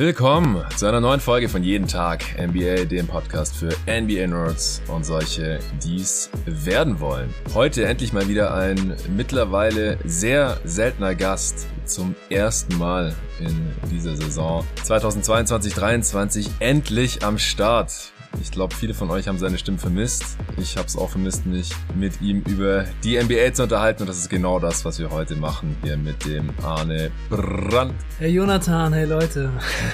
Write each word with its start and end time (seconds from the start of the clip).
Willkommen 0.00 0.64
zu 0.78 0.86
einer 0.86 1.02
neuen 1.02 1.20
Folge 1.20 1.50
von 1.50 1.62
Jeden 1.62 1.86
Tag 1.86 2.24
NBA, 2.38 2.86
dem 2.86 3.06
Podcast 3.06 3.54
für 3.54 3.68
NBA-Nerds 3.86 4.80
und 4.88 5.04
solche, 5.04 5.58
die 5.84 5.96
es 5.96 6.30
werden 6.46 7.00
wollen. 7.00 7.34
Heute 7.52 7.84
endlich 7.84 8.14
mal 8.14 8.26
wieder 8.26 8.54
ein 8.54 8.96
mittlerweile 9.14 9.98
sehr 10.06 10.56
seltener 10.64 11.14
Gast 11.14 11.66
zum 11.84 12.14
ersten 12.30 12.78
Mal 12.78 13.14
in 13.40 13.72
dieser 13.90 14.16
Saison 14.16 14.64
2022-23 14.86 16.48
endlich 16.60 17.22
am 17.22 17.36
Start. 17.36 18.10
Ich 18.38 18.52
glaube, 18.52 18.74
viele 18.74 18.94
von 18.94 19.10
euch 19.10 19.26
haben 19.26 19.38
seine 19.38 19.58
Stimme 19.58 19.78
vermisst. 19.78 20.36
Ich 20.56 20.76
habe 20.76 20.86
es 20.86 20.96
auch 20.96 21.10
vermisst, 21.10 21.46
mich 21.46 21.70
mit 21.94 22.20
ihm 22.22 22.42
über 22.46 22.84
die 23.02 23.20
NBA 23.20 23.52
zu 23.54 23.64
unterhalten. 23.64 24.02
Und 24.02 24.08
das 24.08 24.18
ist 24.18 24.30
genau 24.30 24.60
das, 24.60 24.84
was 24.84 24.98
wir 24.98 25.10
heute 25.10 25.34
machen 25.34 25.76
hier 25.82 25.96
mit 25.96 26.24
dem 26.24 26.50
Arne 26.62 27.10
Brandt. 27.28 27.94
Hey 28.18 28.30
Jonathan, 28.30 28.92
hey 28.92 29.04
Leute. 29.04 29.50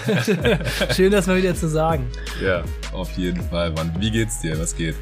Schön, 0.94 1.12
das 1.12 1.26
mal 1.26 1.38
wieder 1.38 1.54
zu 1.54 1.68
sagen. 1.68 2.06
Ja, 2.42 2.62
auf 2.92 3.10
jeden 3.12 3.42
Fall, 3.42 3.72
Mann. 3.72 3.94
Wie 3.98 4.10
geht's 4.10 4.40
dir? 4.40 4.58
Was 4.58 4.76
geht? 4.76 4.96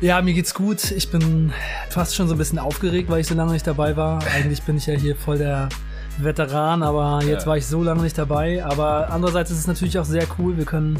Ja, 0.00 0.22
mir 0.22 0.32
geht's 0.32 0.54
gut. 0.54 0.90
Ich 0.90 1.10
bin 1.10 1.52
fast 1.90 2.14
schon 2.14 2.28
so 2.28 2.34
ein 2.34 2.38
bisschen 2.38 2.58
aufgeregt, 2.58 3.10
weil 3.10 3.20
ich 3.20 3.26
so 3.26 3.34
lange 3.34 3.52
nicht 3.52 3.66
dabei 3.66 3.96
war. 3.96 4.24
Eigentlich 4.34 4.62
bin 4.62 4.78
ich 4.78 4.86
ja 4.86 4.94
hier 4.94 5.14
voll 5.14 5.36
der 5.36 5.68
Veteran, 6.18 6.82
aber 6.82 7.22
jetzt 7.24 7.42
ja. 7.42 7.48
war 7.48 7.56
ich 7.58 7.66
so 7.66 7.82
lange 7.82 8.02
nicht 8.02 8.16
dabei. 8.16 8.64
Aber 8.64 9.10
andererseits 9.10 9.50
ist 9.50 9.58
es 9.58 9.66
natürlich 9.66 9.98
auch 9.98 10.06
sehr 10.06 10.26
cool. 10.38 10.56
Wir 10.56 10.64
können 10.64 10.98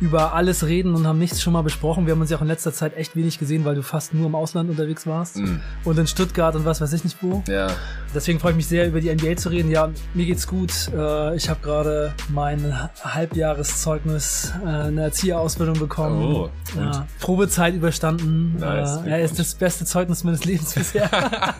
über 0.00 0.32
alles 0.34 0.66
reden 0.66 0.94
und 0.94 1.06
haben 1.06 1.18
nichts 1.18 1.42
schon 1.42 1.52
mal 1.52 1.62
besprochen. 1.62 2.06
Wir 2.06 2.12
haben 2.12 2.20
uns 2.20 2.30
ja 2.30 2.36
auch 2.36 2.42
in 2.42 2.48
letzter 2.48 2.72
Zeit 2.72 2.96
echt 2.96 3.16
wenig 3.16 3.38
gesehen, 3.38 3.64
weil 3.64 3.74
du 3.74 3.82
fast 3.82 4.14
nur 4.14 4.26
im 4.26 4.34
Ausland 4.34 4.70
unterwegs 4.70 5.06
warst 5.06 5.36
mm. 5.36 5.60
und 5.84 5.98
in 5.98 6.06
Stuttgart 6.06 6.54
und 6.54 6.64
was 6.64 6.80
weiß 6.80 6.92
ich 6.92 7.04
nicht 7.04 7.22
wo. 7.22 7.42
Ja. 7.48 7.68
Deswegen 8.14 8.38
freue 8.38 8.52
ich 8.52 8.56
mich 8.56 8.66
sehr, 8.66 8.86
über 8.86 9.00
die 9.00 9.12
NBA 9.12 9.36
zu 9.36 9.48
reden. 9.48 9.70
Ja, 9.70 9.90
mir 10.14 10.26
geht's 10.26 10.46
gut. 10.46 10.72
Äh, 10.94 11.36
ich 11.36 11.48
habe 11.48 11.60
gerade 11.62 12.12
mein 12.28 12.88
Halbjahreszeugnis, 13.02 14.52
äh, 14.64 14.68
eine 14.68 15.02
Erzieherausbildung 15.02 15.78
bekommen. 15.78 16.22
Oh, 16.22 16.50
ja, 16.76 17.06
Probezeit 17.20 17.74
überstanden. 17.74 18.56
Nice, 18.58 19.00
äh, 19.04 19.10
ja, 19.10 19.16
ist 19.16 19.38
das 19.38 19.54
beste 19.54 19.84
Zeugnis 19.84 20.24
meines 20.24 20.44
Lebens 20.44 20.74
bisher. 20.74 21.10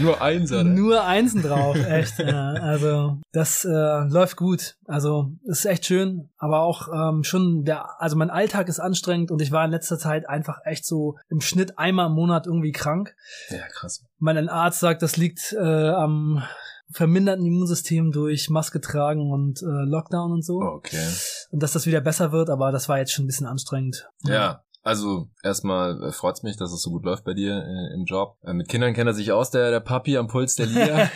Nur 0.00 0.22
Einser. 0.22 0.64
Nur 0.64 1.04
Einsen 1.04 1.42
drauf, 1.42 1.76
echt. 1.76 2.22
Also 2.22 3.18
das 3.32 3.64
äh, 3.64 3.68
läuft 3.68 4.36
gut. 4.36 4.76
Also 4.92 5.32
ist 5.44 5.64
echt 5.64 5.86
schön, 5.86 6.28
aber 6.36 6.60
auch 6.60 6.88
ähm, 6.92 7.24
schon 7.24 7.64
der, 7.64 7.98
also 7.98 8.14
mein 8.14 8.28
Alltag 8.28 8.68
ist 8.68 8.78
anstrengend 8.78 9.30
und 9.30 9.40
ich 9.40 9.50
war 9.50 9.64
in 9.64 9.70
letzter 9.70 9.98
Zeit 9.98 10.28
einfach 10.28 10.58
echt 10.66 10.84
so 10.84 11.16
im 11.30 11.40
Schnitt 11.40 11.78
einmal 11.78 12.08
im 12.08 12.12
Monat 12.12 12.46
irgendwie 12.46 12.72
krank. 12.72 13.16
Ja, 13.48 13.66
krass. 13.72 14.04
Mein 14.18 14.50
Arzt 14.50 14.80
sagt, 14.80 15.00
das 15.00 15.16
liegt 15.16 15.54
äh, 15.54 15.88
am 15.88 16.42
verminderten 16.90 17.46
Immunsystem 17.46 18.12
durch 18.12 18.50
Maske 18.50 18.82
tragen 18.82 19.32
und 19.32 19.62
äh, 19.62 19.64
Lockdown 19.64 20.30
und 20.30 20.44
so. 20.44 20.60
Okay. 20.60 21.08
Und 21.50 21.62
dass 21.62 21.72
das 21.72 21.86
wieder 21.86 22.02
besser 22.02 22.30
wird, 22.30 22.50
aber 22.50 22.70
das 22.70 22.90
war 22.90 22.98
jetzt 22.98 23.12
schon 23.12 23.24
ein 23.24 23.28
bisschen 23.28 23.46
anstrengend. 23.46 24.10
Ja, 24.24 24.62
also 24.82 25.28
erstmal 25.42 26.02
äh, 26.02 26.12
freut's 26.12 26.42
mich, 26.42 26.56
dass 26.56 26.72
es 26.72 26.82
so 26.82 26.90
gut 26.90 27.04
läuft 27.04 27.24
bei 27.24 27.34
dir 27.34 27.64
äh, 27.64 27.94
im 27.94 28.04
Job. 28.04 28.36
Äh, 28.42 28.52
mit 28.52 28.68
Kindern 28.68 28.94
kennt 28.94 29.06
er 29.06 29.14
sich 29.14 29.30
aus, 29.30 29.50
der, 29.50 29.70
der 29.70 29.80
Papi 29.80 30.16
am 30.16 30.26
Puls 30.26 30.56
der 30.56 30.66
Liga. 30.66 31.02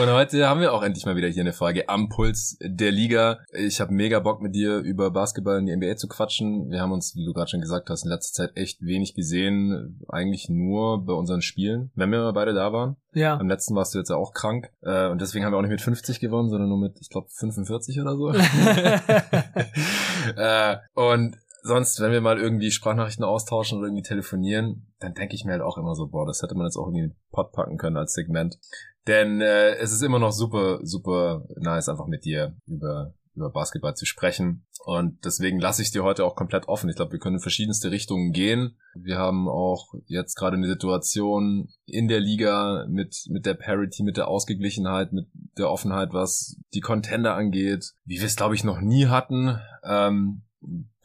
und 0.00 0.10
heute 0.10 0.48
haben 0.48 0.60
wir 0.60 0.72
auch 0.72 0.82
endlich 0.82 1.04
mal 1.04 1.16
wieder 1.16 1.28
hier 1.28 1.42
eine 1.42 1.52
Frage 1.52 1.88
am 1.88 2.08
Puls 2.08 2.56
der 2.62 2.90
Liga. 2.90 3.40
Ich 3.52 3.80
habe 3.80 3.92
mega 3.92 4.20
Bock 4.20 4.40
mit 4.40 4.54
dir 4.54 4.78
über 4.78 5.10
Basketball 5.10 5.58
in 5.58 5.66
die 5.66 5.76
NBA 5.76 5.96
zu 5.96 6.08
quatschen. 6.08 6.70
Wir 6.70 6.80
haben 6.80 6.92
uns, 6.92 7.14
wie 7.16 7.26
du 7.26 7.34
gerade 7.34 7.50
schon 7.50 7.60
gesagt 7.60 7.90
hast, 7.90 8.04
in 8.04 8.10
letzter 8.10 8.44
Zeit 8.44 8.56
echt 8.56 8.80
wenig 8.80 9.14
gesehen. 9.14 10.00
Eigentlich 10.08 10.48
nur 10.48 11.04
bei 11.04 11.12
unseren 11.12 11.42
Spielen, 11.42 11.90
wenn 11.94 12.10
wir 12.10 12.20
mal 12.20 12.32
beide 12.32 12.54
da 12.54 12.72
waren. 12.72 12.96
Ja. 13.12 13.38
Am 13.38 13.48
letzten 13.48 13.74
warst 13.74 13.94
du 13.94 13.98
jetzt 13.98 14.10
ja 14.10 14.16
auch 14.16 14.32
krank. 14.32 14.70
Äh, 14.82 15.08
und 15.08 15.20
deswegen 15.20 15.44
haben 15.44 15.52
wir 15.52 15.58
auch 15.58 15.62
nicht 15.62 15.70
mit 15.70 15.80
50 15.80 16.20
gewonnen, 16.20 16.50
sondern 16.50 16.68
nur 16.68 16.78
mit, 16.78 16.98
ich 17.00 17.08
glaube, 17.08 17.28
45 17.30 18.00
oder 18.00 18.16
so. 18.16 18.28
äh, 20.36 20.76
und 20.94 21.36
sonst, 21.66 22.00
wenn 22.00 22.12
wir 22.12 22.20
mal 22.20 22.38
irgendwie 22.38 22.70
Sprachnachrichten 22.70 23.24
austauschen 23.24 23.78
oder 23.78 23.88
irgendwie 23.88 24.02
telefonieren, 24.02 24.92
dann 24.98 25.14
denke 25.14 25.34
ich 25.34 25.44
mir 25.44 25.52
halt 25.52 25.62
auch 25.62 25.78
immer 25.78 25.94
so, 25.94 26.08
boah, 26.08 26.26
das 26.26 26.42
hätte 26.42 26.54
man 26.54 26.66
jetzt 26.66 26.76
auch 26.76 26.86
irgendwie 26.86 27.04
in 27.04 27.10
den 27.10 27.16
Pod 27.32 27.52
packen 27.52 27.76
können 27.76 27.96
als 27.96 28.14
Segment. 28.14 28.58
Denn 29.06 29.40
äh, 29.40 29.74
es 29.76 29.92
ist 29.92 30.02
immer 30.02 30.18
noch 30.18 30.32
super, 30.32 30.80
super 30.82 31.44
nice, 31.56 31.88
einfach 31.88 32.06
mit 32.06 32.24
dir 32.24 32.56
über 32.66 33.14
über 33.36 33.50
Basketball 33.50 33.94
zu 33.94 34.06
sprechen. 34.06 34.66
Und 34.84 35.24
deswegen 35.24 35.60
lasse 35.60 35.82
ich 35.82 35.90
dir 35.90 36.02
heute 36.02 36.24
auch 36.24 36.36
komplett 36.36 36.68
offen. 36.68 36.88
Ich 36.88 36.96
glaube, 36.96 37.12
wir 37.12 37.18
können 37.18 37.36
in 37.36 37.42
verschiedenste 37.42 37.90
Richtungen 37.90 38.32
gehen. 38.32 38.78
Wir 38.94 39.18
haben 39.18 39.48
auch 39.48 39.94
jetzt 40.06 40.36
gerade 40.36 40.56
eine 40.56 40.68
Situation 40.68 41.68
in 41.84 42.08
der 42.08 42.20
Liga 42.20 42.86
mit, 42.88 43.24
mit 43.28 43.46
der 43.46 43.54
Parity, 43.54 44.02
mit 44.02 44.16
der 44.16 44.28
Ausgeglichenheit, 44.28 45.12
mit 45.12 45.26
der 45.58 45.70
Offenheit, 45.70 46.12
was 46.12 46.56
die 46.72 46.80
Contender 46.80 47.34
angeht, 47.34 47.92
wie 48.04 48.18
wir 48.18 48.26
es, 48.26 48.36
glaube 48.36 48.54
ich, 48.54 48.64
noch 48.64 48.80
nie 48.80 49.06
hatten. 49.06 49.58
Ähm, 49.84 50.42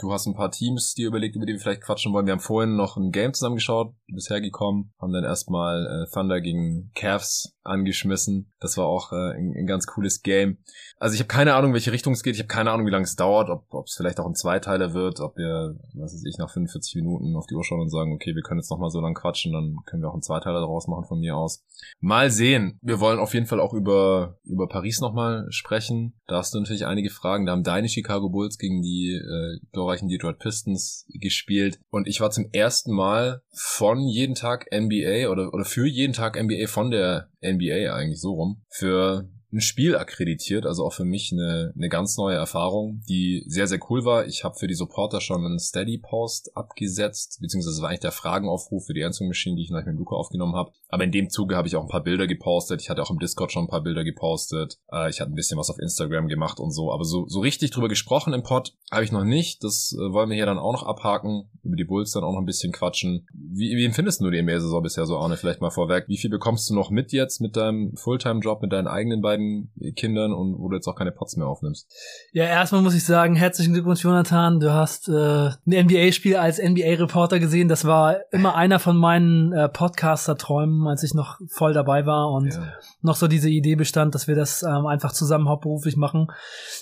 Du 0.01 0.11
hast 0.11 0.25
ein 0.25 0.33
paar 0.33 0.49
Teams 0.49 0.95
dir 0.95 1.07
überlegt, 1.07 1.35
über 1.35 1.45
die 1.45 1.53
wir 1.53 1.59
vielleicht 1.59 1.83
quatschen 1.83 2.11
wollen. 2.11 2.25
Wir 2.25 2.33
haben 2.33 2.39
vorhin 2.39 2.75
noch 2.75 2.97
ein 2.97 3.11
Game 3.11 3.35
zusammengeschaut, 3.35 3.93
bisher 4.07 4.41
gekommen, 4.41 4.91
haben 4.99 5.13
dann 5.13 5.23
erstmal 5.23 5.85
äh, 5.85 6.11
Thunder 6.11 6.41
gegen 6.41 6.91
Cavs 6.95 7.55
angeschmissen. 7.63 8.51
Das 8.59 8.77
war 8.77 8.85
auch 8.85 9.11
äh, 9.11 9.37
ein, 9.37 9.53
ein, 9.55 9.67
ganz 9.67 9.85
cooles 9.85 10.23
Game. 10.23 10.57
Also 10.97 11.13
ich 11.13 11.19
habe 11.19 11.27
keine 11.27 11.53
Ahnung, 11.53 11.73
welche 11.73 11.91
Richtung 11.91 12.13
es 12.13 12.23
geht. 12.23 12.33
Ich 12.33 12.41
habe 12.41 12.47
keine 12.47 12.71
Ahnung, 12.71 12.87
wie 12.87 12.91
lange 12.91 13.03
es 13.03 13.15
dauert, 13.15 13.49
ob 13.49 13.85
es 13.85 13.93
vielleicht 13.95 14.19
auch 14.19 14.25
ein 14.25 14.33
Zweiteiler 14.33 14.93
wird, 14.93 15.19
ob 15.19 15.37
wir, 15.37 15.75
was 15.93 16.13
weiß 16.13 16.25
ich, 16.25 16.37
nach 16.39 16.49
45 16.49 16.95
Minuten 16.95 17.35
auf 17.35 17.45
die 17.45 17.53
Uhr 17.53 17.63
schauen 17.63 17.81
und 17.81 17.89
sagen, 17.89 18.13
okay, 18.13 18.35
wir 18.35 18.41
können 18.41 18.59
jetzt 18.59 18.71
nochmal 18.71 18.89
so 18.89 18.99
lang 18.99 19.13
quatschen, 19.13 19.53
dann 19.53 19.75
können 19.85 20.01
wir 20.01 20.09
auch 20.09 20.13
einen 20.13 20.23
Zweiteiler 20.23 20.61
daraus 20.61 20.87
machen 20.87 21.05
von 21.05 21.19
mir 21.19 21.37
aus. 21.37 21.63
Mal 21.99 22.31
sehen. 22.31 22.79
Wir 22.81 22.99
wollen 22.99 23.19
auf 23.19 23.33
jeden 23.35 23.45
Fall 23.45 23.59
auch 23.59 23.73
über, 23.73 24.39
über 24.43 24.67
Paris 24.67 24.99
nochmal 24.99 25.45
sprechen. 25.49 26.19
Da 26.27 26.37
hast 26.37 26.53
du 26.53 26.59
natürlich 26.59 26.85
einige 26.85 27.09
Fragen. 27.09 27.45
Da 27.45 27.51
haben 27.51 27.63
deine 27.63 27.89
Chicago 27.89 28.29
Bulls 28.29 28.57
gegen 28.57 28.81
die 28.81 29.13
äh, 29.13 29.59
glorreichen 29.91 30.09
Detroit 30.09 30.39
Pistons 30.39 31.05
gespielt 31.09 31.79
und 31.89 32.07
ich 32.07 32.21
war 32.21 32.31
zum 32.31 32.49
ersten 32.51 32.93
Mal 32.93 33.41
von 33.53 34.07
jeden 34.07 34.35
Tag 34.35 34.67
NBA 34.73 35.29
oder, 35.29 35.53
oder 35.53 35.65
für 35.65 35.87
jeden 35.87 36.13
Tag 36.13 36.41
NBA 36.41 36.67
von 36.67 36.91
der 36.91 37.29
NBA 37.43 37.93
eigentlich 37.93 38.21
so 38.21 38.33
rum 38.33 38.63
für 38.69 39.29
ein 39.53 39.61
Spiel 39.61 39.95
akkreditiert, 39.95 40.65
also 40.65 40.85
auch 40.85 40.93
für 40.93 41.03
mich 41.03 41.31
eine, 41.31 41.73
eine 41.75 41.89
ganz 41.89 42.17
neue 42.17 42.35
Erfahrung, 42.35 43.01
die 43.09 43.43
sehr, 43.47 43.67
sehr 43.67 43.79
cool 43.89 44.05
war. 44.05 44.25
Ich 44.25 44.43
habe 44.43 44.57
für 44.57 44.67
die 44.67 44.75
Supporter 44.75 45.19
schon 45.19 45.45
einen 45.45 45.59
Steady-Post 45.59 46.55
abgesetzt, 46.55 47.39
beziehungsweise 47.41 47.81
war 47.81 47.89
eigentlich 47.89 47.99
der 47.99 48.11
Fragenaufruf 48.11 48.85
für 48.85 48.93
die 48.93 49.03
Answering 49.03 49.29
Machine, 49.29 49.57
die 49.57 49.63
ich 49.63 49.69
nach 49.69 49.85
mit 49.85 49.97
Luca 49.97 50.15
aufgenommen 50.15 50.55
habe. 50.55 50.71
Aber 50.87 51.03
in 51.03 51.11
dem 51.11 51.29
Zuge 51.29 51.55
habe 51.55 51.67
ich 51.67 51.75
auch 51.75 51.81
ein 51.81 51.89
paar 51.89 52.03
Bilder 52.03 52.27
gepostet. 52.27 52.81
Ich 52.81 52.89
hatte 52.89 53.01
auch 53.01 53.11
im 53.11 53.19
Discord 53.19 53.51
schon 53.51 53.65
ein 53.65 53.69
paar 53.69 53.83
Bilder 53.83 54.03
gepostet. 54.03 54.77
Äh, 54.91 55.09
ich 55.09 55.19
hatte 55.19 55.31
ein 55.31 55.35
bisschen 55.35 55.57
was 55.57 55.69
auf 55.69 55.79
Instagram 55.79 56.27
gemacht 56.27 56.59
und 56.59 56.71
so. 56.71 56.91
Aber 56.91 57.03
so, 57.03 57.27
so 57.27 57.39
richtig 57.39 57.71
drüber 57.71 57.89
gesprochen 57.89 58.33
im 58.33 58.43
Pod 58.43 58.73
habe 58.91 59.03
ich 59.03 59.11
noch 59.11 59.23
nicht. 59.23 59.63
Das 59.63 59.95
äh, 59.97 60.13
wollen 60.13 60.29
wir 60.29 60.35
hier 60.35 60.45
dann 60.45 60.59
auch 60.59 60.73
noch 60.73 60.83
abhaken. 60.83 61.49
Über 61.63 61.75
die 61.75 61.85
Bulls 61.85 62.11
dann 62.11 62.23
auch 62.23 62.33
noch 62.33 62.39
ein 62.39 62.45
bisschen 62.45 62.71
quatschen. 62.71 63.27
Wie, 63.33 63.75
wie 63.75 63.85
empfindest 63.85 64.21
du 64.21 64.29
die 64.29 64.41
NBA-Saison 64.41 64.81
bisher 64.81 65.05
so, 65.05 65.17
Arne? 65.17 65.37
Vielleicht 65.37 65.61
mal 65.61 65.69
vorweg. 65.69 66.05
Wie 66.07 66.17
viel 66.17 66.29
bekommst 66.29 66.69
du 66.69 66.75
noch 66.75 66.89
mit 66.89 67.11
jetzt 67.11 67.41
mit 67.41 67.55
deinem 67.55 67.95
Fulltime-Job, 67.95 68.61
mit 68.61 68.71
deinen 68.71 68.87
eigenen 68.87 69.21
beiden 69.21 69.31
beiden 69.31 69.71
Kindern 69.95 70.33
und 70.33 70.59
wo 70.59 70.69
du 70.69 70.75
jetzt 70.75 70.87
auch 70.87 70.95
keine 70.95 71.11
Pots 71.11 71.35
mehr 71.37 71.47
aufnimmst. 71.47 71.89
Ja, 72.33 72.45
erstmal 72.45 72.81
muss 72.81 72.95
ich 72.95 73.05
sagen, 73.05 73.35
herzlichen 73.35 73.73
Glückwunsch, 73.73 74.03
Jonathan. 74.03 74.59
Du 74.59 74.73
hast 74.73 75.07
äh, 75.09 75.11
ein 75.11 75.85
NBA-Spiel 75.85 76.35
als 76.35 76.59
NBA-Reporter 76.59 77.39
gesehen. 77.39 77.67
Das 77.67 77.85
war 77.85 78.17
immer 78.31 78.55
einer 78.55 78.79
von 78.79 78.97
meinen 78.97 79.53
äh, 79.53 79.69
Podcaster-Träumen, 79.69 80.87
als 80.87 81.03
ich 81.03 81.13
noch 81.13 81.39
voll 81.49 81.73
dabei 81.73 82.05
war 82.05 82.31
und 82.31 82.53
ja. 82.53 82.73
noch 83.01 83.15
so 83.15 83.27
diese 83.27 83.49
Idee 83.49 83.75
bestand, 83.75 84.15
dass 84.15 84.27
wir 84.27 84.35
das 84.35 84.63
ähm, 84.63 84.85
einfach 84.85 85.13
zusammen 85.13 85.47
hauptberuflich 85.47 85.97
machen. 85.97 86.27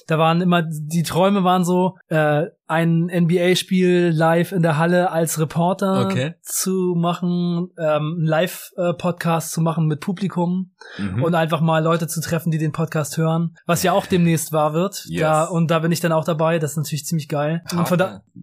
Da 0.08 0.18
waren 0.18 0.41
immer, 0.41 0.64
die 0.64 1.03
Träume 1.03 1.44
waren 1.44 1.64
so, 1.64 1.97
äh, 2.08 2.47
ein 2.70 3.06
NBA-Spiel 3.08 4.12
live 4.14 4.52
in 4.52 4.62
der 4.62 4.78
Halle 4.78 5.12
als 5.12 5.40
Reporter 5.40 6.06
okay. 6.06 6.35
zu 6.44 6.94
machen, 6.96 7.72
ähm, 7.79 8.18
einen 8.18 8.26
Live-Podcast 8.26 9.52
zu 9.52 9.62
machen 9.62 9.88
mit 9.88 10.02
Publikum 10.02 10.72
mhm. 11.00 11.23
und 11.23 11.34
einfach 11.34 11.62
mal 11.62 11.84
Leute 11.84 12.08
zu 12.08 12.22
treffen, 12.22 12.52
die 12.52 12.59
den 12.59 12.72
Podcast 12.72 13.18
hören, 13.18 13.56
was 13.66 13.82
ja 13.82 13.94
auch 13.94 14.06
demnächst 14.06 14.52
wahr 14.52 14.73
wird. 14.73 15.06
Yes. 15.08 15.22
Da, 15.22 15.44
und 15.46 15.72
da 15.72 15.79
bin 15.79 15.91
ich 15.91 16.00
dann 16.00 16.12
auch 16.12 16.26
dabei, 16.26 16.59
das 16.59 16.72
ist 16.72 16.78
natürlich 16.78 17.06
ziemlich 17.06 17.28
geil. 17.28 17.64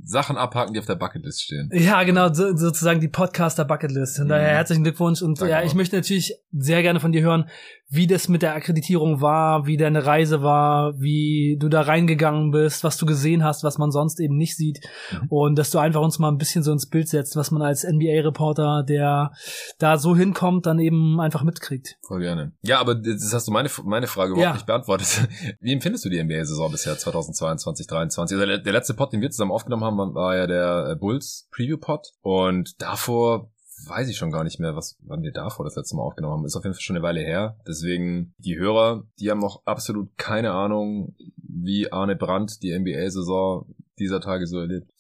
Sachen 0.03 0.37
abhaken, 0.37 0.75
die 0.75 0.81
auf 0.81 0.87
der 0.87 0.97
Bucketlist 0.97 1.43
stehen. 1.43 1.71
Ja, 1.73 2.03
genau, 2.03 2.33
so, 2.33 2.57
sozusagen 2.57 3.01
die 3.01 3.09
Podcaster-Bucketlist. 3.09 4.17
Von 4.17 4.27
mhm. 4.27 4.31
daher 4.31 4.49
herzlichen 4.49 4.83
Glückwunsch 4.83 5.23
und 5.23 5.41
Danke 5.41 5.53
ja, 5.53 5.63
ich 5.63 5.71
auch. 5.71 5.75
möchte 5.77 5.95
natürlich 5.95 6.35
sehr 6.51 6.83
gerne 6.83 6.99
von 6.99 7.13
dir 7.13 7.23
hören, 7.23 7.49
wie 7.89 8.09
das 8.09 8.29
mit 8.29 8.43
der 8.43 8.55
Akkreditierung 8.55 9.21
war, 9.21 9.67
wie 9.67 9.77
deine 9.77 10.05
Reise 10.05 10.43
war, 10.43 10.99
wie 10.99 11.57
du 11.59 11.69
da 11.69 11.83
reingegangen 11.83 12.51
bist, 12.51 12.83
was 12.83 12.97
du 12.97 13.07
gesehen 13.07 13.45
hast, 13.45 13.63
was 13.63 13.79
man 13.79 13.93
sonst 13.93 14.19
eben 14.19 14.37
nicht 14.37 14.57
sieht. 14.57 14.81
Mhm. 15.13 15.27
Und 15.29 15.57
dass 15.57 15.71
du 15.71 15.79
einfach 15.79 16.01
uns 16.01 16.19
mal 16.19 16.29
ein 16.29 16.39
bisschen 16.39 16.65
so 16.65 16.73
ins 16.73 16.89
Bild 16.89 17.09
setzt, 17.09 17.37
was 17.37 17.53
man 17.53 17.63
als 17.63 17.85
NBA-Reporter, 17.85 18.83
der 18.83 19.31
da 19.79 19.99
so 19.99 20.17
hinkommt, 20.17 20.67
dann 20.67 20.81
eben 20.81 21.21
einfach 21.21 21.45
mitkriegt. 21.45 21.97
Voll 22.07 22.21
gerne. 22.21 22.53
Ja, 22.63 22.81
aber 22.81 22.97
das 22.97 23.33
hast 23.33 23.47
du 23.47 23.53
meine, 23.53 23.71
meine 23.85 24.09
Frage 24.09 24.33
überhaupt 24.33 24.45
ja. 24.45 24.53
nicht 24.55 24.67
beantwortet. 24.67 25.29
Wie 25.61 25.73
empfindest 25.73 26.05
du 26.05 26.09
die 26.09 26.23
NBA-Saison 26.23 26.73
bisher 26.73 26.99
2022, 26.99 27.87
2023? 27.87 28.37
Also 28.37 28.47
der, 28.47 28.59
der 28.59 28.73
letzte 28.73 28.95
Pod, 28.95 29.13
den 29.13 29.21
wir 29.21 29.31
zusammen 29.31 29.53
aufgenommen 29.53 29.85
haben, 29.85 30.15
war 30.15 30.37
ja 30.37 30.47
der 30.49 30.97
Bulls 30.97 31.49
Preview 31.53 31.79
Pod. 31.79 32.09
Und 32.23 32.81
davor 32.83 33.53
weiß 33.89 34.09
ich 34.09 34.17
schon 34.17 34.31
gar 34.31 34.45
nicht 34.45 34.59
mehr, 34.59 34.77
was 34.77 34.99
wann 35.03 35.23
wir 35.23 35.33
davor 35.33 35.65
das 35.65 35.77
letzte 35.77 35.97
Mal 35.97 36.03
aufgenommen 36.03 36.39
haben. 36.39 36.47
Ist 36.47 36.57
auf 36.57 36.65
jeden 36.65 36.75
Fall 36.75 36.81
schon 36.81 36.97
eine 36.97 37.03
Weile 37.03 37.21
her. 37.21 37.57
Deswegen 37.67 38.35
die 38.39 38.57
Hörer, 38.57 39.05
die 39.19 39.31
haben 39.31 39.41
noch 39.41 39.63
absolut 39.65 40.17
keine 40.17 40.53
Ahnung, 40.53 41.15
wie 41.37 41.93
Arne 41.93 42.17
Brandt 42.17 42.63
die 42.63 42.77
NBA-Saison 42.77 43.67
dieser 43.99 44.21
Tage 44.21 44.47
so 44.47 44.59
erlebt. 44.59 44.91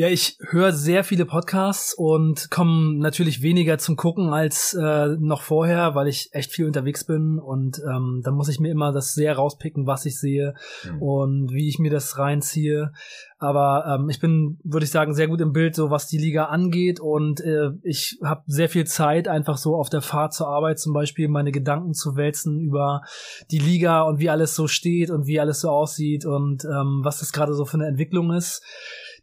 Ja, 0.00 0.08
ich 0.08 0.38
höre 0.40 0.72
sehr 0.72 1.04
viele 1.04 1.26
Podcasts 1.26 1.92
und 1.92 2.50
komme 2.50 2.94
natürlich 2.96 3.42
weniger 3.42 3.76
zum 3.76 3.96
Gucken 3.96 4.32
als 4.32 4.72
äh, 4.72 5.08
noch 5.18 5.42
vorher, 5.42 5.94
weil 5.94 6.08
ich 6.08 6.30
echt 6.32 6.52
viel 6.52 6.64
unterwegs 6.64 7.04
bin 7.04 7.38
und 7.38 7.82
ähm, 7.86 8.22
dann 8.24 8.32
muss 8.32 8.48
ich 8.48 8.60
mir 8.60 8.70
immer 8.70 8.92
das 8.92 9.12
sehr 9.12 9.36
rauspicken, 9.36 9.86
was 9.86 10.06
ich 10.06 10.18
sehe 10.18 10.54
mhm. 10.90 11.02
und 11.02 11.52
wie 11.52 11.68
ich 11.68 11.78
mir 11.78 11.90
das 11.90 12.16
reinziehe. 12.16 12.92
Aber 13.38 13.98
ähm, 14.00 14.08
ich 14.08 14.20
bin, 14.20 14.58
würde 14.64 14.84
ich 14.84 14.90
sagen, 14.90 15.12
sehr 15.12 15.28
gut 15.28 15.42
im 15.42 15.52
Bild, 15.52 15.74
so 15.74 15.90
was 15.90 16.06
die 16.06 16.18
Liga 16.18 16.46
angeht 16.46 16.98
und 16.98 17.42
äh, 17.42 17.72
ich 17.82 18.18
habe 18.24 18.42
sehr 18.46 18.70
viel 18.70 18.86
Zeit, 18.86 19.28
einfach 19.28 19.58
so 19.58 19.76
auf 19.76 19.90
der 19.90 20.00
Fahrt 20.00 20.32
zur 20.32 20.48
Arbeit 20.48 20.78
zum 20.78 20.94
Beispiel 20.94 21.28
meine 21.28 21.52
Gedanken 21.52 21.92
zu 21.92 22.16
wälzen 22.16 22.58
über 22.58 23.02
die 23.50 23.58
Liga 23.58 24.00
und 24.04 24.18
wie 24.18 24.30
alles 24.30 24.54
so 24.54 24.66
steht 24.66 25.10
und 25.10 25.26
wie 25.26 25.40
alles 25.40 25.60
so 25.60 25.68
aussieht 25.68 26.24
und 26.24 26.64
ähm, 26.64 27.00
was 27.02 27.18
das 27.18 27.34
gerade 27.34 27.52
so 27.52 27.66
für 27.66 27.76
eine 27.76 27.86
Entwicklung 27.86 28.32
ist 28.32 28.62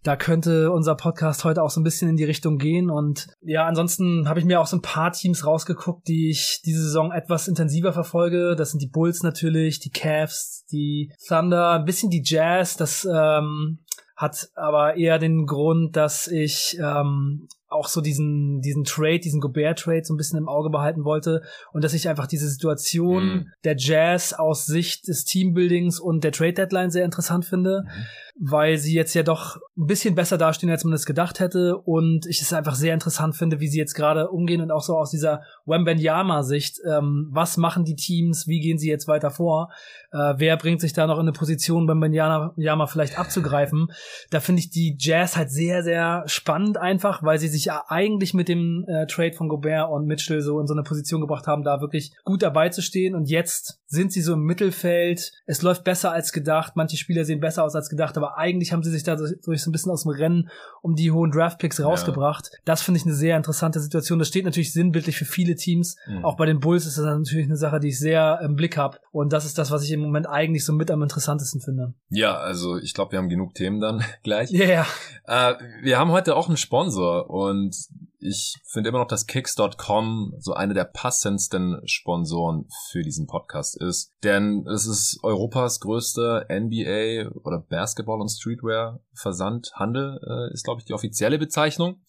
da 0.03 0.15
könnte 0.15 0.71
unser 0.71 0.95
Podcast 0.95 1.43
heute 1.43 1.61
auch 1.63 1.69
so 1.69 1.79
ein 1.79 1.83
bisschen 1.83 2.09
in 2.09 2.17
die 2.17 2.23
Richtung 2.23 2.57
gehen. 2.57 2.89
Und 2.89 3.27
ja, 3.41 3.65
ansonsten 3.65 4.27
habe 4.27 4.39
ich 4.39 4.45
mir 4.45 4.59
auch 4.59 4.67
so 4.67 4.77
ein 4.77 4.81
paar 4.81 5.11
Teams 5.11 5.45
rausgeguckt, 5.45 6.07
die 6.07 6.29
ich 6.29 6.61
diese 6.65 6.83
Saison 6.83 7.11
etwas 7.11 7.47
intensiver 7.47 7.93
verfolge. 7.93 8.55
Das 8.55 8.71
sind 8.71 8.81
die 8.81 8.89
Bulls 8.89 9.23
natürlich, 9.23 9.79
die 9.79 9.91
Cavs, 9.91 10.65
die 10.71 11.11
Thunder, 11.27 11.71
ein 11.71 11.85
bisschen 11.85 12.09
die 12.09 12.23
Jazz. 12.23 12.77
Das 12.77 13.05
ähm, 13.05 13.79
hat 14.15 14.49
aber 14.55 14.95
eher 14.95 15.19
den 15.19 15.45
Grund, 15.45 15.95
dass 15.95 16.27
ich 16.27 16.77
ähm, 16.81 17.47
auch 17.69 17.87
so 17.87 18.01
diesen, 18.01 18.61
diesen 18.61 18.85
Trade, 18.85 19.19
diesen 19.19 19.41
Gobert-Trade 19.41 20.03
so 20.03 20.13
ein 20.13 20.17
bisschen 20.17 20.39
im 20.39 20.47
Auge 20.47 20.69
behalten 20.69 21.03
wollte 21.03 21.41
und 21.73 21.83
dass 21.83 21.93
ich 21.93 22.07
einfach 22.07 22.25
diese 22.25 22.49
Situation 22.49 23.25
mhm. 23.25 23.47
der 23.65 23.75
Jazz 23.77 24.33
aus 24.33 24.65
Sicht 24.65 25.07
des 25.07 25.25
Teambuildings 25.25 25.99
und 25.99 26.23
der 26.23 26.31
Trade-Deadline 26.31 26.91
sehr 26.91 27.05
interessant 27.05 27.45
finde. 27.45 27.83
Mhm 27.85 28.26
weil 28.39 28.77
sie 28.77 28.93
jetzt 28.93 29.13
ja 29.13 29.23
doch 29.23 29.57
ein 29.77 29.87
bisschen 29.87 30.15
besser 30.15 30.37
dastehen, 30.37 30.69
als 30.69 30.83
man 30.83 30.93
es 30.93 31.05
gedacht 31.05 31.39
hätte. 31.39 31.77
Und 31.77 32.25
ich 32.27 32.41
es 32.41 32.53
einfach 32.53 32.75
sehr 32.75 32.93
interessant 32.93 33.35
finde, 33.35 33.59
wie 33.59 33.67
sie 33.67 33.79
jetzt 33.79 33.95
gerade 33.95 34.29
umgehen 34.29 34.61
und 34.61 34.71
auch 34.71 34.81
so 34.81 34.95
aus 34.97 35.09
dieser 35.09 35.41
Wembenyama-Sicht. 35.65 36.79
Ähm, 36.87 37.29
was 37.31 37.57
machen 37.57 37.83
die 37.83 37.95
Teams? 37.95 38.47
Wie 38.47 38.59
gehen 38.59 38.77
sie 38.77 38.89
jetzt 38.89 39.07
weiter 39.07 39.31
vor? 39.31 39.71
Äh, 40.11 40.35
wer 40.37 40.57
bringt 40.57 40.81
sich 40.81 40.93
da 40.93 41.07
noch 41.07 41.15
in 41.15 41.21
eine 41.21 41.31
Position, 41.31 41.87
Wembenyama 41.87 42.87
vielleicht 42.87 43.17
abzugreifen? 43.17 43.87
Da 44.29 44.39
finde 44.39 44.61
ich 44.61 44.69
die 44.69 44.95
Jazz 44.99 45.35
halt 45.35 45.51
sehr, 45.51 45.83
sehr 45.83 46.23
spannend 46.27 46.77
einfach, 46.77 47.23
weil 47.23 47.39
sie 47.39 47.47
sich 47.47 47.65
ja 47.65 47.83
eigentlich 47.87 48.33
mit 48.33 48.49
dem 48.49 48.85
äh, 48.87 49.07
Trade 49.07 49.33
von 49.33 49.49
Gobert 49.49 49.89
und 49.89 50.05
Mitchell 50.05 50.41
so 50.41 50.59
in 50.59 50.67
so 50.67 50.73
eine 50.73 50.83
Position 50.83 51.21
gebracht 51.21 51.47
haben, 51.47 51.63
da 51.63 51.81
wirklich 51.81 52.11
gut 52.23 52.43
dabei 52.43 52.69
zu 52.69 52.81
stehen. 52.81 53.15
Und 53.15 53.29
jetzt 53.29 53.79
sind 53.87 54.11
sie 54.11 54.21
so 54.21 54.33
im 54.33 54.43
Mittelfeld. 54.43 55.31
Es 55.45 55.61
läuft 55.61 55.83
besser 55.83 56.11
als 56.11 56.33
gedacht. 56.33 56.73
Manche 56.75 56.97
Spieler 56.97 57.25
sehen 57.25 57.39
besser 57.39 57.63
aus 57.63 57.75
als 57.75 57.89
gedacht, 57.89 58.17
aber 58.17 58.26
aber 58.27 58.37
eigentlich 58.37 58.73
haben 58.73 58.83
sie 58.83 58.91
sich 58.91 59.03
da 59.03 59.15
durch 59.15 59.61
so 59.61 59.69
ein 59.69 59.71
bisschen 59.71 59.91
aus 59.91 60.03
dem 60.03 60.11
Rennen 60.11 60.49
um 60.81 60.95
die 60.95 61.11
hohen 61.11 61.31
Draftpicks 61.31 61.81
rausgebracht. 61.81 62.49
Ja. 62.51 62.59
Das 62.65 62.81
finde 62.81 62.99
ich 62.99 63.05
eine 63.05 63.15
sehr 63.15 63.37
interessante 63.37 63.79
Situation. 63.79 64.19
Das 64.19 64.27
steht 64.27 64.45
natürlich 64.45 64.73
sinnbildlich 64.73 65.17
für 65.17 65.25
viele 65.25 65.55
Teams. 65.55 65.97
Mhm. 66.07 66.25
Auch 66.25 66.35
bei 66.35 66.45
den 66.45 66.59
Bulls 66.59 66.85
ist 66.85 66.97
das 66.97 67.05
natürlich 67.05 67.45
eine 67.45 67.57
Sache, 67.57 67.79
die 67.79 67.89
ich 67.89 67.99
sehr 67.99 68.39
im 68.43 68.55
Blick 68.55 68.77
habe. 68.77 68.99
Und 69.11 69.33
das 69.33 69.45
ist 69.45 69.57
das, 69.57 69.71
was 69.71 69.83
ich 69.83 69.91
im 69.91 70.01
Moment 70.01 70.27
eigentlich 70.27 70.65
so 70.65 70.73
mit 70.73 70.91
am 70.91 71.01
interessantesten 71.01 71.61
finde. 71.61 71.93
Ja, 72.09 72.35
also 72.35 72.77
ich 72.77 72.93
glaube, 72.93 73.13
wir 73.13 73.19
haben 73.19 73.29
genug 73.29 73.53
Themen 73.53 73.79
dann 73.79 74.03
gleich. 74.23 74.51
Ja, 74.51 74.85
yeah. 75.27 75.51
äh, 75.51 75.55
wir 75.83 75.97
haben 75.97 76.11
heute 76.11 76.35
auch 76.35 76.47
einen 76.47 76.57
Sponsor 76.57 77.29
und 77.29 77.75
ich 78.19 78.55
finde 78.65 78.89
immer 78.89 78.99
noch, 78.99 79.07
dass 79.07 79.27
Kicks.com 79.27 80.33
so 80.39 80.53
eine 80.53 80.73
der 80.73 80.85
passendsten 80.85 81.81
Sponsoren 81.85 82.67
für 82.89 83.03
diesen 83.03 83.27
Podcast 83.27 83.79
ist. 83.79 84.13
Denn 84.23 84.65
es 84.67 84.87
ist 84.87 85.19
Europas 85.23 85.79
größter 85.79 86.47
NBA 86.49 87.29
oder 87.43 87.59
Basketball 87.59 88.19
und 88.19 88.29
Streetwear 88.29 89.01
Versandhandel, 89.13 90.19
äh, 90.27 90.53
ist 90.53 90.63
glaube 90.63 90.81
ich 90.81 90.85
die 90.85 90.93
offizielle 90.93 91.37
Bezeichnung. 91.37 92.01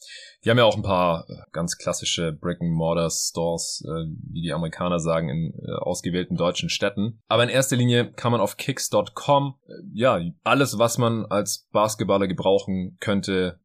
Die 0.45 0.51
haben 0.51 0.59
ja 0.59 0.65
auch 0.65 0.77
ein 0.77 0.83
paar 0.83 1.29
äh, 1.29 1.35
ganz 1.53 1.77
klassische 1.77 2.33
Brick-and-Mortar-Stores, 2.33 3.85
äh, 3.85 4.07
wie 4.31 4.43
die 4.43 4.53
Amerikaner 4.53 5.01
sagen, 5.01 5.29
in 5.29 5.53
äh, 5.55 5.73
ausgewählten 5.81 6.37
deutschen 6.37 6.69
Städten. 6.69 7.21
Aber 7.29 7.43
in 7.43 7.49
erster 7.49 7.77
Linie 7.77 8.13
kann 8.13 8.33
man 8.33 8.41
auf 8.41 8.57
kicks.com 8.57 9.55
ja 9.93 10.21
alles, 10.45 10.79
was 10.79 10.99
man 10.99 11.27
als 11.27 11.69
Basketballer 11.73 12.29
gebrauchen 12.29 12.97
könnte, 13.01 13.61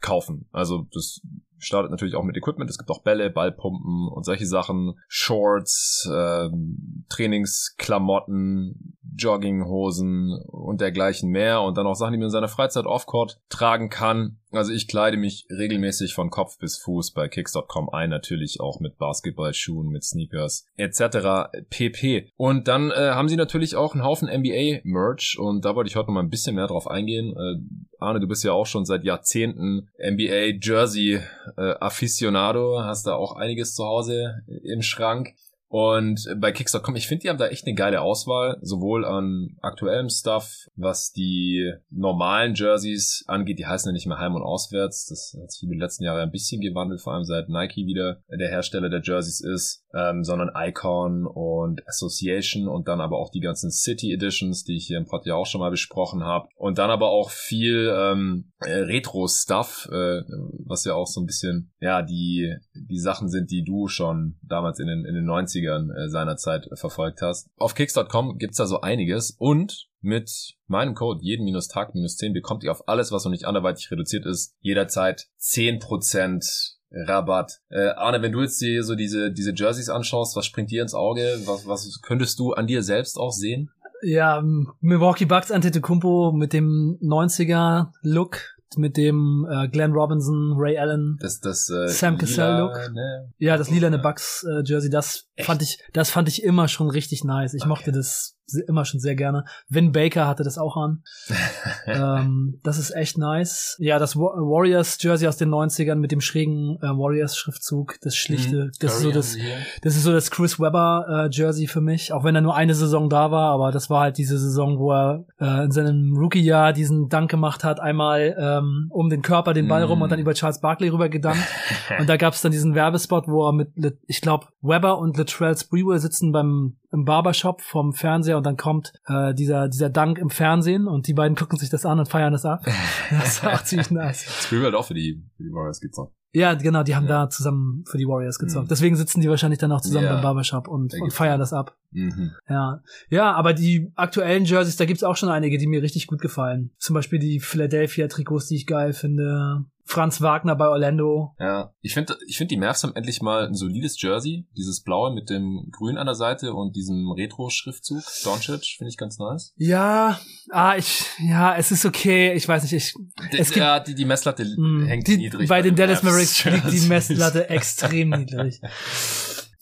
kaufen. 0.00 0.48
Also 0.52 0.86
das 0.92 1.20
startet 1.62 1.90
natürlich 1.90 2.14
auch 2.16 2.24
mit 2.24 2.36
Equipment. 2.36 2.68
Es 2.68 2.78
gibt 2.78 2.90
auch 2.90 3.02
Bälle, 3.02 3.30
Ballpumpen 3.30 4.08
und 4.08 4.24
solche 4.24 4.46
Sachen. 4.46 4.94
Shorts, 5.08 6.10
ähm, 6.12 7.04
Trainingsklamotten, 7.08 8.98
Jogginghosen 9.16 10.32
und 10.48 10.80
dergleichen 10.80 11.30
mehr. 11.30 11.62
Und 11.62 11.76
dann 11.76 11.86
auch 11.86 11.94
Sachen, 11.94 12.12
die 12.12 12.18
man 12.18 12.26
in 12.26 12.30
seiner 12.30 12.48
Freizeit 12.48 12.86
Offcourt 12.86 13.40
tragen 13.48 13.88
kann. 13.88 14.38
Also 14.52 14.72
ich 14.72 14.86
kleide 14.86 15.16
mich 15.16 15.46
regelmäßig 15.50 16.14
von 16.14 16.30
Kopf 16.30 16.58
bis 16.58 16.78
Fuß 16.78 17.10
bei 17.12 17.26
Kicks.com 17.28 17.88
ein, 17.88 18.10
natürlich 18.10 18.60
auch 18.60 18.78
mit 18.80 18.98
Basketballschuhen, 18.98 19.88
mit 19.88 20.04
Sneakers 20.04 20.66
etc. 20.76 21.48
pp. 21.70 22.28
Und 22.36 22.68
dann 22.68 22.90
äh, 22.90 23.12
haben 23.12 23.28
sie 23.28 23.36
natürlich 23.36 23.76
auch 23.76 23.94
einen 23.94 24.04
Haufen 24.04 24.28
NBA-Merch 24.28 25.38
und 25.38 25.64
da 25.64 25.74
wollte 25.74 25.88
ich 25.88 25.96
heute 25.96 26.08
noch 26.08 26.14
mal 26.14 26.22
ein 26.22 26.28
bisschen 26.28 26.54
mehr 26.54 26.66
drauf 26.66 26.86
eingehen. 26.86 27.34
Äh, 27.34 27.54
Arne, 27.98 28.20
du 28.20 28.28
bist 28.28 28.44
ja 28.44 28.52
auch 28.52 28.66
schon 28.66 28.84
seit 28.84 29.04
Jahrzehnten 29.04 29.88
NBA-Jersey-Aficionado, 29.98 32.78
äh, 32.78 32.82
hast 32.84 33.06
da 33.06 33.14
auch 33.14 33.36
einiges 33.36 33.74
zu 33.74 33.84
Hause 33.84 34.42
im 34.64 34.82
Schrank. 34.82 35.34
Und 35.72 36.28
bei 36.36 36.52
Kicks.com, 36.52 36.96
ich 36.96 37.08
finde, 37.08 37.22
die 37.22 37.28
haben 37.30 37.38
da 37.38 37.46
echt 37.46 37.66
eine 37.66 37.74
geile 37.74 38.02
Auswahl, 38.02 38.58
sowohl 38.60 39.06
an 39.06 39.56
aktuellem 39.62 40.10
Stuff, 40.10 40.68
was 40.76 41.12
die 41.12 41.72
normalen 41.88 42.54
Jerseys 42.54 43.24
angeht, 43.26 43.58
die 43.58 43.64
heißen 43.64 43.88
ja 43.88 43.94
nicht 43.94 44.06
mehr 44.06 44.18
Heim 44.18 44.34
und 44.34 44.42
Auswärts. 44.42 45.06
Das 45.06 45.34
hat 45.40 45.50
sich 45.50 45.62
in 45.62 45.70
den 45.70 45.78
letzten 45.78 46.04
Jahren 46.04 46.20
ein 46.20 46.30
bisschen 46.30 46.60
gewandelt, 46.60 47.00
vor 47.00 47.14
allem 47.14 47.24
seit 47.24 47.48
Nike 47.48 47.86
wieder 47.86 48.22
der 48.28 48.50
Hersteller 48.50 48.90
der 48.90 49.00
Jerseys 49.02 49.40
ist, 49.40 49.81
ähm, 49.94 50.24
sondern 50.24 50.50
Icon 50.56 51.26
und 51.26 51.86
Association 51.86 52.68
und 52.68 52.88
dann 52.88 53.00
aber 53.00 53.18
auch 53.18 53.30
die 53.30 53.40
ganzen 53.40 53.70
City 53.70 54.12
Editions, 54.12 54.64
die 54.64 54.76
ich 54.76 54.86
hier 54.86 54.98
im 54.98 55.06
Pod 55.06 55.26
ja 55.26 55.34
auch 55.34 55.46
schon 55.46 55.60
mal 55.60 55.70
besprochen 55.70 56.24
habe. 56.24 56.48
Und 56.56 56.78
dann 56.78 56.90
aber 56.90 57.10
auch 57.10 57.30
viel 57.30 57.92
ähm, 57.94 58.52
äh, 58.60 58.72
Retro-Stuff, 58.72 59.88
äh, 59.92 60.22
was 60.66 60.84
ja 60.84 60.94
auch 60.94 61.06
so 61.06 61.20
ein 61.20 61.26
bisschen, 61.26 61.72
ja, 61.80 62.02
die, 62.02 62.56
die 62.74 62.98
Sachen 62.98 63.28
sind, 63.28 63.50
die 63.50 63.64
du 63.64 63.88
schon 63.88 64.36
damals 64.42 64.78
in 64.78 64.86
den, 64.86 65.04
in 65.04 65.14
den 65.14 65.24
90 65.24 65.52
90ern 65.52 65.92
äh, 65.92 66.08
seinerzeit 66.08 66.68
verfolgt 66.74 67.22
hast. 67.22 67.48
Auf 67.56 67.74
kicks.com 67.74 68.38
gibt's 68.38 68.56
da 68.56 68.66
so 68.66 68.80
einiges 68.80 69.30
und 69.38 69.88
mit 70.00 70.54
meinem 70.66 70.94
Code 70.94 71.20
jeden-tag-10 71.22 72.32
bekommt 72.32 72.64
ihr 72.64 72.72
auf 72.72 72.88
alles, 72.88 73.12
was 73.12 73.24
noch 73.24 73.30
nicht 73.30 73.44
anderweitig 73.44 73.90
reduziert 73.90 74.26
ist, 74.26 74.54
jederzeit 74.60 75.28
10% 75.40 76.76
Rabatt. 76.92 77.60
Äh, 77.70 77.88
Arne, 77.90 78.22
wenn 78.22 78.32
du 78.32 78.42
jetzt 78.42 78.60
dir 78.60 78.82
so 78.84 78.94
diese, 78.94 79.32
diese 79.32 79.52
Jerseys 79.54 79.88
anschaust, 79.88 80.36
was 80.36 80.46
springt 80.46 80.70
dir 80.70 80.82
ins 80.82 80.94
Auge? 80.94 81.40
Was, 81.46 81.66
was 81.66 82.00
könntest 82.02 82.38
du 82.38 82.52
an 82.52 82.66
dir 82.66 82.82
selbst 82.82 83.18
auch 83.18 83.32
sehen? 83.32 83.70
Ja, 84.02 84.42
Milwaukee 84.80 85.26
Bucks 85.26 85.50
Antetokounmpo 85.52 86.32
mit 86.32 86.52
dem 86.52 86.98
90er 87.00 87.92
Look, 88.02 88.40
mit 88.76 88.96
dem 88.96 89.46
äh, 89.48 89.68
Glenn 89.68 89.92
Robinson, 89.92 90.54
Ray 90.56 90.76
Allen, 90.76 91.18
das, 91.20 91.40
das, 91.40 91.70
äh, 91.70 91.88
Sam 91.88 92.18
Cassell 92.18 92.58
Look. 92.58 92.74
Ne? 92.92 93.32
Ja, 93.38 93.56
das 93.56 93.70
lila 93.70 93.96
Bucks 93.98 94.44
äh, 94.44 94.62
Jersey, 94.64 94.90
das 94.90 95.28
Echt? 95.36 95.46
fand 95.46 95.62
ich, 95.62 95.78
das 95.92 96.10
fand 96.10 96.28
ich 96.28 96.42
immer 96.42 96.66
schon 96.66 96.90
richtig 96.90 97.22
nice. 97.22 97.54
Ich 97.54 97.62
okay. 97.62 97.68
mochte 97.68 97.92
das 97.92 98.36
immer 98.68 98.84
schon 98.84 99.00
sehr 99.00 99.14
gerne. 99.14 99.44
Vin 99.68 99.92
Baker 99.92 100.26
hatte 100.26 100.42
das 100.42 100.58
auch 100.58 100.76
an. 100.76 101.02
ähm, 101.86 102.60
das 102.62 102.78
ist 102.78 102.90
echt 102.90 103.18
nice. 103.18 103.76
Ja, 103.78 103.98
das 103.98 104.16
Warriors 104.16 104.98
Jersey 105.00 105.28
aus 105.28 105.36
den 105.36 105.50
90ern 105.50 105.96
mit 105.96 106.12
dem 106.12 106.20
schrägen 106.20 106.76
äh, 106.82 106.86
Warriors 106.86 107.36
Schriftzug, 107.36 107.96
das 108.02 108.16
schlichte, 108.16 108.64
mhm. 108.66 108.70
das 108.80 108.96
ist 108.96 109.02
so 109.02 109.10
das, 109.10 109.36
das 109.82 109.96
ist 109.96 110.02
so 110.02 110.12
das 110.12 110.30
Chris 110.30 110.60
Webber 110.60 111.06
äh, 111.08 111.28
Jersey 111.30 111.66
für 111.66 111.80
mich, 111.80 112.12
auch 112.12 112.24
wenn 112.24 112.34
er 112.34 112.40
nur 112.40 112.54
eine 112.54 112.74
Saison 112.74 113.08
da 113.08 113.30
war, 113.30 113.52
aber 113.52 113.70
das 113.70 113.90
war 113.90 114.00
halt 114.00 114.18
diese 114.18 114.38
Saison, 114.38 114.78
wo 114.78 114.92
er 114.92 115.24
äh, 115.40 115.64
in 115.64 115.70
seinem 115.70 116.16
Rookie-Jahr 116.16 116.72
diesen 116.72 117.08
Dank 117.08 117.30
gemacht 117.30 117.64
hat, 117.64 117.80
einmal 117.80 118.36
ähm, 118.38 118.86
um 118.90 119.08
den 119.08 119.22
Körper 119.22 119.54
den 119.54 119.68
Ball 119.68 119.82
mhm. 119.84 119.90
rum 119.90 120.02
und 120.02 120.12
dann 120.12 120.20
über 120.20 120.34
Charles 120.34 120.60
Barkley 120.60 120.88
rüber 120.88 121.08
gedankt. 121.08 121.42
und 121.98 122.08
da 122.08 122.16
gab 122.16 122.34
es 122.34 122.40
dann 122.40 122.52
diesen 122.52 122.74
Werbespot, 122.74 123.28
wo 123.28 123.46
er 123.46 123.52
mit, 123.52 123.70
ich 124.06 124.20
glaube, 124.20 124.46
Webber 124.60 124.98
und 124.98 125.16
Latrell 125.16 125.56
Sprewell 125.56 125.98
sitzen 125.98 126.32
beim 126.32 126.76
im 126.92 127.04
Barbershop 127.04 127.62
vom 127.62 127.92
Fernseher 127.92 128.36
und 128.36 128.44
dann 128.44 128.56
kommt 128.56 128.92
äh, 129.06 129.34
dieser 129.34 129.68
dieser 129.68 129.90
Dank 129.90 130.18
im 130.18 130.30
Fernsehen 130.30 130.86
und 130.86 131.06
die 131.06 131.14
beiden 131.14 131.36
gucken 131.36 131.58
sich 131.58 131.70
das 131.70 131.86
an 131.86 131.98
und 131.98 132.08
feiern 132.08 132.32
das 132.32 132.44
ab. 132.44 132.64
Das 133.10 133.42
war 133.42 133.54
auch 133.54 133.62
ziemlich 133.62 133.90
nice. 133.90 134.24
Spielberg 134.44 134.72
halt 134.72 134.82
auch 134.82 134.86
für 134.86 134.94
die, 134.94 135.22
für 135.36 135.42
die 135.42 135.52
Warriors 135.52 135.80
gezockt. 135.80 136.14
Ja, 136.34 136.54
genau, 136.54 136.82
die 136.82 136.96
haben 136.96 137.06
ja. 137.06 137.24
da 137.24 137.30
zusammen 137.30 137.84
für 137.86 137.98
die 137.98 138.06
Warriors 138.06 138.38
gezockt. 138.38 138.64
Mhm. 138.64 138.68
Deswegen 138.68 138.96
sitzen 138.96 139.20
die 139.20 139.28
wahrscheinlich 139.28 139.58
dann 139.58 139.70
auch 139.70 139.82
zusammen 139.82 140.06
ja. 140.06 140.14
beim 140.14 140.22
Barbershop 140.22 140.66
und, 140.66 140.94
und 140.98 141.12
feiern 141.12 141.38
das 141.38 141.52
ab. 141.52 141.76
Mhm. 141.90 142.32
Ja. 142.48 142.80
Ja, 143.10 143.32
aber 143.32 143.52
die 143.52 143.92
aktuellen 143.96 144.46
Jerseys, 144.46 144.76
da 144.76 144.86
gibt's 144.86 145.04
auch 145.04 145.16
schon 145.16 145.28
einige, 145.28 145.58
die 145.58 145.66
mir 145.66 145.82
richtig 145.82 146.06
gut 146.06 146.22
gefallen. 146.22 146.70
Zum 146.78 146.94
Beispiel 146.94 147.18
die 147.18 147.38
Philadelphia 147.38 148.08
Trikots, 148.08 148.46
die 148.46 148.56
ich 148.56 148.66
geil 148.66 148.94
finde. 148.94 149.66
Franz 149.84 150.20
Wagner 150.20 150.56
bei 150.56 150.68
Orlando. 150.68 151.34
Ja, 151.38 151.72
ich 151.80 151.94
finde, 151.94 152.16
ich 152.26 152.38
finde 152.38 152.54
die 152.54 152.60
Mavs 152.60 152.82
haben 152.82 152.94
endlich 152.94 153.20
mal 153.20 153.46
ein 153.46 153.54
solides 153.54 154.00
Jersey, 154.00 154.46
dieses 154.56 154.82
blaue 154.82 155.12
mit 155.12 155.28
dem 155.30 155.68
Grün 155.70 155.98
an 155.98 156.06
der 156.06 156.14
Seite 156.14 156.54
und 156.54 156.76
diesem 156.76 157.10
Retro-Schriftzug. 157.10 158.02
Doncic 158.24 158.64
finde 158.78 158.90
ich 158.90 158.96
ganz 158.96 159.18
nice. 159.18 159.52
Ja, 159.56 160.18
ah, 160.50 160.76
ich, 160.76 161.04
ja, 161.18 161.56
es 161.56 161.72
ist 161.72 161.84
okay. 161.84 162.32
Ich 162.32 162.46
weiß 162.46 162.62
nicht, 162.62 162.72
ich, 162.72 162.94
es 163.30 163.48
gibt, 163.48 163.56
ja, 163.56 163.80
die, 163.80 163.94
die 163.94 164.04
Messlatte 164.04 164.44
mh, 164.44 164.86
hängt 164.86 165.08
die, 165.08 165.16
niedrig. 165.16 165.48
Bei, 165.48 165.56
bei 165.56 165.62
den 165.62 165.76
Dallas 165.76 166.02
Mavericks 166.02 166.44
liegt 166.44 166.72
die 166.72 166.88
Messlatte 166.88 167.48
extrem 167.50 168.10
niedrig. 168.10 168.60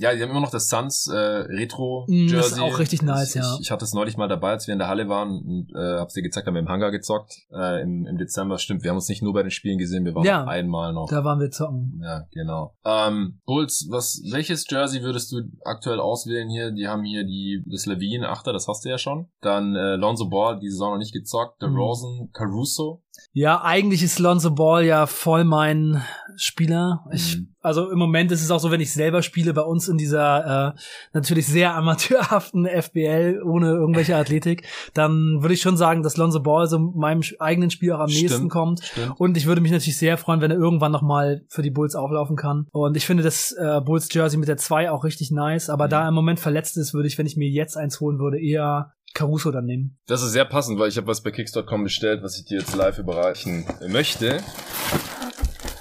Ja, 0.00 0.14
die 0.14 0.22
haben 0.22 0.30
immer 0.30 0.40
noch 0.40 0.50
das 0.50 0.68
Suns 0.68 1.06
äh, 1.06 1.16
Retro 1.16 2.06
Jersey. 2.08 2.36
Das 2.36 2.52
ist 2.52 2.60
auch 2.60 2.78
richtig 2.78 3.02
nice, 3.02 3.36
ich, 3.36 3.42
ja. 3.42 3.54
Ich, 3.54 3.66
ich 3.66 3.70
hatte 3.70 3.84
es 3.84 3.92
neulich 3.92 4.16
mal 4.16 4.28
dabei, 4.28 4.50
als 4.50 4.66
wir 4.66 4.72
in 4.72 4.78
der 4.78 4.88
Halle 4.88 5.08
waren 5.08 5.30
und 5.30 5.72
äh, 5.74 5.98
hab's 5.98 6.14
dir 6.14 6.22
gezeigt, 6.22 6.46
haben 6.46 6.54
wir 6.54 6.60
im 6.62 6.68
Hangar 6.68 6.90
gezockt 6.90 7.34
äh, 7.52 7.82
im, 7.82 8.06
im 8.06 8.16
Dezember. 8.16 8.58
Stimmt, 8.58 8.82
wir 8.82 8.90
haben 8.90 8.96
uns 8.96 9.08
nicht 9.08 9.22
nur 9.22 9.34
bei 9.34 9.42
den 9.42 9.50
Spielen 9.50 9.78
gesehen, 9.78 10.04
wir 10.04 10.14
waren 10.14 10.24
ja, 10.24 10.44
einmal 10.44 10.92
noch. 10.92 11.08
Da 11.08 11.22
waren 11.22 11.38
wir 11.38 11.50
zocken. 11.50 12.00
Ja, 12.02 12.24
genau. 12.32 12.74
Ähm, 12.84 13.40
Bulls, 13.44 13.88
was 13.90 14.22
welches 14.32 14.64
Jersey 14.68 15.02
würdest 15.02 15.32
du 15.32 15.42
aktuell 15.64 16.00
auswählen 16.00 16.48
hier? 16.48 16.70
Die 16.70 16.88
haben 16.88 17.04
hier 17.04 17.24
die 17.24 17.62
das 17.70 17.86
Levine 17.86 18.28
Achter, 18.28 18.52
das 18.52 18.66
hast 18.68 18.84
du 18.84 18.88
ja 18.88 18.98
schon. 18.98 19.28
Dann 19.42 19.74
äh, 19.74 19.96
Lonzo 19.96 20.28
Ball, 20.28 20.58
die 20.58 20.70
Saison 20.70 20.92
noch 20.92 20.98
nicht 20.98 21.12
gezockt. 21.12 21.60
Der 21.60 21.68
mhm. 21.68 21.76
Rosen, 21.76 22.30
Caruso. 22.32 23.02
Ja, 23.32 23.62
eigentlich 23.62 24.02
ist 24.02 24.18
Lonzo 24.18 24.50
Ball 24.50 24.84
ja 24.84 25.06
voll 25.06 25.44
mein 25.44 26.02
Spieler. 26.36 27.04
Ich, 27.12 27.38
mhm. 27.38 27.54
Also 27.62 27.90
im 27.90 27.98
Moment 27.98 28.32
ist 28.32 28.42
es 28.42 28.50
auch 28.50 28.58
so, 28.58 28.70
wenn 28.70 28.80
ich 28.80 28.92
selber 28.92 29.22
spiele 29.22 29.52
bei 29.52 29.60
uns 29.62 29.86
in 29.88 29.98
dieser 29.98 30.74
äh, 30.74 30.80
natürlich 31.12 31.46
sehr 31.46 31.74
amateurhaften 31.74 32.66
FBL 32.66 33.42
ohne 33.44 33.68
irgendwelche 33.68 34.16
Athletik, 34.16 34.66
dann 34.94 35.42
würde 35.42 35.54
ich 35.54 35.60
schon 35.60 35.76
sagen, 35.76 36.02
dass 36.02 36.16
Lonzo 36.16 36.40
Ball 36.40 36.66
so 36.66 36.78
meinem 36.78 37.22
eigenen 37.38 37.70
Spiel 37.70 37.92
auch 37.92 38.00
am 38.00 38.08
stimmt, 38.08 38.22
nächsten 38.22 38.48
kommt. 38.48 38.82
Stimmt. 38.82 39.20
Und 39.20 39.36
ich 39.36 39.46
würde 39.46 39.60
mich 39.60 39.72
natürlich 39.72 39.98
sehr 39.98 40.16
freuen, 40.16 40.40
wenn 40.40 40.50
er 40.50 40.56
irgendwann 40.56 40.92
noch 40.92 41.02
mal 41.02 41.42
für 41.48 41.62
die 41.62 41.70
Bulls 41.70 41.94
auflaufen 41.94 42.36
kann. 42.36 42.66
Und 42.72 42.96
ich 42.96 43.04
finde 43.04 43.22
das 43.22 43.52
äh, 43.52 43.80
Bulls 43.84 44.08
Jersey 44.10 44.38
mit 44.38 44.48
der 44.48 44.56
2 44.56 44.90
auch 44.90 45.04
richtig 45.04 45.30
nice. 45.30 45.68
Aber 45.68 45.86
mhm. 45.86 45.90
da 45.90 46.02
er 46.02 46.08
im 46.08 46.14
Moment 46.14 46.40
verletzt 46.40 46.78
ist, 46.78 46.94
würde 46.94 47.08
ich, 47.08 47.18
wenn 47.18 47.26
ich 47.26 47.36
mir 47.36 47.48
jetzt 47.48 47.76
eins 47.76 48.00
holen 48.00 48.18
würde, 48.18 48.40
eher 48.40 48.92
Caruso 49.14 49.50
dann 49.50 49.66
nehmen. 49.66 49.98
Das 50.06 50.22
ist 50.22 50.32
sehr 50.32 50.44
passend, 50.44 50.78
weil 50.78 50.88
ich 50.88 50.96
habe 50.96 51.06
was 51.06 51.22
bei 51.22 51.30
Kicks.com 51.30 51.84
bestellt, 51.84 52.22
was 52.22 52.38
ich 52.38 52.44
dir 52.44 52.58
jetzt 52.60 52.74
live 52.74 52.98
überreichen 52.98 53.66
möchte. 53.88 54.42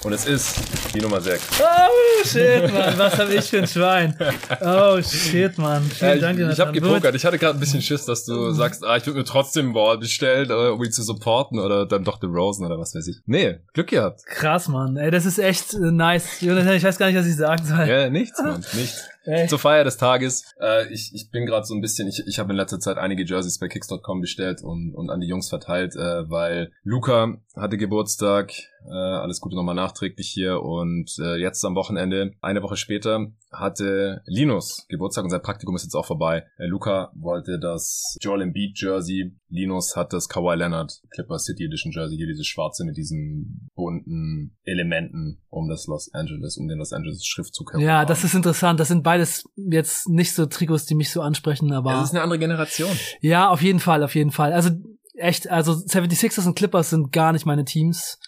Und 0.09 0.15
es 0.15 0.25
ist 0.25 0.55
die 0.95 1.01
Nummer 1.01 1.21
6. 1.21 1.61
Oh 1.61 2.23
shit, 2.25 2.73
Mann, 2.73 2.97
was 2.97 3.15
hab 3.15 3.29
ich 3.29 3.47
für 3.47 3.59
ein 3.59 3.67
Schwein. 3.67 4.15
Oh 4.59 4.99
shit, 5.03 5.55
Mann. 5.59 5.83
Vielen 5.83 6.09
ja, 6.09 6.15
ich, 6.15 6.21
Dank, 6.21 6.51
Ich 6.51 6.59
habe 6.59 6.71
gepokert. 6.71 7.13
Ich 7.13 7.23
hatte 7.25 7.37
gerade 7.37 7.55
ein 7.55 7.59
bisschen 7.59 7.83
Schiss, 7.83 8.05
dass 8.05 8.25
du 8.25 8.49
sagst, 8.49 8.83
ah, 8.83 8.97
ich 8.97 9.05
würde 9.05 9.19
mir 9.19 9.23
trotzdem 9.23 9.71
Ball 9.71 9.99
bestellen, 9.99 10.49
äh, 10.49 10.69
um 10.69 10.83
ihn 10.83 10.91
zu 10.91 11.03
supporten 11.03 11.59
oder 11.59 11.85
dann 11.85 12.03
doch 12.03 12.19
den 12.19 12.31
Rosen 12.31 12.65
oder 12.65 12.79
was 12.79 12.95
weiß 12.95 13.07
ich. 13.07 13.17
Nee, 13.27 13.59
Glück 13.73 13.89
gehabt. 13.89 14.25
Krass, 14.25 14.67
Mann. 14.67 14.97
Ey, 14.97 15.11
das 15.11 15.27
ist 15.27 15.37
echt 15.37 15.75
äh, 15.75 15.91
nice. 15.91 16.41
Jonathan, 16.41 16.73
ich 16.73 16.83
weiß 16.83 16.97
gar 16.97 17.05
nicht, 17.05 17.15
was 17.15 17.27
ich 17.27 17.35
sagen 17.35 17.63
soll. 17.63 17.87
Ja, 17.87 18.09
nichts, 18.09 18.41
Mann, 18.41 18.65
nichts. 18.73 19.03
Echt? 19.25 19.51
Zur 19.51 19.59
Feier 19.59 19.83
des 19.83 19.97
Tages. 19.97 20.55
Äh, 20.59 20.91
ich, 20.91 21.11
ich 21.13 21.29
bin 21.29 21.45
gerade 21.45 21.65
so 21.65 21.75
ein 21.75 21.81
bisschen, 21.81 22.07
ich, 22.07 22.23
ich 22.25 22.39
habe 22.39 22.49
in 22.51 22.57
letzter 22.57 22.79
Zeit 22.79 22.97
einige 22.97 23.23
Jerseys 23.23 23.59
bei 23.59 23.67
Kicks.com 23.67 24.21
bestellt 24.21 24.63
und, 24.63 24.95
und 24.95 25.11
an 25.11 25.19
die 25.19 25.27
Jungs 25.27 25.49
verteilt, 25.49 25.95
äh, 25.95 26.27
weil 26.29 26.71
Luca 26.83 27.37
hatte 27.55 27.77
Geburtstag, 27.77 28.53
äh, 28.85 28.93
alles 28.93 29.39
Gute 29.39 29.55
nochmal 29.55 29.75
nachträglich 29.75 30.29
hier 30.29 30.61
und 30.61 31.17
äh, 31.19 31.35
jetzt 31.37 31.63
am 31.65 31.75
Wochenende, 31.75 32.33
eine 32.41 32.61
Woche 32.61 32.77
später, 32.77 33.27
hatte 33.51 34.21
Linus 34.25 34.85
Geburtstag 34.89 35.23
und 35.23 35.31
sein 35.31 35.41
Praktikum 35.41 35.75
ist 35.75 35.83
jetzt 35.83 35.95
auch 35.95 36.05
vorbei. 36.05 36.45
Äh, 36.57 36.67
Luca 36.67 37.11
wollte 37.15 37.59
das 37.59 38.17
Joel 38.21 38.41
Embiid 38.41 38.79
Jersey, 38.79 39.35
Linus 39.49 39.95
hat 39.95 40.13
das 40.13 40.29
Kawhi 40.29 40.55
Leonard 40.55 41.01
Clipper 41.09 41.39
City 41.39 41.65
Edition 41.65 41.91
Jersey, 41.91 42.17
hier 42.17 42.27
dieses 42.27 42.47
schwarze 42.47 42.85
mit 42.85 42.97
diesen 42.97 43.69
bunten 43.75 44.57
Elementen 44.63 45.41
um 45.49 45.67
das 45.67 45.87
Los 45.87 46.13
Angeles, 46.13 46.57
um 46.57 46.67
den 46.67 46.77
Los 46.77 46.93
Angeles 46.93 47.25
Schriftzug 47.25 47.73
herum. 47.73 47.83
Ja, 47.83 48.05
das 48.05 48.23
ist 48.23 48.35
interessant. 48.35 48.79
Das 48.79 48.87
sind 48.87 49.03
beides 49.03 49.43
jetzt 49.55 50.07
nicht 50.09 50.33
so 50.33 50.45
Trikots, 50.45 50.85
die 50.85 50.95
mich 50.95 51.11
so 51.11 51.21
ansprechen, 51.21 51.71
aber. 51.73 51.91
Das 51.93 52.05
ist 52.05 52.11
eine 52.11 52.21
andere 52.21 52.39
Generation. 52.39 52.91
Ja, 53.21 53.49
auf 53.49 53.61
jeden 53.61 53.79
Fall, 53.79 54.03
auf 54.03 54.15
jeden 54.15 54.31
Fall. 54.31 54.53
Also 54.53 54.69
echt, 55.19 55.49
also 55.49 55.73
76ers 55.73 56.47
und 56.47 56.55
Clippers 56.55 56.89
sind 56.89 57.11
gar 57.11 57.33
nicht 57.33 57.45
meine 57.45 57.65
Teams. 57.65 58.19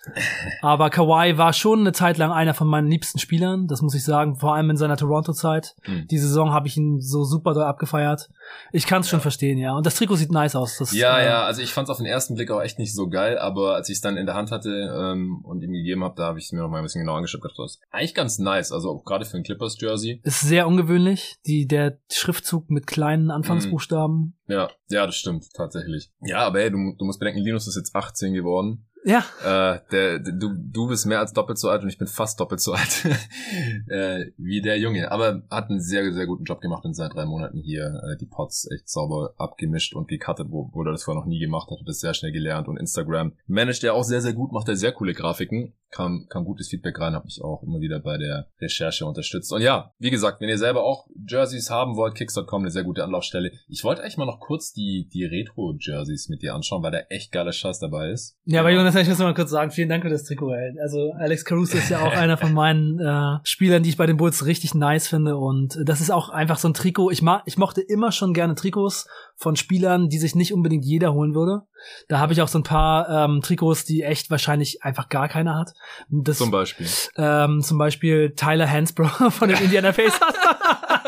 Aber 0.61 0.89
Kawhi 0.89 1.37
war 1.37 1.53
schon 1.53 1.79
eine 1.81 1.91
Zeit 1.91 2.17
lang 2.17 2.31
einer 2.31 2.53
von 2.53 2.67
meinen 2.67 2.87
liebsten 2.87 3.19
Spielern, 3.19 3.67
das 3.67 3.81
muss 3.81 3.95
ich 3.95 4.03
sagen, 4.03 4.35
vor 4.35 4.55
allem 4.55 4.69
in 4.69 4.77
seiner 4.77 4.97
Toronto-Zeit. 4.97 5.75
Mhm. 5.87 6.07
Die 6.09 6.17
Saison 6.17 6.51
habe 6.53 6.67
ich 6.67 6.77
ihn 6.77 6.99
so 6.99 7.23
super 7.23 7.53
doll 7.53 7.63
abgefeiert. 7.63 8.29
Ich 8.71 8.85
kann 8.85 9.01
es 9.01 9.09
schon 9.09 9.21
verstehen, 9.21 9.57
ja. 9.57 9.75
Und 9.75 9.85
das 9.85 9.95
Trikot 9.95 10.15
sieht 10.15 10.31
nice 10.31 10.55
aus. 10.55 10.77
Das, 10.77 10.93
ja, 10.93 11.19
äh, 11.19 11.25
ja, 11.25 11.43
also 11.43 11.61
ich 11.61 11.73
fand 11.73 11.87
es 11.87 11.91
auf 11.91 11.97
den 11.97 12.05
ersten 12.05 12.35
Blick 12.35 12.51
auch 12.51 12.61
echt 12.61 12.79
nicht 12.79 12.93
so 12.93 13.09
geil, 13.09 13.37
aber 13.37 13.75
als 13.75 13.89
ich 13.89 13.95
es 13.95 14.01
dann 14.01 14.17
in 14.17 14.25
der 14.25 14.35
Hand 14.35 14.51
hatte 14.51 14.69
ähm, 14.69 15.41
und 15.43 15.61
ihm 15.61 15.71
gegeben 15.71 16.03
habe, 16.03 16.15
da 16.15 16.25
habe 16.25 16.39
ich 16.39 16.45
es 16.45 16.51
mir 16.51 16.61
noch 16.61 16.69
mal 16.69 16.77
ein 16.77 16.83
bisschen 16.83 17.01
genau 17.01 17.15
angeschaut. 17.15 17.41
Das 17.43 17.73
ist 17.73 17.81
eigentlich 17.91 18.13
ganz 18.13 18.39
nice, 18.39 18.71
also 18.71 18.89
auch 18.89 19.03
gerade 19.03 19.25
für 19.25 19.37
ein 19.37 19.43
Clippers-Jersey. 19.43 20.21
Ist 20.23 20.41
sehr 20.41 20.67
ungewöhnlich, 20.67 21.37
die, 21.45 21.67
der 21.67 21.99
Schriftzug 22.11 22.69
mit 22.69 22.87
kleinen 22.87 23.31
Anfangsbuchstaben. 23.31 24.17
Mhm. 24.17 24.33
Ja, 24.51 24.69
ja, 24.89 25.05
das 25.05 25.15
stimmt, 25.15 25.53
tatsächlich. 25.53 26.11
Ja, 26.19 26.39
aber 26.39 26.59
hey, 26.59 26.69
du, 26.69 26.93
du 26.97 27.05
musst 27.05 27.19
bedenken, 27.19 27.39
Linus 27.39 27.67
ist 27.67 27.77
jetzt 27.77 27.95
18 27.95 28.33
geworden. 28.33 28.85
Ja. 29.03 29.25
Äh, 29.43 29.79
der, 29.91 30.19
du, 30.19 30.53
du 30.55 30.87
bist 30.87 31.05
mehr 31.05 31.19
als 31.19 31.33
doppelt 31.33 31.57
so 31.57 31.69
alt 31.69 31.81
und 31.81 31.89
ich 31.89 31.97
bin 31.97 32.07
fast 32.07 32.39
doppelt 32.39 32.61
so 32.61 32.73
alt 32.73 33.05
äh, 33.87 34.31
wie 34.37 34.61
der 34.61 34.77
Junge. 34.79 35.11
Aber 35.11 35.43
hat 35.49 35.69
einen 35.69 35.81
sehr, 35.81 36.11
sehr 36.13 36.27
guten 36.27 36.43
Job 36.43 36.61
gemacht 36.61 36.85
in 36.85 36.93
seinen 36.93 37.11
drei 37.11 37.25
Monaten 37.25 37.59
hier. 37.59 38.01
Äh, 38.03 38.17
die 38.17 38.27
Pots 38.27 38.69
echt 38.71 38.89
sauber 38.89 39.33
abgemischt 39.37 39.95
und 39.95 40.07
gecuttet, 40.07 40.47
wo, 40.49 40.69
wo 40.73 40.83
er 40.83 40.91
das 40.91 41.03
vorher 41.03 41.21
noch 41.21 41.27
nie 41.27 41.39
gemacht 41.39 41.69
hat. 41.71 41.79
Hat 41.79 41.87
das 41.87 41.99
sehr 41.99 42.13
schnell 42.13 42.31
gelernt. 42.31 42.67
Und 42.67 42.77
Instagram 42.77 43.33
managt 43.47 43.83
er 43.83 43.95
auch 43.95 44.03
sehr, 44.03 44.21
sehr 44.21 44.33
gut, 44.33 44.51
macht 44.51 44.67
er 44.67 44.75
sehr 44.75 44.91
coole 44.91 45.13
Grafiken. 45.13 45.73
Kam, 45.89 46.27
kam 46.29 46.45
gutes 46.45 46.69
Feedback 46.69 46.97
rein, 47.01 47.15
habe 47.15 47.25
mich 47.25 47.41
auch 47.43 47.63
immer 47.63 47.81
wieder 47.81 47.99
bei 47.99 48.17
der 48.17 48.47
Recherche 48.61 49.05
unterstützt. 49.05 49.51
Und 49.51 49.61
ja, 49.61 49.93
wie 49.99 50.09
gesagt, 50.09 50.39
wenn 50.39 50.47
ihr 50.47 50.57
selber 50.57 50.85
auch 50.85 51.05
Jerseys 51.27 51.69
haben 51.69 51.97
wollt, 51.97 52.15
kicks.com 52.15 52.61
eine 52.61 52.71
sehr 52.71 52.85
gute 52.85 53.03
Anlaufstelle. 53.03 53.51
Ich 53.67 53.83
wollte 53.83 54.01
eigentlich 54.01 54.15
mal 54.15 54.25
noch 54.25 54.39
kurz 54.39 54.71
die, 54.71 55.09
die 55.13 55.25
Retro-Jerseys 55.25 56.29
mit 56.29 56.43
dir 56.43 56.55
anschauen, 56.55 56.81
weil 56.81 56.91
da 56.91 56.99
echt 57.09 57.33
geiler 57.33 57.51
Scheiß 57.51 57.79
dabei 57.79 58.09
ist. 58.11 58.37
Ja, 58.45 58.61
aber 58.61 58.69
Jonas, 58.69 58.90
ich 58.95 59.07
muss 59.07 59.19
mal 59.19 59.33
kurz 59.33 59.51
sagen, 59.51 59.71
vielen 59.71 59.89
Dank 59.89 60.03
für 60.03 60.09
das 60.09 60.23
Trikot. 60.23 60.53
Ey. 60.53 60.79
Also 60.81 61.13
Alex 61.17 61.45
Caruso 61.45 61.77
ist 61.77 61.89
ja 61.89 62.01
auch 62.01 62.13
einer 62.13 62.37
von 62.37 62.53
meinen 62.53 62.99
äh, 62.99 63.39
Spielern, 63.43 63.83
die 63.83 63.89
ich 63.89 63.97
bei 63.97 64.05
den 64.05 64.17
Bulls 64.17 64.45
richtig 64.45 64.73
nice 64.75 65.07
finde. 65.07 65.37
Und 65.37 65.77
das 65.83 66.01
ist 66.01 66.11
auch 66.11 66.29
einfach 66.29 66.57
so 66.57 66.67
ein 66.67 66.73
Trikot. 66.73 67.11
Ich, 67.11 67.21
ma 67.21 67.41
ich 67.45 67.57
mochte 67.57 67.81
immer 67.81 68.11
schon 68.11 68.33
gerne 68.33 68.55
Trikots 68.55 69.07
von 69.35 69.55
Spielern, 69.55 70.09
die 70.09 70.19
sich 70.19 70.35
nicht 70.35 70.53
unbedingt 70.53 70.85
jeder 70.85 71.13
holen 71.13 71.33
würde. 71.33 71.63
Da 72.07 72.19
habe 72.19 72.33
ich 72.33 72.41
auch 72.41 72.47
so 72.47 72.59
ein 72.59 72.63
paar 72.63 73.09
ähm, 73.09 73.41
Trikots, 73.41 73.85
die 73.85 74.03
echt 74.03 74.29
wahrscheinlich 74.29 74.83
einfach 74.83 75.09
gar 75.09 75.27
keiner 75.27 75.57
hat. 75.57 75.73
Das, 76.09 76.37
zum 76.37 76.51
Beispiel. 76.51 76.87
Ähm, 77.17 77.61
zum 77.61 77.77
Beispiel 77.77 78.33
Tyler 78.35 78.69
Hansbrough 78.69 79.29
von 79.33 79.49
den 79.49 79.57
Indiana 79.57 79.91
Pacers. 79.91 80.19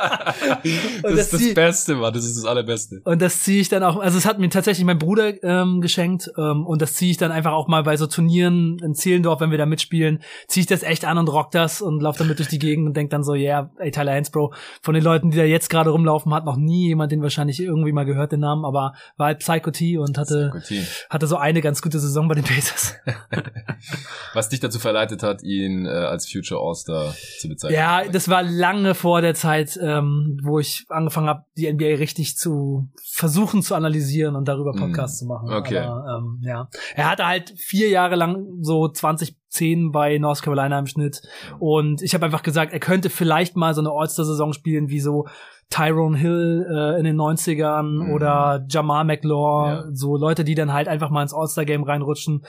Das, 0.04 1.02
das 1.02 1.34
ist 1.34 1.34
das 1.34 1.54
Beste, 1.54 1.96
Mann. 1.96 2.14
Das 2.14 2.26
ist 2.26 2.38
das 2.38 2.46
Allerbeste. 2.46 3.02
Und 3.04 3.22
das 3.22 3.44
ziehe 3.44 3.62
ich 3.62 3.70
dann 3.70 3.84
auch, 3.84 3.98
also 4.00 4.18
es 4.18 4.26
hat 4.26 4.40
mir 4.40 4.50
tatsächlich 4.50 4.86
mein 4.86 5.00
Bruder 5.00 5.44
ähm, 5.44 5.82
geschenkt 5.82 6.32
ähm, 6.38 6.66
und 6.66 6.82
das 6.82 6.94
ziehe 6.94 7.12
ich 7.12 7.18
dann 7.18 7.32
einfach 7.32 7.54
auch 7.54 7.68
mal 7.68 7.84
bei 7.84 7.98
so 7.98 8.08
Turnieren 8.08 8.80
in 8.80 8.96
Zehlendorf, 8.96 9.40
wenn 9.40 9.52
wir 9.52 9.58
da 9.58 9.66
mitspielen, 9.66 10.22
ziehe 10.48 10.62
ich 10.62 10.68
das 10.68 10.84
echt 10.84 11.06
an 11.06 11.18
und 11.18 11.28
rock 11.30 11.52
das 11.52 11.82
und 11.82 12.02
laufe 12.02 12.20
damit 12.20 12.40
durch 12.40 12.50
die 12.50 12.60
Gegend 12.60 12.88
und 12.88 12.98
denk 12.98 13.10
dann 13.10 13.24
so, 13.24 13.36
ja, 13.36 13.44
yeah, 13.44 13.72
ey, 13.78 13.92
Tyler 13.92 14.14
Hansbro, 14.14 14.54
von 14.82 14.94
den 14.94 15.04
Leuten, 15.04 15.32
die 15.32 15.38
da 15.38 15.44
jetzt 15.44 15.70
gerade 15.70 15.90
rumlaufen, 15.90 16.34
hat 16.34 16.46
noch 16.46 16.58
nie 16.58 16.88
jemand 16.88 17.12
den 17.12 17.22
wahrscheinlich 17.22 17.60
irgendwie 17.60 17.92
mal 17.92 18.06
gehört, 18.06 18.32
den 18.32 18.42
Namen, 18.42 18.66
aber 18.66 18.94
war 19.18 19.28
halt 19.28 19.40
Psycho 19.40 19.72
T 19.72 19.98
und 19.98 20.18
hatte, 20.18 20.52
hatte 21.10 21.28
so 21.28 21.38
eine 21.38 21.62
ganz 21.62 21.82
gute 21.82 22.00
Saison 22.00 22.28
bei 22.28 22.36
den 22.36 22.44
Pacers. 22.44 22.96
Was 24.34 24.50
dich 24.50 24.60
dazu 24.60 24.80
verleitet 24.80 25.24
hat, 25.24 25.44
ihn 25.44 25.86
äh, 25.86 25.90
als 25.90 26.30
Future 26.30 26.62
All-Star 26.62 27.14
zu 27.40 27.50
bezeichnen. 27.50 27.78
Ja, 27.78 28.04
das 28.06 28.30
war 28.30 28.44
lange 28.44 28.96
vor 28.96 29.22
der 29.22 29.36
Zeit, 29.36 29.78
ähm, 29.98 30.40
wo 30.44 30.60
ich 30.60 30.86
angefangen 30.90 31.28
habe, 31.28 31.46
die 31.58 31.72
NBA 31.72 31.96
richtig 31.98 32.38
zu 32.38 32.90
versuchen 33.04 33.62
zu 33.62 33.76
analysieren 33.76 34.36
und 34.36 34.48
darüber 34.48 34.74
Podcasts 34.74 35.18
mm. 35.18 35.20
zu 35.20 35.26
machen. 35.26 35.54
Okay. 35.54 35.80
Aber, 35.80 36.18
ähm, 36.18 36.40
ja. 36.42 36.70
Er 36.96 37.10
hatte 37.10 37.26
halt 37.26 37.54
vier 37.58 37.90
Jahre 37.90 38.16
lang 38.16 38.46
so 38.62 38.88
20 38.88 39.36
10 39.54 39.92
bei 39.92 40.18
North 40.18 40.42
Carolina 40.42 40.80
im 40.80 40.88
Schnitt. 40.88 41.22
Und 41.60 42.02
ich 42.02 42.14
habe 42.14 42.26
einfach 42.26 42.42
gesagt, 42.42 42.74
er 42.74 42.80
könnte 42.80 43.10
vielleicht 43.10 43.56
mal 43.56 43.74
so 43.74 43.82
eine 43.82 43.92
All-Star-Saison 43.92 44.52
spielen, 44.52 44.90
wie 44.90 45.00
so 45.00 45.28
Tyrone 45.70 46.17
Hill 46.17 46.67
äh, 46.70 47.00
in 47.00 47.03
den 47.03 47.15
90ern 47.15 48.05
mhm. 48.05 48.12
oder 48.12 48.65
Jamal 48.70 49.05
McLaw, 49.05 49.67
ja. 49.67 49.86
so 49.91 50.17
Leute, 50.17 50.43
die 50.43 50.55
dann 50.55 50.72
halt 50.72 50.88
einfach 50.88 51.10
mal 51.10 51.24
ins 51.24 51.34
All-Star-Game 51.34 51.84
reinrutschen, 51.84 52.43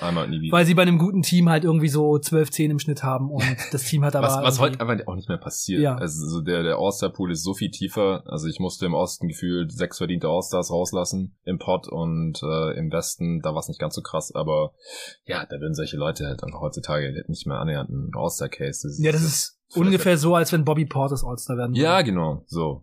weil 0.50 0.66
sie 0.66 0.75
bei 0.75 0.83
einem 0.83 0.99
guten 0.99 1.23
Team 1.23 1.49
halt 1.49 1.64
irgendwie 1.64 1.88
so 1.88 2.18
12, 2.18 2.50
10 2.50 2.71
im 2.73 2.78
Schnitt 2.78 3.02
haben 3.02 3.30
und 3.30 3.44
das 3.73 3.85
Team 3.85 4.04
hat 4.04 4.14
aber... 4.14 4.26
was, 4.26 4.42
was 4.42 4.61
heute 4.61 4.80
einfach 4.80 5.06
auch 5.06 5.14
nicht 5.14 5.28
mehr 5.28 5.38
passiert. 5.38 5.80
Ja. 5.80 5.97
Also 5.97 6.26
so 6.26 6.40
der, 6.40 6.62
der 6.62 6.76
All-Star-Pool 6.76 7.33
ist 7.33 7.42
so 7.42 7.54
viel 7.54 7.71
tiefer, 7.71 8.23
also 8.26 8.47
ich 8.47 8.61
musste 8.61 8.87
im 8.87 8.94
Osten 8.94 9.28
gefühlt 9.28 9.73
sechs 9.73 9.99
verdiente 9.99 10.28
All-Stars 10.28 10.71
rauslassen 10.71 11.37
im 11.44 11.59
Pot 11.59 11.88
und 11.88 12.42
äh, 12.42 12.78
im 12.78 12.92
Westen, 12.92 13.40
da 13.40 13.52
war 13.52 13.61
es 13.61 13.68
nicht 13.68 13.80
ganz 13.80 13.94
so 13.94 14.02
krass, 14.02 14.35
aber 14.35 14.73
ja, 15.25 15.47
da 15.47 15.61
würden 15.61 15.75
solche 15.75 15.97
Leute 15.97 16.26
halt 16.26 16.42
einfach 16.44 16.61
heutzutage 16.61 17.25
nicht 17.28 17.47
mehr 17.47 17.59
annähernd 17.59 17.90
ein 17.90 18.11
All-Star-Case. 18.14 19.02
Ja, 19.02 19.12
das 19.12 19.23
ist 19.23 19.54
Ungefähr 19.75 20.18
so, 20.18 20.35
als 20.35 20.52
wenn 20.52 20.64
Bobby 20.64 20.87
Portis 20.87 21.25
All-Star 21.25 21.56
werden 21.56 21.73
würde. 21.73 21.83
Ja, 21.83 22.02
genau, 22.02 22.44
so. 22.47 22.83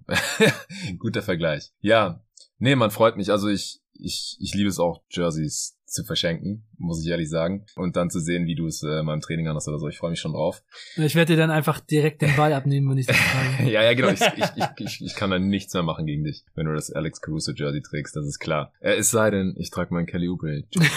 Guter 0.99 1.21
Vergleich. 1.21 1.71
Ja, 1.79 2.21
nee, 2.57 2.75
man 2.75 2.91
freut 2.91 3.17
mich. 3.17 3.31
Also 3.31 3.47
ich, 3.47 3.81
ich, 3.93 4.37
ich 4.39 4.53
liebe 4.53 4.69
es 4.69 4.79
auch, 4.79 5.01
Jerseys 5.09 5.77
zu 5.91 6.03
verschenken, 6.03 6.63
muss 6.77 7.03
ich 7.03 7.09
ehrlich 7.09 7.29
sagen. 7.29 7.65
Und 7.75 7.95
dann 7.95 8.09
zu 8.09 8.19
sehen, 8.19 8.45
wie 8.45 8.55
du 8.55 8.67
es 8.67 8.83
äh, 8.83 8.99
im 8.99 9.21
Training 9.21 9.47
hast 9.47 9.67
oder 9.67 9.79
so. 9.79 9.87
Ich 9.87 9.97
freue 9.97 10.11
mich 10.11 10.19
schon 10.19 10.33
drauf. 10.33 10.63
Ich 10.95 11.15
werde 11.15 11.33
dir 11.33 11.39
dann 11.39 11.51
einfach 11.51 11.79
direkt 11.79 12.21
den 12.21 12.35
Ball 12.35 12.53
abnehmen, 12.53 12.89
wenn 12.89 12.97
ich 12.97 13.07
das 13.07 13.15
frage. 13.17 13.69
ja, 13.69 13.83
ja, 13.83 13.93
genau. 13.93 14.09
Ich, 14.09 14.21
ich, 14.21 14.85
ich, 14.85 15.01
ich, 15.01 15.15
kann 15.15 15.31
dann 15.31 15.47
nichts 15.47 15.73
mehr 15.73 15.83
machen 15.83 16.05
gegen 16.05 16.23
dich, 16.23 16.43
wenn 16.55 16.65
du 16.65 16.73
das 16.73 16.91
Alex 16.91 17.21
Caruso 17.21 17.51
Jersey 17.51 17.81
trägst, 17.81 18.15
das 18.15 18.25
ist 18.25 18.39
klar. 18.39 18.71
Äh, 18.79 18.95
es 18.95 19.11
sei 19.11 19.29
denn, 19.31 19.55
ich 19.57 19.69
trage 19.69 19.93
mein 19.93 20.05
Kelly 20.05 20.29
Oubre 20.29 20.63
Jersey. 20.71 20.89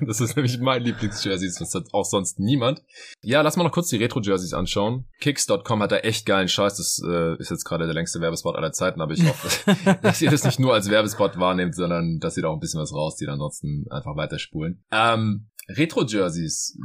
das 0.06 0.20
ist 0.20 0.36
nämlich 0.36 0.58
mein 0.58 0.82
Lieblings-Jersey, 0.82 1.50
das 1.58 1.74
hat 1.74 1.92
auch 1.92 2.04
sonst 2.04 2.40
niemand. 2.40 2.82
Ja, 3.22 3.42
lass 3.42 3.56
mal 3.56 3.64
noch 3.64 3.72
kurz 3.72 3.88
die 3.88 3.96
Retro-Jerseys 3.96 4.54
anschauen. 4.54 5.06
Kicks.com 5.20 5.82
hat 5.82 5.92
da 5.92 5.98
echt 5.98 6.26
geilen 6.26 6.48
Scheiß. 6.48 6.76
Das 6.76 7.02
äh, 7.06 7.36
ist 7.38 7.50
jetzt 7.50 7.64
gerade 7.64 7.84
der 7.84 7.94
längste 7.94 8.20
Werbespot 8.20 8.56
aller 8.56 8.72
Zeiten, 8.72 9.00
aber 9.00 9.12
ich 9.12 9.26
hoffe, 9.26 9.76
dass 10.02 10.22
ihr 10.22 10.30
das 10.30 10.44
nicht 10.44 10.58
nur 10.58 10.74
als 10.74 10.90
Werbespot 10.90 11.38
wahrnehmt, 11.38 11.74
sondern 11.74 12.18
dass 12.20 12.36
ihr 12.36 12.42
da 12.42 12.48
auch 12.48 12.54
ein 12.54 12.60
bisschen 12.60 12.80
was 12.80 12.92
rauszieht, 13.18 13.28
ansonsten 13.28 13.86
einfach 13.90 14.16
weiterspulen. 14.16 14.84
Ähm, 14.90 15.48
Retro-Jerseys 15.68 16.78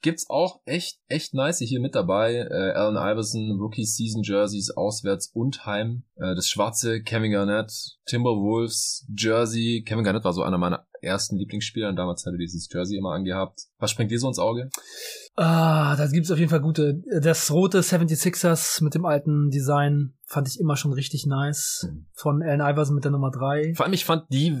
gibt's 0.00 0.30
auch 0.30 0.60
echt, 0.64 1.00
echt 1.08 1.34
nice 1.34 1.58
hier 1.58 1.80
mit 1.80 1.94
dabei. 1.94 2.34
Äh, 2.34 2.72
Allen 2.72 2.96
Iverson, 2.96 3.58
Rookie 3.60 3.84
Season 3.84 4.22
Jerseys, 4.22 4.70
auswärts 4.70 5.30
und 5.34 5.66
heim. 5.66 6.04
Äh, 6.16 6.34
das 6.34 6.48
schwarze 6.48 7.02
Kevin 7.02 7.32
Garnett, 7.32 7.72
Timberwolves 8.06 9.06
Jersey. 9.16 9.82
Kevin 9.84 10.04
Garnett 10.04 10.24
war 10.24 10.32
so 10.32 10.42
einer 10.42 10.58
meiner 10.58 10.86
ersten 11.02 11.36
Lieblingsspieler 11.36 11.88
und 11.88 11.96
damals 11.96 12.24
hatte 12.26 12.36
dieses 12.36 12.68
Jersey 12.72 12.96
immer 12.96 13.12
angehabt. 13.12 13.60
Was 13.78 13.90
springt 13.90 14.10
dir 14.10 14.18
so 14.18 14.28
ins 14.28 14.38
Auge? 14.38 14.70
Ah, 15.36 15.96
da 15.96 16.06
gibt's 16.08 16.30
auf 16.30 16.38
jeden 16.38 16.50
Fall 16.50 16.60
gute. 16.60 17.02
Das 17.20 17.50
rote 17.50 17.80
76ers 17.80 18.82
mit 18.82 18.94
dem 18.94 19.04
alten 19.04 19.50
Design 19.50 20.14
fand 20.28 20.46
ich 20.46 20.60
immer 20.60 20.76
schon 20.76 20.92
richtig 20.92 21.26
nice. 21.26 21.88
Mhm. 21.90 22.06
Von 22.12 22.42
Allen 22.42 22.60
Iverson 22.60 22.94
mit 22.94 23.04
der 23.04 23.10
Nummer 23.10 23.30
3. 23.30 23.72
Vor 23.74 23.86
allem, 23.86 23.94
ich 23.94 24.04
fand 24.04 24.24
die 24.30 24.54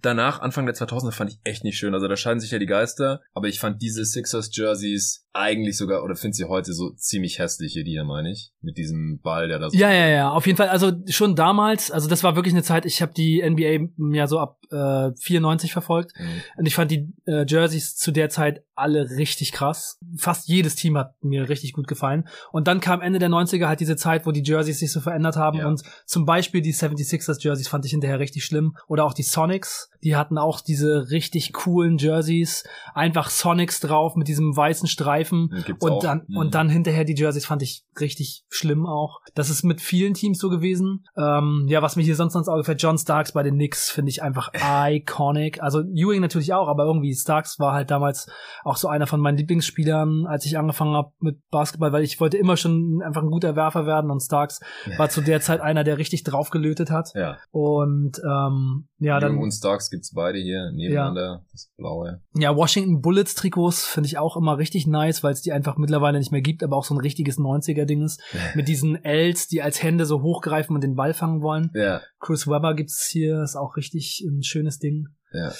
danach, 0.00 0.40
Anfang 0.40 0.66
der 0.66 0.74
2000er, 0.74 1.12
fand 1.12 1.30
ich 1.30 1.38
echt 1.44 1.62
nicht 1.62 1.78
schön. 1.78 1.94
Also 1.94 2.08
da 2.08 2.16
scheiden 2.16 2.40
sich 2.40 2.50
ja 2.50 2.58
die 2.58 2.66
Geister. 2.66 3.20
Aber 3.32 3.46
ich 3.46 3.60
fand 3.60 3.80
diese 3.80 4.04
Sixers 4.04 4.50
Jerseys 4.52 5.24
eigentlich 5.32 5.76
sogar, 5.76 6.02
oder 6.02 6.16
finde 6.16 6.34
sie 6.34 6.44
heute 6.44 6.72
so 6.72 6.90
ziemlich 6.90 7.38
hässlich 7.38 7.72
hier, 7.72 7.84
die 7.84 7.92
hier 7.92 8.04
meine 8.04 8.32
ich. 8.32 8.52
Mit 8.60 8.76
diesem 8.76 9.20
Ball, 9.22 9.48
der 9.48 9.60
da 9.60 9.70
so... 9.70 9.78
Ja, 9.78 9.92
ja, 9.92 10.08
ja, 10.08 10.30
auf 10.30 10.46
jeden 10.46 10.56
Fall. 10.56 10.68
Also 10.68 10.92
schon 11.08 11.36
damals, 11.36 11.90
also 11.90 12.08
das 12.08 12.24
war 12.24 12.34
wirklich 12.34 12.54
eine 12.54 12.64
Zeit, 12.64 12.84
ich 12.84 13.00
habe 13.00 13.14
die 13.14 13.42
NBA 13.48 14.14
ja 14.14 14.26
so 14.26 14.40
ab 14.40 14.58
äh, 14.70 15.12
94 15.20 15.72
verfolgt. 15.72 15.81
Mhm. 16.18 16.42
Und 16.56 16.66
ich 16.66 16.74
fand 16.74 16.90
die 16.90 17.12
äh, 17.26 17.44
Jerseys 17.46 17.96
zu 17.96 18.10
der 18.10 18.28
Zeit 18.28 18.62
alle 18.74 19.10
richtig 19.10 19.52
krass. 19.52 19.98
Fast 20.16 20.48
jedes 20.48 20.74
Team 20.74 20.96
hat 20.96 21.14
mir 21.22 21.48
richtig 21.48 21.72
gut 21.72 21.86
gefallen. 21.86 22.28
Und 22.50 22.68
dann 22.68 22.80
kam 22.80 23.00
Ende 23.00 23.18
der 23.18 23.28
90er 23.28 23.66
halt 23.66 23.80
diese 23.80 23.96
Zeit, 23.96 24.26
wo 24.26 24.32
die 24.32 24.42
Jerseys 24.42 24.78
sich 24.78 24.92
so 24.92 25.00
verändert 25.00 25.36
haben. 25.36 25.58
Ja. 25.58 25.68
Und 25.68 25.82
zum 26.06 26.24
Beispiel 26.24 26.62
die 26.62 26.72
76ers 26.72 27.42
Jerseys 27.42 27.68
fand 27.68 27.84
ich 27.84 27.90
hinterher 27.90 28.18
richtig 28.18 28.44
schlimm. 28.44 28.76
Oder 28.88 29.04
auch 29.04 29.14
die 29.14 29.22
Sonics. 29.22 29.90
Die 30.02 30.16
hatten 30.16 30.38
auch 30.38 30.60
diese 30.60 31.10
richtig 31.10 31.52
coolen 31.52 31.98
Jerseys. 31.98 32.64
Einfach 32.94 33.30
Sonics 33.30 33.80
drauf 33.80 34.16
mit 34.16 34.28
diesem 34.28 34.56
weißen 34.56 34.88
Streifen. 34.88 35.50
Gibt's 35.66 35.84
und 35.84 36.02
dann, 36.02 36.22
mhm. 36.26 36.36
und 36.36 36.54
dann 36.54 36.68
hinterher 36.68 37.04
die 37.04 37.14
Jerseys 37.14 37.46
fand 37.46 37.62
ich 37.62 37.84
richtig 38.00 38.44
schlimm 38.48 38.86
auch. 38.86 39.20
Das 39.34 39.50
ist 39.50 39.62
mit 39.62 39.80
vielen 39.80 40.14
Teams 40.14 40.38
so 40.38 40.48
gewesen. 40.48 41.04
Ähm, 41.16 41.66
ja, 41.68 41.82
was 41.82 41.96
mir 41.96 42.02
hier 42.02 42.16
sonst 42.16 42.34
ins 42.34 42.48
Auge 42.48 42.64
fällt, 42.64 42.82
John 42.82 42.98
Starks 42.98 43.32
bei 43.32 43.42
den 43.42 43.54
Knicks 43.54 43.90
finde 43.90 44.10
ich 44.10 44.22
einfach 44.22 44.50
iconic. 44.88 45.62
Also 45.62 45.80
Ewing 45.80 46.20
natürlich 46.20 46.54
auch, 46.54 46.68
aber 46.68 46.84
irgendwie 46.84 47.14
Starks 47.14 47.58
war 47.58 47.74
halt 47.74 47.90
damals 47.90 48.28
auch 48.64 48.71
so 48.76 48.88
einer 48.88 49.06
von 49.06 49.20
meinen 49.20 49.36
Lieblingsspielern, 49.36 50.26
als 50.26 50.46
ich 50.46 50.58
angefangen 50.58 50.94
habe 50.94 51.12
mit 51.20 51.38
Basketball, 51.50 51.92
weil 51.92 52.04
ich 52.04 52.20
wollte 52.20 52.36
immer 52.36 52.56
schon 52.56 53.02
einfach 53.04 53.22
ein 53.22 53.30
guter 53.30 53.56
Werfer 53.56 53.86
werden 53.86 54.10
und 54.10 54.20
Starks 54.20 54.60
war 54.96 55.08
zu 55.08 55.20
der 55.20 55.40
Zeit 55.40 55.60
einer, 55.60 55.84
der 55.84 55.98
richtig 55.98 56.24
draufgelötet 56.24 56.90
hat. 56.90 57.12
Ja. 57.14 57.38
Und 57.50 58.20
ähm, 58.24 58.88
ja, 58.98 59.14
Jung 59.14 59.20
dann 59.20 59.38
und 59.38 59.52
Starks 59.52 59.90
gibt's 59.90 60.12
beide 60.12 60.38
hier 60.38 60.70
nebeneinander, 60.72 61.22
ja. 61.22 61.44
das 61.50 61.70
blaue. 61.76 62.22
Ja, 62.34 62.56
Washington 62.56 63.00
Bullets 63.00 63.34
Trikots 63.34 63.84
finde 63.84 64.06
ich 64.06 64.18
auch 64.18 64.36
immer 64.36 64.58
richtig 64.58 64.86
nice, 64.86 65.22
weil 65.22 65.32
es 65.32 65.42
die 65.42 65.52
einfach 65.52 65.76
mittlerweile 65.76 66.18
nicht 66.18 66.32
mehr 66.32 66.42
gibt, 66.42 66.62
aber 66.62 66.76
auch 66.76 66.84
so 66.84 66.94
ein 66.94 67.00
richtiges 67.00 67.38
90er 67.38 67.84
Ding 67.84 68.02
ist 68.02 68.20
mit 68.54 68.68
diesen 68.68 69.04
Ls, 69.04 69.48
die 69.48 69.62
als 69.62 69.82
Hände 69.82 70.06
so 70.06 70.22
hochgreifen 70.22 70.74
und 70.74 70.82
den 70.82 70.94
Ball 70.94 71.14
fangen 71.14 71.42
wollen. 71.42 71.70
Ja. 71.74 72.00
Chris 72.20 72.46
Webber 72.46 72.74
gibt's 72.74 73.08
hier, 73.10 73.42
ist 73.42 73.56
auch 73.56 73.76
richtig 73.76 74.24
ein 74.26 74.42
schönes 74.42 74.78
Ding. 74.78 75.08
Ja. 75.32 75.52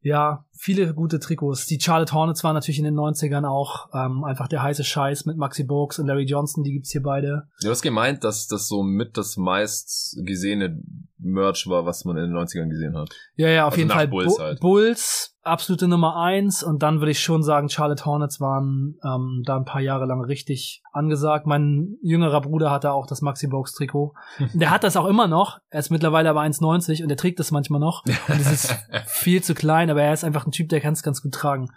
Ja, 0.00 0.46
viele 0.56 0.94
gute 0.94 1.20
Trikots. 1.20 1.66
Die 1.66 1.78
Charlotte 1.80 2.12
Hornets 2.12 2.42
waren 2.44 2.54
natürlich 2.54 2.78
in 2.78 2.84
den 2.84 2.96
90ern 2.96 3.46
auch 3.46 3.88
ähm, 3.94 4.24
einfach 4.24 4.48
der 4.48 4.62
heiße 4.62 4.84
Scheiß 4.84 5.26
mit 5.26 5.36
Maxi 5.36 5.64
Bogues 5.64 5.98
und 5.98 6.06
Larry 6.06 6.24
Johnson, 6.24 6.64
die 6.64 6.72
gibt's 6.72 6.90
hier 6.90 7.02
beide. 7.02 7.48
Du 7.62 7.70
hast 7.70 7.82
gemeint, 7.82 8.24
dass 8.24 8.46
das 8.46 8.68
so 8.68 8.82
mit 8.82 9.16
das 9.16 9.36
meist 9.36 10.18
gesehene 10.24 10.80
Merch 11.18 11.66
war, 11.66 11.86
was 11.86 12.04
man 12.04 12.16
in 12.16 12.30
den 12.30 12.36
90ern 12.36 12.68
gesehen 12.68 12.96
hat. 12.96 13.10
Ja, 13.36 13.48
ja, 13.48 13.66
auf 13.66 13.72
also 13.72 13.78
jeden 13.78 13.90
Fall. 13.90 14.08
Bulls, 14.08 14.38
halt. 14.38 14.60
Bulls, 14.60 15.36
absolute 15.42 15.88
Nummer 15.88 16.16
eins 16.16 16.62
und 16.62 16.82
dann 16.82 17.00
würde 17.00 17.12
ich 17.12 17.20
schon 17.20 17.42
sagen, 17.42 17.68
Charlotte 17.68 18.04
Hornets 18.04 18.40
waren 18.40 18.98
ähm, 19.04 19.42
da 19.46 19.56
ein 19.56 19.64
paar 19.64 19.80
Jahre 19.80 20.04
lang 20.06 20.22
richtig 20.22 20.82
angesagt. 20.92 21.46
Mein 21.46 21.96
jüngerer 22.02 22.40
Bruder 22.40 22.70
hatte 22.70 22.92
auch 22.92 23.06
das 23.06 23.22
Maxi 23.22 23.46
Bogues 23.46 23.72
Trikot. 23.72 24.14
Der 24.52 24.70
hat 24.70 24.84
das 24.84 24.96
auch 24.96 25.06
immer 25.06 25.26
noch. 25.26 25.58
Er 25.70 25.80
ist 25.80 25.90
mittlerweile 25.90 26.28
aber 26.28 26.42
1,90 26.42 27.02
und 27.02 27.10
er 27.10 27.16
trägt 27.16 27.38
das 27.38 27.50
manchmal 27.50 27.80
noch. 27.80 28.04
Und 28.04 28.40
es 28.40 28.52
ist 28.52 28.76
viel 29.06 29.42
zu 29.42 29.54
klein, 29.54 29.88
aber 29.88 30.02
er 30.02 30.12
ist 30.12 30.24
einfach 30.24 30.45
ein 30.46 30.52
Typ, 30.52 30.68
der 30.68 30.80
kann 30.80 30.92
es 30.92 31.02
ganz 31.02 31.22
gut 31.22 31.32
tragen. 31.32 31.68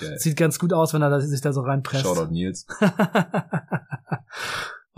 Geil. 0.00 0.18
Sieht 0.18 0.36
ganz 0.36 0.58
gut 0.58 0.72
aus, 0.72 0.92
wenn 0.92 1.02
er 1.02 1.20
sich 1.20 1.40
da 1.40 1.52
so 1.52 1.62
reinpresst. 1.62 2.04
Shoutout 2.04 2.30
Nils. 2.30 2.66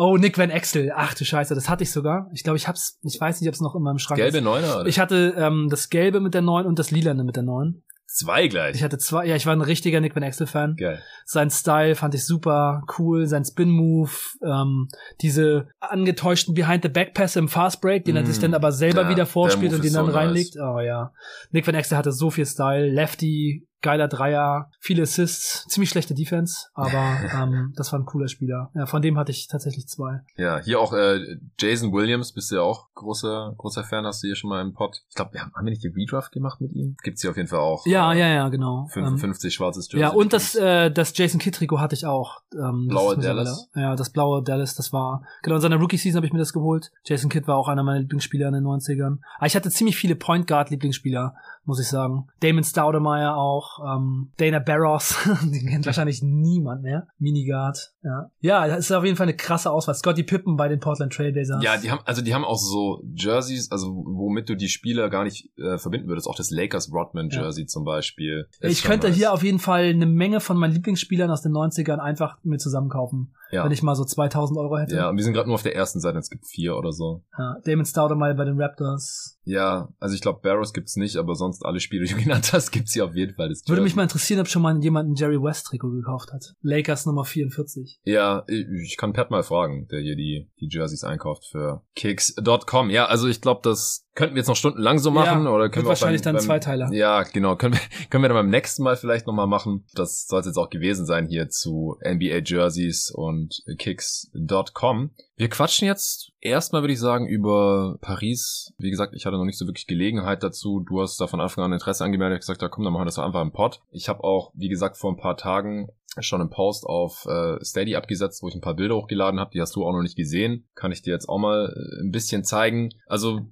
Oh, 0.00 0.16
Nick 0.16 0.38
Van 0.38 0.48
Exel. 0.48 0.92
Ach 0.94 1.12
du 1.12 1.24
Scheiße, 1.24 1.56
das 1.56 1.68
hatte 1.68 1.82
ich 1.82 1.90
sogar. 1.90 2.30
Ich 2.32 2.44
glaube, 2.44 2.56
ich 2.56 2.68
hab's, 2.68 3.00
ich 3.02 3.20
weiß 3.20 3.40
nicht, 3.40 3.48
ob 3.48 3.54
es 3.54 3.60
noch 3.60 3.74
in 3.74 3.82
meinem 3.82 3.98
Schrank 3.98 4.18
Gelbe 4.18 4.38
ist. 4.38 4.44
Gelbe 4.44 4.44
Neuner, 4.44 4.76
oder? 4.76 4.86
Ich 4.86 5.00
hatte 5.00 5.34
ähm, 5.36 5.66
das 5.68 5.88
Gelbe 5.88 6.20
mit 6.20 6.34
der 6.34 6.42
Neun 6.42 6.66
und 6.66 6.78
das 6.78 6.92
Lilane 6.92 7.24
mit 7.24 7.34
der 7.34 7.42
Neun. 7.42 7.82
Zwei 8.10 8.48
gleich. 8.48 8.76
Ich 8.76 8.82
hatte 8.82 8.96
zwei, 8.96 9.26
ja, 9.26 9.36
ich 9.36 9.44
war 9.44 9.54
ein 9.54 9.60
richtiger 9.60 10.00
Nick 10.00 10.16
Van 10.16 10.22
Exel 10.22 10.46
Fan. 10.46 10.76
Geil. 10.76 11.02
Sein 11.26 11.50
Style 11.50 11.94
fand 11.94 12.14
ich 12.14 12.24
super 12.24 12.82
cool, 12.98 13.26
sein 13.26 13.44
Spin 13.44 13.68
Move, 13.68 14.10
ähm, 14.42 14.88
diese 15.20 15.68
angetäuschten 15.78 16.54
Behind 16.54 16.82
the 16.82 16.88
Back 16.88 17.12
Pässe 17.12 17.38
im 17.38 17.48
Fast 17.48 17.82
Break, 17.82 18.06
den 18.06 18.14
mm, 18.14 18.16
er 18.16 18.26
sich 18.26 18.38
dann 18.38 18.54
aber 18.54 18.72
selber 18.72 19.02
ja, 19.02 19.10
wieder 19.10 19.26
vorspielt 19.26 19.74
und 19.74 19.84
den 19.84 19.92
dann 19.92 20.06
so 20.06 20.12
reinlegt. 20.12 20.54
Nice. 20.54 20.64
Oh 20.64 20.80
ja. 20.80 21.12
Nick 21.50 21.66
Van 21.66 21.74
Exel 21.74 21.98
hatte 21.98 22.12
so 22.12 22.30
viel 22.30 22.46
Style, 22.46 22.88
Lefty, 22.88 23.68
geiler 23.82 24.08
Dreier, 24.08 24.70
viele 24.80 25.02
Assists, 25.02 25.66
ziemlich 25.68 25.90
schlechte 25.90 26.14
Defense, 26.14 26.66
aber 26.74 27.18
ähm, 27.34 27.72
das 27.76 27.92
war 27.92 27.98
ein 27.98 28.06
cooler 28.06 28.28
Spieler. 28.28 28.70
Ja, 28.74 28.86
von 28.86 29.02
dem 29.02 29.18
hatte 29.18 29.30
ich 29.30 29.48
tatsächlich 29.48 29.86
zwei. 29.88 30.20
Ja, 30.36 30.58
hier 30.58 30.80
auch 30.80 30.92
äh, 30.92 31.38
Jason 31.58 31.92
Williams, 31.92 32.32
bist 32.32 32.50
du 32.50 32.56
ja 32.56 32.62
auch 32.62 32.88
großer 32.94 33.54
großer 33.56 33.84
Fan, 33.84 34.04
hast 34.04 34.22
du 34.22 34.28
hier 34.28 34.36
schon 34.36 34.50
mal 34.50 34.62
im 34.62 34.74
Pod. 34.74 35.02
Ich 35.08 35.14
glaube, 35.14 35.34
wir 35.34 35.40
haben, 35.40 35.52
haben 35.54 35.64
wir 35.64 35.70
nicht 35.70 35.82
die 35.82 35.88
Redraft 35.88 36.32
gemacht 36.32 36.60
mit 36.60 36.72
ihm? 36.72 36.96
Gibt's 37.02 37.22
hier 37.22 37.30
auf 37.30 37.36
jeden 37.36 37.48
Fall 37.48 37.60
auch. 37.60 37.86
Ja, 37.86 38.12
äh, 38.12 38.18
ja, 38.18 38.28
ja, 38.28 38.48
genau. 38.48 38.86
55 38.90 39.44
ähm, 39.44 39.50
schwarzes 39.50 39.88
Jersey. 39.90 40.00
Ja, 40.00 40.08
und 40.10 40.32
das 40.32 40.54
äh, 40.54 40.90
das 40.90 41.16
Jason 41.16 41.40
Kidd 41.40 41.56
Trikot 41.56 41.80
hatte 41.80 41.94
ich 41.94 42.06
auch. 42.06 42.42
Ähm, 42.52 42.88
blaue 42.88 43.18
Dallas. 43.18 43.68
Ja, 43.74 43.94
das 43.94 44.10
blaue 44.10 44.42
Dallas, 44.42 44.74
das 44.74 44.92
war 44.92 45.22
genau 45.42 45.56
in 45.56 45.62
seiner 45.62 45.76
Rookie 45.76 45.96
Season 45.96 46.16
habe 46.16 46.26
ich 46.26 46.32
mir 46.32 46.38
das 46.38 46.52
geholt. 46.52 46.90
Jason 47.04 47.30
Kidd 47.30 47.46
war 47.46 47.56
auch 47.56 47.68
einer 47.68 47.82
meiner 47.82 48.00
Lieblingsspieler 48.00 48.48
in 48.48 48.54
den 48.54 48.64
90ern. 48.64 49.18
Aber 49.38 49.46
ich 49.46 49.56
hatte 49.56 49.70
ziemlich 49.70 49.96
viele 49.96 50.16
Point 50.16 50.46
Guard 50.46 50.70
Lieblingsspieler 50.70 51.34
muss 51.68 51.80
ich 51.80 51.86
sagen. 51.86 52.26
Damon 52.40 52.64
Staudemeyer 52.64 53.36
auch, 53.36 53.78
ähm, 53.86 54.32
Dana 54.38 54.58
Barros, 54.58 55.14
den 55.42 55.68
kennt 55.68 55.84
wahrscheinlich 55.84 56.22
niemand 56.22 56.82
mehr. 56.82 57.06
Minigard, 57.18 57.92
ja. 58.02 58.30
Ja, 58.40 58.66
das 58.66 58.78
ist 58.78 58.92
auf 58.92 59.04
jeden 59.04 59.18
Fall 59.18 59.26
eine 59.26 59.36
krasse 59.36 59.70
Auswahl. 59.70 59.94
Scotty 59.94 60.22
Pippen 60.22 60.56
bei 60.56 60.68
den 60.68 60.80
Portland 60.80 61.12
Trailblazers. 61.12 61.62
Ja, 61.62 61.76
die 61.76 61.90
haben, 61.90 62.00
also 62.06 62.22
die 62.22 62.34
haben 62.34 62.46
auch 62.46 62.56
so 62.56 63.04
Jerseys, 63.14 63.70
also 63.70 63.88
womit 63.88 64.48
du 64.48 64.56
die 64.56 64.68
Spieler 64.68 65.10
gar 65.10 65.24
nicht 65.24 65.50
äh, 65.58 65.76
verbinden 65.76 66.08
würdest. 66.08 66.26
Auch 66.26 66.36
das 66.36 66.50
Lakers 66.50 66.90
Rodman 66.90 67.28
Jersey 67.28 67.64
ja. 67.64 67.66
zum 67.66 67.84
Beispiel. 67.84 68.48
Ich 68.60 68.82
könnte 68.82 69.08
nice. 69.08 69.16
hier 69.16 69.32
auf 69.34 69.42
jeden 69.42 69.58
Fall 69.58 69.90
eine 69.90 70.06
Menge 70.06 70.40
von 70.40 70.56
meinen 70.56 70.72
Lieblingsspielern 70.72 71.30
aus 71.30 71.42
den 71.42 71.52
90ern 71.52 71.98
einfach 71.98 72.38
mir 72.44 72.56
zusammenkaufen. 72.56 73.34
Ja. 73.50 73.64
Wenn 73.64 73.72
ich 73.72 73.82
mal 73.82 73.94
so 73.94 74.04
2000 74.04 74.58
Euro 74.58 74.78
hätte. 74.78 74.96
Ja, 74.96 75.08
und 75.10 75.16
wir 75.16 75.24
sind 75.24 75.32
gerade 75.32 75.48
nur 75.48 75.54
auf 75.54 75.62
der 75.62 75.74
ersten 75.74 76.00
Seite, 76.00 76.18
es 76.18 76.28
gibt 76.28 76.46
vier 76.46 76.76
oder 76.76 76.92
so. 76.92 77.22
Ja, 77.38 77.56
Damon 77.64 77.86
Staudemeyer 77.86 78.34
bei 78.34 78.44
den 78.44 78.60
Raptors. 78.60 79.37
Ja, 79.48 79.88
also 79.98 80.14
ich 80.14 80.20
glaube, 80.20 80.40
Barrows 80.42 80.74
gibt's 80.74 80.96
nicht, 80.96 81.16
aber 81.16 81.34
sonst 81.34 81.64
alle 81.64 81.80
Spiele, 81.80 82.04
die 82.04 82.12
du 82.12 82.20
genannt 82.22 82.52
hast, 82.52 82.70
gibt's 82.70 82.92
hier 82.92 83.06
auf 83.06 83.14
jeden 83.14 83.34
Fall. 83.34 83.48
Das 83.48 83.62
Würde 83.66 83.82
mich 83.82 83.96
mal 83.96 84.02
interessieren, 84.02 84.40
ob 84.40 84.48
schon 84.48 84.60
mal 84.60 84.78
jemand 84.82 85.10
ein 85.10 85.14
Jerry 85.14 85.42
West 85.42 85.66
Trikot 85.66 85.90
gekauft 85.90 86.32
hat. 86.32 86.54
Lakers 86.60 87.06
Nummer 87.06 87.24
44. 87.24 88.00
Ja, 88.04 88.44
ich 88.46 88.96
kann 88.98 89.14
Pat 89.14 89.30
mal 89.30 89.42
fragen, 89.42 89.88
der 89.88 90.00
hier 90.00 90.16
die, 90.16 90.50
die 90.60 90.68
Jerseys 90.70 91.02
einkauft 91.02 91.46
für 91.46 91.82
Kicks.com. 91.96 92.90
Ja, 92.90 93.06
also 93.06 93.26
ich 93.26 93.40
glaube, 93.40 93.60
das 93.64 94.06
könnten 94.18 94.34
wir 94.34 94.40
jetzt 94.40 94.48
noch 94.48 94.56
stundenlang 94.56 94.98
so 94.98 95.12
machen 95.12 95.44
ja, 95.44 95.50
oder 95.50 95.68
können 95.68 95.84
wir 95.84 95.90
wahrscheinlich 95.90 96.22
beim, 96.22 96.34
dann 96.34 96.40
beim, 96.40 96.44
Zweiteiler. 96.44 96.92
Ja, 96.92 97.22
genau, 97.22 97.54
können 97.54 97.74
wir 97.74 97.80
können 98.10 98.24
wir 98.24 98.28
dann 98.28 98.36
beim 98.36 98.50
nächsten 98.50 98.82
Mal 98.82 98.96
vielleicht 98.96 99.28
noch 99.28 99.32
mal 99.32 99.46
machen. 99.46 99.86
Das 99.94 100.26
soll 100.26 100.40
es 100.40 100.46
jetzt 100.46 100.56
auch 100.56 100.70
gewesen 100.70 101.06
sein 101.06 101.28
hier 101.28 101.50
zu 101.50 101.96
NBA 102.04 102.40
Jerseys 102.44 103.12
und 103.14 103.62
Kicks.com. 103.78 105.10
Wir 105.36 105.48
quatschen 105.48 105.86
jetzt 105.86 106.32
erstmal, 106.40 106.82
würde 106.82 106.94
ich 106.94 106.98
sagen, 106.98 107.28
über 107.28 107.96
Paris. 108.00 108.74
Wie 108.78 108.90
gesagt, 108.90 109.14
ich 109.14 109.24
hatte 109.24 109.36
noch 109.36 109.44
nicht 109.44 109.56
so 109.56 109.66
wirklich 109.66 109.86
Gelegenheit 109.86 110.42
dazu. 110.42 110.80
Du 110.80 111.00
hast 111.00 111.20
da 111.20 111.28
von 111.28 111.40
Anfang 111.40 111.62
an 111.62 111.72
Interesse 111.72 112.04
angemeldet, 112.04 112.40
gesagt, 112.40 112.60
da 112.60 112.68
komm, 112.68 112.82
dann 112.82 112.92
machen 112.92 113.02
wir 113.02 113.06
das 113.06 113.20
einfach 113.20 113.42
im 113.42 113.52
Pod. 113.52 113.80
Ich 113.92 114.08
habe 114.08 114.24
auch, 114.24 114.50
wie 114.56 114.68
gesagt, 114.68 114.96
vor 114.96 115.12
ein 115.12 115.16
paar 115.16 115.36
Tagen 115.36 115.90
schon 116.20 116.40
einen 116.40 116.50
Post 116.50 116.84
auf 116.84 117.26
äh, 117.26 117.62
Steady 117.64 117.94
abgesetzt, 117.96 118.42
wo 118.42 118.48
ich 118.48 118.54
ein 118.54 118.60
paar 118.60 118.74
Bilder 118.74 118.96
hochgeladen 118.96 119.38
habe. 119.38 119.50
Die 119.52 119.60
hast 119.60 119.76
du 119.76 119.84
auch 119.84 119.92
noch 119.92 120.02
nicht 120.02 120.16
gesehen. 120.16 120.64
Kann 120.74 120.92
ich 120.92 121.02
dir 121.02 121.12
jetzt 121.12 121.28
auch 121.28 121.38
mal 121.38 121.72
äh, 121.74 122.02
ein 122.02 122.10
bisschen 122.10 122.44
zeigen. 122.44 122.90
Also, 123.06 123.42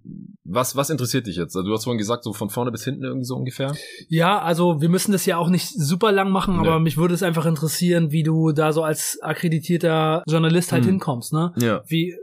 was, 0.44 0.76
was 0.76 0.90
interessiert 0.90 1.26
dich 1.26 1.36
jetzt? 1.36 1.54
Also, 1.56 1.68
du 1.68 1.74
hast 1.74 1.84
vorhin 1.84 1.98
gesagt, 1.98 2.24
so 2.24 2.32
von 2.32 2.50
vorne 2.50 2.72
bis 2.72 2.84
hinten 2.84 3.04
irgendwie 3.04 3.26
so 3.26 3.36
ungefähr. 3.36 3.74
Ja, 4.08 4.40
also 4.40 4.80
wir 4.80 4.88
müssen 4.88 5.12
das 5.12 5.26
ja 5.26 5.36
auch 5.36 5.48
nicht 5.48 5.68
super 5.68 6.12
lang 6.12 6.30
machen, 6.30 6.60
nee. 6.60 6.66
aber 6.66 6.80
mich 6.80 6.96
würde 6.96 7.14
es 7.14 7.22
einfach 7.22 7.46
interessieren, 7.46 8.10
wie 8.10 8.22
du 8.22 8.52
da 8.52 8.72
so 8.72 8.82
als 8.82 9.18
akkreditierter 9.22 10.22
Journalist 10.26 10.72
halt 10.72 10.84
hm. 10.84 10.92
hinkommst, 10.92 11.32
ne? 11.32 11.52
Ja. 11.58 11.82
Wie 11.86 12.16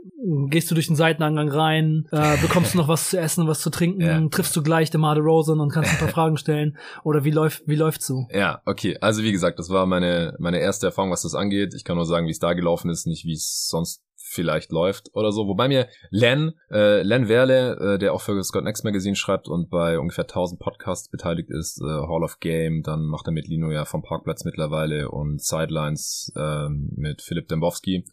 gehst 0.48 0.70
du 0.70 0.74
durch 0.74 0.86
den 0.86 0.96
Seitenangang 0.96 1.48
rein, 1.48 2.08
äh, 2.10 2.36
bekommst 2.42 2.74
du 2.74 2.78
noch 2.78 2.88
was 2.88 3.10
zu 3.10 3.18
essen, 3.18 3.46
was 3.46 3.60
zu 3.60 3.70
trinken, 3.70 4.00
ja. 4.00 4.28
triffst 4.28 4.56
du 4.56 4.62
gleich 4.62 4.90
DeMar 4.90 5.14
DeRozan 5.14 5.60
und 5.60 5.70
kannst 5.70 5.92
ein 5.92 5.98
paar 5.98 6.08
Fragen 6.14 6.36
stellen 6.36 6.76
oder 7.02 7.24
wie 7.24 7.30
läuft 7.30 7.62
wie 7.66 7.76
läuft's 7.76 8.06
so? 8.06 8.26
Ja, 8.32 8.60
okay. 8.64 8.96
Also 9.00 9.22
wie 9.22 9.32
gesagt, 9.32 9.58
das 9.58 9.70
war 9.70 9.86
meine 9.86 10.23
meine 10.38 10.60
erste 10.60 10.86
Erfahrung, 10.86 11.10
was 11.10 11.22
das 11.22 11.34
angeht. 11.34 11.74
Ich 11.74 11.84
kann 11.84 11.96
nur 11.96 12.06
sagen, 12.06 12.26
wie 12.26 12.32
es 12.32 12.38
da 12.38 12.52
gelaufen 12.52 12.90
ist, 12.90 13.06
nicht 13.06 13.24
wie 13.24 13.32
es 13.34 13.68
sonst 13.68 14.02
vielleicht 14.16 14.72
läuft 14.72 15.10
oder 15.14 15.32
so. 15.32 15.46
Wobei 15.46 15.68
mir 15.68 15.88
Len, 16.10 16.52
äh, 16.70 17.02
Len 17.02 17.28
Werle, 17.28 17.94
äh, 17.94 17.98
der 17.98 18.12
auch 18.12 18.20
für 18.20 18.42
Scott 18.42 18.64
Next 18.64 18.84
Magazine 18.84 19.16
schreibt 19.16 19.48
und 19.48 19.70
bei 19.70 19.98
ungefähr 19.98 20.26
1000 20.26 20.60
Podcasts 20.60 21.08
beteiligt 21.08 21.50
ist, 21.50 21.80
äh, 21.80 21.84
Hall 21.84 22.24
of 22.24 22.40
Game, 22.40 22.82
dann 22.82 23.04
macht 23.04 23.28
er 23.28 23.32
mit 23.32 23.48
Lino 23.48 23.70
ja 23.70 23.84
vom 23.84 24.02
Parkplatz 24.02 24.44
mittlerweile 24.44 25.10
und 25.10 25.42
Sidelines 25.42 26.32
äh, 26.36 26.68
mit 26.68 27.22
Philipp 27.22 27.48
Dembowski. 27.48 28.04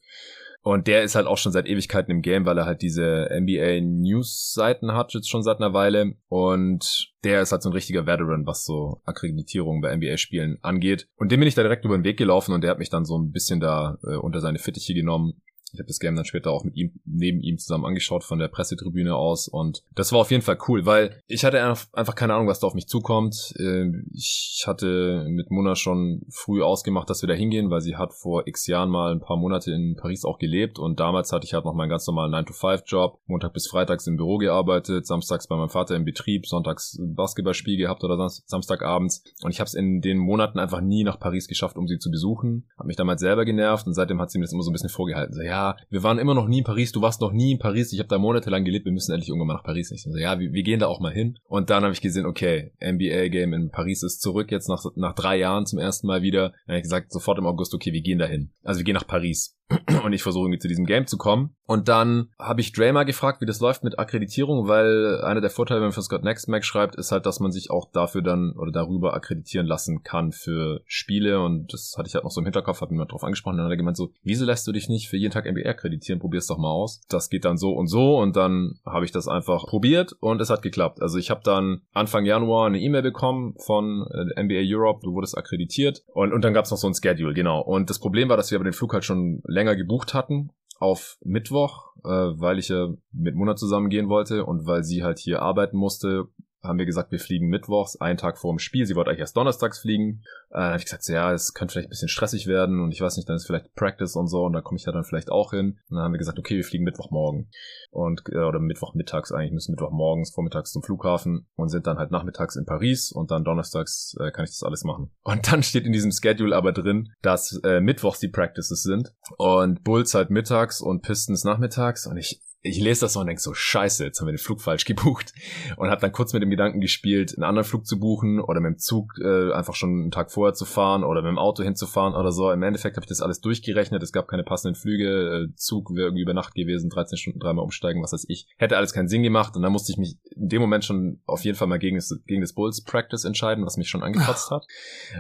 Und 0.63 0.87
der 0.87 1.03
ist 1.03 1.15
halt 1.15 1.25
auch 1.25 1.37
schon 1.37 1.51
seit 1.51 1.65
Ewigkeiten 1.65 2.11
im 2.11 2.21
Game, 2.21 2.45
weil 2.45 2.57
er 2.57 2.65
halt 2.65 2.83
diese 2.83 3.29
NBA 3.31 3.81
News 3.81 4.53
Seiten 4.53 4.93
hat, 4.93 5.13
jetzt 5.13 5.29
schon 5.29 5.41
seit 5.41 5.57
einer 5.57 5.73
Weile. 5.73 6.13
Und 6.27 7.13
der 7.23 7.41
ist 7.41 7.51
halt 7.51 7.63
so 7.63 7.69
ein 7.69 7.73
richtiger 7.73 8.05
Veteran, 8.05 8.45
was 8.45 8.63
so 8.63 9.01
Akkreditierung 9.05 9.81
bei 9.81 9.95
NBA 9.95 10.17
Spielen 10.17 10.59
angeht. 10.61 11.07
Und 11.15 11.31
dem 11.31 11.39
bin 11.39 11.47
ich 11.47 11.55
da 11.55 11.63
direkt 11.63 11.85
über 11.85 11.97
den 11.97 12.03
Weg 12.03 12.17
gelaufen 12.17 12.53
und 12.53 12.61
der 12.61 12.71
hat 12.71 12.79
mich 12.79 12.89
dann 12.89 13.05
so 13.05 13.17
ein 13.17 13.31
bisschen 13.31 13.59
da 13.59 13.97
äh, 14.03 14.15
unter 14.15 14.39
seine 14.39 14.59
Fittiche 14.59 14.93
genommen 14.93 15.41
ich 15.73 15.79
habe 15.79 15.87
das 15.87 15.99
Game 15.99 16.15
dann 16.15 16.25
später 16.25 16.51
auch 16.51 16.63
mit 16.63 16.75
ihm, 16.75 16.99
neben 17.05 17.41
ihm 17.41 17.57
zusammen 17.57 17.85
angeschaut 17.85 18.23
von 18.23 18.39
der 18.39 18.47
Pressetribüne 18.47 19.15
aus 19.15 19.47
und 19.47 19.83
das 19.95 20.11
war 20.11 20.19
auf 20.19 20.31
jeden 20.31 20.43
Fall 20.43 20.57
cool, 20.67 20.85
weil 20.85 21.21
ich 21.27 21.45
hatte 21.45 21.63
einfach 21.63 22.15
keine 22.15 22.33
Ahnung, 22.33 22.47
was 22.47 22.59
da 22.59 22.67
auf 22.67 22.73
mich 22.73 22.87
zukommt. 22.87 23.53
Ähm, 23.59 24.07
ich 24.13 24.63
hatte 24.67 25.25
mit 25.29 25.51
Mona 25.51 25.75
schon 25.75 26.23
früh 26.29 26.61
ausgemacht, 26.61 27.09
dass 27.09 27.21
wir 27.21 27.27
da 27.27 27.33
hingehen, 27.33 27.69
weil 27.69 27.81
sie 27.81 27.95
hat 27.95 28.13
vor 28.13 28.47
x 28.47 28.67
Jahren 28.67 28.89
mal 28.89 29.11
ein 29.11 29.21
paar 29.21 29.37
Monate 29.37 29.71
in 29.71 29.95
Paris 29.95 30.25
auch 30.25 30.39
gelebt 30.39 30.79
und 30.79 30.99
damals 30.99 31.31
hatte 31.31 31.45
ich 31.45 31.53
halt 31.53 31.65
noch 31.65 31.73
meinen 31.73 31.89
ganz 31.89 32.07
normalen 32.07 32.33
9-to-5-Job, 32.33 33.19
Montag 33.27 33.53
bis 33.53 33.67
Freitags 33.67 34.07
im 34.07 34.17
Büro 34.17 34.37
gearbeitet, 34.37 35.07
samstags 35.07 35.47
bei 35.47 35.55
meinem 35.55 35.69
Vater 35.69 35.95
im 35.95 36.05
Betrieb, 36.05 36.45
sonntags 36.47 36.99
Basketballspiel 37.01 37.77
gehabt 37.77 38.03
oder 38.03 38.29
Samstagabends 38.45 39.23
und 39.43 39.51
ich 39.51 39.59
habe 39.59 39.67
es 39.67 39.73
in 39.73 40.01
den 40.01 40.17
Monaten 40.17 40.59
einfach 40.59 40.81
nie 40.81 41.03
nach 41.03 41.19
Paris 41.19 41.47
geschafft, 41.47 41.77
um 41.77 41.87
sie 41.87 41.97
zu 41.97 42.11
besuchen. 42.11 42.67
Hab 42.77 42.87
mich 42.87 42.97
damals 42.97 43.21
selber 43.21 43.45
genervt 43.45 43.87
und 43.87 43.93
seitdem 43.93 44.19
hat 44.21 44.31
sie 44.31 44.39
mir 44.39 44.45
das 44.45 44.53
immer 44.53 44.63
so 44.63 44.69
ein 44.69 44.73
bisschen 44.73 44.89
vorgehalten. 44.89 45.33
So, 45.33 45.41
ja, 45.41 45.60
wir 45.89 46.03
waren 46.03 46.19
immer 46.19 46.33
noch 46.33 46.47
nie 46.47 46.59
in 46.59 46.63
Paris, 46.63 46.91
du 46.91 47.01
warst 47.01 47.21
noch 47.21 47.31
nie 47.31 47.53
in 47.53 47.59
Paris, 47.59 47.93
ich 47.93 47.99
habe 47.99 48.09
da 48.09 48.17
monatelang 48.17 48.63
gelebt, 48.63 48.85
wir 48.85 48.91
müssen 48.91 49.11
endlich 49.11 49.29
irgendwann 49.29 49.47
mal 49.47 49.53
nach 49.55 49.63
Paris. 49.63 49.91
Ich 49.91 50.03
so, 50.03 50.15
ja, 50.15 50.39
wir, 50.39 50.51
wir 50.51 50.63
gehen 50.63 50.79
da 50.79 50.87
auch 50.87 50.99
mal 50.99 51.13
hin. 51.13 51.37
Und 51.47 51.69
dann 51.69 51.83
habe 51.83 51.93
ich 51.93 52.01
gesehen, 52.01 52.25
okay, 52.25 52.73
NBA-Game 52.81 53.53
in 53.53 53.71
Paris 53.71 54.03
ist 54.03 54.21
zurück, 54.21 54.51
jetzt 54.51 54.67
nach, 54.67 54.83
nach 54.95 55.15
drei 55.15 55.37
Jahren 55.37 55.65
zum 55.65 55.79
ersten 55.79 56.07
Mal 56.07 56.21
wieder. 56.21 56.49
Dann 56.65 56.73
habe 56.73 56.77
ich 56.77 56.83
gesagt, 56.83 57.11
sofort 57.11 57.37
im 57.37 57.45
August, 57.45 57.73
okay, 57.73 57.93
wir 57.93 58.01
gehen 58.01 58.19
da 58.19 58.25
hin. 58.25 58.51
Also 58.63 58.79
wir 58.79 58.85
gehen 58.85 58.95
nach 58.95 59.07
Paris. 59.07 59.57
und 60.03 60.13
ich 60.13 60.23
versuche 60.23 60.45
irgendwie 60.45 60.59
zu 60.59 60.67
diesem 60.67 60.85
Game 60.85 61.07
zu 61.07 61.17
kommen. 61.17 61.55
Und 61.65 61.87
dann 61.87 62.29
habe 62.37 62.61
ich 62.61 62.73
Draymar 62.73 63.05
gefragt, 63.05 63.41
wie 63.41 63.45
das 63.45 63.61
läuft 63.61 63.83
mit 63.83 63.97
Akkreditierung, 63.97 64.67
weil 64.67 65.21
einer 65.21 65.41
der 65.41 65.49
Vorteile, 65.49 65.79
wenn 65.79 65.87
man 65.87 65.93
für 65.93 66.01
Scott 66.01 66.23
Next 66.23 66.49
Mac 66.49 66.65
schreibt, 66.65 66.95
ist 66.95 67.11
halt, 67.11 67.25
dass 67.25 67.39
man 67.39 67.51
sich 67.51 67.71
auch 67.71 67.89
dafür 67.91 68.21
dann 68.21 68.53
oder 68.57 68.71
darüber 68.71 69.13
akkreditieren 69.13 69.65
lassen 69.65 70.03
kann 70.03 70.31
für 70.31 70.81
Spiele. 70.85 71.41
Und 71.41 71.73
das 71.73 71.95
hatte 71.97 72.07
ich 72.07 72.15
halt 72.15 72.25
noch 72.25 72.31
so 72.31 72.41
im 72.41 72.45
Hinterkopf, 72.45 72.81
ihn 72.81 72.97
mal 72.97 73.05
drauf 73.05 73.23
angesprochen. 73.23 73.57
Dann 73.57 73.65
hat 73.65 73.71
er 73.71 73.77
gemeint 73.77 73.95
so, 73.95 74.11
wieso 74.23 74.45
lässt 74.45 74.67
du 74.67 74.73
dich 74.73 74.89
nicht 74.89 75.07
für 75.07 75.17
jeden 75.17 75.31
Tag 75.31 75.49
NBA 75.49 75.69
akkreditieren? 75.69 76.19
Probier's 76.19 76.47
doch 76.47 76.57
mal 76.57 76.71
aus. 76.71 77.01
Das 77.07 77.29
geht 77.29 77.45
dann 77.45 77.57
so 77.57 77.71
und 77.71 77.87
so. 77.87 78.17
Und 78.17 78.35
dann 78.35 78.79
habe 78.85 79.05
ich 79.05 79.11
das 79.11 79.27
einfach 79.27 79.65
probiert 79.65 80.13
und 80.19 80.41
es 80.41 80.49
hat 80.49 80.61
geklappt. 80.61 81.01
Also 81.01 81.17
ich 81.17 81.29
habe 81.29 81.41
dann 81.43 81.81
Anfang 81.93 82.25
Januar 82.25 82.67
eine 82.67 82.79
E-Mail 82.79 83.01
bekommen 83.01 83.55
von 83.65 84.05
äh, 84.11 84.43
NBA 84.43 84.61
Europe, 84.65 84.99
du 85.03 85.13
wurdest 85.13 85.37
akkreditiert. 85.37 86.03
Und, 86.07 86.33
und 86.33 86.43
dann 86.43 86.53
gab's 86.53 86.71
noch 86.71 86.77
so 86.77 86.87
ein 86.87 86.93
Schedule, 86.93 87.33
genau. 87.33 87.61
Und 87.61 87.89
das 87.89 87.99
Problem 87.99 88.29
war, 88.29 88.37
dass 88.37 88.51
wir 88.51 88.57
aber 88.57 88.65
den 88.65 88.73
Flug 88.73 88.93
halt 88.93 89.05
schon 89.05 89.41
länger 89.45 89.60
länger 89.61 89.75
gebucht 89.75 90.13
hatten 90.13 90.49
auf 90.79 91.17
Mittwoch, 91.23 91.93
äh, 92.03 92.09
weil 92.09 92.57
ich 92.57 92.69
ja 92.69 92.89
mit 93.11 93.35
Mona 93.35 93.55
zusammen 93.55 93.89
gehen 93.89 94.09
wollte 94.09 94.45
und 94.45 94.65
weil 94.65 94.83
sie 94.83 95.03
halt 95.03 95.19
hier 95.19 95.43
arbeiten 95.43 95.77
musste, 95.77 96.27
haben 96.63 96.77
wir 96.77 96.85
gesagt, 96.85 97.11
wir 97.11 97.19
fliegen 97.19 97.47
mittwochs, 97.47 97.95
einen 97.95 98.17
Tag 98.17 98.37
vor 98.37 98.53
dem 98.53 98.59
Spiel. 98.59 98.85
Sie 98.85 98.95
wollte 98.95 99.09
eigentlich 99.09 99.21
erst 99.21 99.37
donnerstags 99.37 99.79
fliegen. 99.79 100.21
Äh, 100.49 100.55
dann 100.55 100.63
habe 100.65 100.77
ich 100.77 100.85
gesagt, 100.85 101.03
so, 101.03 101.13
ja, 101.13 101.33
es 101.33 101.53
könnte 101.53 101.73
vielleicht 101.73 101.87
ein 101.87 101.91
bisschen 101.91 102.07
stressig 102.07 102.47
werden 102.47 102.81
und 102.81 102.91
ich 102.91 103.01
weiß 103.01 103.17
nicht, 103.17 103.27
dann 103.27 103.35
ist 103.35 103.45
vielleicht 103.45 103.73
Practice 103.73 104.15
und 104.15 104.27
so 104.27 104.43
und 104.43 104.53
da 104.53 104.61
komme 104.61 104.77
ich 104.77 104.85
ja 104.85 104.91
dann 104.91 105.03
vielleicht 105.03 105.31
auch 105.31 105.51
hin. 105.51 105.79
Und 105.89 105.95
dann 105.95 106.03
haben 106.03 106.13
wir 106.13 106.19
gesagt, 106.19 106.37
okay, 106.37 106.55
wir 106.55 106.63
fliegen 106.63 106.83
Mittwochmorgen 106.83 107.49
und 107.89 108.21
äh, 108.31 108.37
oder 108.37 108.59
Mittwochmittags 108.59 109.31
eigentlich 109.31 109.53
müssen 109.53 109.71
Mittwochmorgens, 109.71 110.31
vormittags 110.33 110.71
zum 110.71 110.83
Flughafen 110.83 111.47
und 111.55 111.69
sind 111.69 111.87
dann 111.87 111.97
halt 111.97 112.11
nachmittags 112.11 112.55
in 112.55 112.65
Paris 112.65 113.11
und 113.11 113.31
dann 113.31 113.43
donnerstags 113.43 114.15
äh, 114.19 114.31
kann 114.31 114.45
ich 114.45 114.51
das 114.51 114.63
alles 114.63 114.83
machen. 114.83 115.11
Und 115.23 115.51
dann 115.51 115.63
steht 115.63 115.85
in 115.85 115.91
diesem 115.91 116.11
Schedule 116.11 116.55
aber 116.55 116.73
drin, 116.73 117.09
dass 117.21 117.59
äh, 117.63 117.81
Mittwochs 117.81 118.19
die 118.19 118.29
Practices 118.29 118.83
sind 118.83 119.13
und 119.37 119.83
Bulls 119.83 120.13
halt 120.13 120.29
mittags 120.29 120.81
und 120.81 121.01
Pistons 121.01 121.43
nachmittags 121.43 122.05
und 122.05 122.17
ich 122.17 122.41
ich 122.63 122.79
lese 122.79 123.01
das 123.01 123.15
noch 123.15 123.21
und 123.21 123.27
denke 123.27 123.41
so, 123.41 123.53
scheiße, 123.53 124.05
jetzt 124.05 124.19
haben 124.19 124.27
wir 124.27 124.33
den 124.33 124.37
Flug 124.37 124.61
falsch 124.61 124.85
gebucht 124.85 125.33
und 125.77 125.89
habe 125.89 126.01
dann 126.01 126.11
kurz 126.11 126.33
mit 126.33 126.43
dem 126.43 126.49
Gedanken 126.49 126.79
gespielt, 126.79 127.33
einen 127.35 127.43
anderen 127.43 127.67
Flug 127.67 127.87
zu 127.87 127.99
buchen 127.99 128.39
oder 128.39 128.59
mit 128.59 128.73
dem 128.73 128.77
Zug 128.77 129.13
äh, 129.19 129.51
einfach 129.51 129.73
schon 129.73 129.89
einen 129.89 130.11
Tag 130.11 130.31
vorher 130.31 130.53
zu 130.53 130.65
fahren 130.65 131.03
oder 131.03 131.21
mit 131.21 131.29
dem 131.29 131.39
Auto 131.39 131.63
hinzufahren 131.63 132.13
oder 132.13 132.31
so. 132.31 132.51
Im 132.51 132.61
Endeffekt 132.61 132.97
habe 132.97 133.03
ich 133.03 133.09
das 133.09 133.21
alles 133.21 133.41
durchgerechnet, 133.41 134.03
es 134.03 134.11
gab 134.11 134.27
keine 134.27 134.43
passenden 134.43 134.75
Flüge, 134.75 135.49
äh, 135.49 135.55
Zug 135.55 135.89
wäre 135.95 136.07
irgendwie 136.07 136.21
über 136.21 136.33
Nacht 136.33 136.53
gewesen, 136.53 136.89
13 136.89 137.17
Stunden 137.17 137.39
dreimal 137.39 137.63
umsteigen, 137.63 138.03
was 138.03 138.13
weiß 138.13 138.25
ich. 138.27 138.47
Hätte 138.57 138.77
alles 138.77 138.93
keinen 138.93 139.07
Sinn 139.07 139.23
gemacht 139.23 139.55
und 139.55 139.63
dann 139.63 139.71
musste 139.71 139.91
ich 139.91 139.97
mich 139.97 140.17
in 140.35 140.49
dem 140.49 140.61
Moment 140.61 140.85
schon 140.85 141.19
auf 141.25 141.43
jeden 141.43 141.57
Fall 141.57 141.67
mal 141.67 141.79
gegen 141.79 141.95
das, 141.95 142.13
gegen 142.27 142.41
das 142.41 142.53
Bulls 142.53 142.83
Practice 142.83 143.25
entscheiden, 143.25 143.65
was 143.65 143.77
mich 143.77 143.89
schon 143.89 144.03
angekotzt 144.03 144.51
hat. 144.51 144.65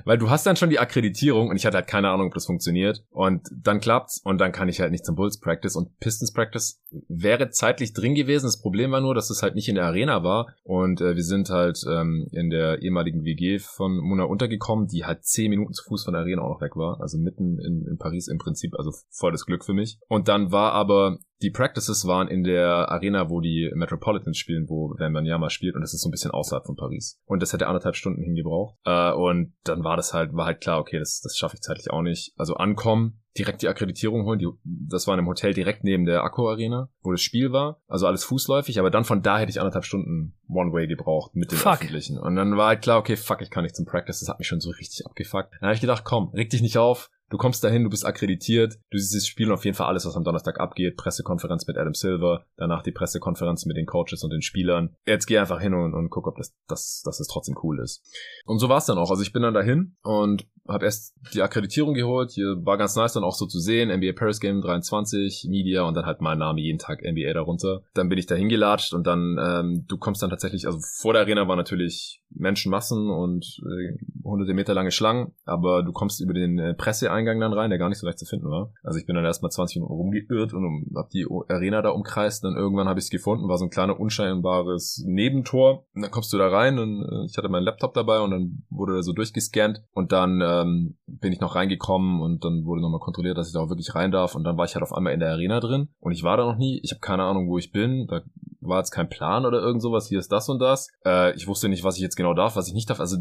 Weil 0.05 0.19
du 0.19 0.29
hast 0.29 0.45
dann 0.45 0.57
schon 0.57 0.69
die 0.69 0.79
Akkreditierung 0.79 1.49
und 1.49 1.55
ich 1.55 1.65
hatte 1.65 1.77
halt 1.77 1.87
keine 1.87 2.09
Ahnung, 2.09 2.27
ob 2.27 2.33
das 2.35 2.45
funktioniert 2.45 3.03
und 3.09 3.47
dann 3.51 3.79
klappt's 3.79 4.21
und 4.23 4.37
dann 4.37 4.51
kann 4.51 4.69
ich 4.69 4.79
halt 4.79 4.91
nicht 4.91 5.05
zum 5.05 5.15
Bulls 5.15 5.39
Practice 5.39 5.75
und 5.75 5.97
Pistons 5.99 6.33
Practice 6.33 6.81
wäre 7.07 7.30
wäre 7.31 7.49
zeitlich 7.49 7.93
drin 7.93 8.13
gewesen. 8.13 8.45
Das 8.45 8.61
Problem 8.61 8.91
war 8.91 8.99
nur, 8.99 9.15
dass 9.15 9.29
es 9.29 9.41
halt 9.41 9.55
nicht 9.55 9.69
in 9.69 9.75
der 9.75 9.85
Arena 9.85 10.21
war. 10.21 10.53
Und 10.63 10.99
äh, 10.99 11.15
wir 11.15 11.23
sind 11.23 11.49
halt 11.49 11.81
ähm, 11.89 12.27
in 12.31 12.49
der 12.49 12.81
ehemaligen 12.81 13.23
WG 13.23 13.59
von 13.59 13.97
Mona 13.97 14.25
untergekommen, 14.25 14.87
die 14.87 15.05
halt 15.05 15.23
zehn 15.23 15.49
Minuten 15.49 15.73
zu 15.73 15.83
Fuß 15.85 16.03
von 16.03 16.13
der 16.13 16.23
Arena 16.23 16.41
auch 16.41 16.55
noch 16.55 16.61
weg 16.61 16.75
war. 16.75 16.99
Also 16.99 17.17
mitten 17.17 17.57
in, 17.59 17.87
in 17.87 17.97
Paris 17.97 18.27
im 18.27 18.37
Prinzip. 18.37 18.75
Also 18.77 18.91
voll 19.09 19.31
das 19.31 19.45
Glück 19.45 19.63
für 19.63 19.73
mich. 19.73 19.97
Und 20.09 20.27
dann 20.27 20.51
war 20.51 20.73
aber 20.73 21.19
die 21.41 21.49
Practices 21.49 22.05
waren 22.05 22.27
in 22.27 22.43
der 22.43 22.89
Arena, 22.89 23.29
wo 23.29 23.41
die 23.41 23.71
Metropolitans 23.73 24.37
spielen, 24.37 24.69
wo 24.69 24.93
Wembanyama 24.97 25.49
spielt 25.49 25.75
und 25.75 25.81
das 25.81 25.93
ist 25.93 26.01
so 26.01 26.09
ein 26.09 26.11
bisschen 26.11 26.31
außerhalb 26.31 26.65
von 26.65 26.75
Paris. 26.75 27.19
Und 27.25 27.41
das 27.41 27.53
hätte 27.53 27.67
anderthalb 27.67 27.95
Stunden 27.95 28.21
hingebraucht. 28.21 28.77
Äh, 28.85 29.11
und 29.11 29.53
dann 29.63 29.83
war 29.83 29.97
das 29.97 30.13
halt, 30.13 30.33
war 30.33 30.45
halt 30.45 30.61
klar, 30.61 30.79
okay, 30.79 30.99
das, 30.99 31.21
das 31.21 31.37
schaffe 31.37 31.55
ich 31.55 31.61
zeitlich 31.61 31.89
auch 31.91 32.01
nicht. 32.01 32.33
Also 32.37 32.55
ankommen, 32.55 33.21
direkt 33.37 33.61
die 33.61 33.67
Akkreditierung 33.67 34.25
holen. 34.25 34.39
Die, 34.39 34.47
das 34.63 35.07
war 35.07 35.13
in 35.13 35.19
einem 35.19 35.27
Hotel 35.27 35.53
direkt 35.53 35.83
neben 35.83 36.05
der 36.05 36.23
Akku 36.23 36.47
Arena, 36.47 36.89
wo 37.01 37.11
das 37.11 37.21
Spiel 37.21 37.51
war. 37.51 37.81
Also 37.87 38.07
alles 38.07 38.23
fußläufig, 38.23 38.79
aber 38.79 38.91
dann 38.91 39.05
von 39.05 39.21
da 39.21 39.39
hätte 39.39 39.51
ich 39.51 39.59
anderthalb 39.59 39.85
Stunden 39.85 40.37
One-Way 40.49 40.87
gebraucht 40.87 41.35
mit 41.35 41.51
den 41.51 41.57
fuck. 41.57 41.73
öffentlichen. 41.73 42.17
Und 42.17 42.35
dann 42.35 42.57
war 42.57 42.67
halt 42.67 42.81
klar, 42.81 42.99
okay, 42.99 43.15
fuck, 43.15 43.41
ich 43.41 43.49
kann 43.49 43.63
nicht 43.63 43.75
zum 43.75 43.85
Practice. 43.85 44.19
Das 44.19 44.29
hat 44.29 44.39
mich 44.39 44.47
schon 44.47 44.61
so 44.61 44.69
richtig 44.71 45.05
abgefuckt. 45.05 45.53
Dann 45.53 45.67
habe 45.67 45.75
ich 45.75 45.81
gedacht, 45.81 46.03
komm, 46.03 46.29
reg 46.33 46.49
dich 46.49 46.61
nicht 46.61 46.77
auf. 46.77 47.09
Du 47.31 47.37
kommst 47.37 47.63
dahin, 47.63 47.85
du 47.85 47.89
bist 47.89 48.05
akkreditiert, 48.05 48.77
du 48.91 48.97
siehst 48.97 49.15
das 49.15 49.25
Spiel 49.25 49.47
und 49.47 49.53
auf 49.53 49.63
jeden 49.63 49.75
Fall 49.75 49.87
alles, 49.87 50.05
was 50.05 50.17
am 50.17 50.25
Donnerstag 50.25 50.59
abgeht. 50.59 50.97
Pressekonferenz 50.97 51.65
mit 51.65 51.77
Adam 51.77 51.93
Silver, 51.93 52.45
danach 52.57 52.83
die 52.83 52.91
Pressekonferenz 52.91 53.65
mit 53.65 53.77
den 53.77 53.85
Coaches 53.85 54.23
und 54.23 54.31
den 54.31 54.41
Spielern. 54.41 54.97
Jetzt 55.05 55.27
geh 55.27 55.37
einfach 55.37 55.61
hin 55.61 55.73
und, 55.73 55.93
und 55.93 56.09
guck, 56.09 56.27
ob 56.27 56.35
das, 56.35 56.53
das, 56.67 57.01
das 57.05 57.17
trotzdem 57.27 57.55
cool 57.63 57.79
ist. 57.79 58.03
Und 58.45 58.59
so 58.59 58.67
war 58.67 58.79
es 58.79 58.85
dann 58.85 58.97
auch. 58.97 59.09
Also 59.09 59.23
ich 59.23 59.31
bin 59.31 59.43
dann 59.43 59.53
dahin 59.53 59.95
und 60.03 60.45
habe 60.67 60.85
erst 60.85 61.15
die 61.33 61.41
Akkreditierung 61.41 61.93
geholt. 61.93 62.31
Hier 62.31 62.57
war 62.63 62.77
ganz 62.77 62.97
nice 62.97 63.13
dann 63.13 63.23
auch 63.23 63.35
so 63.35 63.45
zu 63.45 63.59
sehen. 63.59 63.89
NBA 63.89 64.11
Paris 64.13 64.41
Game 64.41 64.61
23, 64.61 65.47
Media 65.49 65.83
und 65.83 65.95
dann 65.95 66.05
halt 66.05 66.19
mein 66.19 66.37
Name 66.37 66.59
jeden 66.59 66.79
Tag 66.79 67.01
NBA 67.01 67.33
darunter. 67.33 67.81
Dann 67.93 68.09
bin 68.09 68.17
ich 68.17 68.25
da 68.25 68.35
hingelatscht 68.35 68.93
und 68.93 69.07
dann, 69.07 69.37
ähm, 69.41 69.85
du 69.87 69.97
kommst 69.97 70.21
dann 70.21 70.29
tatsächlich, 70.29 70.65
also 70.65 70.79
vor 70.99 71.13
der 71.13 71.21
Arena 71.21 71.47
war 71.47 71.55
natürlich 71.55 72.21
Menschenmassen 72.29 73.09
und 73.09 73.61
äh, 73.65 73.97
hunderte 74.23 74.53
Meter 74.53 74.73
lange 74.73 74.91
Schlangen, 74.91 75.33
aber 75.45 75.83
du 75.83 75.91
kommst 75.91 76.21
über 76.21 76.33
den 76.33 76.59
äh, 76.59 76.73
Presseeingang 76.73 77.20
dann 77.25 77.53
rein, 77.53 77.69
der 77.69 77.79
gar 77.79 77.89
nicht 77.89 77.97
so 77.97 78.05
leicht 78.05 78.19
zu 78.19 78.25
finden 78.25 78.49
war. 78.49 78.73
Also 78.83 78.99
ich 78.99 79.05
bin 79.05 79.15
dann 79.15 79.25
erstmal 79.25 79.51
20 79.51 79.77
Minuten 79.77 79.93
rumgeirrt 79.93 80.53
und 80.53 80.65
um, 80.65 80.91
hab 80.95 81.09
die 81.09 81.25
Arena 81.49 81.81
da 81.81 81.89
umkreist. 81.89 82.43
Dann 82.43 82.55
irgendwann 82.55 82.87
habe 82.87 82.99
ich 82.99 83.05
es 83.05 83.11
gefunden, 83.11 83.47
war 83.47 83.57
so 83.57 83.65
ein 83.65 83.69
kleiner 83.69 83.99
unscheinbares 83.99 85.03
Nebentor. 85.05 85.85
Und 85.93 86.03
dann 86.03 86.11
kommst 86.11 86.31
du 86.33 86.37
da 86.37 86.47
rein 86.49 86.79
und 86.79 87.03
äh, 87.03 87.25
ich 87.25 87.37
hatte 87.37 87.49
meinen 87.49 87.63
Laptop 87.63 87.93
dabei 87.93 88.19
und 88.19 88.31
dann 88.31 88.63
wurde 88.69 88.95
er 88.95 89.03
so 89.03 89.13
durchgescannt 89.13 89.83
und 89.93 90.11
dann 90.11 90.41
ähm, 90.41 90.97
bin 91.07 91.33
ich 91.33 91.39
noch 91.39 91.55
reingekommen 91.55 92.21
und 92.21 92.43
dann 92.43 92.65
wurde 92.65 92.81
nochmal 92.81 92.99
kontrolliert, 92.99 93.37
dass 93.37 93.47
ich 93.47 93.53
da 93.53 93.59
auch 93.59 93.69
wirklich 93.69 93.95
rein 93.95 94.11
darf 94.11 94.35
und 94.35 94.43
dann 94.43 94.57
war 94.57 94.65
ich 94.65 94.75
halt 94.75 94.83
auf 94.83 94.93
einmal 94.93 95.13
in 95.13 95.19
der 95.19 95.31
Arena 95.31 95.59
drin 95.59 95.89
und 95.99 96.11
ich 96.11 96.23
war 96.23 96.37
da 96.37 96.45
noch 96.45 96.57
nie. 96.57 96.79
Ich 96.83 96.91
habe 96.91 97.01
keine 97.01 97.23
Ahnung, 97.23 97.49
wo 97.49 97.57
ich 97.57 97.71
bin. 97.71 98.07
Da 98.07 98.21
war 98.61 98.79
jetzt 98.79 98.91
kein 98.91 99.09
Plan 99.09 99.45
oder 99.45 99.59
irgend 99.59 99.81
sowas. 99.81 100.07
Hier 100.07 100.19
ist 100.19 100.31
das 100.31 100.47
und 100.49 100.59
das. 100.59 100.87
Äh, 101.05 101.35
ich 101.35 101.47
wusste 101.47 101.67
nicht, 101.67 101.83
was 101.83 101.95
ich 101.95 102.01
jetzt 102.01 102.15
genau 102.15 102.33
darf, 102.33 102.55
was 102.55 102.67
ich 102.67 102.73
nicht 102.73 102.89
darf. 102.89 102.99
Also 102.99 103.17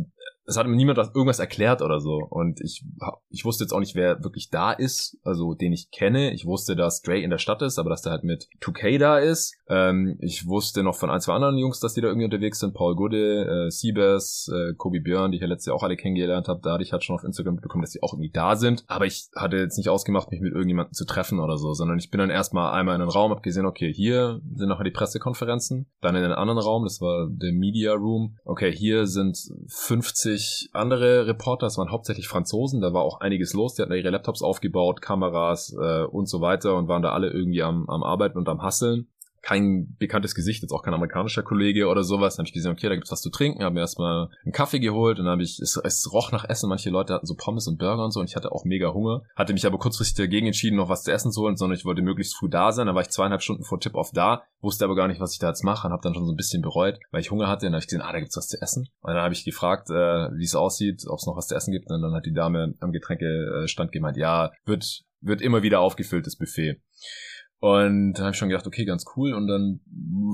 es 0.50 0.56
hat 0.56 0.66
mir 0.66 0.74
niemand 0.74 0.98
was, 0.98 1.14
irgendwas 1.14 1.38
erklärt 1.38 1.80
oder 1.80 2.00
so. 2.00 2.26
Und 2.28 2.60
ich, 2.60 2.84
ich 3.28 3.44
wusste 3.44 3.62
jetzt 3.62 3.72
auch 3.72 3.78
nicht, 3.78 3.94
wer 3.94 4.22
wirklich 4.24 4.50
da 4.50 4.72
ist, 4.72 5.16
also 5.22 5.54
den 5.54 5.72
ich 5.72 5.90
kenne. 5.92 6.32
Ich 6.32 6.44
wusste, 6.44 6.74
dass 6.74 7.02
Dre 7.02 7.20
in 7.20 7.30
der 7.30 7.38
Stadt 7.38 7.62
ist, 7.62 7.78
aber 7.78 7.88
dass 7.88 8.02
der 8.02 8.12
halt 8.12 8.24
mit 8.24 8.48
2K 8.60 8.98
da 8.98 9.18
ist. 9.18 9.54
Ähm, 9.68 10.18
ich 10.20 10.46
wusste 10.46 10.82
noch 10.82 10.96
von 10.96 11.08
ein, 11.08 11.20
zwei 11.20 11.34
anderen 11.34 11.56
Jungs, 11.56 11.78
dass 11.78 11.94
die 11.94 12.00
da 12.00 12.08
irgendwie 12.08 12.24
unterwegs 12.24 12.58
sind. 12.58 12.74
Paul 12.74 12.96
Gude, 12.96 13.66
äh, 13.66 13.70
Siebes, 13.70 14.50
äh, 14.52 14.74
Kobe 14.74 15.00
Björn, 15.00 15.30
die 15.30 15.36
ich 15.36 15.42
ja 15.42 15.46
letztes 15.46 15.66
Jahr 15.66 15.76
auch 15.76 15.84
alle 15.84 15.96
kennengelernt 15.96 16.48
habe. 16.48 16.60
Da 16.64 16.72
hatte 16.72 16.82
ich 16.82 16.92
halt 16.92 17.04
schon 17.04 17.14
auf 17.14 17.22
Instagram 17.22 17.54
mitbekommen, 17.54 17.82
dass 17.82 17.92
die 17.92 18.02
auch 18.02 18.12
irgendwie 18.12 18.32
da 18.32 18.56
sind. 18.56 18.82
Aber 18.88 19.06
ich 19.06 19.28
hatte 19.36 19.56
jetzt 19.56 19.78
nicht 19.78 19.88
ausgemacht, 19.88 20.32
mich 20.32 20.40
mit 20.40 20.52
irgendjemandem 20.52 20.94
zu 20.94 21.04
treffen 21.04 21.38
oder 21.38 21.58
so, 21.58 21.74
sondern 21.74 21.98
ich 21.98 22.10
bin 22.10 22.18
dann 22.18 22.30
erstmal 22.30 22.72
einmal 22.72 22.96
in 22.96 23.00
den 23.00 23.08
Raum, 23.08 23.30
hab 23.30 23.44
gesehen, 23.44 23.66
okay, 23.66 23.92
hier 23.92 24.40
sind 24.52 24.68
noch 24.68 24.82
die 24.82 24.90
Pressekonferenzen. 24.90 25.86
Dann 26.00 26.16
in 26.16 26.22
den 26.22 26.32
anderen 26.32 26.58
Raum, 26.58 26.82
das 26.82 27.00
war 27.00 27.28
der 27.30 27.52
Media 27.52 27.92
Room. 27.92 28.36
Okay, 28.44 28.72
hier 28.72 29.06
sind 29.06 29.38
50 29.68 30.39
andere 30.72 31.26
Reporter, 31.26 31.66
das 31.66 31.79
waren 31.79 31.90
hauptsächlich 31.90 32.29
Franzosen, 32.29 32.81
da 32.81 32.92
war 32.92 33.03
auch 33.03 33.20
einiges 33.20 33.53
los, 33.53 33.74
die 33.74 33.83
hatten 33.83 33.92
ihre 33.92 34.11
Laptops 34.11 34.42
aufgebaut, 34.42 35.03
Kameras 35.03 35.74
äh, 35.81 36.05
und 36.05 36.29
so 36.29 36.40
weiter 36.40 36.76
und 36.76 36.88
waren 36.88 37.03
da 37.03 37.12
alle 37.12 37.31
irgendwie 37.31 37.62
am, 37.62 37.88
am 37.88 38.03
Arbeiten 38.03 38.38
und 38.38 38.48
am 38.48 38.62
Hasseln 38.62 39.09
kein 39.42 39.96
bekanntes 39.98 40.35
Gesicht, 40.35 40.62
jetzt 40.62 40.72
auch 40.72 40.83
kein 40.83 40.94
amerikanischer 40.94 41.42
Kollege 41.42 41.88
oder 41.88 42.05
sowas. 42.05 42.37
Dann 42.37 42.42
habe 42.42 42.48
ich 42.48 42.55
gesehen, 42.55 42.72
okay, 42.72 42.88
da 42.88 42.94
gibt's 42.94 43.11
was 43.11 43.22
zu 43.22 43.31
trinken, 43.31 43.64
habe 43.64 43.74
mir 43.74 43.81
erstmal 43.81 44.29
einen 44.44 44.53
Kaffee 44.53 44.81
geholt 44.81 45.18
und 45.18 45.24
dann 45.24 45.33
habe 45.33 45.42
ich, 45.42 45.59
es, 45.59 45.76
es 45.76 46.12
roch 46.12 46.33
nach 46.33 46.44
Essen, 46.48 46.68
manche 46.68 46.90
Leute 46.90 47.14
hatten 47.14 47.26
so 47.26 47.35
Pommes 47.35 47.66
und 47.66 47.79
Burger 47.79 48.05
und 48.05 48.11
so 48.11 48.20
und 48.20 48.29
ich 48.29 48.37
hatte 48.37 48.53
auch 48.53 48.64
mega 48.64 48.92
Hunger. 48.92 49.22
Hatte 49.35 49.53
mich 49.53 49.66
aber 49.66 49.79
kurzfristig 49.79 50.16
dagegen 50.16 50.46
entschieden, 50.46 50.76
noch 50.76 50.88
was 50.88 51.05
zu 51.05 51.12
essen 51.12 51.33
zu 51.33 51.42
holen, 51.42 51.57
sondern 51.57 51.79
ich 51.79 51.85
wollte 51.85 52.03
möglichst 52.03 52.37
früh 52.37 52.48
da 52.48 52.72
sein. 52.72 52.87
Dann 52.87 52.94
war 52.94 53.03
ich 53.03 53.11
zweieinhalb 53.11 53.42
Stunden 53.42 53.64
vor 53.64 53.81
Tip-Off 53.81 54.11
da, 54.12 54.42
wusste 54.61 54.85
aber 54.85 54.94
gar 54.94 55.09
nicht, 55.09 55.20
was 55.20 55.33
ich 55.33 55.38
da 55.38 55.48
jetzt 55.48 55.64
mache 55.64 55.87
und 55.87 55.92
habe 55.92 56.03
dann 56.03 56.14
schon 56.14 56.26
so 56.26 56.33
ein 56.33 56.37
bisschen 56.37 56.62
bereut, 56.62 56.98
weil 57.11 57.20
ich 57.20 57.31
Hunger 57.31 57.48
hatte. 57.48 57.66
Dann 57.66 57.74
habe 57.74 57.81
ich 57.81 57.87
gesehen, 57.87 58.03
ah, 58.03 58.12
da 58.12 58.20
gibt's 58.20 58.37
was 58.37 58.48
zu 58.48 58.61
essen. 58.61 58.88
Und 59.00 59.14
dann 59.14 59.22
habe 59.22 59.35
ich 59.35 59.44
gefragt, 59.44 59.90
äh, 59.90 60.29
wie 60.37 60.44
es 60.44 60.55
aussieht, 60.55 61.05
ob 61.09 61.18
es 61.18 61.26
noch 61.26 61.37
was 61.37 61.48
zu 61.48 61.55
essen 61.55 61.72
gibt. 61.72 61.90
Und 61.90 62.03
dann 62.03 62.14
hat 62.14 62.26
die 62.26 62.35
Dame 62.35 62.74
am 62.81 62.92
Getränkestand 62.92 63.92
gemeint, 63.92 64.16
ja, 64.16 64.53
wird, 64.64 65.05
wird 65.20 65.40
immer 65.40 65.62
wieder 65.62 65.81
aufgefülltes 65.81 66.37
Buffet. 66.37 66.81
Und 67.60 68.14
da 68.14 68.22
habe 68.22 68.30
ich 68.32 68.38
schon 68.38 68.48
gedacht, 68.48 68.66
okay, 68.66 68.86
ganz 68.86 69.04
cool. 69.16 69.34
Und 69.34 69.46
dann, 69.46 69.80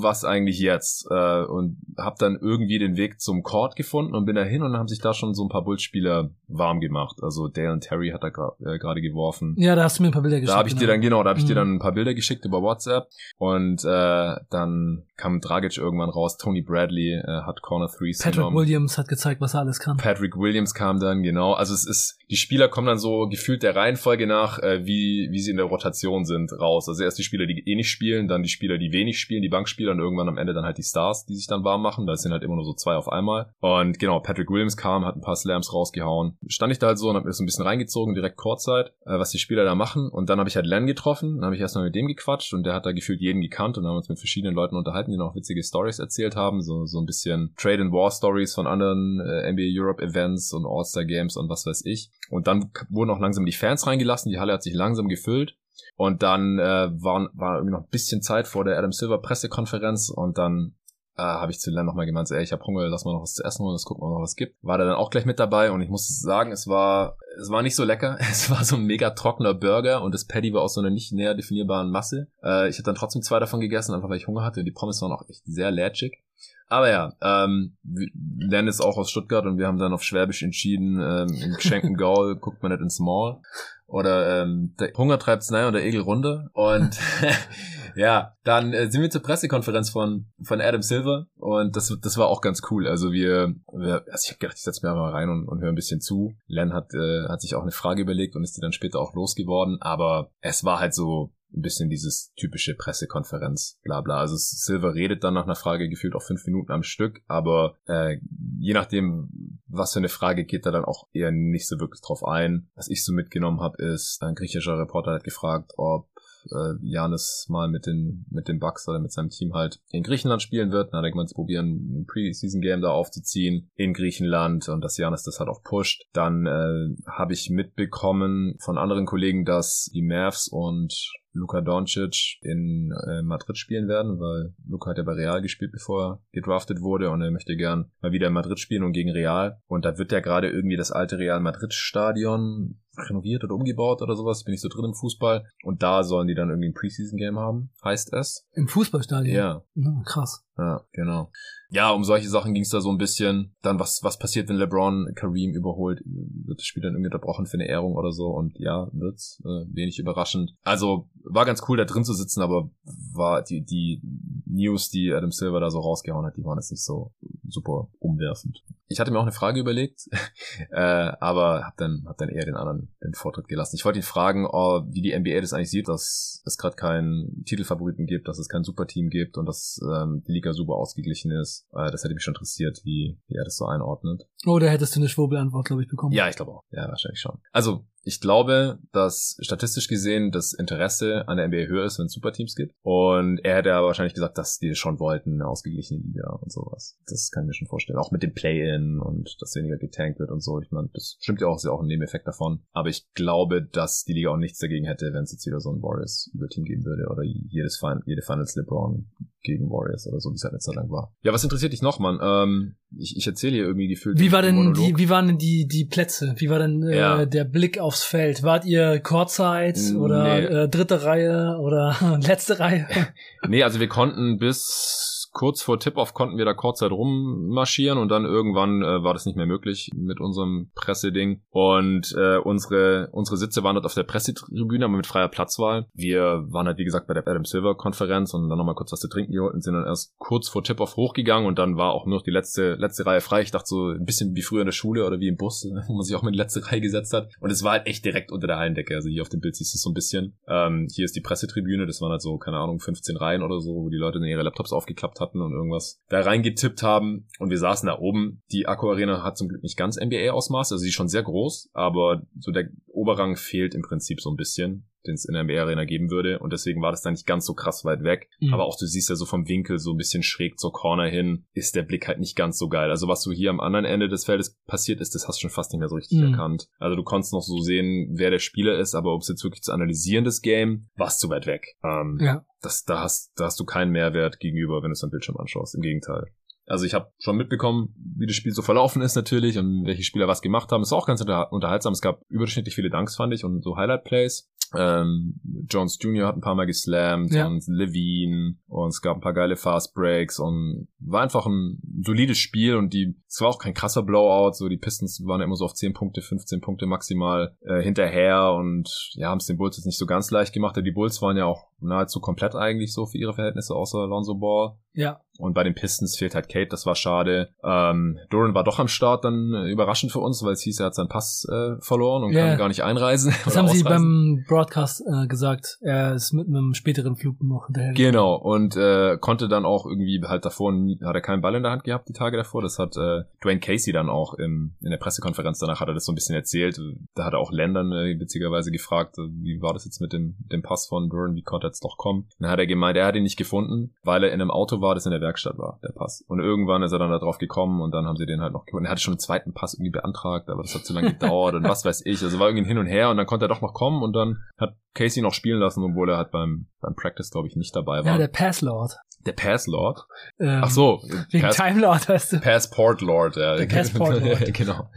was 0.01 0.25
eigentlich 0.25 0.61
jetzt? 0.61 1.07
Äh, 1.11 1.43
und 1.43 1.77
habe 1.99 2.15
dann 2.21 2.39
irgendwie 2.41 2.79
den 2.79 2.97
Weg 2.97 3.21
zum 3.21 3.43
Court 3.43 3.75
gefunden 3.75 4.15
und 4.15 4.27
bin 4.27 4.37
da 4.37 4.45
hin 4.45 4.63
und 4.63 4.71
dann 4.71 4.79
haben 4.79 4.87
sich 4.87 5.01
da 5.01 5.13
schon 5.13 5.35
so 5.35 5.45
ein 5.45 5.49
paar 5.49 5.65
Bullspieler 5.65 6.31
warm 6.47 6.79
gemacht. 6.79 7.17
Also 7.23 7.49
Dale 7.49 7.73
und 7.73 7.81
Terry 7.81 8.11
hat 8.11 8.23
da 8.23 8.29
äh, 8.29 8.79
gerade 8.79 9.01
geworfen. 9.01 9.57
Ja, 9.59 9.75
da 9.75 9.83
hast 9.83 9.99
du 9.99 10.05
mir 10.05 10.11
ein 10.11 10.13
paar 10.13 10.23
Bilder 10.23 10.39
geschickt. 10.39 10.55
Da 10.55 10.59
habe 10.59 10.69
ich 10.69 10.75
genau. 10.75 10.87
dir 10.87 10.93
dann, 10.93 11.01
genau, 11.01 11.23
da 11.25 11.31
habe 11.31 11.41
ich 11.41 11.45
mhm. 11.45 11.49
dir 11.49 11.55
dann 11.57 11.75
ein 11.75 11.79
paar 11.81 11.93
Bilder 11.93 12.15
geschickt 12.15 12.45
über 12.45 12.63
WhatsApp. 12.63 13.09
Und 13.39 13.85
äh, 13.85 14.37
dann 14.51 15.03
kam 15.17 15.41
Dragic 15.41 15.77
irgendwann 15.79 16.11
raus. 16.11 16.37
Tony 16.37 16.63
Bradley 16.63 17.15
äh, 17.15 17.43
hat 17.43 17.61
Corner 17.63 17.89
Threes 17.89 18.19
Patrick 18.19 18.37
genommen. 18.37 18.57
Williams 18.57 18.99
hat 18.99 19.09
gezeigt, 19.09 19.41
was 19.41 19.55
er 19.55 19.61
alles 19.61 19.81
kann. 19.81 19.97
Patrick 19.97 20.37
Williams 20.37 20.75
kam 20.75 21.01
dann, 21.01 21.25
genau. 21.25 21.55
Also 21.55 21.75
es 21.75 21.87
ist, 21.87 22.19
die 22.31 22.37
Spieler 22.37 22.69
kommen 22.69 22.87
dann 22.87 22.99
so 22.99 23.27
gefühlt 23.29 23.65
der 23.65 23.75
Reihenfolge 23.75 24.29
nach, 24.29 24.61
äh, 24.61 24.87
wie, 24.87 25.29
wie 25.33 25.41
sie 25.41 25.51
in 25.51 25.57
der 25.57 25.67
Rotation 25.67 26.25
sind, 26.25 26.53
raus. 26.53 26.89
Also 26.89 27.03
erst 27.03 27.16
erst 27.17 27.19
die 27.19 27.25
Spieler, 27.25 27.47
die 27.47 27.63
eh 27.67 27.75
nicht 27.75 27.91
spielen, 27.91 28.29
dann 28.29 28.43
die 28.43 28.49
Spieler, 28.49 28.79
die 28.79 28.93
wenig 28.93 29.19
spielen, 29.19 29.43
die 29.43 29.49
Bankspieler 29.49 29.93
und 29.93 29.99
irgendwann 29.99 30.29
am 30.29 30.39
Ende 30.39 30.53
dann 30.53 30.65
halt 30.65 30.79
die 30.79 30.83
Stars, 30.83 31.25
die 31.27 31.35
sich 31.35 31.47
dann 31.47 31.65
warm 31.65 31.83
machen. 31.83 32.07
Da 32.07 32.17
sind 32.17 32.33
halt 32.33 32.43
immer 32.43 32.57
nur 32.57 32.65
so 32.65 32.75
zwei 32.75 32.95
auf 32.95 33.09
einmal. 33.09 33.51
Und 33.61 33.99
genau, 33.99 34.21
Patrick 34.21 34.51
Williams 34.51 34.77
kam, 34.77 35.05
hat 35.05 35.17
ein 35.17 35.23
paar 35.23 35.37
Slams 35.37 35.73
rausgehauen. 35.73 36.39
Stand 36.49 36.73
ich 36.73 36.79
da 36.79 36.89
halt 36.89 36.99
so 36.99 37.09
und 37.09 37.17
hab 37.17 37.25
mir 37.25 37.33
so 37.33 37.43
ein 37.43 37.47
bisschen 37.47 37.65
reingezogen, 37.65 38.15
direkt 38.15 38.37
Kurzzeit, 38.37 38.93
äh, 39.07 39.19
was 39.19 39.31
die 39.31 39.39
Spieler 39.39 39.65
da 39.65 39.75
machen. 39.75 40.09
Und 40.11 40.29
dann 40.29 40.39
habe 40.39 40.49
ich 40.49 40.57
halt 40.57 40.67
Len 40.67 40.87
getroffen, 40.87 41.37
dann 41.37 41.47
habe 41.47 41.55
ich 41.55 41.61
erstmal 41.61 41.85
mit 41.85 41.95
dem 41.95 42.07
gequatscht 42.07 42.53
und 42.55 42.65
der 42.65 42.75
hat 42.75 42.87
da 42.87 42.93
gefühlt 42.93 43.21
jeden 43.21 43.41
gekannt 43.41 43.79
und 43.79 43.87
haben 43.87 43.97
uns 43.97 44.09
mit 44.09 44.19
verschiedenen 44.19 44.55
Leuten 44.55 44.77
unterhalten, 44.77 45.11
die 45.11 45.17
noch 45.17 45.35
witzige 45.35 45.63
Stories 45.63 45.99
erzählt 45.99 46.37
haben, 46.37 46.61
so, 46.61 46.87
so 46.87 47.01
ein 47.01 47.07
bisschen 47.07 47.55
Trade 47.57 47.83
and 47.83 47.93
War 47.93 48.11
Stories 48.11 48.55
von 48.55 48.67
anderen 48.67 49.21
äh, 49.21 49.53
NBA 49.53 49.81
Europe 49.81 50.03
Events 50.03 50.53
und 50.53 50.67
All-Star 50.67 51.05
Games 51.05 51.37
und 51.37 51.49
was 51.49 51.67
weiß 51.67 51.83
ich. 51.85 52.11
Und 52.31 52.47
dann 52.47 52.71
wurden 52.91 53.11
auch 53.11 53.21
langsam 53.21 53.47
die 53.47 53.53
Fans 53.53 53.87
reingelassen, 53.87 54.31
die 54.31 54.39
Halle 54.39 54.53
hat 54.53 54.63
sich 54.63 54.75
langsam 54.75 55.09
gefüllt. 55.09 55.57
Und 55.97 56.23
dann 56.23 56.59
äh, 56.59 56.91
war, 57.03 57.29
war 57.35 57.57
irgendwie 57.57 57.73
noch 57.73 57.85
ein 57.85 57.91
bisschen 57.91 58.23
Zeit 58.23 58.47
vor 58.47 58.65
der 58.65 58.79
Adam 58.79 58.93
Silver 58.93 59.21
Pressekonferenz 59.21 60.11
und 60.11 60.39
dann 60.39 60.75
äh, 61.17 61.23
habe 61.23 61.51
ich 61.51 61.59
zu 61.59 61.71
Len 61.71 61.87
nochmal 61.87 62.07
gemeint, 62.07 62.29
so, 62.29 62.35
ey, 62.35 62.43
ich 62.43 62.53
habe 62.53 62.65
Hunger, 62.65 62.87
lass 62.89 63.05
mal 63.05 63.15
noch 63.15 63.23
was 63.23 63.35
zu 63.35 63.45
essen 63.45 63.65
holen, 63.65 63.75
das 63.75 63.85
gucken 63.85 64.05
wir 64.05 64.15
noch 64.15 64.23
was 64.23 64.37
gibt. 64.37 64.57
War 64.63 64.79
da 64.79 64.85
dann 64.85 64.97
auch 64.97 65.11
gleich 65.11 65.25
mit 65.25 65.39
dabei 65.39 65.71
und 65.71 65.81
ich 65.81 65.89
muss 65.89 66.21
sagen, 66.21 66.53
es 66.53 66.67
war 66.67 67.17
es 67.39 67.51
war 67.51 67.63
nicht 67.63 67.77
so 67.77 67.85
lecker. 67.85 68.19
Es 68.31 68.51
war 68.51 68.65
so 68.65 68.77
ein 68.77 68.85
mega 68.85 69.11
trockener 69.11 69.55
Burger 69.55 70.03
und 70.03 70.13
das 70.13 70.27
Patty 70.27 70.53
war 70.53 70.63
aus 70.63 70.75
so 70.75 70.81
einer 70.81 70.91
nicht 70.91 71.13
näher 71.13 71.35
definierbaren 71.35 71.91
Masse. 71.91 72.29
Äh, 72.43 72.69
ich 72.69 72.77
habe 72.77 72.85
dann 72.85 72.95
trotzdem 72.95 73.23
zwei 73.23 73.39
davon 73.39 73.61
gegessen, 73.61 73.95
einfach 73.95 74.09
weil 74.09 74.17
ich 74.17 74.27
Hunger 74.27 74.45
hatte. 74.45 74.65
Die 74.65 74.73
Pommes 74.73 75.01
waren 75.03 75.13
auch 75.13 75.29
echt 75.29 75.43
sehr 75.45 75.71
lätschig. 75.71 76.23
Aber 76.69 76.91
ja, 76.91 77.13
ähm, 77.23 77.77
Len 77.85 78.67
ist 78.67 78.81
auch 78.81 78.97
aus 78.97 79.11
Stuttgart 79.11 79.47
und 79.47 79.59
wir 79.59 79.67
haben 79.67 79.79
dann 79.79 79.93
auf 79.93 80.03
Schwäbisch 80.03 80.43
entschieden, 80.43 81.01
ähm, 81.01 81.29
in 81.33 81.61
Schenken-Gaul 81.61 82.37
guckt 82.41 82.63
man 82.63 82.73
nicht 82.73 82.81
ins 82.81 82.99
Mall. 82.99 83.41
Oder 83.87 84.43
ähm, 84.43 84.75
der 84.81 84.93
Hunger 84.95 85.19
treibt's 85.19 85.51
nahe 85.51 85.69
und 85.69 85.75
der 85.75 85.85
Egel 85.85 86.01
runter. 86.01 86.51
Und 86.55 86.99
ja, 87.95 88.35
dann 88.43 88.73
äh, 88.73 88.91
sind 88.91 89.01
wir 89.01 89.11
zur 89.11 89.23
Pressekonferenz 89.23 89.91
von 89.91 90.27
von 90.43 90.61
Adam 90.61 90.83
Silver 90.83 91.27
und 91.37 91.77
das 91.77 91.97
das 92.03 92.19
war 92.19 92.27
auch 92.27 92.41
ganz 92.41 92.63
cool. 92.71 92.89
Also 92.89 93.13
wir, 93.13 93.55
wir 93.73 94.05
also 94.11 94.25
ich 94.25 94.31
habe 94.31 94.39
gedacht, 94.41 94.57
ich 94.57 94.65
setze 94.65 94.85
mir 94.85 94.93
mal 94.93 95.13
rein 95.13 95.29
und, 95.29 95.47
und 95.47 95.61
höre 95.61 95.69
ein 95.69 95.77
bisschen 95.77 96.01
zu. 96.01 96.35
Len 96.49 96.73
hat 96.73 96.95
äh, 96.95 97.29
hat 97.29 97.41
sich 97.41 97.55
auch 97.55 97.63
eine 97.63 97.71
Frage 97.71 98.03
überlegt 98.03 98.35
und 98.35 98.43
ist 98.43 98.57
die 98.57 98.61
dann 98.61 98.73
später 98.73 98.99
auch 98.99 99.15
losgeworden. 99.15 99.79
Aber 99.81 100.31
es 100.41 100.65
war 100.65 100.81
halt 100.81 100.93
so 100.93 101.31
ein 101.55 101.63
bisschen 101.63 101.89
dieses 101.89 102.33
typische 102.37 102.75
Pressekonferenz, 102.75 103.79
bla 103.83 104.01
bla. 104.01 104.19
Also 104.19 104.37
Silver 104.37 104.95
redet 104.95 105.25
dann 105.25 105.35
nach 105.35 105.45
einer 105.45 105.55
Frage 105.55 105.89
gefühlt 105.89 106.15
auch 106.15 106.23
fünf 106.23 106.45
Minuten 106.47 106.73
am 106.73 106.83
Stück, 106.83 107.23
aber 107.27 107.77
äh, 107.87 108.19
je 108.59 108.75
nachdem, 108.75 109.61
was 109.67 109.93
für 109.93 109.99
eine 109.99 110.09
Frage 110.09 110.45
geht 110.45 110.67
er 110.67 110.73
dann 110.73 110.85
auch 110.85 111.09
eher 111.13 111.33
nicht 111.33 111.69
so 111.69 111.79
wirklich 111.81 112.01
drauf 112.01 112.25
ein. 112.25 112.69
Was 112.75 112.89
ich 112.89 113.05
so 113.05 113.13
mitgenommen 113.13 113.61
habe, 113.61 113.83
ist, 113.83 114.23
ein 114.23 114.35
griechischer 114.35 114.79
Reporter 114.79 115.13
hat 115.13 115.25
gefragt, 115.25 115.73
ob 115.77 116.09
äh, 116.53 116.75
Janis 116.83 117.47
mal 117.49 117.69
mit 117.69 117.87
den 117.87 118.27
mit 118.31 118.49
den 118.49 118.59
Bucks 118.59 118.89
oder 118.89 118.99
mit 118.99 119.13
seinem 119.13 119.31
Team 119.31 119.55
halt 119.55 119.81
in 119.91 120.03
Griechenland 120.03 120.43
spielen 120.43 120.71
wird. 120.71 120.93
Dann 120.93 120.99
hat 120.99 121.05
er 121.05 121.11
gemeint, 121.11 121.33
probieren, 121.35 122.01
ein 122.01 122.07
Preseason-Game 122.07 122.81
da 122.81 122.91
aufzuziehen 122.91 123.71
in 123.75 123.93
Griechenland 123.93 124.69
und 124.69 124.81
dass 124.83 124.97
Janis 124.97 125.23
das 125.23 125.39
halt 125.41 125.49
auch 125.49 125.63
pusht. 125.63 126.05
Dann 126.13 126.47
äh, 126.47 127.11
habe 127.11 127.33
ich 127.33 127.51
mitbekommen 127.51 128.57
von 128.61 128.79
anderen 128.79 129.07
Kollegen, 129.07 129.45
dass 129.45 129.91
die 129.93 130.03
Mavs 130.03 130.49
und 130.49 130.95
Luka 131.37 131.61
Doncic 131.61 132.39
in 132.43 132.93
äh, 133.07 133.23
Madrid 133.23 133.59
spielen 133.59 133.89
werden, 133.89 134.19
weil 134.19 134.55
Luka 134.67 134.91
hat 134.91 134.99
ja 134.99 135.05
bei 135.05 135.13
Real 135.13 135.43
gespielt, 135.43 135.73
bevor 135.73 136.03
er 136.03 136.23
gedraftet 136.33 136.81
wurde 136.81 137.11
und 137.11 137.23
er 137.23 137.31
möchte 137.31 137.57
gern 137.57 137.91
mal 138.01 138.13
wieder 138.13 138.29
in 138.29 138.33
Madrid 138.33 138.59
spielen 138.59 138.83
und 138.83 138.93
gegen 138.93 139.11
Real. 139.11 139.61
Und 139.67 139.85
da 139.85 139.99
wird 139.99 140.13
ja 140.13 140.21
gerade 140.21 140.49
irgendwie 140.49 140.77
das 140.77 140.93
alte 140.93 141.19
Real 141.19 141.41
Madrid 141.41 141.73
Stadion 141.73 142.81
renoviert 142.97 143.45
oder 143.45 143.55
umgebaut 143.55 144.03
oder 144.03 144.17
sowas. 144.17 144.45
Bin 144.45 144.55
ich 144.55 144.61
so 144.61 144.69
drin 144.69 144.87
im 144.87 144.95
Fußball. 144.95 145.45
Und 145.63 145.83
da 145.83 146.03
sollen 146.03 146.29
die 146.29 146.35
dann 146.35 146.51
irgendwie 146.51 146.69
ein 146.69 146.75
Preseason-Game 146.75 147.39
haben, 147.39 147.71
heißt 147.85 148.13
es. 148.13 148.47
Im 148.53 148.69
Fußballstadion? 148.69 149.35
Ja. 149.35 149.63
ja 149.75 150.03
krass. 150.05 150.45
Ja, 150.59 150.87
genau. 150.93 151.31
Ja, 151.69 151.91
um 151.91 152.05
solche 152.05 152.29
Sachen 152.29 152.55
ging 152.55 152.63
es 152.63 152.71
da 152.71 152.81
so 152.81 152.91
ein 152.91 152.99
bisschen. 152.99 153.55
Dann, 153.61 153.79
was, 153.79 154.01
was 154.03 154.19
passiert, 154.19 154.49
wenn 154.49 154.57
LeBron 154.57 155.13
Kareem 155.15 155.53
überholt? 155.53 156.01
Wird 156.05 156.59
das 156.59 156.65
Spiel 156.65 156.83
dann 156.83 156.93
irgendwie 156.93 157.09
unterbrochen 157.09 157.47
für 157.47 157.59
eine 157.59 157.69
Ehrung 157.69 157.95
oder 157.95 158.13
so? 158.13 158.29
Und 158.29 158.59
ja, 158.59 158.89
wird's. 158.93 159.43
Äh, 159.45 159.67
wenig 159.75 159.99
überraschend. 159.99 160.55
Also, 160.63 161.11
war 161.25 161.45
ganz 161.45 161.63
cool, 161.69 161.77
da 161.77 161.85
drin 161.85 162.05
zu 162.05 162.15
sitzen, 162.15 162.41
aber 162.41 162.71
war 163.13 163.43
die, 163.43 163.65
die 163.65 164.01
News, 164.47 164.89
die 164.89 165.13
Adam 165.13 165.33
Silver 165.33 165.61
da 165.61 165.71
so 165.71 165.81
rausgehauen 165.81 166.25
hat, 166.25 166.37
die 166.37 166.45
waren 166.45 166.59
jetzt 166.59 166.71
nicht 166.71 166.85
so 166.85 167.13
super 167.47 167.89
umwerfend. 167.99 168.63
Ich 168.89 169.01
hatte 169.01 169.11
mir 169.11 169.19
auch 169.19 169.23
eine 169.23 169.33
Frage 169.33 169.61
überlegt, 169.61 170.09
äh, 170.71 170.81
aber 170.81 171.65
hab 171.65 171.77
dann, 171.77 172.05
hab 172.07 172.19
dann 172.19 172.29
eher 172.29 172.45
den 172.45 172.55
anderen 172.55 172.95
den 173.03 173.15
Vortritt 173.15 173.49
gelassen. 173.49 173.77
Ich 173.77 173.85
wollte 173.85 173.99
ihn 173.99 174.05
fragen, 174.05 174.47
oh, 174.47 174.85
wie 174.89 175.03
die 175.03 175.19
NBA 175.19 175.41
das 175.41 175.53
eigentlich 175.53 175.71
sieht, 175.71 175.89
dass 175.89 176.43
es 176.45 176.57
gerade 176.57 176.77
keinen 176.77 177.45
Titelfavoriten 177.45 178.07
gibt, 178.07 178.29
dass 178.29 178.39
es 178.39 178.49
kein 178.49 178.65
Superteam 178.65 179.11
gibt 179.11 179.39
und 179.39 179.47
dass 179.47 179.81
ähm, 179.83 180.23
die 180.27 180.33
Liga 180.33 180.53
super 180.53 180.75
ausgeglichen 180.75 181.31
ist. 181.33 181.67
Äh, 181.73 181.91
das 181.91 182.05
hätte 182.05 182.15
mich 182.15 182.23
schon 182.23 182.35
interessiert, 182.35 182.81
wie, 182.85 183.19
wie 183.27 183.37
er 183.37 183.45
das 183.45 183.57
so 183.57 183.67
einordnet. 183.67 184.27
Oh, 184.45 184.59
da 184.59 184.67
hättest 184.67 184.95
du 184.95 185.01
eine 185.01 185.09
Schwurbelantwort, 185.09 185.67
glaube 185.67 185.83
ich, 185.83 185.89
bekommen. 185.89 186.13
Ja, 186.13 186.29
ich 186.29 186.37
glaube 186.37 186.53
auch. 186.53 186.63
Ja, 186.71 186.89
wahrscheinlich 186.89 187.21
schon. 187.21 187.39
Also, 187.53 187.87
ich 188.07 188.21
glaube, 188.21 188.79
dass 188.93 189.37
statistisch 189.41 189.89
gesehen 189.89 190.31
das 190.31 190.53
Interesse 190.53 191.27
an 191.27 191.39
der 191.39 191.49
NBA 191.49 191.67
höher 191.67 191.85
ist, 191.85 191.99
wenn 191.99 192.07
es 192.07 192.13
Superteams 192.13 192.55
gibt. 192.55 192.73
Und 192.83 193.39
er 193.45 193.57
hätte 193.57 193.75
aber 193.75 193.89
wahrscheinlich 193.89 194.15
gesagt, 194.15 194.39
dass 194.39 194.59
die 194.59 194.77
schon 194.77 195.01
wollten, 195.01 195.35
eine 195.35 195.49
ausgeglichene 195.49 196.01
Liga 196.01 196.31
und 196.41 196.53
sowas. 196.53 196.97
Das 197.09 197.33
kann 197.33 197.43
ich 197.43 197.49
mir 197.49 197.55
schon 197.55 197.67
vorstellen. 197.67 197.99
Auch 197.99 198.13
mit 198.13 198.23
dem 198.23 198.33
Play-In 198.33 199.01
und 199.01 199.37
dass 199.41 199.57
weniger 199.57 199.77
getankt 199.77 200.21
wird 200.21 200.31
und 200.31 200.41
so. 200.41 200.61
Ich 200.61 200.71
meine, 200.71 200.89
das 200.95 201.17
stimmt 201.19 201.41
ja 201.41 201.49
auch, 201.49 201.57
ist 201.57 201.65
ja 201.65 201.73
auch 201.73 201.81
ein 201.81 201.89
Nebeneffekt 201.89 202.29
davon. 202.29 202.63
Aber 202.71 202.89
ich 202.89 203.05
glaube, 203.15 203.61
dass 203.61 204.05
die 204.05 204.13
Liga 204.13 204.31
auch 204.31 204.37
nichts 204.37 204.61
dagegen 204.61 204.87
hätte, 204.87 205.13
wenn 205.13 205.25
es 205.25 205.33
jetzt 205.33 205.47
wieder 205.47 205.59
so 205.59 205.73
ein 205.73 205.83
Warriors-Überteam 205.83 206.65
geben 206.65 206.85
würde 206.85 207.11
oder 207.11 207.25
jedes 207.25 207.77
Fin 207.77 208.03
jede 208.07 208.23
Finals 208.23 208.55
LeBron 208.55 209.11
gegen 209.43 209.71
Warriors 209.71 210.07
oder 210.07 210.21
so, 210.21 210.31
wie 210.31 210.35
es 210.35 210.45
halt 210.45 210.61
Zeit 210.61 210.75
lang 210.75 210.91
war. 210.91 211.15
Ja, 211.23 211.33
was 211.33 211.45
interessiert 211.45 211.73
dich 211.73 211.83
noch, 211.83 211.99
Mann? 211.99 212.19
Ähm, 212.23 212.77
ich, 212.97 213.17
ich 213.17 213.27
erzähle 213.27 213.55
hier 213.55 213.65
irgendwie 213.65 213.89
gefühlt. 213.89 214.19
Wie 214.19 214.33
war 214.33 214.43
denn 214.43 214.75
die, 214.75 214.95
wie 214.97 215.09
waren 215.09 215.29
denn 215.29 215.39
die, 215.39 215.67
die 215.67 215.85
Plätze? 215.85 216.35
Wie 216.37 216.51
war 216.51 216.59
denn 216.59 216.83
äh, 216.83 216.97
ja. 216.97 217.27
der 217.27 217.45
Blick 217.45 217.79
aufs 217.97 218.05
Feld? 218.05 218.43
Wart 218.43 218.67
ihr 218.67 219.01
Courtside 219.01 219.97
oder 219.97 220.25
nee. 220.25 220.45
äh, 220.45 220.69
dritte 220.69 221.05
Reihe 221.05 221.57
oder 221.59 221.97
letzte 222.21 222.61
Reihe? 222.61 222.87
nee, 223.49 223.63
also 223.63 223.81
wir 223.81 223.89
konnten 223.89 224.39
bis 224.39 225.16
kurz 225.37 225.61
vor 225.61 225.79
Tip-Off 225.79 226.15
konnten 226.15 226.39
wir 226.39 226.47
da 226.47 226.55
kurzzeit 226.55 226.91
rummarschieren 226.91 227.99
und 227.99 228.09
dann 228.09 228.25
irgendwann 228.25 228.81
äh, 228.81 229.05
war 229.05 229.13
das 229.13 229.27
nicht 229.27 229.37
mehr 229.37 229.45
möglich 229.45 229.91
mit 229.95 230.19
unserem 230.19 230.71
Presseding. 230.75 231.43
Und 231.51 232.15
äh, 232.17 232.39
unsere, 232.39 233.11
unsere 233.13 233.37
Sitze 233.37 233.63
waren 233.63 233.75
dort 233.75 233.85
auf 233.85 233.93
der 233.93 234.05
Pressetribüne, 234.05 234.87
aber 234.87 234.97
mit 234.97 235.07
freier 235.07 235.29
Platzwahl. 235.29 235.89
Wir 235.93 236.47
waren 236.49 236.67
halt, 236.67 236.79
wie 236.79 236.87
gesagt, 236.87 237.07
bei 237.07 237.13
der 237.13 237.29
Adam 237.29 237.45
Silver 237.45 237.75
Konferenz 237.75 238.33
und 238.33 238.49
dann 238.49 238.57
nochmal 238.57 238.77
kurz 238.77 238.93
was 238.93 239.01
zu 239.01 239.09
trinken 239.09 239.33
geholt 239.33 239.53
und 239.53 239.63
sind 239.63 239.75
dann 239.75 239.85
erst 239.85 240.15
kurz 240.17 240.49
vor 240.49 240.65
Tip-Off 240.65 240.97
hochgegangen 240.97 241.47
und 241.47 241.59
dann 241.59 241.77
war 241.77 241.93
auch 241.93 242.07
nur 242.07 242.17
noch 242.17 242.25
die 242.25 242.31
letzte, 242.31 242.77
letzte 242.77 243.05
Reihe 243.05 243.21
frei. 243.21 243.43
Ich 243.43 243.51
dachte 243.51 243.67
so 243.67 243.91
ein 243.91 244.07
bisschen 244.07 244.35
wie 244.35 244.43
früher 244.43 244.63
in 244.63 244.69
der 244.69 244.73
Schule 244.73 245.07
oder 245.07 245.21
wie 245.21 245.29
im 245.29 245.37
Bus, 245.37 245.69
wo 245.87 245.93
man 245.93 246.03
sich 246.03 246.17
auch 246.17 246.23
mit 246.23 246.35
letzte 246.35 246.67
Reihe 246.67 246.81
gesetzt 246.81 247.13
hat. 247.13 247.29
Und 247.41 247.51
es 247.51 247.63
war 247.63 247.73
halt 247.73 247.87
echt 247.87 248.07
direkt 248.07 248.33
unter 248.33 248.47
der 248.47 248.57
Hallendecke. 248.57 248.95
Also 248.95 249.11
hier 249.11 249.21
auf 249.21 249.29
dem 249.29 249.41
Bild 249.41 249.55
siehst 249.55 249.75
du 249.75 249.77
es 249.77 249.83
so 249.83 249.91
ein 249.91 249.95
bisschen. 249.95 250.39
Ähm, 250.49 250.89
hier 250.91 251.05
ist 251.05 251.15
die 251.15 251.21
Pressetribüne, 251.21 251.85
das 251.85 252.01
waren 252.01 252.13
halt 252.13 252.23
so, 252.23 252.39
keine 252.39 252.57
Ahnung, 252.57 252.81
15 252.81 253.19
Reihen 253.19 253.43
oder 253.43 253.61
so, 253.61 253.75
wo 253.75 253.91
die 253.91 253.99
Leute 253.99 254.19
dann 254.19 254.29
ihre 254.29 254.41
Laptops 254.41 254.73
aufgeklappt 254.73 255.21
hatten 255.27 255.41
und 255.41 255.53
irgendwas 255.53 256.01
da 256.09 256.21
reingetippt 256.21 256.83
haben. 256.83 257.29
Und 257.39 257.51
wir 257.51 257.59
saßen 257.59 257.87
da 257.87 257.99
oben. 257.99 258.43
Die 258.53 258.67
Akku 258.67 258.91
Arena 258.91 259.23
hat 259.23 259.37
zum 259.37 259.49
Glück 259.49 259.63
nicht 259.63 259.77
ganz 259.77 259.99
NBA-Ausmaß, 259.99 260.73
also 260.73 260.83
sie 260.83 260.89
ist 260.89 260.95
schon 260.95 261.09
sehr 261.09 261.23
groß, 261.23 261.71
aber 261.73 262.23
so 262.39 262.53
der 262.53 262.69
Oberrang 262.87 263.37
fehlt 263.37 263.75
im 263.75 263.83
Prinzip 263.83 264.21
so 264.21 264.31
ein 264.31 264.37
bisschen 264.37 264.87
den 265.07 265.15
es 265.15 265.25
in 265.25 265.35
der 265.35 265.45
NBA 265.45 265.61
Arena 265.61 265.85
geben 265.85 266.11
würde. 266.11 266.39
Und 266.39 266.53
deswegen 266.53 266.83
war 266.83 266.91
das 266.91 267.03
da 267.03 267.11
nicht 267.11 267.27
ganz 267.27 267.47
so 267.47 267.55
krass 267.55 267.85
weit 267.85 268.03
weg. 268.03 268.29
Mhm. 268.41 268.53
Aber 268.53 268.65
auch 268.65 268.77
du 268.79 268.87
siehst 268.87 269.09
ja 269.09 269.17
so 269.17 269.25
vom 269.25 269.49
Winkel 269.49 269.79
so 269.79 269.93
ein 269.93 269.97
bisschen 269.97 270.23
schräg 270.23 270.59
zur 270.59 270.73
Corner 270.73 271.07
hin, 271.07 271.45
ist 271.53 271.77
der 271.77 271.83
Blick 271.83 272.09
halt 272.09 272.19
nicht 272.19 272.37
ganz 272.37 272.59
so 272.59 272.69
geil. 272.69 272.91
Also 272.91 273.09
was 273.09 273.23
so 273.23 273.33
hier 273.33 273.51
am 273.51 273.61
anderen 273.61 273.85
Ende 273.85 274.09
des 274.09 274.25
Feldes 274.25 274.57
passiert 274.67 275.01
ist, 275.01 275.15
das 275.15 275.29
hast 275.29 275.39
du 275.39 275.43
schon 275.43 275.51
fast 275.51 275.73
nicht 275.73 275.81
mehr 275.81 275.89
so 275.89 275.97
richtig 275.97 276.19
mhm. 276.19 276.33
erkannt. 276.33 276.69
Also 276.79 276.97
du 276.97 277.03
konntest 277.03 277.33
noch 277.33 277.43
so 277.43 277.59
sehen, 277.59 278.15
wer 278.17 278.31
der 278.31 278.39
Spieler 278.39 278.79
ist, 278.79 278.95
aber 278.95 279.15
ob 279.15 279.23
es 279.23 279.29
jetzt 279.29 279.45
wirklich 279.45 279.63
zu 279.63 279.73
analysieren, 279.73 280.25
das 280.25 280.43
Game, 280.43 280.89
war 280.97 281.09
es 281.09 281.19
zu 281.19 281.29
weit 281.29 281.47
weg. 281.47 281.77
Ähm, 281.85 282.19
ja. 282.21 282.45
Das, 282.67 282.85
da, 282.85 282.99
hast, 282.99 283.31
da 283.37 283.45
hast 283.45 283.61
du 283.61 283.65
keinen 283.65 283.93
Mehrwert 283.93 284.41
gegenüber, 284.41 284.83
wenn 284.83 284.91
du 284.91 284.95
es 284.95 285.05
am 285.05 285.11
Bildschirm 285.11 285.37
anschaust. 285.37 285.77
Im 285.77 285.83
Gegenteil. 285.83 286.33
Also 286.67 286.85
ich 286.85 286.95
habe 286.95 287.13
schon 287.19 287.37
mitbekommen, 287.37 287.95
wie 287.97 288.27
das 288.27 288.37
Spiel 288.37 288.53
so 288.53 288.63
verlaufen 288.63 289.01
ist 289.03 289.15
natürlich 289.15 289.59
und 289.59 289.87
welche 289.87 290.03
Spieler 290.03 290.29
was 290.29 290.43
gemacht 290.43 290.73
haben. 290.73 290.83
Es 290.83 290.91
war 290.91 290.99
auch 290.99 291.07
ganz 291.07 291.25
unterhaltsam. 291.51 291.93
Es 291.93 292.01
gab 292.01 292.23
überdurchschnittlich 292.29 292.75
viele 292.75 292.91
Danks, 292.91 293.17
fand 293.17 293.33
ich, 293.33 293.45
und 293.45 293.63
so 293.63 293.77
Highlight-Plays. 293.77 294.51
Ähm, 294.75 295.41
Jones 295.71 295.99
Jr. 296.01 296.27
hat 296.27 296.37
ein 296.37 296.41
paar 296.41 296.55
Mal 296.55 296.67
geslammt 296.67 297.33
ja. 297.33 297.47
und 297.47 297.65
Levine 297.69 298.57
und 298.67 298.89
es 298.89 299.01
gab 299.01 299.17
ein 299.17 299.21
paar 299.21 299.33
geile 299.33 299.57
Fast 299.57 299.95
Breaks 299.95 300.39
und 300.39 300.89
war 300.99 301.23
einfach 301.23 301.47
ein 301.47 301.79
solides 302.05 302.39
Spiel 302.39 302.75
und 302.75 302.93
die, 302.93 303.17
es 303.29 303.41
war 303.41 303.49
auch 303.49 303.59
kein 303.59 303.75
krasser 303.75 304.03
Blowout, 304.03 304.55
so 304.55 304.69
die 304.69 304.77
Pistons 304.77 305.23
waren 305.25 305.41
ja 305.41 305.45
immer 305.45 305.57
so 305.57 305.65
auf 305.65 305.75
10 305.75 305.93
Punkte, 305.93 306.21
15 306.21 306.61
Punkte 306.61 306.87
maximal 306.87 307.57
äh, 307.61 307.81
hinterher 307.81 308.53
und 308.55 309.13
ja, 309.15 309.29
haben 309.29 309.39
es 309.39 309.47
den 309.47 309.57
Bulls 309.57 309.77
jetzt 309.77 309.87
nicht 309.87 309.99
so 309.99 310.07
ganz 310.07 310.31
leicht 310.31 310.53
gemacht, 310.53 310.77
aber 310.77 310.85
die 310.85 310.93
Bulls 310.93 311.23
waren 311.23 311.37
ja 311.37 311.45
auch 311.45 311.69
nahezu 311.81 312.21
komplett 312.21 312.55
eigentlich 312.55 312.93
so 312.93 313.07
für 313.07 313.19
ihre 313.19 313.35
Verhältnisse, 313.35 313.75
außer 313.75 313.99
Alonso 313.99 314.35
Ball. 314.35 314.77
Ja. 314.97 315.21
Und 315.39 315.55
bei 315.55 315.65
den 315.65 315.75
Pistons 315.75 316.17
fehlt 316.17 316.35
halt 316.35 316.49
Kate, 316.49 316.69
das 316.69 316.87
war 316.87 316.95
schade. 316.95 317.51
Ähm, 317.63 318.19
Doran 318.31 318.55
war 318.55 318.65
doch 318.65 318.79
am 318.79 318.89
Start 318.89 319.25
dann 319.25 319.53
äh, 319.53 319.71
überraschend 319.71 320.13
für 320.13 320.21
uns, 320.21 320.43
weil 320.43 320.53
es 320.53 320.63
hieß, 320.63 320.81
er 320.81 320.87
hat 320.87 320.95
seinen 320.95 321.09
Pass 321.09 321.47
äh, 321.51 321.81
verloren 321.81 322.25
und 322.25 322.33
yeah. 322.33 322.49
kann 322.49 322.59
gar 322.59 322.69
nicht 322.69 322.83
einreisen. 322.83 323.35
Das 323.45 323.57
haben 323.57 323.67
ausreisen. 323.67 323.79
sie 323.79 323.85
beim 323.85 324.45
Broadcast 324.49 325.03
äh, 325.07 325.27
gesagt. 325.27 325.79
Er 325.83 326.15
ist 326.15 326.33
mit 326.33 326.49
einem 326.49 326.75
späteren 326.75 327.17
Flug 327.17 327.43
noch 327.43 327.67
hinterher. 327.67 327.93
Genau, 327.93 328.35
und 328.35 328.77
äh, 328.77 329.19
konnte 329.21 329.49
dann 329.49 329.65
auch 329.65 329.87
irgendwie 329.87 330.21
halt 330.27 330.45
davor, 330.45 330.73
hat 330.73 331.15
er 331.15 331.21
keinen 331.21 331.43
Ball 331.43 331.55
in 331.55 331.63
der 331.63 331.73
Hand 331.73 331.85
gehabt 331.85 332.09
die 332.09 332.13
Tage 332.13 332.37
davor. 332.37 332.63
Das 332.63 332.79
hat 332.79 332.97
äh, 332.97 333.25
Dwayne 333.43 333.61
Casey 333.61 333.93
dann 333.93 334.09
auch 334.09 334.35
im, 334.35 334.75
in 334.81 334.91
der 334.91 334.97
Pressekonferenz 334.97 335.59
danach 335.59 335.81
hat 335.81 335.89
er 335.89 335.95
das 335.95 336.05
so 336.05 336.13
ein 336.13 336.15
bisschen 336.15 336.35
erzählt. 336.35 336.81
Da 337.15 337.25
hat 337.25 337.35
er 337.35 337.39
auch 337.39 337.53
Ländern 337.53 337.93
äh, 337.93 338.19
witzigerweise 338.19 338.71
gefragt, 338.71 339.19
äh, 339.19 339.23
wie 339.23 339.61
war 339.61 339.75
das 339.75 339.85
jetzt 339.85 340.01
mit 340.01 340.13
dem, 340.13 340.37
dem 340.51 340.63
Pass 340.63 340.87
von 340.87 341.09
Doran, 341.09 341.35
wie 341.35 341.43
konnte 341.43 341.67
er 341.67 341.71
jetzt 341.71 341.85
doch 341.85 341.97
kommen. 341.99 342.29
Dann 342.39 342.51
hat 342.51 342.59
er 342.59 342.67
gemeint, 342.67 342.97
er 342.97 343.07
hat 343.07 343.17
ihn 343.17 343.23
nicht 343.23 343.37
gefunden, 343.37 343.95
weil 344.03 344.25
er 344.25 344.33
in 344.33 344.41
einem 344.41 344.51
Auto 344.51 344.81
war, 344.81 344.86
das 344.95 345.07
in 345.07 345.13
der 345.13 345.21
Werkstatt 345.21 345.59
war, 345.59 345.79
der 345.83 345.93
Pass. 345.93 346.25
Und 346.29 346.41
irgendwann 346.41 346.83
ist 346.83 346.93
er 346.93 346.99
dann 346.99 347.11
da 347.11 347.19
drauf 347.19 347.39
gekommen 347.39 347.81
und 347.81 347.93
dann 347.93 348.07
haben 348.07 348.17
sie 348.17 348.27
den 348.27 348.41
halt 348.41 348.53
noch 348.53 348.65
gefunden. 348.65 348.87
Er 348.87 348.93
hatte 348.93 349.01
schon 349.01 349.15
einen 349.15 349.19
zweiten 349.19 349.53
Pass 349.53 349.75
irgendwie 349.75 349.91
beantragt, 349.91 350.49
aber 350.49 350.63
das 350.63 350.75
hat 350.75 350.85
zu 350.85 350.93
lange 350.93 351.13
gedauert 351.19 351.55
und 351.55 351.65
was 351.65 351.85
weiß 351.85 352.03
ich. 352.05 352.23
Also 352.23 352.39
war 352.39 352.49
irgendwie 352.49 352.67
hin 352.67 352.79
und 352.79 352.87
her 352.87 353.11
und 353.11 353.17
dann 353.17 353.27
konnte 353.27 353.47
er 353.47 353.49
doch 353.49 353.61
noch 353.61 353.75
kommen 353.75 354.03
und 354.03 354.13
dann 354.15 354.43
hat 354.59 354.77
Casey 354.95 355.23
noch 355.23 355.35
spielen 355.35 355.61
lassen, 355.61 355.83
obwohl 355.85 356.11
er 356.11 356.17
halt 356.17 356.31
beim, 356.31 356.69
beim 356.81 356.95
Practice, 356.95 357.31
glaube 357.31 357.49
ich, 357.49 357.57
nicht 357.57 357.75
dabei 357.75 358.05
war. 358.05 358.13
Ja, 358.13 358.19
der 358.19 358.29
Pass 358.29 358.61
Lord. 358.61 358.97
Der 359.27 359.33
Pass 359.33 359.67
Lord? 359.67 360.07
Ähm, 360.39 360.61
Ach 360.63 360.71
so. 360.71 361.03
Wegen 361.31 361.45
Pass, 361.45 361.57
Time 361.57 361.81
Lord 361.81 362.09
heißt 362.09 362.33
du. 362.35 362.41
Passport 362.41 363.01
Lord, 363.01 363.37
ja. 363.37 363.57
Der 363.57 363.67
Passport 363.67 364.23
Lord. 364.25 364.55
genau. 364.55 364.89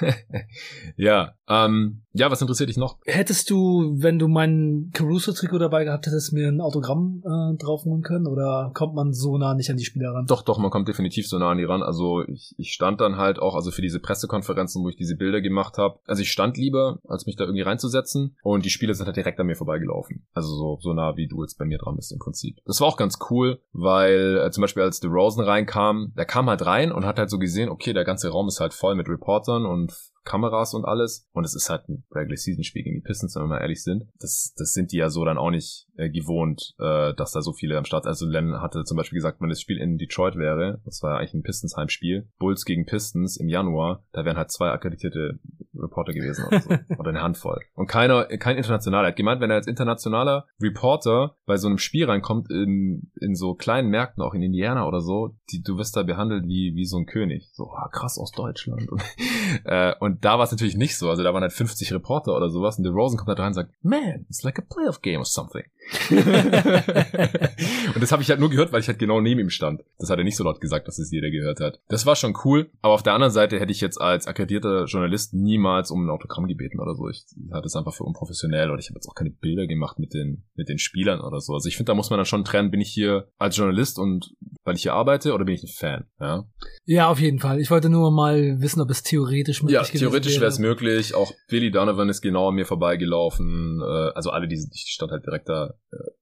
ja, 0.96 1.34
ähm, 1.48 2.04
ja, 2.14 2.30
was 2.30 2.40
interessiert 2.40 2.68
dich 2.68 2.76
noch? 2.76 2.98
Hättest 3.04 3.48
du, 3.50 3.94
wenn 3.96 4.18
du 4.18 4.28
mein 4.28 4.90
Caruso-Trikot 4.92 5.58
dabei 5.58 5.84
gehabt 5.84 6.06
hättest, 6.06 6.32
mir 6.32 6.48
ein 6.48 6.60
Autogramm 6.60 7.22
äh, 7.24 7.56
drauf 7.56 7.84
holen 7.84 8.02
können? 8.02 8.26
Oder 8.26 8.70
kommt 8.74 8.94
man 8.94 9.12
so 9.12 9.38
nah 9.38 9.54
nicht 9.54 9.70
an 9.70 9.76
die 9.76 9.84
Spieler 9.84 10.12
ran? 10.12 10.26
Doch, 10.26 10.42
doch, 10.42 10.58
man 10.58 10.70
kommt 10.70 10.88
definitiv 10.88 11.26
so 11.26 11.38
nah 11.38 11.50
an 11.50 11.58
die 11.58 11.64
ran. 11.64 11.82
Also 11.82 12.22
ich, 12.28 12.54
ich 12.58 12.72
stand 12.72 13.00
dann 13.00 13.16
halt 13.16 13.38
auch, 13.38 13.54
also 13.54 13.70
für 13.70 13.82
diese 13.82 14.00
Pressekonferenzen, 14.00 14.82
wo 14.82 14.88
ich 14.88 14.96
diese 14.96 15.16
Bilder 15.16 15.40
gemacht 15.40 15.78
habe, 15.78 15.98
also 16.06 16.22
ich 16.22 16.30
stand 16.30 16.56
lieber, 16.56 16.98
als 17.08 17.26
mich 17.26 17.36
da 17.36 17.44
irgendwie 17.44 17.62
reinzusetzen. 17.62 18.36
Und 18.42 18.64
die 18.64 18.70
Spieler 18.70 18.94
sind 18.94 19.06
halt 19.06 19.16
direkt 19.16 19.40
an 19.40 19.46
mir 19.46 19.56
vorbeigelaufen. 19.56 20.26
Also 20.34 20.54
so, 20.54 20.78
so 20.80 20.92
nah, 20.92 21.16
wie 21.16 21.28
du 21.28 21.42
jetzt 21.42 21.58
bei 21.58 21.64
mir 21.64 21.78
dran 21.78 21.96
bist 21.96 22.12
im 22.12 22.18
Prinzip. 22.18 22.58
Das 22.66 22.80
war 22.80 22.88
auch 22.88 22.96
ganz 22.96 23.18
cool, 23.30 23.60
weil 23.72 24.38
äh, 24.38 24.50
zum 24.50 24.60
Beispiel 24.60 24.82
als 24.82 25.00
DeRozan 25.00 25.44
reinkam, 25.44 26.12
der 26.16 26.26
kam 26.26 26.48
halt 26.48 26.66
rein 26.66 26.92
und 26.92 27.06
hat 27.06 27.18
halt 27.18 27.30
so 27.30 27.38
gesehen, 27.38 27.70
okay, 27.70 27.92
der 27.92 28.04
ganze 28.04 28.28
Raum 28.28 28.48
ist 28.48 28.60
halt 28.60 28.74
voll 28.74 28.94
mit 28.94 29.08
Reportern 29.08 29.64
und 29.64 29.92
Kameras 30.24 30.74
und 30.74 30.84
alles. 30.84 31.28
Und 31.32 31.44
es 31.44 31.54
ist 31.54 31.68
halt 31.70 31.88
ein 31.88 32.04
Regular 32.10 32.36
Season 32.36 32.64
Spiel 32.64 32.84
gegen 32.84 32.96
die 32.96 33.06
Pistons, 33.06 33.34
wenn 33.34 33.42
wir 33.42 33.48
mal 33.48 33.60
ehrlich 33.60 33.82
sind. 33.82 34.06
Das, 34.18 34.54
das 34.56 34.72
sind 34.72 34.92
die 34.92 34.98
ja 34.98 35.10
so 35.10 35.24
dann 35.24 35.38
auch 35.38 35.50
nicht 35.50 35.86
äh, 35.96 36.10
gewohnt, 36.10 36.74
äh, 36.78 37.14
dass 37.14 37.32
da 37.32 37.42
so 37.42 37.52
viele 37.52 37.76
am 37.76 37.84
Start. 37.84 38.06
Also 38.06 38.26
Len 38.26 38.60
hatte 38.60 38.84
zum 38.84 38.96
Beispiel 38.96 39.16
gesagt, 39.16 39.40
wenn 39.40 39.48
das 39.48 39.60
Spiel 39.60 39.78
in 39.78 39.98
Detroit 39.98 40.36
wäre, 40.36 40.80
das 40.84 41.02
war 41.02 41.12
ja 41.12 41.18
eigentlich 41.18 41.34
ein 41.34 41.42
Pistons 41.42 41.76
Heimspiel, 41.76 42.28
Bulls 42.38 42.64
gegen 42.64 42.86
Pistons 42.86 43.36
im 43.36 43.48
Januar, 43.48 44.04
da 44.12 44.24
wären 44.24 44.36
halt 44.36 44.50
zwei 44.50 44.70
akkreditierte 44.70 45.38
Reporter 45.74 46.12
gewesen 46.12 46.46
oder 46.46 46.60
so. 46.60 46.70
oder 46.98 47.10
eine 47.10 47.22
Handvoll. 47.22 47.60
Und 47.74 47.86
keiner, 47.86 48.24
kein 48.24 48.56
internationaler. 48.56 49.08
Er 49.08 49.08
hat 49.08 49.16
gemeint, 49.16 49.40
wenn 49.40 49.50
er 49.50 49.56
als 49.56 49.66
internationaler 49.66 50.46
Reporter 50.60 51.36
bei 51.46 51.56
so 51.56 51.68
einem 51.68 51.78
Spiel 51.78 52.06
reinkommt, 52.06 52.50
in, 52.50 53.10
in 53.20 53.34
so 53.34 53.54
kleinen 53.54 53.88
Märkten, 53.88 54.22
auch 54.22 54.34
in 54.34 54.42
Indiana 54.42 54.86
oder 54.86 55.00
so, 55.00 55.34
die, 55.50 55.62
du 55.62 55.78
wirst 55.78 55.96
da 55.96 56.02
behandelt 56.02 56.46
wie, 56.46 56.74
wie 56.74 56.84
so 56.84 56.98
ein 56.98 57.06
König. 57.06 57.50
So, 57.52 57.70
ah, 57.70 57.88
krass 57.92 58.18
aus 58.18 58.32
Deutschland. 58.32 58.90
Und, 58.90 59.02
äh, 59.64 59.94
und 60.00 60.24
da 60.24 60.38
war 60.38 60.44
es 60.44 60.50
natürlich 60.50 60.76
nicht 60.76 60.96
so. 60.96 61.08
Also 61.10 61.22
da 61.22 61.32
waren 61.32 61.42
halt 61.42 61.52
50 61.52 61.92
Reporter 61.92 62.36
oder 62.36 62.50
sowas 62.50 62.78
und 62.78 62.84
der 62.84 62.92
Rosen 62.92 63.18
kommt 63.18 63.28
da 63.28 63.34
rein 63.34 63.48
und 63.48 63.54
sagt, 63.54 63.72
man, 63.82 64.26
it's 64.28 64.42
like 64.42 64.58
a 64.58 64.62
playoff 64.62 65.00
game 65.00 65.18
or 65.18 65.24
something. 65.24 65.64
und 66.10 68.00
das 68.00 68.12
habe 68.12 68.22
ich 68.22 68.30
halt 68.30 68.40
nur 68.40 68.50
gehört, 68.50 68.72
weil 68.72 68.80
ich 68.80 68.88
halt 68.88 68.98
genau 68.98 69.20
neben 69.20 69.40
ihm 69.40 69.50
stand. 69.50 69.82
Das 69.98 70.10
hat 70.10 70.18
er 70.18 70.24
nicht 70.24 70.36
so 70.36 70.44
laut 70.44 70.60
gesagt, 70.60 70.88
dass 70.88 70.98
es 70.98 71.10
jeder 71.10 71.30
gehört 71.30 71.60
hat. 71.60 71.80
Das 71.88 72.06
war 72.06 72.16
schon 72.16 72.36
cool, 72.44 72.70
aber 72.80 72.94
auf 72.94 73.02
der 73.02 73.14
anderen 73.14 73.32
Seite 73.32 73.58
hätte 73.60 73.72
ich 73.72 73.80
jetzt 73.80 74.00
als 74.00 74.26
akkreditierter 74.26 74.84
Journalist 74.84 75.34
niemals 75.34 75.90
um 75.90 76.06
ein 76.06 76.10
Autogramm 76.10 76.46
gebeten 76.46 76.80
oder 76.80 76.94
so. 76.94 77.08
Ich 77.08 77.24
hatte 77.52 77.66
es 77.66 77.76
einfach 77.76 77.94
für 77.94 78.04
unprofessionell 78.04 78.70
oder 78.70 78.78
ich 78.78 78.88
habe 78.88 78.96
jetzt 78.96 79.08
auch 79.08 79.14
keine 79.14 79.30
Bilder 79.30 79.66
gemacht 79.66 79.98
mit 79.98 80.14
den 80.14 80.44
mit 80.54 80.68
den 80.68 80.78
Spielern 80.78 81.20
oder 81.20 81.40
so. 81.40 81.54
Also 81.54 81.68
ich 81.68 81.76
finde, 81.76 81.90
da 81.90 81.94
muss 81.94 82.10
man 82.10 82.18
dann 82.18 82.26
schon 82.26 82.44
trennen, 82.44 82.70
bin 82.70 82.80
ich 82.80 82.90
hier 82.90 83.28
als 83.38 83.56
Journalist 83.56 83.98
und 83.98 84.34
weil 84.64 84.76
ich 84.76 84.82
hier 84.82 84.94
arbeite 84.94 85.34
oder 85.34 85.44
bin 85.44 85.54
ich 85.54 85.64
ein 85.64 85.68
Fan, 85.68 86.04
ja? 86.20 86.44
Ja, 86.84 87.08
auf 87.08 87.20
jeden 87.20 87.40
Fall. 87.40 87.60
Ich 87.60 87.70
wollte 87.70 87.88
nur 87.88 88.10
mal 88.10 88.60
wissen, 88.60 88.80
ob 88.80 88.90
es 88.90 89.02
theoretisch 89.02 89.62
möglich 89.62 89.80
ist. 89.80 89.92
Ja, 89.94 89.98
theoretisch 89.98 90.40
wäre 90.40 90.50
es 90.50 90.58
möglich. 90.58 91.14
Auch 91.14 91.32
Billy 91.48 91.70
Donovan 91.70 92.08
ist 92.08 92.22
genau 92.22 92.48
an 92.48 92.54
mir 92.54 92.66
vorbeigelaufen. 92.66 93.80
Äh, 93.80 94.12
also 94.14 94.30
alle, 94.30 94.48
die, 94.48 94.56
die 94.56 94.78
stand 94.78 95.10
halt 95.10 95.26
direkt 95.26 95.48
da 95.48 95.71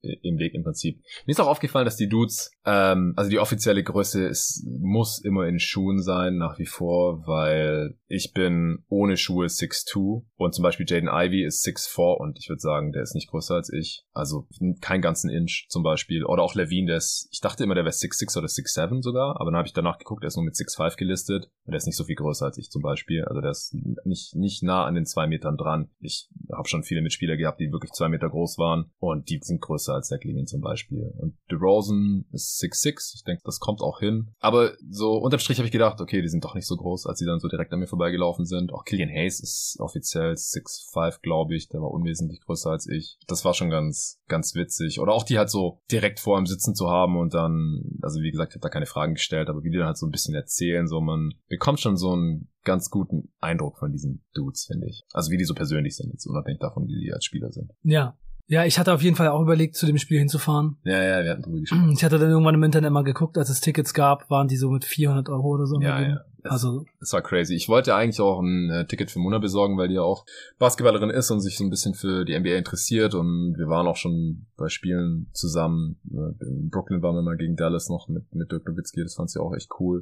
äh, 0.03 0.17
im 0.23 0.39
Weg 0.39 0.55
im 0.55 0.63
Prinzip. 0.63 1.03
Mir 1.27 1.33
ist 1.33 1.41
auch 1.41 1.47
aufgefallen, 1.47 1.85
dass 1.85 1.97
die 1.97 2.09
Dudes, 2.09 2.51
ähm, 2.65 3.15
also 3.17 3.31
die 3.31 3.39
offizielle 3.39 3.83
Größe 3.83 4.27
ist, 4.27 4.65
muss 4.67 5.19
immer 5.19 5.47
in 5.47 5.59
Schuhen 5.59 6.03
sein, 6.03 6.37
nach 6.37 6.59
wie 6.59 6.67
vor, 6.67 7.27
weil 7.27 7.95
ich 8.09 8.33
bin 8.33 8.85
ohne 8.89 9.17
Schuhe 9.17 9.47
6'2 9.47 10.25
und 10.37 10.55
zum 10.55 10.63
Beispiel 10.63 10.87
Jaden 10.89 11.09
Ivy 11.09 11.45
ist 11.45 11.65
6'4 11.67 12.17
und 12.17 12.39
ich 12.39 12.49
würde 12.49 12.61
sagen, 12.61 12.93
der 12.93 13.03
ist 13.03 13.15
nicht 13.15 13.31
größer 13.31 13.55
als 13.55 13.73
ich. 13.73 14.05
Also 14.13 14.49
kein 14.81 15.03
ganzen 15.03 15.31
Inch 15.31 15.67
zum 15.69 15.83
Beispiel. 15.83 16.25
Oder 16.25 16.43
auch 16.43 16.55
Levine, 16.55 16.89
der 16.89 16.97
ist, 16.97 17.29
ich 17.31 17.41
dachte 17.41 17.65
immer, 17.65 17.75
der 17.75 17.85
wäre 17.85 17.95
6'6 17.95 18.39
oder 18.39 18.47
6'7 18.47 19.03
sogar, 19.03 19.41
aber 19.41 19.51
dann 19.51 19.59
habe 19.59 19.69
ich 19.69 19.75
danach 19.75 19.99
geguckt, 19.99 20.23
der 20.23 20.29
ist 20.29 20.37
nur 20.37 20.45
mit 20.45 20.55
6'5 20.55 20.97
gelistet 20.97 21.51
und 21.65 21.73
der 21.73 21.79
ist 21.79 21.87
nicht 21.87 21.97
so 21.97 22.05
viel 22.05 22.17
größer 22.17 22.47
als 22.47 22.59
ich 22.59 22.71
zum 22.71 22.83
Beispiel. 22.83 23.25
Also 23.25 23.41
der 23.41 23.51
ist 23.51 23.75
nicht, 24.05 24.35
nicht 24.35 24.63
nah 24.63 24.85
an 24.85 24.95
den 24.95 25.07
zwei 25.07 25.27
Metern 25.27 25.57
dran. 25.57 25.91
Ich 26.01 26.29
habe 26.53 26.69
schon 26.69 26.83
viele 26.83 27.03
Mitspieler 27.03 27.37
gehabt, 27.37 27.61
die 27.61 27.73
wirklich 27.73 27.93
zwei 27.93 28.09
Meter 28.09 28.29
groß 28.29 28.59
waren 28.59 28.91
und 28.99 29.29
die 29.29 29.40
sind 29.41 29.61
größer 29.61 29.95
als 29.95 30.09
Zach 30.09 30.23
Levine 30.23 30.47
zum 30.47 30.61
Beispiel. 30.61 31.13
Und 31.19 31.37
DeRozan 31.51 32.25
ist 32.33 32.61
6'6. 32.63 33.15
Ich 33.17 33.25
denke, 33.25 33.43
das 33.45 33.61
kommt 33.61 33.81
auch 33.81 34.01
hin. 34.01 34.29
Aber 34.41 34.73
so 34.89 35.15
unterm 35.15 35.41
Strich 35.41 35.59
habe 35.59 35.67
ich 35.67 35.73
gedacht, 35.73 36.01
okay, 36.01 36.23
die 36.23 36.29
sind 36.29 36.45
doch 36.45 36.55
nicht 36.55 36.67
so 36.67 36.77
groß, 36.77 37.07
als 37.07 37.19
sie 37.19 37.27
dann 37.27 37.41
so 37.41 37.49
direkt 37.49 37.73
an 37.73 37.81
mir 37.81 37.87
vorbeigelaufen 37.87 38.45
sind. 38.45 38.73
Auch 38.73 38.85
Killian 38.85 39.11
Hayes 39.11 39.41
ist 39.41 39.77
offiziell 39.79 40.33
6'5, 40.33 41.21
glaube 41.23 41.55
ich. 41.55 41.69
Der 41.69 41.81
war 41.81 41.91
unwesentlich 41.91 42.41
größer 42.41 42.71
als 42.71 42.87
ich. 42.89 43.19
Das 43.27 43.45
war 43.45 43.55
schon 43.55 43.71
ganz, 43.71 44.21
ganz 44.29 44.55
witzig. 44.55 45.01
Oder 45.01 45.13
auch 45.13 45.25
die 45.25 45.39
halt 45.39 45.51
so 45.51 45.81
direkt 45.91 46.21
vor 46.21 46.39
ihm 46.39 46.47
sitzen 46.47 46.75
zu 46.75 46.89
haben 46.89 47.17
und 47.19 47.35
dann, 47.35 47.83
also 48.03 48.21
wie 48.21 48.31
gesagt, 48.31 48.53
ich 48.53 48.57
habe 48.57 48.63
da 48.63 48.69
keine 48.69 48.87
Fragen 48.87 49.15
gestellt, 49.15 49.49
aber 49.49 49.63
wie 49.63 49.71
die 49.71 49.79
dann 49.79 49.87
halt 49.87 49.99
so 49.99 50.07
ein 50.07 50.13
bisschen 50.13 50.35
erzählen, 50.35 50.87
so 50.87 51.01
man 51.01 51.35
bekommt 51.49 51.81
schon 51.81 51.97
so 51.97 52.13
einen 52.13 52.49
ganz 52.65 52.91
guten 52.91 53.33
Eindruck 53.41 53.79
von 53.79 53.93
diesen 53.93 54.25
Dudes, 54.35 54.67
finde 54.67 54.89
ich. 54.89 55.03
Also 55.13 55.31
wie 55.31 55.39
die 55.39 55.45
so 55.45 55.55
persönlich 55.55 55.97
sind, 55.97 56.13
jetzt 56.13 56.27
unabhängig 56.27 56.61
davon, 56.61 56.87
wie 56.87 57.01
die 57.01 57.13
als 57.13 57.25
Spieler 57.25 57.53
sind. 57.53 57.73
Ja, 57.83 58.17
Ja, 58.51 58.65
ich 58.65 58.81
hatte 58.81 58.93
auf 58.93 59.01
jeden 59.01 59.15
Fall 59.15 59.29
auch 59.29 59.43
überlegt, 59.43 59.77
zu 59.77 59.87
dem 59.87 59.97
Spiel 59.97 60.19
hinzufahren. 60.19 60.77
Ja, 60.83 61.01
ja, 61.01 61.23
wir 61.23 61.31
hatten 61.31 61.43
drüber 61.43 61.61
gesprochen. 61.61 61.93
Ich 61.93 62.03
hatte 62.03 62.19
dann 62.19 62.31
irgendwann 62.31 62.57
im 62.57 62.63
Internet 62.65 62.91
mal 62.91 63.05
geguckt, 63.05 63.39
als 63.39 63.49
es 63.49 63.61
Tickets 63.61 63.95
gab, 63.95 64.29
waren 64.29 64.49
die 64.49 64.57
so 64.57 64.71
mit 64.71 64.85
400 64.85 65.29
Euro 65.29 65.51
oder 65.51 65.67
so. 65.67 65.81
Ja, 65.81 66.01
ja. 66.01 66.25
Das, 66.43 66.53
also, 66.53 66.85
das 66.99 67.13
war 67.13 67.23
crazy. 67.23 67.55
Ich 67.55 67.69
wollte 67.69 67.95
eigentlich 67.95 68.21
auch 68.21 68.41
ein 68.41 68.71
äh, 68.71 68.87
Ticket 68.87 69.11
für 69.11 69.21
Mona 69.21 69.39
besorgen, 69.39 69.77
weil 69.79 69.89
die 69.89 69.95
ja 69.95 70.03
auch 70.03 70.25
Basketballerin 70.59 71.11
ist 71.11 71.31
und 71.31 71.41
sich 71.41 71.57
so 71.57 71.65
ein 71.65 71.71
bisschen 71.71 71.95
für 71.95 72.25
die 72.25 72.37
NBA 72.37 72.57
interessiert 72.57 73.15
und 73.15 73.55
wir 73.57 73.69
waren 73.69 73.87
auch 73.87 73.97
schon 73.97 74.47
bei 74.57 74.69
Spielen 74.69 75.29
zusammen. 75.33 76.01
In 76.41 76.71
Brooklyn 76.71 77.03
waren 77.03 77.15
wir 77.15 77.23
mal 77.23 77.37
gegen 77.37 77.57
Dallas 77.57 77.89
noch 77.89 78.09
mit, 78.09 78.35
mit 78.35 78.51
Dirk 78.51 78.67
Nowitzki, 78.67 79.03
das 79.03 79.15
fand 79.15 79.31
sie 79.31 79.41
auch 79.41 79.55
echt 79.55 79.71
cool. 79.79 80.01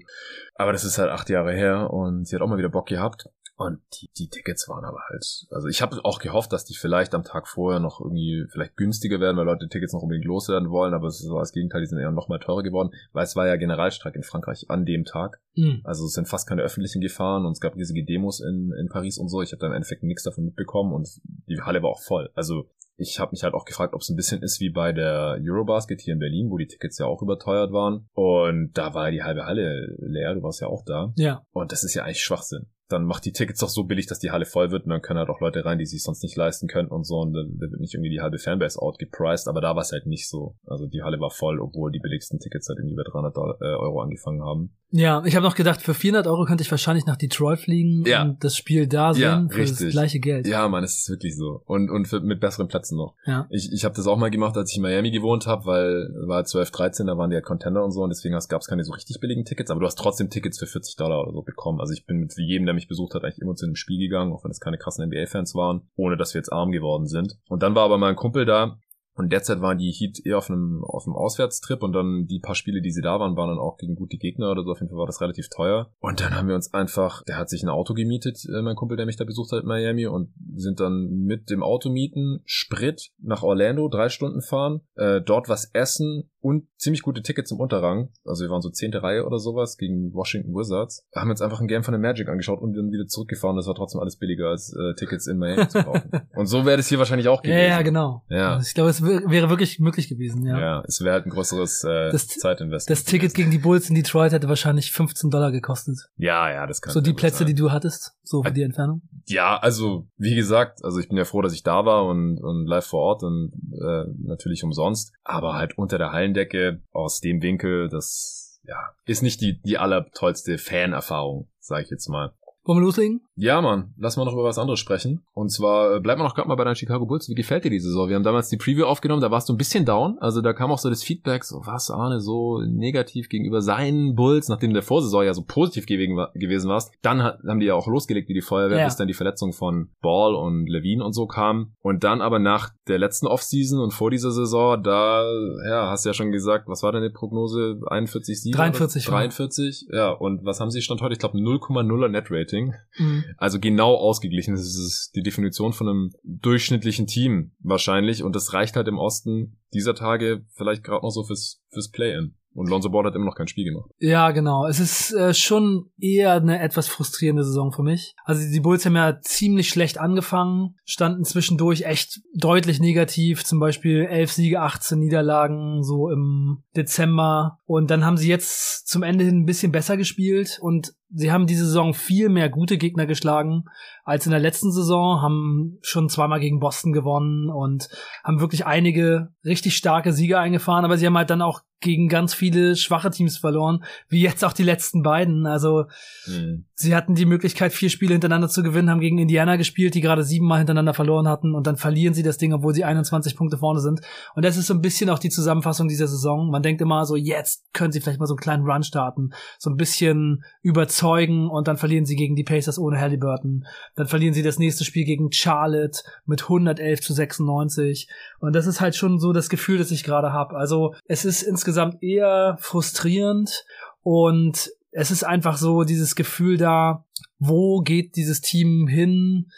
Aber 0.55 0.72
das 0.72 0.84
ist 0.84 0.99
halt 0.99 1.11
acht 1.11 1.28
Jahre 1.28 1.53
her 1.53 1.90
und 1.92 2.26
sie 2.26 2.36
hat 2.36 2.42
auch 2.42 2.49
mal 2.49 2.59
wieder 2.59 2.70
Bock 2.70 2.86
gehabt. 2.86 3.28
Und 3.59 3.80
die, 3.94 4.09
die 4.16 4.28
Tickets 4.28 4.68
waren 4.68 4.84
aber 4.84 5.00
halt, 5.09 5.48
also 5.50 5.66
ich 5.66 5.82
habe 5.82 5.98
auch 6.04 6.20
gehofft, 6.20 6.52
dass 6.52 6.64
die 6.64 6.76
vielleicht 6.76 7.12
am 7.12 7.24
Tag 7.24 7.48
vorher 7.48 7.80
noch 7.80 8.00
irgendwie 8.00 8.46
vielleicht 8.48 8.76
günstiger 8.76 9.18
werden, 9.18 9.36
weil 9.36 9.46
Leute 9.46 9.68
Tickets 9.68 9.92
noch 9.92 10.02
unbedingt 10.02 10.26
loswerden 10.26 10.70
wollen, 10.70 10.94
aber 10.94 11.09
es 11.09 11.28
war 11.28 11.40
das 11.40 11.50
Gegenteil, 11.50 11.80
die 11.80 11.88
sind 11.88 11.98
eher 11.98 12.12
noch 12.12 12.28
mal 12.28 12.38
teurer 12.38 12.62
geworden, 12.62 12.90
weil 13.12 13.24
es 13.24 13.34
war 13.34 13.48
ja 13.48 13.56
Generalstreik 13.56 14.14
in 14.14 14.22
Frankreich 14.22 14.66
an 14.70 14.86
dem 14.86 15.04
Tag. 15.04 15.40
Mhm. 15.56 15.80
Also 15.82 16.04
es 16.04 16.12
sind 16.12 16.28
fast 16.28 16.48
keine 16.48 16.62
öffentlichen 16.62 17.00
gefahren 17.00 17.46
und 17.46 17.50
es 17.50 17.61
gab 17.61 17.74
riesige 17.74 18.04
Demos 18.04 18.38
in, 18.38 18.72
in 18.78 18.88
Paris 18.88 19.18
und 19.18 19.28
so. 19.28 19.42
Ich 19.42 19.50
habe 19.50 19.59
da 19.59 19.66
im 19.66 19.72
Endeffekt 19.72 20.04
nichts 20.04 20.22
davon 20.22 20.44
mitbekommen 20.44 20.92
und 20.92 21.09
die 21.48 21.61
Halle 21.61 21.82
war 21.82 21.90
auch 21.90 22.00
voll. 22.00 22.30
Also 22.36 22.70
ich 22.96 23.18
habe 23.18 23.32
mich 23.32 23.42
halt 23.42 23.54
auch 23.54 23.64
gefragt, 23.64 23.92
ob 23.92 24.02
es 24.02 24.09
ein 24.09 24.16
bisschen 24.16 24.40
ist 24.40 24.61
wie 24.61 24.70
bei 24.70 24.92
der 24.92 25.40
Eurobasket 25.42 26.00
hier 26.00 26.14
in 26.14 26.20
Berlin, 26.20 26.48
wo 26.48 26.59
die 26.59 26.68
Tickets 26.68 26.98
ja 26.98 27.06
auch 27.06 27.22
überteuert 27.22 27.72
waren. 27.72 28.09
Und 28.12 28.70
da 28.74 28.94
war 28.94 29.11
die 29.11 29.24
halbe 29.24 29.46
Halle 29.46 29.96
leer, 29.98 30.34
du 30.34 30.44
warst 30.44 30.61
ja 30.61 30.68
auch 30.68 30.84
da. 30.84 31.12
Ja. 31.16 31.42
Und 31.50 31.72
das 31.72 31.82
ist 31.82 31.94
ja 31.94 32.04
eigentlich 32.04 32.22
Schwachsinn 32.22 32.68
dann 32.89 33.05
macht 33.05 33.24
die 33.24 33.32
Tickets 33.32 33.61
doch 33.61 33.68
so 33.68 33.84
billig, 33.84 34.07
dass 34.07 34.18
die 34.18 34.30
Halle 34.30 34.47
voll 34.47 34.70
wird 34.70 34.84
und 34.84 34.91
dann 34.91 35.03
können 35.03 35.18
halt 35.18 35.28
auch 35.28 35.41
Leute 35.41 35.64
rein, 35.64 35.78
die 35.78 35.86
sich 35.86 36.03
sonst 36.03 36.22
nicht 36.22 36.36
leisten 36.36 36.68
könnten 36.68 36.93
und 36.93 37.05
so 37.05 37.16
und 37.16 37.32
da, 37.32 37.41
wird 37.41 37.80
nicht 37.80 37.95
irgendwie 37.95 38.11
die 38.11 38.20
halbe 38.20 38.39
Fanbase 38.39 38.80
outgepriced, 38.80 39.49
aber 39.49 39.61
da 39.61 39.74
war 39.74 39.82
es 39.82 39.93
halt 39.93 40.07
nicht 40.07 40.28
so. 40.28 40.57
Also 40.66 40.86
die 40.86 41.03
Halle 41.03 41.20
war 41.20 41.30
voll, 41.30 41.61
obwohl 41.61 41.93
die 41.93 42.01
billigsten 42.01 42.39
Tickets 42.39 42.68
halt 42.68 42.78
irgendwie 42.78 42.97
bei 42.97 43.03
300 43.03 43.36
äh, 43.36 43.64
Euro 43.76 44.01
angefangen 44.01 44.43
haben. 44.43 44.74
Ja, 44.91 45.22
ich 45.26 45.36
habe 45.36 45.45
noch 45.45 45.55
gedacht, 45.55 45.82
für 45.82 45.93
400 45.93 46.26
Euro 46.26 46.47
könnte 46.47 46.62
ich 46.62 46.70
wahrscheinlich 46.70 47.05
nach 47.05 47.16
Detroit 47.16 47.61
fliegen 47.61 48.05
ja. 48.07 48.22
und 48.22 48.43
das 48.43 48.57
Spiel 48.57 48.86
da 48.86 49.12
sehen 49.12 49.22
ja, 49.22 49.47
für 49.51 49.59
richtig. 49.59 49.86
das 49.86 49.91
gleiche 49.91 50.18
Geld. 50.18 50.47
Ja, 50.47 50.66
man, 50.68 50.82
es 50.82 51.01
ist 51.01 51.11
wirklich 51.11 51.36
so. 51.36 51.62
Und, 51.66 51.91
und 51.91 52.07
für, 52.09 52.20
mit 52.20 52.41
besseren 52.41 52.68
Plätzen 52.68 52.97
noch. 52.97 53.14
Ja. 53.26 53.47
Ich, 53.51 53.70
ich 53.70 53.84
habe 53.84 53.95
das 53.95 54.07
auch 54.07 54.16
mal 54.16 54.30
gemacht, 54.30 54.57
als 54.57 54.70
ich 54.70 54.78
in 54.78 54.82
Miami 54.82 55.11
gewohnt 55.11 55.47
habe, 55.47 55.66
weil 55.66 56.09
war 56.26 56.43
12, 56.43 56.70
13, 56.70 57.07
da 57.07 57.18
waren 57.18 57.28
die 57.28 57.34
ja 57.34 57.43
Contender 57.43 57.84
und 57.84 57.91
so 57.91 58.03
und 58.03 58.09
deswegen 58.09 58.39
gab 58.49 58.62
es 58.62 58.66
keine 58.66 58.82
so 58.82 58.93
richtig 58.93 59.20
billigen 59.20 59.45
Tickets, 59.45 59.70
aber 59.70 59.80
du 59.80 59.86
hast 59.86 59.99
trotzdem 59.99 60.30
Tickets 60.30 60.59
für 60.59 60.66
40 60.66 60.97
Dollar 60.97 61.20
oder 61.20 61.32
so 61.32 61.43
bekommen. 61.43 61.80
Also 61.80 61.93
ich 61.93 62.07
bin 62.07 62.16
mit 62.16 62.32
jedem, 62.39 62.64
der 62.64 62.74
mich 62.79 62.89
besucht 62.89 63.14
hat, 63.14 63.24
eigentlich 63.24 63.41
immer 63.41 63.55
zu 63.55 63.66
einem 63.66 63.76
Spiel 63.76 63.99
gegangen, 63.99 64.33
auch 64.33 64.45
wenn 64.45 64.51
es 64.51 64.61
keine 64.61 64.79
krassen 64.79 65.07
NBA-Fans 65.07 65.55
waren, 65.55 65.89
ohne 65.97 66.16
dass 66.16 66.35
wir 66.35 66.39
jetzt 66.39 66.53
arm 66.53 66.70
geworden 66.70 67.07
sind. 67.07 67.39
Und 67.49 67.62
dann 67.62 67.74
war 67.74 67.85
aber 67.85 67.99
mein 67.99 68.16
Kumpel 68.16 68.45
da, 68.45 68.79
und 69.18 69.33
derzeit 69.33 69.61
waren 69.61 69.79
die 69.79 69.91
Heat 69.91 70.24
eher 70.24 70.39
auf 70.39 70.49
einem, 70.49 70.85
auf 70.85 71.05
einem 71.05 71.16
Auswärtstrip 71.16 71.83
und 71.83 71.93
dann 71.93 72.26
die 72.26 72.39
paar 72.39 72.55
Spiele, 72.55 72.81
die 72.81 72.93
sie 72.93 73.03
da 73.03 73.18
waren, 73.18 73.37
waren 73.37 73.49
dann 73.49 73.59
auch 73.59 73.76
gegen 73.76 73.97
gute 73.97 74.16
Gegner 74.16 74.53
oder 74.53 74.62
so. 74.62 74.70
Auf 74.70 74.79
jeden 74.79 74.91
Fall 74.91 74.99
war 74.99 75.07
das 75.07 75.20
relativ 75.20 75.49
teuer. 75.49 75.91
Und 75.99 76.20
dann 76.20 76.37
haben 76.37 76.47
wir 76.47 76.55
uns 76.55 76.72
einfach, 76.72 77.24
der 77.24 77.37
hat 77.37 77.51
sich 77.51 77.64
ein 77.64 77.68
Auto 77.68 77.95
gemietet, 77.95 78.39
äh, 78.49 78.62
mein 78.62 78.76
Kumpel, 78.76 78.97
der 78.97 79.07
mich 79.07 79.16
da 79.16 79.24
besucht 79.24 79.51
hat 79.51 79.62
in 79.62 79.66
Miami 79.66 80.07
und 80.07 80.33
sind 80.55 80.79
dann 80.79 81.09
mit 81.24 81.51
dem 81.51 81.64
Auto 81.64 81.91
mieten, 81.91 82.43
Sprit 82.45 83.11
nach 83.20 83.43
Orlando, 83.43 83.89
drei 83.89 84.09
Stunden 84.09 84.41
fahren, 84.41 84.83
äh, 84.95 85.20
dort 85.20 85.49
was 85.49 85.68
essen 85.72 86.31
und 86.41 86.66
ziemlich 86.76 87.03
gute 87.03 87.22
Tickets 87.22 87.51
im 87.51 87.59
Unterrang. 87.59 88.11
Also 88.24 88.45
wir 88.45 88.51
waren 88.51 88.62
so 88.62 88.70
zehnte 88.70 89.03
Reihe 89.03 89.26
oder 89.26 89.39
sowas 89.39 89.76
gegen 89.76 90.12
Washington 90.14 90.55
Wizards. 90.55 91.07
Haben 91.14 91.30
uns 91.30 91.41
einfach 91.41 91.61
ein 91.61 91.66
Game 91.66 91.82
von 91.82 91.93
der 91.93 92.01
Magic 92.01 92.28
angeschaut 92.28 92.61
und 92.61 92.74
dann 92.74 92.93
wieder 92.93 93.07
zurückgefahren. 93.07 93.57
Das 93.57 93.66
war 93.66 93.74
trotzdem 93.74 94.01
alles 94.01 94.16
billiger 94.16 94.49
als 94.49 94.72
äh, 94.72 94.95
Tickets 94.95 95.26
in 95.26 95.39
Miami 95.39 95.68
zu 95.68 95.82
kaufen. 95.82 96.11
und 96.34 96.47
so 96.47 96.64
wäre 96.64 96.76
das 96.76 96.89
hier 96.89 96.99
wahrscheinlich 96.99 97.28
auch 97.28 97.43
gewesen. 97.43 97.59
Ja, 97.59 97.66
ja, 97.66 97.82
genau. 97.82 98.24
Ja. 98.28 98.55
Also 98.55 98.66
ich 98.66 98.74
glaube, 98.74 98.91
es 98.91 99.03
wäre 99.03 99.51
wirklich 99.51 99.80
möglich 99.80 100.09
gewesen, 100.09 100.47
ja. 100.47 100.59
Ja, 100.59 100.82
es 100.86 101.01
wäre 101.01 101.14
halt 101.14 101.26
ein 101.26 101.30
größeres 101.30 101.84
äh, 101.84 102.11
das, 102.11 102.28
Zeitinvest. 102.28 102.89
Das 102.89 103.05
Ticket 103.05 103.34
gegen 103.34 103.51
die 103.51 103.59
Bulls 103.59 103.89
in 103.89 103.95
Detroit 103.95 104.32
hätte 104.32 104.49
wahrscheinlich 104.49 104.93
15 104.93 105.30
Dollar 105.30 105.51
gekostet. 105.53 106.09
Ja, 106.16 106.51
ja, 106.51 106.66
das 106.66 106.80
kann 106.80 106.93
So 106.93 107.01
die 107.01 107.12
Plätze, 107.12 107.39
sein. 107.39 107.49
die 107.49 107.55
du 107.55 107.72
hattest, 107.72 108.14
so 108.22 108.43
für 108.43 108.53
die 108.53 108.62
Entfernung? 108.62 109.03
Ja, 109.29 109.59
also 109.59 110.09
wie 110.16 110.35
gesagt, 110.35 110.85
also 110.85 110.99
ich 110.99 111.09
bin 111.09 111.18
ja 111.18 111.24
froh, 111.24 111.43
dass 111.43 111.53
ich 111.53 111.62
da 111.62 111.85
war 111.85 112.07
und, 112.07 112.39
und 112.39 112.66
live 112.66 112.87
vor 112.87 113.01
Ort 113.01 113.22
und 113.22 113.53
äh, 113.74 114.05
natürlich 114.22 114.64
umsonst, 114.64 115.12
aber 115.22 115.55
halt 115.55 115.76
unter 115.76 115.99
der 115.99 116.12
Hallendecke 116.12 116.83
aus 116.93 117.20
dem 117.20 117.43
Winkel, 117.43 117.89
das 117.89 118.61
ja, 118.62 118.95
ist 119.05 119.22
nicht 119.22 119.41
die, 119.41 119.61
die 119.61 119.79
allertollste 119.79 120.57
Fan-Erfahrung, 120.59 121.51
sage 121.59 121.85
ich 121.85 121.91
jetzt 121.91 122.09
mal. 122.09 122.35
Wollen 122.68 122.80
wir 122.80 122.84
loslegen? 122.84 123.22
Ja, 123.34 123.62
Mann. 123.62 123.94
Lass 123.96 124.18
mal 124.18 124.26
noch 124.26 124.34
über 124.34 124.44
was 124.44 124.58
anderes 124.58 124.78
sprechen. 124.78 125.22
Und 125.32 125.50
zwar 125.50 125.96
äh, 125.96 126.00
bleiben 126.00 126.20
wir 126.20 126.24
noch 126.24 126.34
gerade 126.34 126.48
mal 126.48 126.54
bei 126.56 126.64
deinen 126.64 126.76
Chicago 126.76 127.06
Bulls. 127.06 127.26
Wie 127.26 127.34
gefällt 127.34 127.64
dir 127.64 127.70
die 127.70 127.80
Saison? 127.80 128.10
Wir 128.10 128.16
haben 128.16 128.24
damals 128.24 128.50
die 128.50 128.58
Preview 128.58 128.84
aufgenommen, 128.84 129.22
da 129.22 129.30
warst 129.30 129.48
du 129.48 129.54
ein 129.54 129.56
bisschen 129.56 129.86
down. 129.86 130.18
Also 130.18 130.42
da 130.42 130.52
kam 130.52 130.70
auch 130.70 130.76
so 130.76 130.90
das 130.90 131.02
Feedback, 131.02 131.44
so 131.44 131.62
was, 131.64 131.90
Arne, 131.90 132.20
so 132.20 132.60
negativ 132.60 133.30
gegenüber 133.30 133.62
seinen 133.62 134.16
Bulls, 134.16 134.50
nachdem 134.50 134.74
der 134.74 134.82
Vorsaison 134.82 135.24
ja 135.24 135.32
so 135.32 135.44
positiv 135.46 135.86
gewesen 135.86 136.68
warst. 136.68 136.92
Dann 137.00 137.22
haben 137.22 137.60
die 137.60 137.66
ja 137.66 137.74
auch 137.74 137.86
losgelegt 137.86 138.28
wie 138.28 138.34
die 138.34 138.42
Feuerwehr, 138.42 138.80
ja. 138.80 138.84
bis 138.84 138.96
dann 138.96 139.08
die 139.08 139.14
Verletzung 139.14 139.54
von 139.54 139.88
Ball 140.02 140.34
und 140.34 140.66
Levine 140.66 141.02
und 141.02 141.14
so 141.14 141.26
kam. 141.26 141.72
Und 141.80 142.04
dann 142.04 142.20
aber 142.20 142.38
nach 142.38 142.68
der 142.86 142.98
letzten 142.98 143.28
Offseason 143.28 143.80
und 143.80 143.94
vor 143.94 144.10
dieser 144.10 144.30
Saison, 144.30 144.82
da, 144.82 145.24
ja, 145.66 145.88
hast 145.90 146.04
du 146.04 146.10
ja 146.10 146.14
schon 146.14 146.32
gesagt, 146.32 146.68
was 146.68 146.82
war 146.82 146.92
deine 146.92 147.08
Prognose? 147.08 147.80
41, 147.86 148.42
7? 148.42 148.54
43. 148.54 149.06
43, 149.06 149.86
ja. 149.90 150.10
Und 150.10 150.44
was 150.44 150.60
haben 150.60 150.70
sie 150.70 150.82
stand 150.82 151.00
heute? 151.00 151.14
Ich 151.14 151.18
glaube 151.18 151.38
0,0er 151.38 152.08
Net 152.08 152.26
Rating. 152.30 152.57
Rating. 152.59 152.74
Mhm. 152.98 153.24
Also 153.36 153.59
genau 153.61 153.94
ausgeglichen. 153.94 154.54
Das 154.54 154.64
ist 154.64 155.12
die 155.14 155.22
Definition 155.22 155.72
von 155.72 155.88
einem 155.88 156.11
durchschnittlichen 156.24 157.06
Team 157.06 157.52
wahrscheinlich. 157.61 158.22
Und 158.22 158.34
das 158.36 158.52
reicht 158.52 158.76
halt 158.76 158.88
im 158.88 158.98
Osten 158.98 159.59
dieser 159.72 159.94
Tage 159.94 160.44
vielleicht 160.54 160.84
gerade 160.84 161.04
noch 161.04 161.11
so 161.11 161.24
fürs, 161.24 161.61
fürs 161.70 161.90
Play-In. 161.90 162.34
Und 162.54 162.68
Lonzo 162.68 162.90
Ball 162.90 163.04
hat 163.04 163.14
immer 163.14 163.26
noch 163.26 163.36
kein 163.36 163.46
Spiel 163.46 163.64
gemacht. 163.64 163.88
Ja, 163.98 164.32
genau. 164.32 164.66
Es 164.66 164.80
ist 164.80 165.12
äh, 165.12 165.32
schon 165.32 165.90
eher 166.00 166.32
eine 166.32 166.61
etwas 166.61 166.88
frustrierende 166.88 167.44
Saison 167.44 167.70
für 167.70 167.84
mich. 167.84 168.16
Also 168.24 168.50
die 168.50 168.59
Bulls 168.59 168.84
haben 168.84 168.96
ja 168.96 169.20
ziemlich 169.20 169.68
schlecht 169.68 169.98
angefangen, 169.98 170.74
standen 170.84 171.24
zwischendurch 171.24 171.82
echt 171.82 172.20
deutlich 172.34 172.80
negativ. 172.80 173.44
Zum 173.44 173.61
Beispiel 173.61 174.06
11 174.06 174.32
Siege, 174.32 174.61
18 174.61 174.98
Niederlagen 174.98 175.84
so 175.84 176.11
im 176.11 176.64
Dezember. 176.74 177.61
Und 177.64 177.92
dann 177.92 178.04
haben 178.04 178.16
sie 178.16 178.28
jetzt 178.28 178.88
zum 178.88 179.04
Ende 179.04 179.24
hin 179.24 179.42
ein 179.42 179.46
bisschen 179.46 179.70
besser 179.70 179.96
gespielt 179.96 180.59
und 180.61 180.94
sie 181.11 181.32
haben 181.32 181.46
diese 181.46 181.64
Saison 181.64 181.94
viel 181.94 182.28
mehr 182.28 182.48
gute 182.48 182.78
Gegner 182.78 183.06
geschlagen 183.06 183.64
als 184.04 184.26
in 184.26 184.30
der 184.30 184.40
letzten 184.40 184.72
Saison, 184.72 185.22
haben 185.22 185.78
schon 185.82 186.09
zweimal 186.09 186.40
gegen 186.40 186.61
Boston 186.61 186.92
gewonnen 186.92 187.50
und 187.50 187.88
haben 188.24 188.40
wirklich 188.40 188.66
einige 188.66 189.28
richtig 189.44 189.76
starke 189.76 190.12
Siege 190.12 190.38
eingefahren, 190.38 190.84
aber 190.84 190.98
sie 190.98 191.06
haben 191.06 191.16
halt 191.16 191.30
dann 191.30 191.42
auch 191.42 191.62
gegen 191.80 192.09
ganz 192.09 192.34
viele 192.34 192.76
schwache 192.76 193.11
Teams 193.11 193.38
verloren, 193.38 193.84
wie 194.09 194.20
jetzt 194.20 194.44
auch 194.44 194.52
die 194.52 194.64
letzten 194.64 195.02
beiden. 195.02 195.46
Also 195.46 195.84
mhm. 196.26 196.67
Sie 196.79 196.95
hatten 196.95 197.16
die 197.16 197.26
Möglichkeit, 197.26 197.72
vier 197.72 197.91
Spiele 197.91 198.12
hintereinander 198.12 198.49
zu 198.49 198.62
gewinnen, 198.62 198.89
haben 198.89 199.01
gegen 199.01 199.18
Indiana 199.18 199.57
gespielt, 199.57 199.95
die 199.95 200.01
gerade 200.01 200.22
siebenmal 200.22 200.59
hintereinander 200.59 200.95
verloren 200.95 201.26
hatten 201.26 201.55
und 201.55 201.66
dann 201.66 201.76
verlieren 201.76 202.14
sie 202.14 202.22
das 202.22 202.39
Ding, 202.39 202.53
obwohl 202.53 202.72
sie 202.72 202.85
21 202.85 203.37
Punkte 203.37 203.59
vorne 203.59 203.81
sind. 203.81 204.01
Und 204.37 204.45
das 204.45 204.57
ist 204.57 204.68
so 204.68 204.74
ein 204.74 204.81
bisschen 204.81 205.11
auch 205.11 205.18
die 205.18 205.29
Zusammenfassung 205.29 205.89
dieser 205.89 206.07
Saison. 206.07 206.51
Man 206.51 206.62
denkt 206.62 206.81
immer 206.81 207.05
so, 207.05 207.16
jetzt 207.16 207.64
können 207.72 207.91
sie 207.91 208.01
vielleicht 208.01 208.20
mal 208.20 208.26
so 208.26 208.35
einen 208.35 208.41
kleinen 208.41 208.64
Run 208.64 208.85
starten, 208.85 209.31
so 209.59 209.70
ein 209.70 209.76
bisschen 209.76 210.45
überzeugen 210.62 211.51
und 211.51 211.66
dann 211.66 211.79
verlieren 211.79 212.07
sie 212.07 212.14
gegen 212.14 212.37
die 212.37 212.45
Pacers 212.45 212.79
ohne 212.79 213.01
Halliburton. 213.01 213.66
Dann 213.97 214.07
verlieren 214.07 214.35
sie 214.35 214.43
das 214.43 214.61
nächste 214.61 214.85
Spiel 214.85 215.05
gegen 215.05 215.33
Charlotte 215.33 216.03
mit 216.26 216.45
111 216.45 217.01
zu 217.01 217.12
96. 217.12 218.09
Und 218.39 218.55
das 218.55 218.68
ist 218.68 218.81
halt 218.81 218.95
schon 218.95 219.18
so 219.18 219.33
das 219.33 219.49
Gefühl, 219.49 219.79
das 219.79 219.91
ich 219.91 220.05
gerade 220.05 220.33
habe. 220.33 220.57
Also 220.57 220.95
es 221.07 221.24
ist 221.24 221.43
insgesamt 221.43 222.05
eher 222.05 222.57
frustrierend 222.61 223.64
und 224.03 224.70
es 224.91 225.11
ist 225.11 225.24
einfach 225.24 225.57
so 225.57 225.84
dieses 225.84 226.14
Gefühl 226.14 226.57
da, 226.57 227.05
wo 227.39 227.80
geht 227.80 228.16
dieses 228.16 228.41
Team 228.41 228.89
hin? 228.89 229.51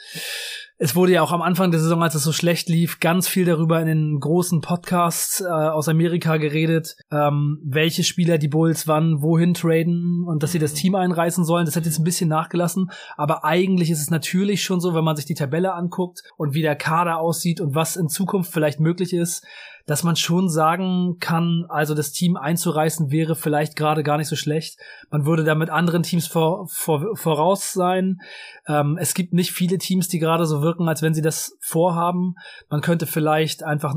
Es 0.77 0.97
wurde 0.97 1.13
ja 1.13 1.23
auch 1.23 1.33
am 1.33 1.43
Anfang 1.43 1.71
der 1.71 1.81
Saison, 1.81 2.03
als 2.03 2.15
es 2.15 2.23
so 2.23 2.33
schlecht 2.33 2.69
lief, 2.69 3.01
ganz 3.01 3.29
viel 3.29 3.45
darüber 3.45 3.81
in 3.81 3.87
den 3.87 4.19
großen 4.19 4.63
Podcasts 4.63 5.41
äh, 5.41 5.45
aus 5.47 5.89
Amerika 5.89 6.39
geredet, 6.39 6.97
ähm, 7.11 7.59
welche 7.63 8.03
Spieler 8.03 8.39
die 8.39 8.49
Bulls 8.49 8.89
wann 8.89 9.21
wohin 9.21 9.53
traden 9.53 10.25
und 10.27 10.43
dass 10.43 10.53
sie 10.53 10.59
das 10.59 10.73
Team 10.73 10.95
einreißen 10.95 11.45
sollen. 11.45 11.67
Das 11.67 11.77
hat 11.77 11.85
jetzt 11.85 11.99
ein 11.99 12.05
bisschen 12.05 12.31
nachgelassen, 12.31 12.91
aber 13.17 13.45
eigentlich 13.45 13.91
ist 13.91 14.01
es 14.01 14.11
natürlich 14.11 14.65
schon 14.65 14.81
so, 14.81 14.95
wenn 14.95 15.05
man 15.05 15.17
sich 15.17 15.27
die 15.27 15.35
Tabelle 15.35 15.75
anguckt 15.75 16.23
und 16.39 16.55
wie 16.55 16.63
der 16.63 16.77
Kader 16.77 17.19
aussieht 17.19 17.61
und 17.61 17.75
was 17.75 17.97
in 17.97 18.09
Zukunft 18.09 18.51
vielleicht 18.51 18.81
möglich 18.81 19.13
ist, 19.13 19.45
dass 19.87 20.03
man 20.03 20.17
schon 20.17 20.49
sagen 20.49 21.17
kann, 21.21 21.67
also 21.69 21.95
das 21.95 22.13
Team 22.13 22.37
einzureißen 22.37 23.11
wäre 23.11 23.35
vielleicht 23.35 23.77
gerade 23.77 24.03
gar 24.03 24.19
nicht 24.19 24.29
so 24.29 24.37
schlecht. 24.37 24.79
Man 25.11 25.27
würde 25.27 25.45
da 25.45 25.55
mit 25.55 25.71
anderen 25.71 26.03
Teams 26.03 26.27
vor, 26.27 26.67
vor, 26.69 27.17
voraus 27.17 27.73
sein. 27.73 28.21
Ähm, 28.67 28.99
es 29.01 29.15
gibt 29.15 29.33
nicht 29.33 29.53
viele 29.53 29.79
Teams, 29.79 30.09
die 30.09 30.19
gerade 30.19 30.47
so 30.47 30.63
wirken, 30.63 30.89
als 30.89 31.03
wenn 31.03 31.15
sie 31.15 31.23
das 31.23 31.57
vorhaben. 31.61 32.35
Man 32.69 32.81
könnte 32.81 33.07
vielleicht 33.07 33.63
einfach 33.63 33.95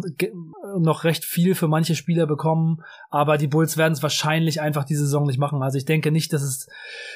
noch 0.78 1.04
recht 1.04 1.26
viel 1.26 1.56
für 1.56 1.68
manche 1.68 1.96
Spieler 1.96 2.26
bekommen, 2.26 2.82
aber 3.10 3.38
die 3.38 3.48
Bulls 3.48 3.78
werden 3.78 3.94
es 3.94 4.04
wahrscheinlich 4.04 4.62
einfach 4.62 4.86
die 4.86 4.96
Saison 4.96 5.26
nicht 5.26 5.40
machen. 5.40 5.62
Also 5.62 5.78
ich 5.78 5.86
denke 5.86 6.12
nicht, 6.12 6.34
dass 6.34 6.42
es 6.42 6.68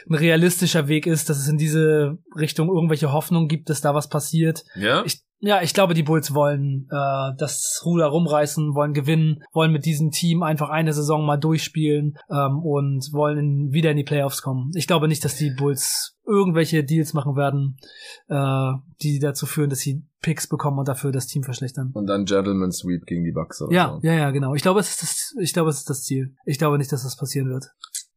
ein 0.09 0.15
realistischer 0.15 0.88
Weg 0.88 1.07
ist, 1.07 1.30
dass 1.30 1.38
es 1.38 1.47
in 1.47 1.57
diese 1.57 2.18
Richtung 2.36 2.70
irgendwelche 2.70 3.11
Hoffnung 3.11 3.47
gibt, 3.47 3.70
dass 3.70 3.82
da 3.82 3.95
was 3.95 4.09
passiert. 4.09 4.63
Ja. 4.76 5.03
Ich 5.05 5.26
Ja, 5.39 5.61
ich 5.61 5.73
glaube, 5.73 5.93
die 5.93 6.03
Bulls 6.03 6.33
wollen 6.33 6.88
äh, 6.89 7.31
das 7.38 7.81
Ruder 7.85 8.07
rumreißen, 8.07 8.73
wollen 8.73 8.93
gewinnen, 8.93 9.43
wollen 9.53 9.71
mit 9.71 9.85
diesem 9.85 10.09
Team 10.09 10.41
einfach 10.41 10.69
eine 10.69 10.93
Saison 10.93 11.25
mal 11.25 11.38
durchspielen 11.38 12.17
ähm, 12.29 12.59
und 12.59 13.09
wollen 13.13 13.38
in, 13.38 13.71
wieder 13.71 13.91
in 13.91 13.97
die 13.97 14.03
Playoffs 14.03 14.41
kommen. 14.41 14.71
Ich 14.75 14.88
glaube 14.88 15.07
nicht, 15.07 15.23
dass 15.23 15.35
die 15.35 15.51
Bulls 15.51 16.17
irgendwelche 16.25 16.83
Deals 16.83 17.13
machen 17.13 17.35
werden, 17.35 17.77
äh, 18.27 18.71
die 19.01 19.19
dazu 19.19 19.45
führen, 19.45 19.69
dass 19.69 19.79
sie 19.79 20.03
Picks 20.21 20.47
bekommen 20.47 20.79
und 20.79 20.88
dafür 20.88 21.11
das 21.11 21.27
Team 21.27 21.43
verschlechtern. 21.43 21.91
Und 21.93 22.07
dann 22.07 22.25
Gentleman 22.25 22.71
Sweep 22.71 23.05
gegen 23.05 23.23
die 23.23 23.31
Bucks 23.31 23.61
oder 23.61 23.73
ja, 23.73 23.99
so. 24.01 24.07
Ja, 24.07 24.13
ja, 24.13 24.31
genau. 24.31 24.55
Ich 24.55 24.63
glaube, 24.63 24.79
es 24.79 24.89
ist 24.89 25.01
das, 25.03 25.35
ich 25.39 25.53
glaube, 25.53 25.69
es 25.69 25.77
ist 25.77 25.89
das 25.89 26.03
Ziel. 26.03 26.35
Ich 26.45 26.57
glaube 26.57 26.77
nicht, 26.79 26.91
dass 26.91 27.03
das 27.03 27.15
passieren 27.15 27.49
wird. 27.49 27.65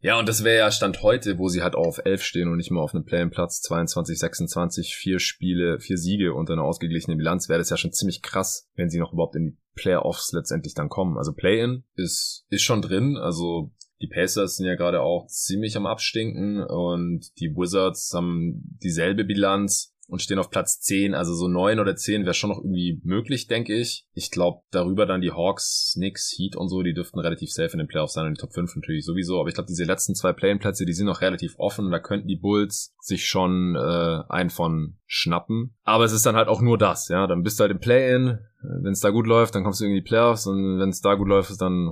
Ja, 0.02 0.18
und 0.18 0.28
das 0.28 0.44
wäre 0.44 0.58
ja 0.58 0.70
Stand 0.70 1.02
heute, 1.02 1.38
wo 1.38 1.48
sie 1.48 1.62
halt 1.62 1.74
auch 1.74 1.86
auf 1.86 2.00
11 2.04 2.22
stehen 2.22 2.48
und 2.48 2.56
nicht 2.56 2.70
mehr 2.70 2.82
auf 2.82 2.94
einem 2.94 3.04
Play-in-Platz 3.04 3.60
22, 3.60 4.18
26, 4.18 4.94
vier 4.96 5.18
Spiele, 5.18 5.78
vier 5.78 5.98
Siege 5.98 6.32
und 6.32 6.50
eine 6.50 6.62
ausgeglichene 6.62 7.16
Bilanz, 7.16 7.48
wäre 7.50 7.58
das 7.58 7.68
ja 7.68 7.76
schon 7.76 7.92
ziemlich 7.92 8.22
krass, 8.22 8.68
wenn 8.76 8.88
sie 8.88 8.98
noch 8.98 9.12
überhaupt 9.12 9.36
in 9.36 9.44
die 9.44 9.58
Playoffs 9.74 10.32
letztendlich 10.32 10.72
dann 10.74 10.88
kommen. 10.88 11.18
Also 11.18 11.34
Play-in 11.34 11.84
ist, 11.96 12.46
ist 12.48 12.62
schon 12.62 12.80
drin, 12.80 13.18
also 13.18 13.72
die 14.00 14.08
Pacers 14.08 14.56
sind 14.56 14.66
ja 14.66 14.76
gerade 14.76 15.02
auch 15.02 15.26
ziemlich 15.26 15.76
am 15.76 15.86
Abstinken 15.86 16.62
und 16.62 17.38
die 17.38 17.54
Wizards 17.54 18.12
haben 18.14 18.78
dieselbe 18.82 19.24
Bilanz 19.24 19.89
und 20.10 20.20
stehen 20.20 20.38
auf 20.38 20.50
Platz 20.50 20.80
10. 20.80 21.14
Also 21.14 21.34
so 21.34 21.48
9 21.48 21.78
oder 21.78 21.94
10 21.94 22.24
wäre 22.24 22.34
schon 22.34 22.50
noch 22.50 22.58
irgendwie 22.58 23.00
möglich, 23.04 23.46
denke 23.46 23.74
ich. 23.74 24.06
Ich 24.12 24.30
glaube, 24.30 24.62
darüber 24.70 25.06
dann 25.06 25.20
die 25.20 25.30
Hawks, 25.30 25.92
Knicks, 25.94 26.34
Heat 26.36 26.56
und 26.56 26.68
so, 26.68 26.82
die 26.82 26.94
dürften 26.94 27.20
relativ 27.20 27.50
safe 27.50 27.72
in 27.72 27.78
den 27.78 27.88
Playoffs 27.88 28.14
sein 28.14 28.26
und 28.26 28.36
die 28.36 28.40
Top 28.40 28.52
5 28.52 28.74
natürlich 28.76 29.04
sowieso. 29.04 29.38
Aber 29.38 29.48
ich 29.48 29.54
glaube, 29.54 29.68
diese 29.68 29.84
letzten 29.84 30.14
zwei 30.14 30.32
Play-In-Plätze, 30.32 30.84
die 30.84 30.92
sind 30.92 31.06
noch 31.06 31.20
relativ 31.20 31.54
offen. 31.58 31.90
Da 31.90 32.00
könnten 32.00 32.26
die 32.26 32.36
Bulls 32.36 32.94
sich 32.98 33.26
schon 33.26 33.76
äh, 33.76 34.22
einen 34.28 34.50
von 34.50 34.96
schnappen. 35.06 35.76
Aber 35.84 36.04
es 36.04 36.12
ist 36.12 36.26
dann 36.26 36.36
halt 36.36 36.48
auch 36.48 36.60
nur 36.60 36.78
das, 36.78 37.08
ja. 37.08 37.26
Dann 37.26 37.42
bist 37.42 37.58
du 37.58 37.62
halt 37.62 37.72
im 37.72 37.80
Play-In. 37.80 38.38
Wenn 38.62 38.92
es 38.92 39.00
da 39.00 39.08
gut 39.10 39.26
läuft, 39.26 39.54
dann 39.54 39.64
kommst 39.64 39.80
du 39.80 39.84
irgendwie 39.84 39.98
in 39.98 40.04
die 40.04 40.08
Playoffs 40.08 40.46
und 40.46 40.78
wenn 40.78 40.90
es 40.90 41.00
da 41.00 41.14
gut 41.14 41.28
läuft, 41.28 41.58
dann 41.62 41.90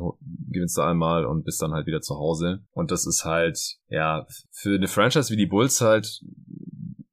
gewinnst 0.50 0.76
du 0.76 0.82
einmal 0.82 1.24
und 1.24 1.44
bist 1.44 1.62
dann 1.62 1.72
halt 1.72 1.86
wieder 1.86 2.02
zu 2.02 2.16
Hause. 2.16 2.60
Und 2.72 2.90
das 2.90 3.06
ist 3.06 3.24
halt, 3.24 3.58
ja, 3.88 4.26
für 4.50 4.74
eine 4.74 4.86
Franchise 4.86 5.32
wie 5.32 5.38
die 5.38 5.46
Bulls 5.46 5.80
halt 5.80 6.20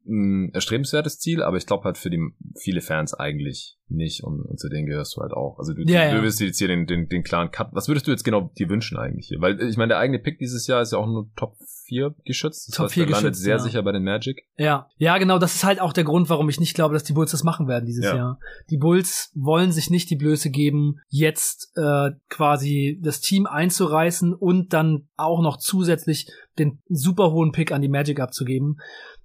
ein 0.07 0.53
erstrebenswertes 0.53 1.19
Ziel, 1.19 1.41
aber 1.41 1.57
ich 1.57 1.65
glaube 1.65 1.83
halt 1.85 1.97
für 1.97 2.09
die 2.09 2.19
viele 2.55 2.81
Fans 2.81 3.13
eigentlich 3.13 3.77
nicht 3.87 4.23
und, 4.23 4.41
und 4.41 4.59
zu 4.59 4.67
denen 4.69 4.87
gehörst 4.87 5.15
du 5.15 5.21
halt 5.21 5.33
auch. 5.33 5.57
Also 5.59 5.73
du, 5.73 5.81
ja, 5.83 6.09
du, 6.09 6.17
ja. 6.17 6.23
wirst 6.23 6.39
jetzt 6.39 6.57
hier 6.57 6.67
den, 6.67 6.87
den, 6.87 7.07
den 7.07 7.23
klaren 7.23 7.51
Cut. 7.51 7.69
Was 7.71 7.87
würdest 7.87 8.07
du 8.07 8.11
jetzt 8.11 8.23
genau 8.23 8.51
dir 8.57 8.69
wünschen 8.69 8.97
eigentlich 8.97 9.27
hier? 9.27 9.41
Weil 9.41 9.61
ich 9.61 9.77
meine, 9.77 9.89
der 9.89 9.99
eigene 9.99 10.19
Pick 10.19 10.39
dieses 10.39 10.65
Jahr 10.67 10.81
ist 10.81 10.91
ja 10.91 10.97
auch 10.97 11.05
nur 11.05 11.29
Top 11.35 11.55
4 11.85 12.15
geschützt. 12.25 12.69
Das 12.69 12.75
Top 12.75 12.85
heißt, 12.85 12.93
4 12.95 13.05
der 13.05 13.11
landet 13.11 13.31
geschützt, 13.31 13.43
sehr 13.43 13.55
ja. 13.55 13.59
sicher 13.59 13.83
bei 13.83 13.91
den 13.91 14.03
Magic. 14.03 14.43
Ja, 14.57 14.89
ja, 14.97 15.17
genau. 15.17 15.37
Das 15.37 15.55
ist 15.55 15.63
halt 15.63 15.79
auch 15.79 15.93
der 15.93 16.03
Grund, 16.03 16.29
warum 16.29 16.49
ich 16.49 16.59
nicht 16.59 16.73
glaube, 16.73 16.93
dass 16.93 17.03
die 17.03 17.13
Bulls 17.13 17.31
das 17.31 17.43
machen 17.43 17.67
werden 17.67 17.85
dieses 17.85 18.05
Ja. 18.05 18.15
Jahr. 18.15 18.39
Die 18.69 18.77
Bulls 18.77 19.31
wollen 19.35 19.71
sich 19.71 19.89
nicht 19.89 20.09
die 20.09 20.15
Blöße 20.15 20.49
geben, 20.49 20.99
jetzt 21.09 21.71
äh, 21.75 22.11
quasi 22.29 22.99
das 23.03 23.21
Team 23.21 23.45
einzureißen 23.45 24.33
und 24.33 24.73
dann 24.73 25.07
auch 25.15 25.41
noch 25.41 25.57
zusätzlich 25.57 26.27
den 26.57 26.81
super 26.87 27.31
hohen 27.31 27.51
Pick 27.51 27.71
an 27.71 27.81
die 27.81 27.89
Magic 27.89 28.19
abzugeben. 28.19 28.77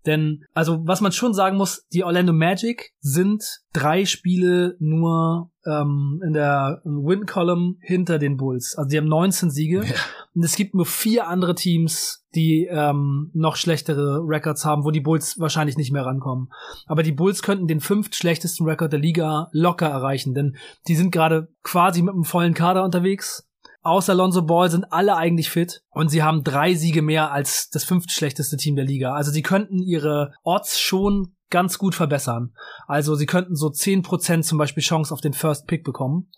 Denn, 0.06 0.44
also, 0.54 0.86
was 0.86 1.00
man 1.00 1.12
schon 1.12 1.34
sagen 1.34 1.56
muss, 1.56 1.86
die 1.92 2.04
Orlando 2.04 2.32
Magic 2.32 2.92
sind 3.00 3.44
drei 3.72 4.04
Spiele 4.04 4.76
nur 4.78 5.50
ähm, 5.66 6.22
in 6.24 6.32
der 6.32 6.80
Win-Column 6.84 7.76
hinter 7.80 8.18
den 8.18 8.36
Bulls. 8.36 8.76
Also, 8.76 8.88
die 8.88 8.96
haben 8.96 9.08
19 9.08 9.50
Siege. 9.50 9.84
Ja. 9.84 9.94
Und 10.34 10.44
es 10.44 10.56
gibt 10.56 10.74
nur 10.74 10.86
vier 10.86 11.26
andere 11.26 11.54
Teams, 11.54 12.24
die 12.34 12.68
ähm, 12.70 13.30
noch 13.34 13.56
schlechtere 13.56 14.20
Records 14.24 14.64
haben, 14.64 14.84
wo 14.84 14.90
die 14.90 15.00
Bulls 15.00 15.38
wahrscheinlich 15.38 15.76
nicht 15.76 15.92
mehr 15.92 16.06
rankommen. 16.06 16.48
Aber 16.86 17.02
die 17.02 17.12
Bulls 17.12 17.42
könnten 17.42 17.66
den 17.66 17.80
fünft 17.80 18.14
schlechtesten 18.14 18.64
Rekord 18.64 18.92
der 18.92 19.00
Liga 19.00 19.48
locker 19.52 19.88
erreichen, 19.88 20.34
denn 20.34 20.56
die 20.86 20.94
sind 20.94 21.10
gerade 21.10 21.48
quasi 21.62 22.02
mit 22.02 22.14
einem 22.14 22.24
vollen 22.24 22.54
Kader 22.54 22.84
unterwegs. 22.84 23.49
Außer 23.82 24.14
Lonzo 24.14 24.42
Ball 24.42 24.70
sind 24.70 24.92
alle 24.92 25.16
eigentlich 25.16 25.50
fit 25.50 25.82
und 25.90 26.08
sie 26.08 26.22
haben 26.22 26.44
drei 26.44 26.74
Siege 26.74 27.00
mehr 27.00 27.32
als 27.32 27.70
das 27.70 27.84
fünft 27.84 28.10
schlechteste 28.10 28.56
Team 28.56 28.76
der 28.76 28.84
Liga. 28.84 29.14
Also 29.14 29.30
sie 29.30 29.42
könnten 29.42 29.78
ihre 29.78 30.32
Odds 30.42 30.78
schon 30.78 31.34
ganz 31.48 31.78
gut 31.78 31.94
verbessern. 31.94 32.52
Also 32.86 33.14
sie 33.14 33.26
könnten 33.26 33.56
so 33.56 33.68
10% 33.68 34.42
zum 34.42 34.58
Beispiel 34.58 34.82
Chance 34.82 35.12
auf 35.12 35.20
den 35.20 35.32
First 35.32 35.66
Pick 35.66 35.82
bekommen. 35.82 36.30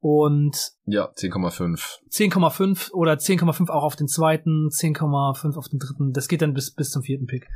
Und 0.00 0.72
Ja, 0.86 1.10
10,5. 1.10 1.98
10,5 2.10 2.90
oder 2.92 3.12
10,5 3.12 3.68
auch 3.68 3.82
auf 3.82 3.96
den 3.96 4.08
zweiten, 4.08 4.68
10,5 4.68 5.56
auf 5.56 5.68
den 5.68 5.78
dritten. 5.78 6.12
Das 6.12 6.26
geht 6.26 6.40
dann 6.40 6.54
bis, 6.54 6.72
bis 6.72 6.90
zum 6.90 7.02
vierten 7.02 7.26
Pick. 7.26 7.48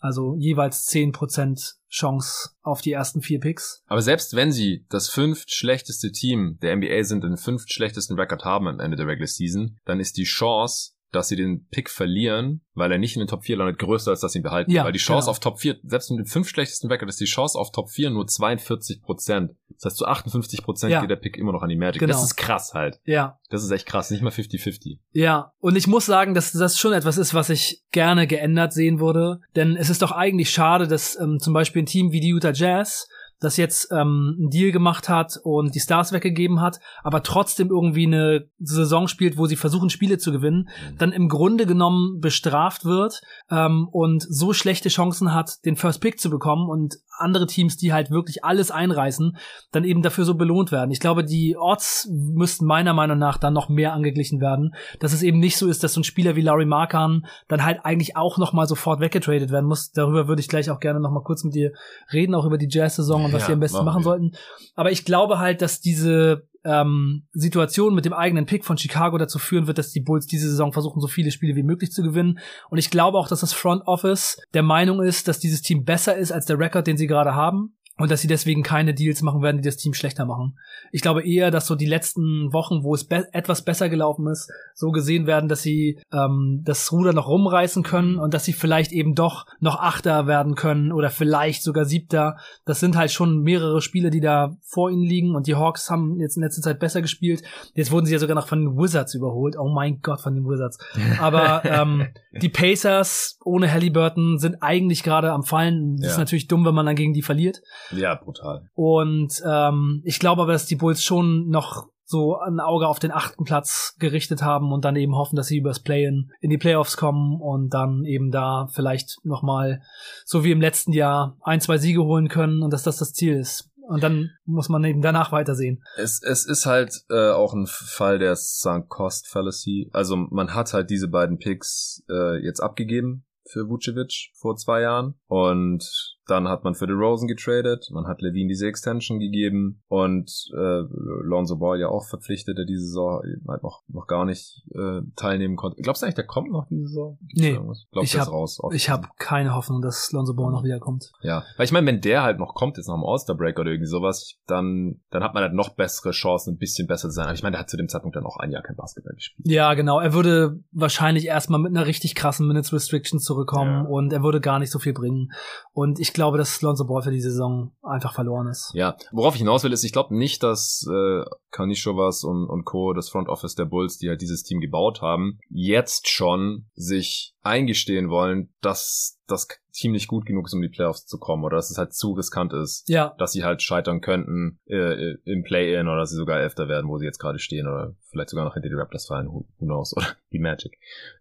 Also 0.00 0.36
jeweils 0.36 0.88
10% 0.88 1.74
Chance 1.88 2.50
auf 2.62 2.80
die 2.80 2.92
ersten 2.92 3.22
vier 3.22 3.38
Picks. 3.38 3.84
Aber 3.86 4.02
selbst 4.02 4.34
wenn 4.34 4.50
sie 4.50 4.84
das 4.88 5.08
fünft 5.08 5.54
schlechteste 5.54 6.10
Team 6.10 6.58
der 6.60 6.76
NBA 6.76 7.04
sind, 7.04 7.22
den 7.22 7.36
fünft 7.36 7.72
schlechtesten 7.72 8.18
Rekord 8.18 8.44
haben 8.44 8.66
am 8.66 8.80
Ende 8.80 8.96
der 8.96 9.06
Regular 9.06 9.28
Season, 9.28 9.78
dann 9.84 10.00
ist 10.00 10.16
die 10.16 10.24
Chance, 10.24 10.94
dass 11.12 11.28
sie 11.28 11.36
den 11.36 11.66
Pick 11.68 11.90
verlieren, 11.90 12.62
weil 12.74 12.90
er 12.90 12.98
nicht 12.98 13.14
in 13.16 13.20
den 13.20 13.28
Top 13.28 13.44
4 13.44 13.56
landet, 13.56 13.78
größer 13.78 14.10
als 14.10 14.20
dass 14.20 14.32
sie 14.32 14.38
ihn 14.38 14.42
behalten. 14.42 14.70
Ja, 14.70 14.84
weil 14.84 14.92
die 14.92 14.98
Chance 14.98 15.26
genau. 15.26 15.30
auf 15.32 15.40
Top 15.40 15.60
4, 15.60 15.76
selbst 15.84 16.10
mit 16.10 16.20
dem 16.20 16.26
fünf 16.26 16.48
schlechtesten 16.48 16.88
Record, 16.88 17.08
ist 17.08 17.20
die 17.20 17.26
Chance 17.26 17.58
auf 17.58 17.70
Top 17.70 17.90
4 17.90 18.10
nur 18.10 18.26
42 18.26 19.02
Prozent. 19.02 19.52
Das 19.74 19.84
heißt, 19.92 19.96
zu 19.98 20.06
58 20.06 20.62
Prozent 20.62 20.92
Ja. 20.92 21.00
geht 21.00 21.10
der 21.10 21.16
Pick 21.16 21.36
immer 21.36 21.52
noch 21.52 21.62
an 21.62 21.68
die 21.68 21.76
Magic. 21.76 22.00
Genau. 22.00 22.12
Das 22.12 22.22
ist 22.24 22.36
krass 22.36 22.72
halt. 22.74 23.00
Ja, 23.04 23.38
Das 23.50 23.62
ist 23.62 23.70
echt 23.70 23.86
krass. 23.86 24.10
Nicht 24.10 24.22
mal 24.22 24.30
50-50. 24.30 24.98
Ja, 25.12 25.52
und 25.58 25.76
ich 25.76 25.86
muss 25.86 26.06
sagen, 26.06 26.34
dass 26.34 26.52
das 26.52 26.78
schon 26.78 26.92
etwas 26.94 27.18
ist, 27.18 27.34
was 27.34 27.50
ich 27.50 27.82
gerne 27.90 28.26
geändert 28.26 28.72
sehen 28.72 28.98
würde. 28.98 29.40
Denn 29.54 29.76
es 29.76 29.90
ist 29.90 30.00
doch 30.02 30.12
eigentlich 30.12 30.50
schade, 30.50 30.88
dass 30.88 31.18
ähm, 31.20 31.38
zum 31.38 31.52
Beispiel 31.52 31.82
ein 31.82 31.86
Team 31.86 32.12
wie 32.12 32.20
die 32.20 32.28
Utah 32.28 32.52
Jazz 32.52 33.06
das 33.42 33.56
jetzt 33.56 33.90
ähm, 33.92 34.36
einen 34.38 34.50
Deal 34.50 34.72
gemacht 34.72 35.08
hat 35.08 35.38
und 35.42 35.74
die 35.74 35.80
Stars 35.80 36.12
weggegeben 36.12 36.60
hat, 36.60 36.78
aber 37.02 37.22
trotzdem 37.22 37.70
irgendwie 37.70 38.06
eine 38.06 38.46
Saison 38.58 39.08
spielt, 39.08 39.36
wo 39.36 39.46
sie 39.46 39.56
versuchen, 39.56 39.90
Spiele 39.90 40.18
zu 40.18 40.32
gewinnen, 40.32 40.68
dann 40.98 41.12
im 41.12 41.28
Grunde 41.28 41.66
genommen 41.66 42.20
bestraft 42.20 42.84
wird 42.84 43.20
ähm, 43.50 43.88
und 43.90 44.24
so 44.28 44.52
schlechte 44.52 44.88
Chancen 44.88 45.34
hat, 45.34 45.64
den 45.64 45.76
First 45.76 46.00
Pick 46.00 46.20
zu 46.20 46.30
bekommen 46.30 46.68
und 46.68 46.96
andere 47.18 47.46
Teams, 47.46 47.76
die 47.76 47.92
halt 47.92 48.10
wirklich 48.10 48.44
alles 48.44 48.70
einreißen, 48.70 49.36
dann 49.70 49.84
eben 49.84 50.02
dafür 50.02 50.24
so 50.24 50.34
belohnt 50.34 50.72
werden. 50.72 50.90
Ich 50.90 51.00
glaube, 51.00 51.24
die 51.24 51.56
Odds 51.56 52.08
müssten 52.10 52.66
meiner 52.66 52.94
Meinung 52.94 53.18
nach 53.18 53.38
dann 53.38 53.52
noch 53.52 53.68
mehr 53.68 53.92
angeglichen 53.92 54.40
werden, 54.40 54.74
dass 54.98 55.12
es 55.12 55.22
eben 55.22 55.38
nicht 55.38 55.56
so 55.56 55.68
ist, 55.68 55.84
dass 55.84 55.94
so 55.94 56.00
ein 56.00 56.04
Spieler 56.04 56.36
wie 56.36 56.42
Larry 56.42 56.66
Markan 56.66 57.26
dann 57.48 57.64
halt 57.64 57.84
eigentlich 57.84 58.16
auch 58.16 58.38
noch 58.38 58.52
mal 58.52 58.66
sofort 58.66 59.00
weggetradet 59.00 59.50
werden 59.50 59.66
muss. 59.66 59.92
Darüber 59.92 60.28
würde 60.28 60.40
ich 60.40 60.48
gleich 60.48 60.70
auch 60.70 60.80
gerne 60.80 61.00
noch 61.00 61.10
mal 61.10 61.22
kurz 61.22 61.44
mit 61.44 61.54
dir 61.54 61.72
reden, 62.12 62.34
auch 62.34 62.44
über 62.44 62.58
die 62.58 62.68
Jazz-Saison 62.70 63.24
und 63.32 63.36
was 63.36 63.42
Ja, 63.42 63.46
sie 63.48 63.52
am 63.52 63.60
besten 63.60 63.76
machen 63.78 63.86
machen 63.86 64.00
wir. 64.00 64.04
sollten. 64.04 64.32
Aber 64.74 64.90
ich 64.92 65.04
glaube 65.04 65.38
halt, 65.38 65.62
dass 65.62 65.80
diese 65.80 66.46
ähm, 66.64 67.26
Situation 67.32 67.94
mit 67.94 68.04
dem 68.04 68.12
eigenen 68.12 68.46
Pick 68.46 68.64
von 68.64 68.78
Chicago 68.78 69.18
dazu 69.18 69.38
führen 69.38 69.66
wird, 69.66 69.78
dass 69.78 69.90
die 69.90 70.00
Bulls 70.00 70.26
diese 70.26 70.48
Saison 70.48 70.72
versuchen, 70.72 71.00
so 71.00 71.08
viele 71.08 71.30
Spiele 71.32 71.56
wie 71.56 71.62
möglich 71.64 71.90
zu 71.90 72.02
gewinnen. 72.02 72.38
Und 72.70 72.78
ich 72.78 72.90
glaube 72.90 73.18
auch, 73.18 73.28
dass 73.28 73.40
das 73.40 73.52
Front 73.52 73.82
Office 73.86 74.38
der 74.54 74.62
Meinung 74.62 75.02
ist, 75.02 75.26
dass 75.26 75.40
dieses 75.40 75.62
Team 75.62 75.84
besser 75.84 76.16
ist 76.16 76.30
als 76.32 76.46
der 76.46 76.58
Rekord, 76.58 76.86
den 76.86 76.96
sie 76.96 77.06
gerade 77.08 77.34
haben. 77.34 77.74
Und 77.98 78.10
dass 78.10 78.22
sie 78.22 78.26
deswegen 78.28 78.62
keine 78.62 78.94
Deals 78.94 79.20
machen 79.20 79.42
werden, 79.42 79.58
die 79.60 79.68
das 79.68 79.76
Team 79.76 79.92
schlechter 79.92 80.24
machen. 80.24 80.58
Ich 80.92 81.02
glaube 81.02 81.26
eher, 81.26 81.50
dass 81.50 81.66
so 81.66 81.74
die 81.74 81.86
letzten 81.86 82.50
Wochen, 82.52 82.82
wo 82.82 82.94
es 82.94 83.04
be 83.04 83.28
etwas 83.32 83.62
besser 83.64 83.90
gelaufen 83.90 84.26
ist, 84.28 84.50
so 84.74 84.90
gesehen 84.92 85.26
werden, 85.26 85.48
dass 85.48 85.60
sie 85.62 86.00
ähm, 86.10 86.62
das 86.64 86.90
Ruder 86.90 87.12
noch 87.12 87.28
rumreißen 87.28 87.82
können 87.82 88.16
und 88.16 88.32
dass 88.32 88.44
sie 88.44 88.54
vielleicht 88.54 88.92
eben 88.92 89.14
doch 89.14 89.44
noch 89.60 89.78
Achter 89.78 90.26
werden 90.26 90.54
können 90.54 90.90
oder 90.90 91.10
vielleicht 91.10 91.62
sogar 91.62 91.84
Siebter. 91.84 92.38
Das 92.64 92.80
sind 92.80 92.96
halt 92.96 93.12
schon 93.12 93.42
mehrere 93.42 93.82
Spiele, 93.82 94.10
die 94.10 94.20
da 94.20 94.56
vor 94.62 94.90
ihnen 94.90 95.04
liegen 95.04 95.34
und 95.36 95.46
die 95.46 95.54
Hawks 95.54 95.90
haben 95.90 96.18
jetzt 96.18 96.36
in 96.36 96.42
letzter 96.42 96.62
Zeit 96.62 96.78
besser 96.80 97.02
gespielt. 97.02 97.42
Jetzt 97.74 97.90
wurden 97.92 98.06
sie 98.06 98.14
ja 98.14 98.18
sogar 98.18 98.34
noch 98.34 98.48
von 98.48 98.60
den 98.60 98.76
Wizards 98.78 99.14
überholt. 99.14 99.56
Oh 99.58 99.68
mein 99.68 100.00
Gott, 100.00 100.22
von 100.22 100.34
den 100.34 100.44
Wizards. 100.44 100.78
Aber 101.20 101.62
ähm, 101.66 102.06
die 102.40 102.48
Pacers 102.48 103.38
ohne 103.44 103.70
Halliburton 103.70 104.38
sind 104.38 104.56
eigentlich 104.62 105.02
gerade 105.02 105.30
am 105.30 105.42
Fallen. 105.44 105.98
Das 105.98 106.12
ist 106.12 106.16
Ja. 106.16 106.20
natürlich 106.20 106.48
dumm, 106.48 106.64
wenn 106.64 106.74
man 106.74 106.86
dann 106.86 106.96
gegen 106.96 107.12
die 107.12 107.22
verliert. 107.22 107.60
Ja, 107.90 108.14
brutal. 108.14 108.68
Und 108.74 109.42
ähm, 109.46 110.02
ich 110.04 110.18
glaube 110.18 110.42
aber, 110.42 110.52
dass 110.52 110.66
die 110.66 110.76
Bulls 110.76 111.02
schon 111.02 111.48
noch 111.48 111.88
so 112.04 112.38
ein 112.38 112.60
Auge 112.60 112.86
auf 112.86 112.98
den 112.98 113.10
achten 113.10 113.44
Platz 113.44 113.96
gerichtet 113.98 114.42
haben 114.42 114.70
und 114.72 114.84
dann 114.84 114.96
eben 114.96 115.16
hoffen, 115.16 115.34
dass 115.34 115.48
sie 115.48 115.56
übers 115.58 115.80
Play-in 115.80 116.30
in 116.40 116.50
die 116.50 116.58
Playoffs 116.58 116.96
kommen 116.96 117.40
und 117.40 117.70
dann 117.70 118.04
eben 118.04 118.30
da 118.30 118.68
vielleicht 118.72 119.16
noch 119.24 119.42
mal 119.42 119.82
so 120.24 120.44
wie 120.44 120.52
im 120.52 120.60
letzten 120.60 120.92
Jahr 120.92 121.36
ein, 121.40 121.60
zwei 121.60 121.78
Siege 121.78 122.04
holen 122.04 122.28
können 122.28 122.62
und 122.62 122.72
dass 122.72 122.82
das 122.82 122.98
das 122.98 123.12
Ziel 123.12 123.34
ist. 123.34 123.70
Und 123.88 124.02
dann 124.02 124.30
muss 124.44 124.68
man 124.68 124.84
eben 124.84 125.02
danach 125.02 125.32
weitersehen. 125.32 125.82
Es, 125.96 126.22
es 126.22 126.46
ist 126.46 126.66
halt 126.66 127.02
äh, 127.10 127.30
auch 127.30 127.52
ein 127.52 127.66
Fall 127.66 128.18
der 128.18 128.36
Sunk 128.36 128.88
Cost 128.88 129.26
Fallacy. 129.26 129.90
Also 129.92 130.16
man 130.16 130.54
hat 130.54 130.72
halt 130.72 130.88
diese 130.90 131.08
beiden 131.08 131.38
Picks 131.38 132.04
äh, 132.08 132.44
jetzt 132.44 132.60
abgegeben 132.60 133.24
für 133.44 133.68
Vucevic 133.68 134.30
vor 134.34 134.56
zwei 134.56 134.82
Jahren 134.82 135.14
und 135.26 135.84
Dann 136.26 136.48
hat 136.48 136.64
man 136.64 136.74
für 136.74 136.86
the 136.86 136.92
Rosen 136.92 137.26
getradet, 137.26 137.88
man 137.92 138.06
hat 138.06 138.22
Levine 138.22 138.48
diese 138.48 138.66
Extension 138.66 139.18
gegeben 139.18 139.82
und 139.88 140.30
äh, 140.54 140.82
Lonzo 141.24 141.56
Ball 141.58 141.80
ja 141.80 141.88
auch 141.88 142.06
verpflichtet, 142.08 142.58
der 142.58 142.64
diese 142.64 142.86
Saison 142.86 143.22
halt 143.48 143.62
noch, 143.62 143.82
noch 143.88 144.06
gar 144.06 144.24
nicht 144.24 144.62
äh, 144.74 145.00
teilnehmen 145.16 145.56
konnte. 145.56 145.82
Glaubst 145.82 146.02
du 146.02 146.06
eigentlich, 146.06 146.14
der 146.14 146.26
kommt 146.26 146.50
noch 146.50 146.66
diese 146.68 146.86
Saison? 146.86 147.18
Nee, 147.34 147.58
Glaub, 147.90 148.04
ich 148.04 148.18
habe 148.18 148.30
ich 148.72 148.90
habe 148.90 149.08
keine 149.18 149.54
Hoffnung, 149.54 149.82
dass 149.82 150.12
Lonzo 150.12 150.34
Ball 150.34 150.52
noch 150.52 150.64
wiederkommt. 150.64 151.10
Ja, 151.22 151.44
weil 151.56 151.64
ich 151.64 151.72
meine, 151.72 151.86
wenn 151.86 152.00
der 152.00 152.22
halt 152.22 152.38
noch 152.38 152.54
kommt, 152.54 152.76
jetzt 152.76 152.88
noch 152.88 152.94
im 152.94 153.04
All-Star-Break 153.04 153.58
oder 153.58 153.70
irgendwie 153.70 153.88
sowas, 153.88 154.36
dann, 154.46 155.00
dann 155.10 155.22
hat 155.22 155.34
man 155.34 155.42
halt 155.42 155.54
noch 155.54 155.70
bessere 155.70 156.12
Chancen, 156.12 156.54
ein 156.54 156.58
bisschen 156.58 156.86
besser 156.86 157.08
zu 157.08 157.14
sein. 157.14 157.26
Aber 157.26 157.34
ich 157.34 157.42
meine, 157.42 157.54
der 157.54 157.60
hat 157.60 157.70
zu 157.70 157.76
dem 157.76 157.88
Zeitpunkt 157.88 158.16
dann 158.16 158.24
auch 158.24 158.36
ein 158.36 158.50
Jahr 158.50 158.62
kein 158.62 158.76
Basketball 158.76 159.14
gespielt. 159.14 159.46
Ja, 159.46 159.74
genau. 159.74 160.00
Er 160.00 160.12
würde 160.12 160.60
wahrscheinlich 160.70 161.26
erstmal 161.26 161.60
mit 161.60 161.70
einer 161.70 161.86
richtig 161.86 162.14
krassen 162.14 162.46
Minutes 162.46 162.72
Restriction 162.72 163.18
zurückkommen 163.18 163.84
ja. 163.84 163.90
und 163.90 164.12
er 164.12 164.22
würde 164.22 164.40
gar 164.40 164.58
nicht 164.58 164.70
so 164.70 164.78
viel 164.78 164.92
bringen. 164.92 165.32
Und 165.72 165.98
ich 165.98 166.11
glaube, 166.12 166.38
dass 166.38 166.60
Lonzo 166.62 166.84
Ball 166.86 167.02
für 167.02 167.10
die 167.10 167.20
Saison 167.20 167.72
einfach 167.82 168.14
verloren 168.14 168.48
ist. 168.48 168.70
Ja, 168.74 168.96
worauf 169.12 169.34
ich 169.34 169.40
hinaus 169.40 169.64
will, 169.64 169.72
ist, 169.72 169.84
ich 169.84 169.92
glaube 169.92 170.16
nicht, 170.16 170.42
dass 170.42 170.86
äh, 170.90 171.24
Kanishovas 171.50 172.24
und, 172.24 172.48
und 172.48 172.64
Co., 172.64 172.92
das 172.92 173.08
Front 173.08 173.28
Office 173.28 173.54
der 173.54 173.64
Bulls, 173.64 173.98
die 173.98 174.08
halt 174.08 174.20
dieses 174.20 174.42
Team 174.42 174.60
gebaut 174.60 175.02
haben, 175.02 175.38
jetzt 175.48 176.08
schon 176.08 176.66
sich 176.74 177.34
eingestehen 177.42 178.08
wollen, 178.08 178.52
dass 178.60 179.20
das 179.26 179.48
Team 179.72 179.92
nicht 179.92 180.08
gut 180.08 180.26
genug 180.26 180.46
ist, 180.46 180.54
um 180.54 180.62
die 180.62 180.68
Playoffs 180.68 181.06
zu 181.06 181.18
kommen 181.18 181.44
oder 181.44 181.56
dass 181.56 181.70
es 181.70 181.78
halt 181.78 181.94
zu 181.94 182.12
riskant 182.12 182.52
ist, 182.52 182.88
ja. 182.88 183.14
dass 183.18 183.32
sie 183.32 183.44
halt 183.44 183.62
scheitern 183.62 184.00
könnten 184.00 184.60
äh, 184.66 185.14
im 185.24 185.42
Play-In 185.42 185.88
oder 185.88 185.98
dass 185.98 186.10
sie 186.10 186.16
sogar 186.16 186.40
Elfter 186.40 186.68
werden, 186.68 186.88
wo 186.88 186.98
sie 186.98 187.06
jetzt 187.06 187.18
gerade 187.18 187.38
stehen 187.38 187.66
oder 187.66 187.94
vielleicht 188.10 188.30
sogar 188.30 188.44
noch 188.44 188.54
hinter 188.54 188.68
die 188.68 188.74
Raptors 188.74 189.06
fallen, 189.06 189.28
who, 189.28 189.46
who 189.58 189.64
knows, 189.64 189.92
oder 189.96 190.06
die 190.32 190.38
Magic. 190.38 190.78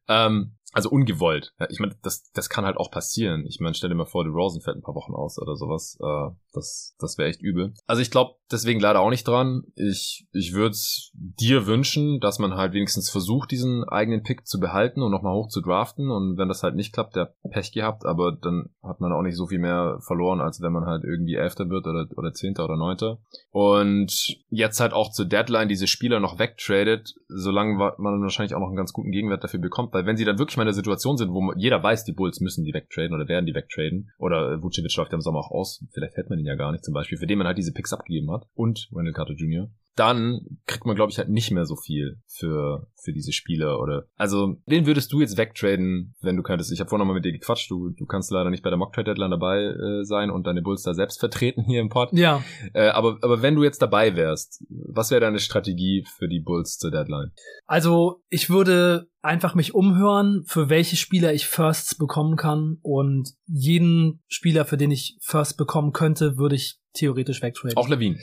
Ähm, 0.07 0.57
also 0.73 0.89
ungewollt. 0.89 1.53
Ich 1.69 1.79
meine, 1.79 1.95
das, 2.01 2.31
das 2.31 2.49
kann 2.49 2.65
halt 2.65 2.77
auch 2.77 2.91
passieren. 2.91 3.45
Ich 3.45 3.59
meine, 3.59 3.73
stell 3.73 3.89
dir 3.89 3.95
mal 3.95 4.05
vor, 4.05 4.23
die 4.23 4.29
Rosen 4.29 4.61
fällt 4.61 4.77
ein 4.77 4.81
paar 4.81 4.95
Wochen 4.95 5.13
aus 5.13 5.37
oder 5.37 5.55
sowas. 5.55 5.97
Äh, 6.01 6.33
das 6.53 6.95
das 6.97 7.17
wäre 7.17 7.29
echt 7.29 7.41
übel. 7.41 7.73
Also 7.87 8.01
ich 8.01 8.11
glaube 8.11 8.35
deswegen 8.51 8.79
leider 8.79 9.01
auch 9.01 9.09
nicht 9.09 9.27
dran. 9.27 9.63
Ich, 9.75 10.27
ich 10.31 10.53
würde 10.53 10.77
dir 11.13 11.65
wünschen, 11.67 12.19
dass 12.19 12.39
man 12.39 12.55
halt 12.55 12.73
wenigstens 12.73 13.09
versucht, 13.09 13.51
diesen 13.51 13.83
eigenen 13.83 14.23
Pick 14.23 14.47
zu 14.47 14.59
behalten 14.59 15.01
und 15.01 15.11
nochmal 15.11 15.35
hoch 15.35 15.49
zu 15.49 15.61
draften. 15.61 16.09
Und 16.11 16.37
wenn 16.37 16.47
das 16.47 16.63
halt 16.63 16.75
nicht 16.75 16.93
klappt, 16.93 17.15
der 17.15 17.33
Pech 17.49 17.71
gehabt, 17.71 18.05
aber 18.05 18.31
dann 18.31 18.69
hat 18.83 18.99
man 18.99 19.11
auch 19.11 19.21
nicht 19.21 19.35
so 19.35 19.47
viel 19.47 19.59
mehr 19.59 19.99
verloren, 20.01 20.41
als 20.41 20.61
wenn 20.61 20.71
man 20.71 20.85
halt 20.85 21.03
irgendwie 21.03 21.35
Elfter 21.35 21.69
wird 21.69 21.87
oder, 21.87 22.07
oder 22.15 22.33
Zehnter 22.33 22.65
oder 22.65 22.77
Neunter. 22.77 23.19
Und 23.51 24.37
jetzt 24.49 24.79
halt 24.79 24.93
auch 24.93 25.11
zur 25.11 25.25
Deadline 25.25 25.69
diese 25.69 25.87
Spieler 25.87 26.19
noch 26.19 26.39
wegtradet, 26.39 27.13
solange 27.27 27.75
man 27.75 28.21
wahrscheinlich 28.21 28.55
auch 28.55 28.59
noch 28.59 28.67
einen 28.67 28.77
ganz 28.77 28.93
guten 28.93 29.11
Gegenwert 29.11 29.43
dafür 29.43 29.59
bekommt. 29.59 29.93
Weil 29.93 30.05
wenn 30.05 30.17
sie 30.17 30.25
dann 30.25 30.39
wirklich 30.39 30.57
mal 30.57 30.63
in 30.63 30.67
der 30.67 30.73
Situation 30.73 31.17
sind, 31.17 31.31
wo 31.31 31.53
jeder 31.55 31.81
weiß, 31.81 32.03
die 32.03 32.13
Bulls 32.13 32.39
müssen 32.41 32.63
die 32.63 32.73
wegtraden 32.73 33.13
oder 33.13 33.27
werden 33.27 33.45
die 33.45 33.55
wegtraden, 33.55 34.11
oder 34.17 34.61
Vucevic 34.61 34.95
läuft 34.95 35.11
ja 35.11 35.17
im 35.17 35.21
Sommer 35.21 35.39
auch 35.39 35.51
aus, 35.51 35.83
vielleicht 35.93 36.17
hätte 36.17 36.29
man 36.29 36.39
ihn 36.39 36.45
ja 36.45 36.55
gar 36.55 36.71
nicht 36.71 36.83
zum 36.83 36.93
Beispiel, 36.93 37.17
für 37.17 37.27
den 37.27 37.37
man 37.37 37.47
halt 37.47 37.57
diese 37.57 37.73
Picks 37.73 37.93
abgegeben 37.93 38.31
hat, 38.31 38.45
und 38.53 38.89
Wendell 38.91 39.13
Carter 39.13 39.33
Jr., 39.33 39.69
dann 39.95 40.41
kriegt 40.67 40.85
man, 40.85 40.95
glaube 40.95 41.11
ich, 41.11 41.17
halt 41.17 41.29
nicht 41.29 41.51
mehr 41.51 41.65
so 41.65 41.75
viel 41.75 42.21
für, 42.27 42.87
für 42.95 43.11
diese 43.11 43.33
Spieler 43.33 43.79
oder. 43.79 44.05
Also, 44.15 44.55
wen 44.65 44.85
würdest 44.85 45.11
du 45.11 45.19
jetzt 45.19 45.37
wegtraden, 45.37 46.15
wenn 46.21 46.37
du 46.37 46.43
könntest? 46.43 46.71
Ich 46.71 46.79
habe 46.79 46.89
vorhin 46.89 47.05
nochmal 47.05 47.15
mit 47.15 47.25
dir 47.25 47.33
gequatscht, 47.33 47.69
du, 47.69 47.89
du 47.89 48.05
kannst 48.05 48.31
leider 48.31 48.49
nicht 48.49 48.63
bei 48.63 48.69
der 48.69 48.77
Mock 48.77 48.93
Trade 48.93 49.11
Deadline 49.11 49.31
dabei 49.31 49.63
äh, 49.63 50.03
sein 50.03 50.31
und 50.31 50.47
deine 50.47 50.61
Bulls 50.61 50.83
da 50.83 50.93
selbst 50.93 51.19
vertreten 51.19 51.63
hier 51.65 51.81
im 51.81 51.89
Pod. 51.89 52.09
Ja. 52.13 52.43
Äh, 52.73 52.89
aber, 52.89 53.17
aber 53.21 53.41
wenn 53.41 53.55
du 53.55 53.63
jetzt 53.63 53.81
dabei 53.81 54.15
wärst, 54.15 54.63
was 54.69 55.11
wäre 55.11 55.21
deine 55.21 55.39
Strategie 55.39 56.05
für 56.17 56.27
die 56.27 56.39
Bulls 56.39 56.77
zur 56.77 56.91
Deadline? 56.91 57.31
Also, 57.65 58.21
ich 58.29 58.49
würde 58.49 59.09
einfach 59.21 59.55
mich 59.55 59.73
umhören, 59.73 60.43
für 60.45 60.69
welche 60.69 60.95
Spieler 60.95 61.33
ich 61.33 61.47
Firsts 61.47 61.95
bekommen 61.95 62.37
kann 62.37 62.77
und 62.81 63.33
jeden 63.45 64.23
Spieler, 64.27 64.65
für 64.65 64.77
den 64.77 64.91
ich 64.91 65.17
First 65.21 65.57
bekommen 65.57 65.91
könnte, 65.91 66.37
würde 66.37 66.55
ich 66.55 66.79
theoretisch 66.93 67.41
wegtraden. 67.41 67.77
Auch 67.77 67.89
Levine. 67.89 68.17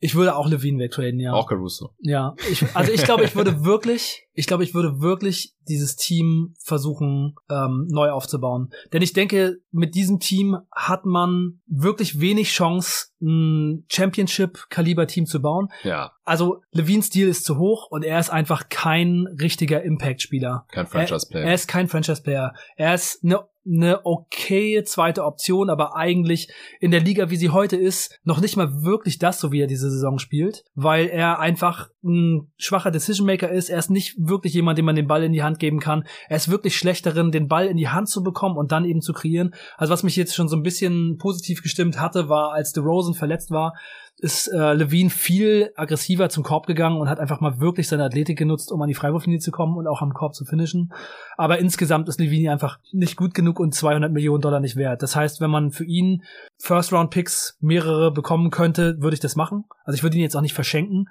Ich 0.00 0.14
würde 0.14 0.36
auch 0.36 0.48
Levine 0.48 0.78
wegtraden, 0.78 1.20
ja. 1.20 1.32
Auch 1.32 1.48
Caruso. 1.48 1.90
Ja, 2.00 2.34
ich, 2.50 2.64
also 2.74 2.92
ich 2.92 3.04
glaube, 3.04 3.24
ich 3.24 3.34
würde 3.34 3.64
wirklich, 3.64 4.26
ich 4.34 4.46
glaube, 4.46 4.64
ich 4.64 4.74
würde 4.74 5.00
wirklich 5.00 5.53
dieses 5.68 5.96
Team 5.96 6.54
versuchen 6.58 7.34
ähm, 7.50 7.86
neu 7.90 8.10
aufzubauen. 8.10 8.70
Denn 8.92 9.02
ich 9.02 9.12
denke, 9.12 9.58
mit 9.70 9.94
diesem 9.94 10.20
Team 10.20 10.58
hat 10.72 11.04
man 11.04 11.60
wirklich 11.66 12.20
wenig 12.20 12.50
Chance, 12.50 13.08
ein 13.20 13.84
Championship-Kaliber-Team 13.88 15.26
zu 15.26 15.40
bauen. 15.40 15.68
Ja. 15.82 16.12
Also 16.24 16.62
Levines 16.72 17.10
Deal 17.10 17.28
ist 17.28 17.44
zu 17.44 17.58
hoch 17.58 17.88
und 17.90 18.04
er 18.04 18.18
ist 18.18 18.30
einfach 18.30 18.68
kein 18.68 19.26
richtiger 19.40 19.82
Impact-Spieler. 19.82 20.66
Kein 20.70 20.86
Franchise-Player. 20.86 21.44
Er, 21.44 21.48
er, 21.48 21.54
ist 21.54 21.68
kein 21.68 21.88
Franchise-Player. 21.88 22.52
Er 22.76 22.94
ist 22.94 23.24
eine 23.24 23.44
eine 23.66 24.04
okay 24.04 24.82
zweite 24.84 25.24
Option, 25.24 25.70
aber 25.70 25.96
eigentlich 25.96 26.52
in 26.80 26.90
der 26.90 27.00
Liga, 27.00 27.30
wie 27.30 27.36
sie 27.36 27.50
heute 27.50 27.76
ist, 27.76 28.18
noch 28.24 28.40
nicht 28.40 28.56
mal 28.56 28.84
wirklich 28.84 29.18
das, 29.18 29.40
so 29.40 29.52
wie 29.52 29.60
er 29.60 29.66
diese 29.66 29.90
Saison 29.90 30.18
spielt, 30.18 30.64
weil 30.74 31.06
er 31.06 31.38
einfach 31.38 31.88
ein 32.02 32.52
schwacher 32.58 32.90
Decision 32.90 33.26
Maker 33.26 33.50
ist. 33.50 33.70
Er 33.70 33.78
ist 33.78 33.90
nicht 33.90 34.16
wirklich 34.18 34.52
jemand, 34.54 34.78
dem 34.78 34.84
man 34.84 34.96
den 34.96 35.06
Ball 35.06 35.24
in 35.24 35.32
die 35.32 35.42
Hand 35.42 35.53
geben 35.58 35.80
kann. 35.80 36.04
Er 36.28 36.36
ist 36.36 36.50
wirklich 36.50 36.76
schlecht 36.76 37.06
darin, 37.06 37.32
den 37.32 37.48
Ball 37.48 37.66
in 37.66 37.76
die 37.76 37.88
Hand 37.88 38.08
zu 38.08 38.22
bekommen 38.22 38.56
und 38.56 38.72
dann 38.72 38.84
eben 38.84 39.00
zu 39.00 39.12
kreieren. 39.12 39.54
Also 39.76 39.92
was 39.92 40.02
mich 40.02 40.16
jetzt 40.16 40.34
schon 40.34 40.48
so 40.48 40.56
ein 40.56 40.62
bisschen 40.62 41.18
positiv 41.18 41.62
gestimmt 41.62 42.00
hatte, 42.00 42.28
war, 42.28 42.52
als 42.52 42.72
DeRozan 42.72 43.14
verletzt 43.14 43.50
war, 43.50 43.74
ist 44.18 44.48
äh, 44.48 44.72
Levine 44.74 45.10
viel 45.10 45.72
aggressiver 45.76 46.28
zum 46.28 46.44
Korb 46.44 46.66
gegangen 46.66 46.98
und 47.00 47.08
hat 47.08 47.18
einfach 47.18 47.40
mal 47.40 47.60
wirklich 47.60 47.88
seine 47.88 48.04
Athletik 48.04 48.38
genutzt, 48.38 48.70
um 48.70 48.80
an 48.80 48.88
die 48.88 48.94
Freiwurflinie 48.94 49.40
zu 49.40 49.50
kommen 49.50 49.76
und 49.76 49.86
auch 49.86 50.02
am 50.02 50.14
Korb 50.14 50.34
zu 50.34 50.44
finishen. 50.44 50.92
Aber 51.36 51.58
insgesamt 51.58 52.08
ist 52.08 52.20
Levine 52.20 52.52
einfach 52.52 52.78
nicht 52.92 53.16
gut 53.16 53.34
genug 53.34 53.58
und 53.58 53.74
200 53.74 54.12
Millionen 54.12 54.40
Dollar 54.40 54.60
nicht 54.60 54.76
wert. 54.76 55.02
Das 55.02 55.16
heißt, 55.16 55.40
wenn 55.40 55.50
man 55.50 55.72
für 55.72 55.84
ihn 55.84 56.22
First-Round-Picks 56.58 57.58
mehrere 57.60 58.12
bekommen 58.12 58.50
könnte, 58.50 58.96
würde 59.00 59.14
ich 59.14 59.20
das 59.20 59.36
machen. 59.36 59.64
Also 59.84 59.96
ich 59.96 60.02
würde 60.02 60.16
ihn 60.16 60.22
jetzt 60.22 60.36
auch 60.36 60.42
nicht 60.42 60.54
verschenken. 60.54 61.06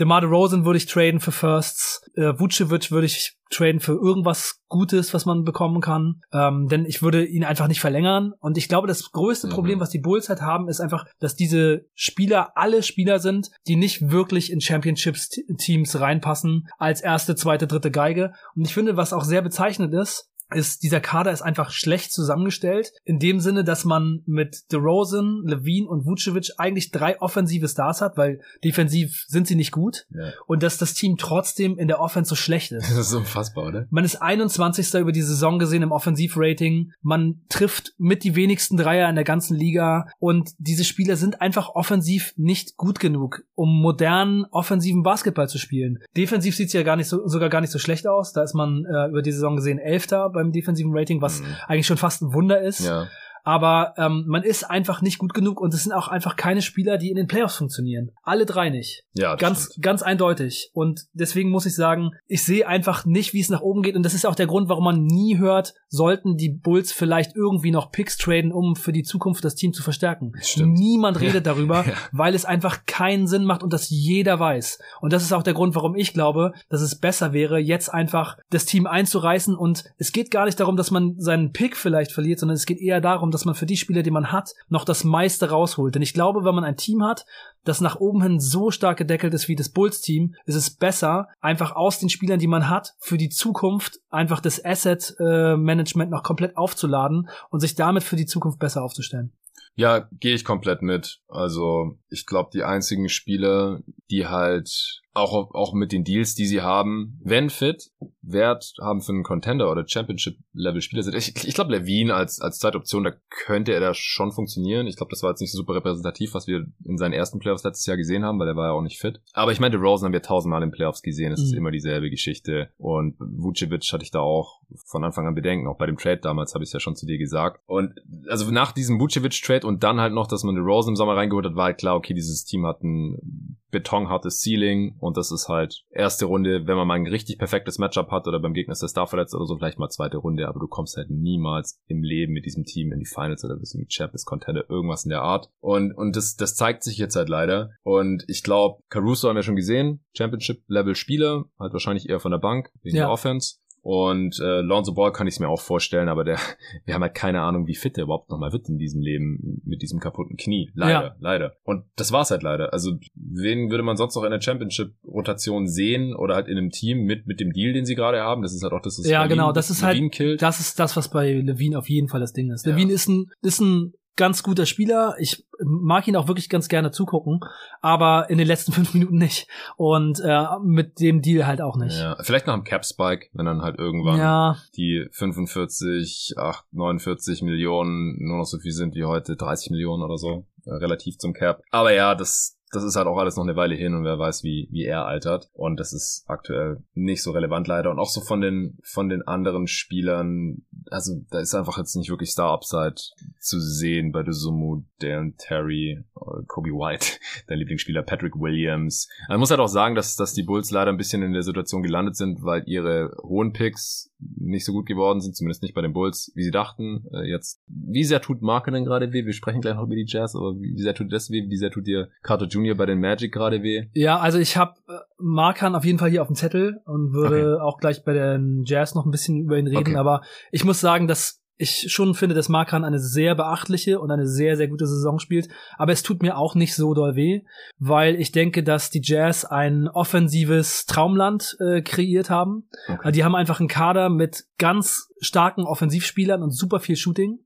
DeMar 0.00 0.22
DeRozan 0.22 0.64
würde 0.64 0.78
ich 0.78 0.86
traden 0.86 1.20
für 1.20 1.32
Firsts. 1.32 2.08
Äh, 2.16 2.38
Vucevic 2.38 2.90
würde 2.90 3.06
ich 3.06 3.36
traden 3.50 3.80
für 3.80 3.92
irgendwas 3.92 4.57
Gutes, 4.68 5.14
was 5.14 5.26
man 5.26 5.44
bekommen 5.44 5.80
kann. 5.80 6.22
Ähm, 6.32 6.68
denn 6.68 6.84
ich 6.84 7.02
würde 7.02 7.24
ihn 7.24 7.44
einfach 7.44 7.68
nicht 7.68 7.80
verlängern. 7.80 8.32
Und 8.40 8.58
ich 8.58 8.68
glaube, 8.68 8.86
das 8.86 9.12
größte 9.12 9.48
mhm. 9.48 9.52
Problem, 9.52 9.80
was 9.80 9.90
die 9.90 9.98
Bulls 9.98 10.28
halt 10.28 10.42
haben, 10.42 10.68
ist 10.68 10.80
einfach, 10.80 11.06
dass 11.20 11.36
diese 11.36 11.86
Spieler 11.94 12.52
alle 12.56 12.82
Spieler 12.82 13.18
sind, 13.18 13.50
die 13.66 13.76
nicht 13.76 14.10
wirklich 14.10 14.52
in 14.52 14.60
Championships-Teams 14.60 16.00
reinpassen 16.00 16.68
als 16.78 17.00
erste, 17.00 17.36
zweite, 17.36 17.66
dritte 17.66 17.90
Geige. 17.90 18.32
Und 18.54 18.66
ich 18.66 18.74
finde, 18.74 18.96
was 18.96 19.12
auch 19.12 19.24
sehr 19.24 19.42
bezeichnend 19.42 19.94
ist, 19.94 20.28
ist, 20.54 20.82
dieser 20.82 21.00
Kader 21.00 21.32
ist 21.32 21.42
einfach 21.42 21.70
schlecht 21.70 22.12
zusammengestellt. 22.12 22.92
In 23.04 23.18
dem 23.18 23.40
Sinne, 23.40 23.64
dass 23.64 23.84
man 23.84 24.22
mit 24.26 24.72
DeRozan, 24.72 25.42
Levine 25.44 25.88
und 25.88 26.06
Vucevic 26.06 26.52
eigentlich 26.58 26.90
drei 26.90 27.20
offensive 27.20 27.68
Stars 27.68 28.00
hat, 28.00 28.16
weil 28.16 28.40
defensiv 28.64 29.24
sind 29.28 29.46
sie 29.46 29.56
nicht 29.56 29.72
gut. 29.72 30.06
Ja. 30.10 30.32
Und 30.46 30.62
dass 30.62 30.78
das 30.78 30.94
Team 30.94 31.16
trotzdem 31.18 31.78
in 31.78 31.88
der 31.88 32.00
Offense 32.00 32.30
so 32.30 32.34
schlecht 32.34 32.72
ist. 32.72 32.88
Das 32.98 33.06
ist 33.06 33.14
unfassbar, 33.14 33.66
oder? 33.66 33.86
Man 33.90 34.04
ist 34.04 34.16
21. 34.16 34.92
über 34.94 35.12
die 35.12 35.22
Saison 35.22 35.60
gesehen 35.60 35.82
im 35.82 35.92
Offensivrating. 35.92 36.90
Man 37.00 37.42
trifft 37.48 37.94
mit 37.96 38.24
die 38.24 38.34
wenigsten 38.34 38.76
Dreier 38.76 39.08
in 39.08 39.14
der 39.14 39.24
ganzen 39.24 39.56
Liga. 39.56 40.08
Und 40.18 40.50
diese 40.58 40.82
Spieler 40.82 41.16
sind 41.16 41.40
einfach 41.40 41.68
offensiv 41.76 42.32
nicht 42.36 42.76
gut 42.76 42.98
genug, 42.98 43.44
um 43.54 43.80
modernen 43.80 44.46
offensiven 44.50 45.04
Basketball 45.04 45.48
zu 45.48 45.58
spielen. 45.58 46.00
Defensiv 46.16 46.56
sieht's 46.56 46.72
ja 46.72 46.82
gar 46.82 46.96
nicht 46.96 47.08
so, 47.08 47.26
sogar 47.28 47.50
gar 47.50 47.60
nicht 47.60 47.70
so 47.70 47.78
schlecht 47.78 48.08
aus. 48.08 48.32
Da 48.32 48.42
ist 48.42 48.54
man 48.54 48.84
äh, 48.84 49.08
über 49.08 49.22
die 49.22 49.32
Saison 49.32 49.54
gesehen 49.54 49.78
Elfter 49.78 50.30
beim 50.38 50.52
defensiven 50.52 50.92
Rating, 50.94 51.20
was 51.20 51.40
mhm. 51.40 51.46
eigentlich 51.66 51.86
schon 51.86 51.96
fast 51.96 52.22
ein 52.22 52.32
Wunder 52.32 52.60
ist. 52.60 52.80
Ja 52.80 53.08
aber 53.44 53.94
ähm, 53.96 54.24
man 54.26 54.42
ist 54.42 54.64
einfach 54.64 55.02
nicht 55.02 55.18
gut 55.18 55.34
genug 55.34 55.60
und 55.60 55.74
es 55.74 55.84
sind 55.84 55.92
auch 55.92 56.08
einfach 56.08 56.36
keine 56.36 56.62
Spieler, 56.62 56.98
die 56.98 57.10
in 57.10 57.16
den 57.16 57.26
Playoffs 57.26 57.56
funktionieren. 57.56 58.10
Alle 58.22 58.46
drei 58.46 58.70
nicht. 58.70 59.04
Ja, 59.14 59.36
ganz 59.36 59.66
stimmt. 59.66 59.84
ganz 59.84 60.02
eindeutig 60.02 60.70
und 60.72 61.06
deswegen 61.12 61.50
muss 61.50 61.66
ich 61.66 61.74
sagen, 61.74 62.12
ich 62.26 62.42
sehe 62.44 62.66
einfach 62.66 63.04
nicht, 63.04 63.34
wie 63.34 63.40
es 63.40 63.48
nach 63.48 63.60
oben 63.60 63.82
geht 63.82 63.96
und 63.96 64.02
das 64.02 64.14
ist 64.14 64.26
auch 64.26 64.34
der 64.34 64.46
Grund, 64.46 64.68
warum 64.68 64.84
man 64.84 65.04
nie 65.04 65.38
hört, 65.38 65.74
sollten 65.88 66.36
die 66.36 66.50
Bulls 66.50 66.92
vielleicht 66.92 67.34
irgendwie 67.34 67.70
noch 67.70 67.90
Picks 67.90 68.16
traden, 68.16 68.52
um 68.52 68.76
für 68.76 68.92
die 68.92 69.02
Zukunft 69.02 69.44
das 69.44 69.54
Team 69.54 69.72
zu 69.72 69.82
verstärken. 69.82 70.32
Stimmt. 70.40 70.78
Niemand 70.78 71.20
redet 71.20 71.46
ja. 71.46 71.52
darüber, 71.52 71.84
ja. 71.86 71.92
weil 72.12 72.34
es 72.34 72.44
einfach 72.44 72.86
keinen 72.86 73.26
Sinn 73.26 73.44
macht 73.44 73.62
und 73.62 73.72
das 73.72 73.88
jeder 73.90 74.38
weiß. 74.38 74.78
Und 75.00 75.12
das 75.12 75.22
ist 75.22 75.32
auch 75.32 75.42
der 75.42 75.54
Grund, 75.54 75.74
warum 75.74 75.94
ich 75.94 76.12
glaube, 76.12 76.52
dass 76.68 76.80
es 76.80 76.98
besser 76.98 77.32
wäre, 77.32 77.58
jetzt 77.58 77.92
einfach 77.92 78.36
das 78.50 78.64
Team 78.64 78.86
einzureißen 78.86 79.56
und 79.56 79.84
es 79.98 80.12
geht 80.12 80.30
gar 80.30 80.44
nicht 80.44 80.60
darum, 80.60 80.76
dass 80.76 80.90
man 80.90 81.14
seinen 81.18 81.52
Pick 81.52 81.76
vielleicht 81.76 82.12
verliert, 82.12 82.38
sondern 82.38 82.56
es 82.56 82.66
geht 82.66 82.80
eher 82.80 83.00
darum, 83.00 83.30
dass 83.30 83.37
man 83.44 83.54
für 83.54 83.66
die 83.66 83.76
Spieler, 83.76 84.02
die 84.02 84.10
man 84.10 84.32
hat, 84.32 84.54
noch 84.68 84.84
das 84.84 85.04
meiste 85.04 85.50
rausholt. 85.50 85.94
Denn 85.94 86.02
ich 86.02 86.14
glaube, 86.14 86.44
wenn 86.44 86.54
man 86.54 86.64
ein 86.64 86.76
Team 86.76 87.04
hat, 87.04 87.26
das 87.64 87.80
nach 87.80 87.96
oben 87.96 88.22
hin 88.22 88.40
so 88.40 88.70
stark 88.70 88.98
gedeckelt 88.98 89.34
ist 89.34 89.48
wie 89.48 89.56
das 89.56 89.68
Bulls-Team, 89.68 90.34
ist 90.46 90.54
es 90.54 90.70
besser, 90.70 91.28
einfach 91.40 91.76
aus 91.76 91.98
den 91.98 92.08
Spielern, 92.08 92.38
die 92.38 92.46
man 92.46 92.68
hat, 92.68 92.94
für 92.98 93.18
die 93.18 93.28
Zukunft 93.28 94.00
einfach 94.10 94.40
das 94.40 94.64
Asset-Management 94.64 96.10
äh, 96.10 96.14
noch 96.14 96.22
komplett 96.22 96.56
aufzuladen 96.56 97.28
und 97.50 97.60
sich 97.60 97.74
damit 97.74 98.02
für 98.02 98.16
die 98.16 98.26
Zukunft 98.26 98.58
besser 98.58 98.82
aufzustellen. 98.82 99.32
Ja, 99.74 100.08
gehe 100.18 100.34
ich 100.34 100.44
komplett 100.44 100.82
mit. 100.82 101.20
Also 101.28 101.96
ich 102.08 102.26
glaube, 102.26 102.50
die 102.52 102.64
einzigen 102.64 103.08
Spieler, 103.08 103.80
die 104.10 104.26
halt 104.26 105.02
auch, 105.18 105.54
auch 105.54 105.72
mit 105.72 105.92
den 105.92 106.04
Deals, 106.04 106.34
die 106.34 106.46
sie 106.46 106.62
haben, 106.62 107.18
wenn 107.22 107.50
fit, 107.50 107.90
Wert 108.22 108.74
haben 108.80 109.00
für 109.00 109.12
einen 109.12 109.22
Contender 109.22 109.70
oder 109.70 109.86
Championship-Level-Spieler 109.86 111.02
sind. 111.02 111.14
Ich, 111.14 111.46
ich 111.46 111.54
glaube, 111.54 111.72
Levine 111.72 112.14
als, 112.14 112.40
als 112.40 112.58
Zeitoption, 112.58 113.04
da 113.04 113.12
könnte 113.30 113.72
er 113.72 113.80
da 113.80 113.94
schon 113.94 114.32
funktionieren. 114.32 114.86
Ich 114.86 114.96
glaube, 114.96 115.10
das 115.10 115.22
war 115.22 115.30
jetzt 115.30 115.40
nicht 115.40 115.52
so 115.52 115.58
super 115.58 115.74
repräsentativ, 115.74 116.34
was 116.34 116.46
wir 116.46 116.66
in 116.84 116.98
seinen 116.98 117.12
ersten 117.12 117.38
Playoffs 117.38 117.64
letztes 117.64 117.86
Jahr 117.86 117.96
gesehen 117.96 118.24
haben, 118.24 118.38
weil 118.38 118.48
er 118.48 118.56
war 118.56 118.66
ja 118.66 118.72
auch 118.72 118.82
nicht 118.82 118.98
fit. 118.98 119.20
Aber 119.32 119.52
ich 119.52 119.60
meine, 119.60 119.76
Rosen 119.76 120.06
haben 120.06 120.12
wir 120.12 120.22
tausendmal 120.22 120.62
in 120.62 120.70
Playoffs 120.70 121.02
gesehen. 121.02 121.32
Es 121.32 121.40
mhm. 121.40 121.46
ist 121.46 121.52
immer 121.54 121.70
dieselbe 121.70 122.10
Geschichte. 122.10 122.70
Und 122.78 123.16
Vucevic 123.18 123.92
hatte 123.92 124.04
ich 124.04 124.10
da 124.10 124.20
auch 124.20 124.60
von 124.86 125.04
Anfang 125.04 125.26
an 125.26 125.34
Bedenken. 125.34 125.66
Auch 125.66 125.78
bei 125.78 125.86
dem 125.86 125.96
Trade 125.96 126.18
damals 126.18 126.54
habe 126.54 126.64
ich 126.64 126.68
es 126.68 126.74
ja 126.74 126.80
schon 126.80 126.96
zu 126.96 127.06
dir 127.06 127.18
gesagt. 127.18 127.60
Und 127.66 127.94
also 128.28 128.50
nach 128.50 128.72
diesem 128.72 129.00
Vucevic-Trade 129.00 129.66
und 129.66 129.82
dann 129.82 130.00
halt 130.00 130.12
noch, 130.12 130.26
dass 130.26 130.44
man 130.44 130.56
Rosen 130.58 130.90
im 130.90 130.96
Sommer 130.96 131.16
reingeholt 131.16 131.46
hat, 131.46 131.56
war 131.56 131.66
halt 131.66 131.78
klar, 131.78 131.96
okay, 131.96 132.14
dieses 132.14 132.44
Team 132.44 132.66
hat 132.66 132.82
ein 132.82 133.56
betonhartes 133.70 134.40
Ceiling 134.40 134.96
und 134.98 135.16
das 135.16 135.30
ist 135.30 135.48
halt 135.48 135.84
erste 135.90 136.26
Runde, 136.26 136.66
wenn 136.66 136.76
man 136.76 136.86
mal 136.86 136.94
ein 136.94 137.06
richtig 137.06 137.38
perfektes 137.38 137.78
Matchup 137.78 138.10
hat 138.10 138.26
oder 138.26 138.40
beim 138.40 138.54
Gegner 138.54 138.72
ist 138.72 138.82
der 138.82 138.88
Star 138.88 139.06
verletzt 139.06 139.34
oder 139.34 139.46
so, 139.46 139.56
vielleicht 139.56 139.78
mal 139.78 139.88
zweite 139.88 140.18
Runde, 140.18 140.48
aber 140.48 140.60
du 140.60 140.68
kommst 140.68 140.96
halt 140.96 141.10
niemals 141.10 141.78
im 141.86 142.02
Leben 142.02 142.32
mit 142.32 142.46
diesem 142.46 142.64
Team 142.64 142.92
in 142.92 142.98
die 142.98 143.06
Finals 143.06 143.44
oder 143.44 143.56
bist 143.56 143.74
irgendwie 143.74 143.92
Champions 143.92 144.24
Contender, 144.24 144.64
irgendwas 144.68 145.04
in 145.04 145.10
der 145.10 145.22
Art. 145.22 145.50
Und, 145.60 145.92
und 145.92 146.16
das, 146.16 146.36
das 146.36 146.54
zeigt 146.54 146.82
sich 146.82 146.98
jetzt 146.98 147.16
halt 147.16 147.28
leider. 147.28 147.70
Und 147.82 148.24
ich 148.28 148.42
glaube, 148.42 148.82
Caruso 148.88 149.28
haben 149.28 149.36
wir 149.36 149.42
schon 149.42 149.56
gesehen, 149.56 150.04
Championship-Level-Spieler, 150.16 151.44
halt 151.58 151.72
wahrscheinlich 151.72 152.08
eher 152.08 152.20
von 152.20 152.32
der 152.32 152.38
Bank, 152.38 152.70
wegen 152.82 152.96
ja. 152.96 153.04
der 153.04 153.10
Offense. 153.10 153.56
Und 153.82 154.38
äh, 154.40 154.60
Lonzo 154.60 154.92
Ball 154.92 155.12
kann 155.12 155.26
ich 155.26 155.34
es 155.34 155.40
mir 155.40 155.48
auch 155.48 155.60
vorstellen, 155.60 156.08
aber 156.08 156.24
der, 156.24 156.38
wir 156.84 156.94
haben 156.94 157.02
halt 157.02 157.14
keine 157.14 157.40
Ahnung, 157.40 157.66
wie 157.66 157.74
fit 157.74 157.96
der 157.96 158.04
überhaupt 158.04 158.30
nochmal 158.30 158.52
wird 158.52 158.68
in 158.68 158.78
diesem 158.78 159.00
Leben 159.00 159.62
mit 159.64 159.82
diesem 159.82 160.00
kaputten 160.00 160.36
Knie. 160.36 160.70
Leider, 160.74 161.02
ja. 161.02 161.16
leider. 161.20 161.56
Und 161.64 161.84
das 161.96 162.12
war's 162.12 162.30
halt 162.30 162.42
leider. 162.42 162.72
Also 162.72 162.92
wen 163.14 163.70
würde 163.70 163.82
man 163.82 163.96
sonst 163.96 164.16
noch 164.16 164.24
in 164.24 164.30
der 164.30 164.40
Championship-Rotation 164.40 165.68
sehen 165.68 166.14
oder 166.14 166.34
halt 166.34 166.48
in 166.48 166.58
einem 166.58 166.70
Team 166.70 167.04
mit 167.04 167.26
mit 167.26 167.40
dem 167.40 167.52
Deal, 167.52 167.72
den 167.72 167.84
sie 167.84 167.94
gerade 167.94 168.20
haben? 168.20 168.42
Das 168.42 168.54
ist 168.54 168.62
halt 168.62 168.72
auch 168.72 168.82
das, 168.82 168.98
was 168.98 169.08
ja 169.08 169.22
Levine, 169.22 169.36
genau, 169.36 169.52
das 169.52 169.70
ist 169.70 169.82
Levine 169.82 170.02
halt, 170.02 170.12
killt. 170.12 170.42
das 170.42 170.60
ist 170.60 170.78
das, 170.78 170.96
was 170.96 171.10
bei 171.10 171.32
Levine 171.32 171.78
auf 171.78 171.88
jeden 171.88 172.08
Fall 172.08 172.20
das 172.20 172.32
Ding 172.32 172.50
ist. 172.50 172.66
Ja. 172.66 172.72
Levine 172.72 172.92
ist 172.92 173.08
ein 173.08 173.26
ist 173.42 173.60
ein 173.60 173.92
ganz 174.18 174.42
guter 174.42 174.66
Spieler. 174.66 175.14
Ich 175.18 175.46
mag 175.64 176.06
ihn 176.06 176.16
auch 176.16 176.28
wirklich 176.28 176.50
ganz 176.50 176.68
gerne 176.68 176.90
zugucken, 176.90 177.40
aber 177.80 178.28
in 178.28 178.36
den 178.36 178.46
letzten 178.46 178.72
fünf 178.78 178.92
Minuten 178.92 179.16
nicht. 179.16 179.48
Und 179.76 180.20
äh, 180.20 180.44
mit 180.62 181.00
dem 181.00 181.22
Deal 181.22 181.46
halt 181.46 181.62
auch 181.62 181.78
nicht. 181.78 181.98
Ja, 181.98 182.18
vielleicht 182.20 182.46
nach 182.46 182.54
dem 182.54 182.64
Cap 182.64 182.84
Spike, 182.84 183.28
wenn 183.32 183.46
dann 183.46 183.62
halt 183.62 183.78
irgendwann 183.78 184.18
ja. 184.18 184.56
die 184.76 185.06
45, 185.12 186.34
8, 186.36 186.64
49 186.72 187.42
Millionen 187.42 188.16
nur 188.18 188.38
noch 188.38 188.44
so 188.44 188.58
viel 188.58 188.72
sind 188.72 188.94
wie 188.94 189.04
heute, 189.04 189.36
30 189.36 189.70
Millionen 189.70 190.02
oder 190.02 190.18
so, 190.18 190.46
äh, 190.66 190.74
relativ 190.74 191.16
zum 191.16 191.32
Cap. 191.32 191.62
Aber 191.70 191.94
ja, 191.94 192.14
das 192.14 192.58
das 192.70 192.84
ist 192.84 192.96
halt 192.96 193.06
auch 193.06 193.16
alles 193.16 193.36
noch 193.36 193.44
eine 193.44 193.56
Weile 193.56 193.74
hin 193.74 193.94
und 193.94 194.04
wer 194.04 194.18
weiß, 194.18 194.42
wie, 194.42 194.68
wie 194.70 194.84
er 194.84 195.06
altert. 195.06 195.48
Und 195.54 195.80
das 195.80 195.92
ist 195.92 196.24
aktuell 196.26 196.82
nicht 196.94 197.22
so 197.22 197.30
relevant 197.30 197.66
leider. 197.66 197.90
Und 197.90 197.98
auch 197.98 198.10
so 198.10 198.20
von 198.20 198.40
den, 198.40 198.78
von 198.82 199.08
den 199.08 199.26
anderen 199.26 199.66
Spielern, 199.66 200.66
also 200.90 201.14
da 201.30 201.40
ist 201.40 201.54
einfach 201.54 201.78
jetzt 201.78 201.96
nicht 201.96 202.10
wirklich 202.10 202.30
Star-Upside 202.30 202.96
zu 203.40 203.60
sehen 203.60 204.12
bei 204.12 204.22
Dusumu, 204.22 204.82
Dan 205.00 205.34
Terry, 205.36 206.04
Kobe 206.46 206.70
White, 206.70 207.18
der 207.48 207.56
Lieblingsspieler 207.56 208.02
Patrick 208.02 208.34
Williams. 208.36 209.08
Man 209.28 209.40
muss 209.40 209.50
halt 209.50 209.60
auch 209.60 209.68
sagen, 209.68 209.94
dass, 209.94 210.16
dass 210.16 210.34
die 210.34 210.42
Bulls 210.42 210.70
leider 210.70 210.90
ein 210.90 210.96
bisschen 210.96 211.22
in 211.22 211.32
der 211.32 211.42
Situation 211.42 211.82
gelandet 211.82 212.16
sind, 212.16 212.42
weil 212.42 212.62
ihre 212.66 213.16
hohen 213.22 213.52
Picks 213.52 214.12
nicht 214.36 214.64
so 214.64 214.72
gut 214.72 214.86
geworden 214.86 215.20
sind, 215.20 215.36
zumindest 215.36 215.62
nicht 215.62 215.74
bei 215.74 215.82
den 215.82 215.92
Bulls, 215.92 216.32
wie 216.34 216.42
sie 216.42 216.50
dachten. 216.50 217.04
Äh, 217.12 217.30
jetzt, 217.30 217.60
wie 217.68 218.04
sehr 218.04 218.20
tut 218.20 218.42
Marken 218.42 218.74
denn 218.74 218.84
gerade 218.84 219.12
weh? 219.12 219.24
Wir 219.24 219.32
sprechen 219.32 219.60
gleich 219.60 219.76
noch 219.76 219.84
über 219.84 219.94
die 219.94 220.06
Jazz, 220.06 220.34
aber 220.34 220.54
wie 220.58 220.80
sehr 220.80 220.94
tut 220.94 221.12
das 221.12 221.30
weh? 221.30 221.48
Wie 221.48 221.56
sehr 221.56 221.70
tut 221.70 221.86
dir 221.86 222.08
Carter 222.22 222.46
Jr. 222.46 222.74
bei 222.74 222.86
den 222.86 223.00
Magic 223.00 223.32
gerade 223.32 223.62
weh? 223.62 223.86
Ja, 223.94 224.18
also 224.18 224.38
ich 224.38 224.56
habe 224.56 224.74
äh, 224.88 224.98
Markan 225.18 225.74
auf 225.74 225.84
jeden 225.84 225.98
Fall 225.98 226.10
hier 226.10 226.22
auf 226.22 226.28
dem 226.28 226.36
Zettel 226.36 226.80
und 226.84 227.12
würde 227.12 227.54
okay. 227.54 227.62
auch 227.62 227.78
gleich 227.78 228.04
bei 228.04 228.12
den 228.12 228.64
Jazz 228.64 228.94
noch 228.94 229.04
ein 229.04 229.10
bisschen 229.10 229.38
über 229.40 229.58
ihn 229.58 229.68
reden, 229.68 229.78
okay. 229.78 229.96
aber 229.96 230.22
ich 230.50 230.64
muss 230.64 230.80
sagen, 230.80 231.06
dass 231.06 231.40
ich 231.58 231.92
schon 231.92 232.14
finde, 232.14 232.36
dass 232.36 232.48
Markan 232.48 232.84
eine 232.84 233.00
sehr 233.00 233.34
beachtliche 233.34 234.00
und 234.00 234.12
eine 234.12 234.26
sehr, 234.26 234.56
sehr 234.56 234.68
gute 234.68 234.86
Saison 234.86 235.18
spielt. 235.18 235.48
Aber 235.76 235.92
es 235.92 236.04
tut 236.04 236.22
mir 236.22 236.38
auch 236.38 236.54
nicht 236.54 236.74
so 236.74 236.94
doll 236.94 237.16
weh, 237.16 237.42
weil 237.78 238.14
ich 238.14 238.30
denke, 238.30 238.62
dass 238.62 238.90
die 238.90 239.02
Jazz 239.02 239.44
ein 239.44 239.88
offensives 239.88 240.86
Traumland 240.86 241.56
äh, 241.58 241.82
kreiert 241.82 242.30
haben. 242.30 242.68
Okay. 242.88 243.10
Die 243.10 243.24
haben 243.24 243.34
einfach 243.34 243.58
einen 243.58 243.68
Kader 243.68 244.08
mit 244.08 244.44
ganz 244.56 245.12
starken 245.20 245.64
Offensivspielern 245.64 246.42
und 246.42 246.52
super 246.52 246.78
viel 246.78 246.96
Shooting. 246.96 247.40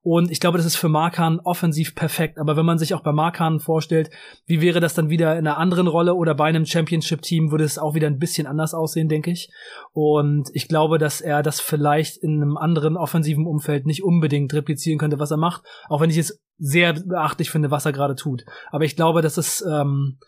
Und 0.00 0.30
ich 0.30 0.40
glaube, 0.40 0.58
das 0.58 0.66
ist 0.66 0.76
für 0.76 0.88
Markan 0.88 1.40
offensiv 1.40 1.94
perfekt. 1.94 2.38
Aber 2.38 2.56
wenn 2.56 2.64
man 2.64 2.78
sich 2.78 2.94
auch 2.94 3.02
bei 3.02 3.12
Markan 3.12 3.58
vorstellt, 3.58 4.10
wie 4.46 4.60
wäre 4.60 4.80
das 4.80 4.94
dann 4.94 5.10
wieder 5.10 5.32
in 5.32 5.46
einer 5.46 5.58
anderen 5.58 5.88
Rolle 5.88 6.14
oder 6.14 6.34
bei 6.34 6.44
einem 6.44 6.66
Championship-Team, 6.66 7.50
würde 7.50 7.64
es 7.64 7.78
auch 7.78 7.94
wieder 7.94 8.06
ein 8.06 8.18
bisschen 8.18 8.46
anders 8.46 8.74
aussehen, 8.74 9.08
denke 9.08 9.30
ich. 9.30 9.50
Und 9.92 10.50
ich 10.52 10.68
glaube, 10.68 10.98
dass 10.98 11.20
er 11.20 11.42
das 11.42 11.60
vielleicht 11.60 12.16
in 12.16 12.40
einem 12.40 12.56
anderen 12.56 12.96
offensiven 12.96 13.46
Umfeld 13.46 13.86
nicht 13.86 14.04
unbedingt 14.04 14.54
replizieren 14.54 14.98
könnte, 14.98 15.18
was 15.18 15.32
er 15.32 15.36
macht. 15.36 15.62
Auch 15.88 16.00
wenn 16.00 16.10
ich 16.10 16.18
es 16.18 16.40
sehr 16.58 16.92
beachtlich 16.92 17.50
finde, 17.50 17.70
was 17.70 17.86
er 17.86 17.92
gerade 17.92 18.14
tut. 18.14 18.44
Aber 18.70 18.84
ich 18.84 18.96
glaube, 18.96 19.20
dass 19.20 19.36
es 19.36 19.64
ähm, 19.68 20.18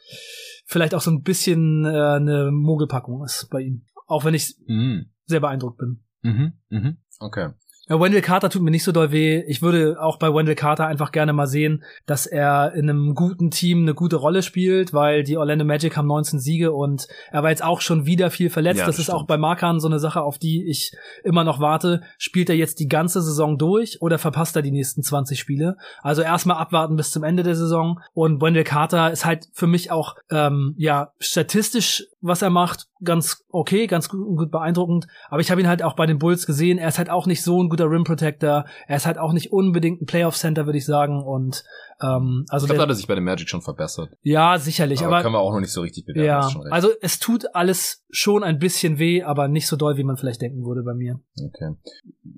vielleicht 0.66 0.94
auch 0.94 1.00
so 1.00 1.10
ein 1.10 1.22
bisschen 1.22 1.84
äh, 1.84 1.88
eine 1.88 2.50
Mogelpackung 2.52 3.24
ist 3.24 3.48
bei 3.50 3.60
ihm. 3.60 3.86
Auch 4.06 4.24
wenn 4.24 4.34
ich 4.34 4.56
mhm. 4.66 5.10
sehr 5.26 5.40
beeindruckt 5.40 5.78
bin. 5.78 6.02
Mhm, 6.22 6.52
mhm. 6.68 6.96
Okay. 7.18 7.50
Ja, 7.91 7.99
Wendell 7.99 8.22
Carter 8.22 8.51
tut 8.51 8.62
mir 8.62 8.70
nicht 8.70 8.84
so 8.84 8.93
doll 8.93 9.11
weh. 9.11 9.43
Ich 9.49 9.62
würde 9.62 10.01
auch 10.01 10.16
bei 10.16 10.32
Wendell 10.32 10.55
Carter 10.55 10.86
einfach 10.86 11.11
gerne 11.11 11.32
mal 11.32 11.49
sehen, 11.49 11.82
dass 12.07 12.24
er 12.24 12.72
in 12.72 12.88
einem 12.88 13.16
guten 13.16 13.51
Team 13.51 13.82
eine 13.82 13.95
gute 13.95 14.14
Rolle 14.14 14.45
spielt, 14.45 14.93
weil 14.93 15.24
die 15.24 15.36
Orlando 15.36 15.64
Magic 15.64 15.97
haben 15.97 16.07
19 16.07 16.38
Siege 16.38 16.70
und 16.70 17.09
er 17.32 17.43
war 17.43 17.51
jetzt 17.51 17.64
auch 17.64 17.80
schon 17.80 18.07
wieder 18.07 18.30
viel 18.30 18.49
verletzt. 18.49 18.78
Ja, 18.78 18.86
das, 18.86 18.97
das 18.97 19.09
ist 19.09 19.11
auch 19.11 19.24
bei 19.24 19.36
Markan 19.36 19.80
so 19.80 19.88
eine 19.88 19.99
Sache, 19.99 20.22
auf 20.22 20.38
die 20.38 20.70
ich 20.70 20.93
immer 21.24 21.43
noch 21.43 21.59
warte. 21.59 22.03
Spielt 22.16 22.49
er 22.49 22.55
jetzt 22.55 22.78
die 22.78 22.86
ganze 22.86 23.22
Saison 23.22 23.59
durch 23.59 24.01
oder 24.01 24.18
verpasst 24.18 24.55
er 24.55 24.62
die 24.62 24.70
nächsten 24.70 25.03
20 25.03 25.41
Spiele? 25.41 25.76
Also 26.01 26.22
erstmal 26.22 26.59
abwarten 26.59 26.95
bis 26.95 27.11
zum 27.11 27.24
Ende 27.24 27.43
der 27.43 27.57
Saison. 27.57 27.99
Und 28.14 28.41
Wendell 28.41 28.62
Carter 28.62 29.11
ist 29.11 29.24
halt 29.24 29.49
für 29.53 29.66
mich 29.66 29.91
auch 29.91 30.14
ähm, 30.30 30.74
ja 30.78 31.11
statistisch 31.18 32.07
was 32.20 32.43
er 32.43 32.51
macht, 32.51 32.86
ganz 33.03 33.44
okay, 33.51 33.86
ganz 33.86 34.09
gut, 34.09 34.36
gut 34.36 34.51
beeindruckend. 34.51 35.07
Aber 35.28 35.40
ich 35.40 35.51
habe 35.51 35.61
ihn 35.61 35.68
halt 35.68 35.82
auch 35.82 35.94
bei 35.94 36.07
den 36.07 36.18
Bulls 36.18 36.46
gesehen. 36.46 36.78
Er 36.78 36.88
ist 36.88 36.98
halt 36.98 37.11
auch 37.11 37.26
nicht 37.26 37.42
so 37.42 37.62
ein 37.62 37.68
guter 37.68 37.90
Rim 37.90 38.05
Protector. 38.05 38.66
Er 38.86 38.96
ist 38.96 39.07
halt 39.07 39.18
auch 39.18 39.32
nicht 39.32 39.53
unbedingt 39.53 40.03
ein 40.03 40.07
Playoff 40.07 40.36
Center, 40.36 40.66
würde 40.66 40.78
ich 40.78 40.84
sagen. 40.84 41.22
Und 41.22 41.64
ähm, 42.03 42.44
also 42.48 42.64
ich 42.64 42.68
glaube, 42.68 42.78
da 42.78 42.82
hat 42.82 42.88
er 42.90 42.94
sich 42.94 43.07
bei 43.07 43.14
den 43.14 43.24
Magic 43.24 43.48
schon 43.48 43.62
verbessert. 43.62 44.11
Ja, 44.22 44.59
sicherlich. 44.59 45.01
Aber, 45.01 45.16
aber 45.16 45.22
können 45.22 45.34
wir 45.34 45.40
auch 45.40 45.53
noch 45.53 45.61
nicht 45.61 45.72
so 45.72 45.80
richtig 45.80 46.07
bewerten. 46.07 46.61
Ja, 46.64 46.70
also 46.70 46.88
es 47.01 47.18
tut 47.18 47.55
alles 47.55 48.05
schon 48.11 48.42
ein 48.42 48.59
bisschen 48.59 48.98
weh, 48.98 49.22
aber 49.22 49.48
nicht 49.48 49.66
so 49.66 49.76
doll, 49.76 49.96
wie 49.96 50.05
man 50.05 50.16
vielleicht 50.16 50.42
denken 50.42 50.64
würde 50.64 50.82
bei 50.82 50.94
mir. 50.94 51.20
Okay. 51.42 51.76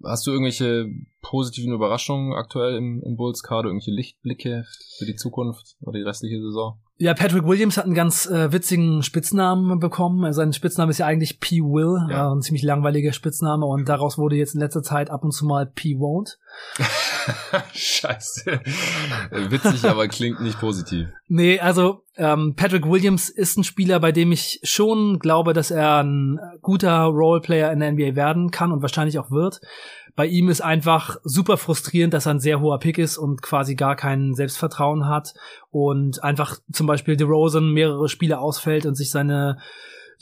Hast 0.04 0.26
du 0.26 0.32
irgendwelche 0.32 0.86
positiven 1.22 1.72
Überraschungen 1.72 2.32
aktuell 2.34 2.76
im, 2.76 3.02
im 3.04 3.16
Bulls-Kader, 3.16 3.68
irgendwelche 3.68 3.92
Lichtblicke 3.92 4.64
für 4.98 5.06
die 5.06 5.14
Zukunft 5.14 5.76
oder 5.80 5.98
die 5.98 6.04
restliche 6.04 6.40
Saison? 6.40 6.80
Ja, 7.02 7.14
Patrick 7.14 7.44
Williams 7.44 7.78
hat 7.78 7.86
einen 7.86 7.94
ganz 7.94 8.26
äh, 8.26 8.52
witzigen 8.52 9.02
Spitznamen 9.02 9.80
bekommen. 9.80 10.32
Sein 10.32 10.52
Spitzname 10.52 10.90
ist 10.90 10.98
ja 10.98 11.06
eigentlich 11.06 11.40
P. 11.40 11.56
Will, 11.56 11.98
ja. 12.08 12.28
äh, 12.28 12.32
ein 12.32 12.42
ziemlich 12.42 12.62
langweiliger 12.62 13.12
Spitzname 13.12 13.66
und 13.66 13.88
daraus 13.88 14.18
wurde 14.18 14.36
jetzt 14.36 14.54
in 14.54 14.60
letzter 14.60 14.84
Zeit 14.84 15.10
ab 15.10 15.24
und 15.24 15.32
zu 15.32 15.44
mal 15.44 15.66
P. 15.66 15.96
Won't. 15.96 16.36
Scheiße. 17.74 18.60
Witzig, 19.32 19.84
aber 19.84 20.06
klingt 20.06 20.42
nicht 20.42 20.60
positiv. 20.60 21.08
Nee, 21.26 21.58
also 21.58 22.04
ähm, 22.16 22.54
Patrick 22.56 22.86
Williams 22.86 23.30
ist 23.30 23.56
ein 23.56 23.64
Spieler, 23.64 23.98
bei 23.98 24.12
dem 24.12 24.30
ich 24.30 24.60
schon 24.62 25.18
glaube, 25.18 25.54
dass 25.54 25.70
er 25.70 26.04
ein 26.04 26.38
guter 26.60 27.04
Roleplayer 27.04 27.72
in 27.72 27.80
der 27.80 27.90
NBA 27.90 28.14
werden 28.14 28.50
kann 28.50 28.70
und 28.70 28.82
wahrscheinlich 28.82 29.18
auch 29.18 29.30
wird. 29.30 29.60
Bei 30.14 30.26
ihm 30.26 30.48
ist 30.48 30.60
einfach 30.60 31.16
super 31.24 31.56
frustrierend, 31.56 32.12
dass 32.12 32.26
er 32.26 32.34
ein 32.34 32.40
sehr 32.40 32.60
hoher 32.60 32.78
Pick 32.78 32.98
ist 32.98 33.16
und 33.16 33.40
quasi 33.42 33.74
gar 33.74 33.96
kein 33.96 34.34
Selbstvertrauen 34.34 35.06
hat 35.06 35.34
und 35.70 36.22
einfach 36.22 36.58
zum 36.70 36.86
Beispiel 36.86 37.16
DeRozan 37.16 37.72
mehrere 37.72 38.08
Spiele 38.08 38.38
ausfällt 38.38 38.84
und 38.84 38.94
sich 38.94 39.10
seine 39.10 39.58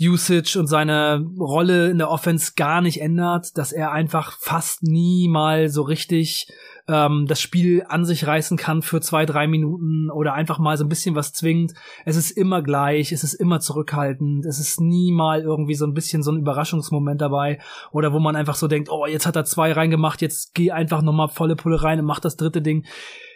Usage 0.00 0.58
und 0.58 0.66
seine 0.66 1.26
Rolle 1.38 1.90
in 1.90 1.98
der 1.98 2.10
Offense 2.10 2.52
gar 2.56 2.80
nicht 2.80 3.00
ändert, 3.00 3.58
dass 3.58 3.72
er 3.72 3.92
einfach 3.92 4.38
fast 4.40 4.82
nie 4.82 5.28
mal 5.28 5.68
so 5.68 5.82
richtig 5.82 6.48
ähm, 6.90 7.26
das 7.26 7.40
Spiel 7.40 7.84
an 7.88 8.04
sich 8.04 8.26
reißen 8.26 8.56
kann 8.56 8.82
für 8.82 9.00
zwei, 9.00 9.24
drei 9.24 9.46
Minuten 9.46 10.10
oder 10.10 10.34
einfach 10.34 10.58
mal 10.58 10.76
so 10.76 10.84
ein 10.84 10.88
bisschen 10.88 11.14
was 11.14 11.32
zwingt. 11.32 11.74
Es 12.04 12.16
ist 12.16 12.32
immer 12.32 12.62
gleich, 12.62 13.12
es 13.12 13.22
ist 13.22 13.34
immer 13.34 13.60
zurückhaltend, 13.60 14.44
es 14.44 14.58
ist 14.58 14.80
nie 14.80 15.12
mal 15.12 15.42
irgendwie 15.42 15.74
so 15.74 15.86
ein 15.86 15.94
bisschen 15.94 16.22
so 16.22 16.32
ein 16.32 16.40
Überraschungsmoment 16.40 17.20
dabei 17.20 17.60
oder 17.92 18.12
wo 18.12 18.18
man 18.18 18.36
einfach 18.36 18.56
so 18.56 18.66
denkt, 18.66 18.90
oh, 18.90 19.06
jetzt 19.06 19.26
hat 19.26 19.36
er 19.36 19.44
zwei 19.44 19.72
reingemacht, 19.72 20.20
jetzt 20.20 20.54
geh 20.54 20.72
einfach 20.72 21.02
nochmal 21.02 21.28
volle 21.28 21.56
Pulle 21.56 21.82
rein 21.82 22.00
und 22.00 22.06
mach 22.06 22.20
das 22.20 22.36
dritte 22.36 22.62
Ding 22.62 22.84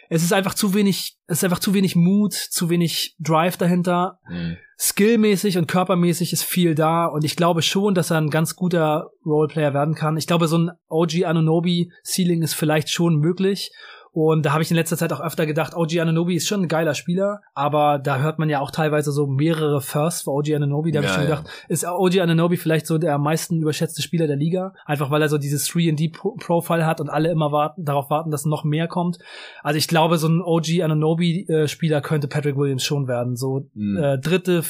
es 0.09 0.23
ist 0.23 0.33
einfach 0.33 0.53
zu 0.53 0.73
wenig, 0.73 1.17
es 1.27 1.39
ist 1.39 1.43
einfach 1.43 1.59
zu 1.59 1.73
wenig 1.73 1.95
Mut, 1.95 2.33
zu 2.33 2.69
wenig 2.69 3.15
Drive 3.19 3.57
dahinter. 3.57 4.19
Mhm. 4.29 4.57
Skillmäßig 4.77 5.57
und 5.57 5.67
körpermäßig 5.67 6.33
ist 6.33 6.43
viel 6.43 6.75
da 6.75 7.05
und 7.05 7.23
ich 7.23 7.35
glaube 7.35 7.61
schon, 7.61 7.95
dass 7.95 8.11
er 8.11 8.17
ein 8.17 8.29
ganz 8.29 8.55
guter 8.55 9.11
Roleplayer 9.25 9.73
werden 9.73 9.95
kann. 9.95 10.17
Ich 10.17 10.27
glaube, 10.27 10.47
so 10.47 10.57
ein 10.57 10.71
OG 10.89 11.23
Anunobi 11.25 11.91
Ceiling 12.03 12.41
ist 12.41 12.55
vielleicht 12.55 12.89
schon 12.89 13.15
möglich 13.15 13.71
Und 14.15 14.45
da 14.45 14.53
habe 14.53 14.63
ich 14.63 14.71
in 14.71 14.77
letzter 14.77 14.95
Zeit 14.95 15.11
auch 15.11 15.19
öfter 15.19 15.45
gedacht, 15.45 15.75
OG 15.75 15.99
Ananobi 15.99 16.37
ist 16.37 16.47
schon 16.47 16.61
ein 16.61 16.67
geiler 16.69 16.93
Spieler, 16.93 17.41
aber 17.53 17.99
da 17.99 18.19
hört 18.19 18.39
man 18.39 18.47
ja 18.47 18.61
auch 18.61 18.71
teilweise 18.71 19.11
so 19.11 19.27
mehrere 19.27 19.81
Firsts 19.81 20.21
für 20.21 20.31
OG 20.31 20.53
Ananobi. 20.55 20.93
Da 20.93 20.99
habe 20.99 21.07
ja, 21.07 21.11
ich 21.11 21.15
schon 21.15 21.25
gedacht, 21.25 21.43
ja. 21.45 21.51
ist 21.67 21.85
OG 21.85 22.19
Ananobi 22.19 22.55
vielleicht 22.55 22.87
so 22.87 22.97
der 22.97 23.13
am 23.15 23.23
meisten 23.23 23.61
überschätzte 23.61 24.01
Spieler 24.01 24.27
der 24.27 24.37
Liga? 24.37 24.73
Einfach 24.85 25.11
weil 25.11 25.21
er 25.21 25.27
so 25.27 25.37
dieses 25.37 25.69
3D-Profile 25.69 26.85
hat 26.85 27.01
und 27.01 27.09
alle 27.09 27.29
immer 27.29 27.51
warten, 27.51 27.83
darauf 27.83 28.09
warten, 28.09 28.31
dass 28.31 28.45
noch 28.45 28.63
mehr 28.63 28.87
kommt. 28.87 29.19
Also 29.63 29.77
ich 29.77 29.89
glaube, 29.89 30.17
so 30.17 30.29
ein 30.29 30.41
OG 30.41 30.81
Ananobi-Spieler 30.81 31.99
könnte 31.99 32.29
Patrick 32.29 32.55
Williams 32.55 32.85
schon 32.85 33.09
werden. 33.09 33.35
So 33.35 33.67
mhm. 33.73 33.97
äh, 33.97 34.17
dritte, 34.17 34.63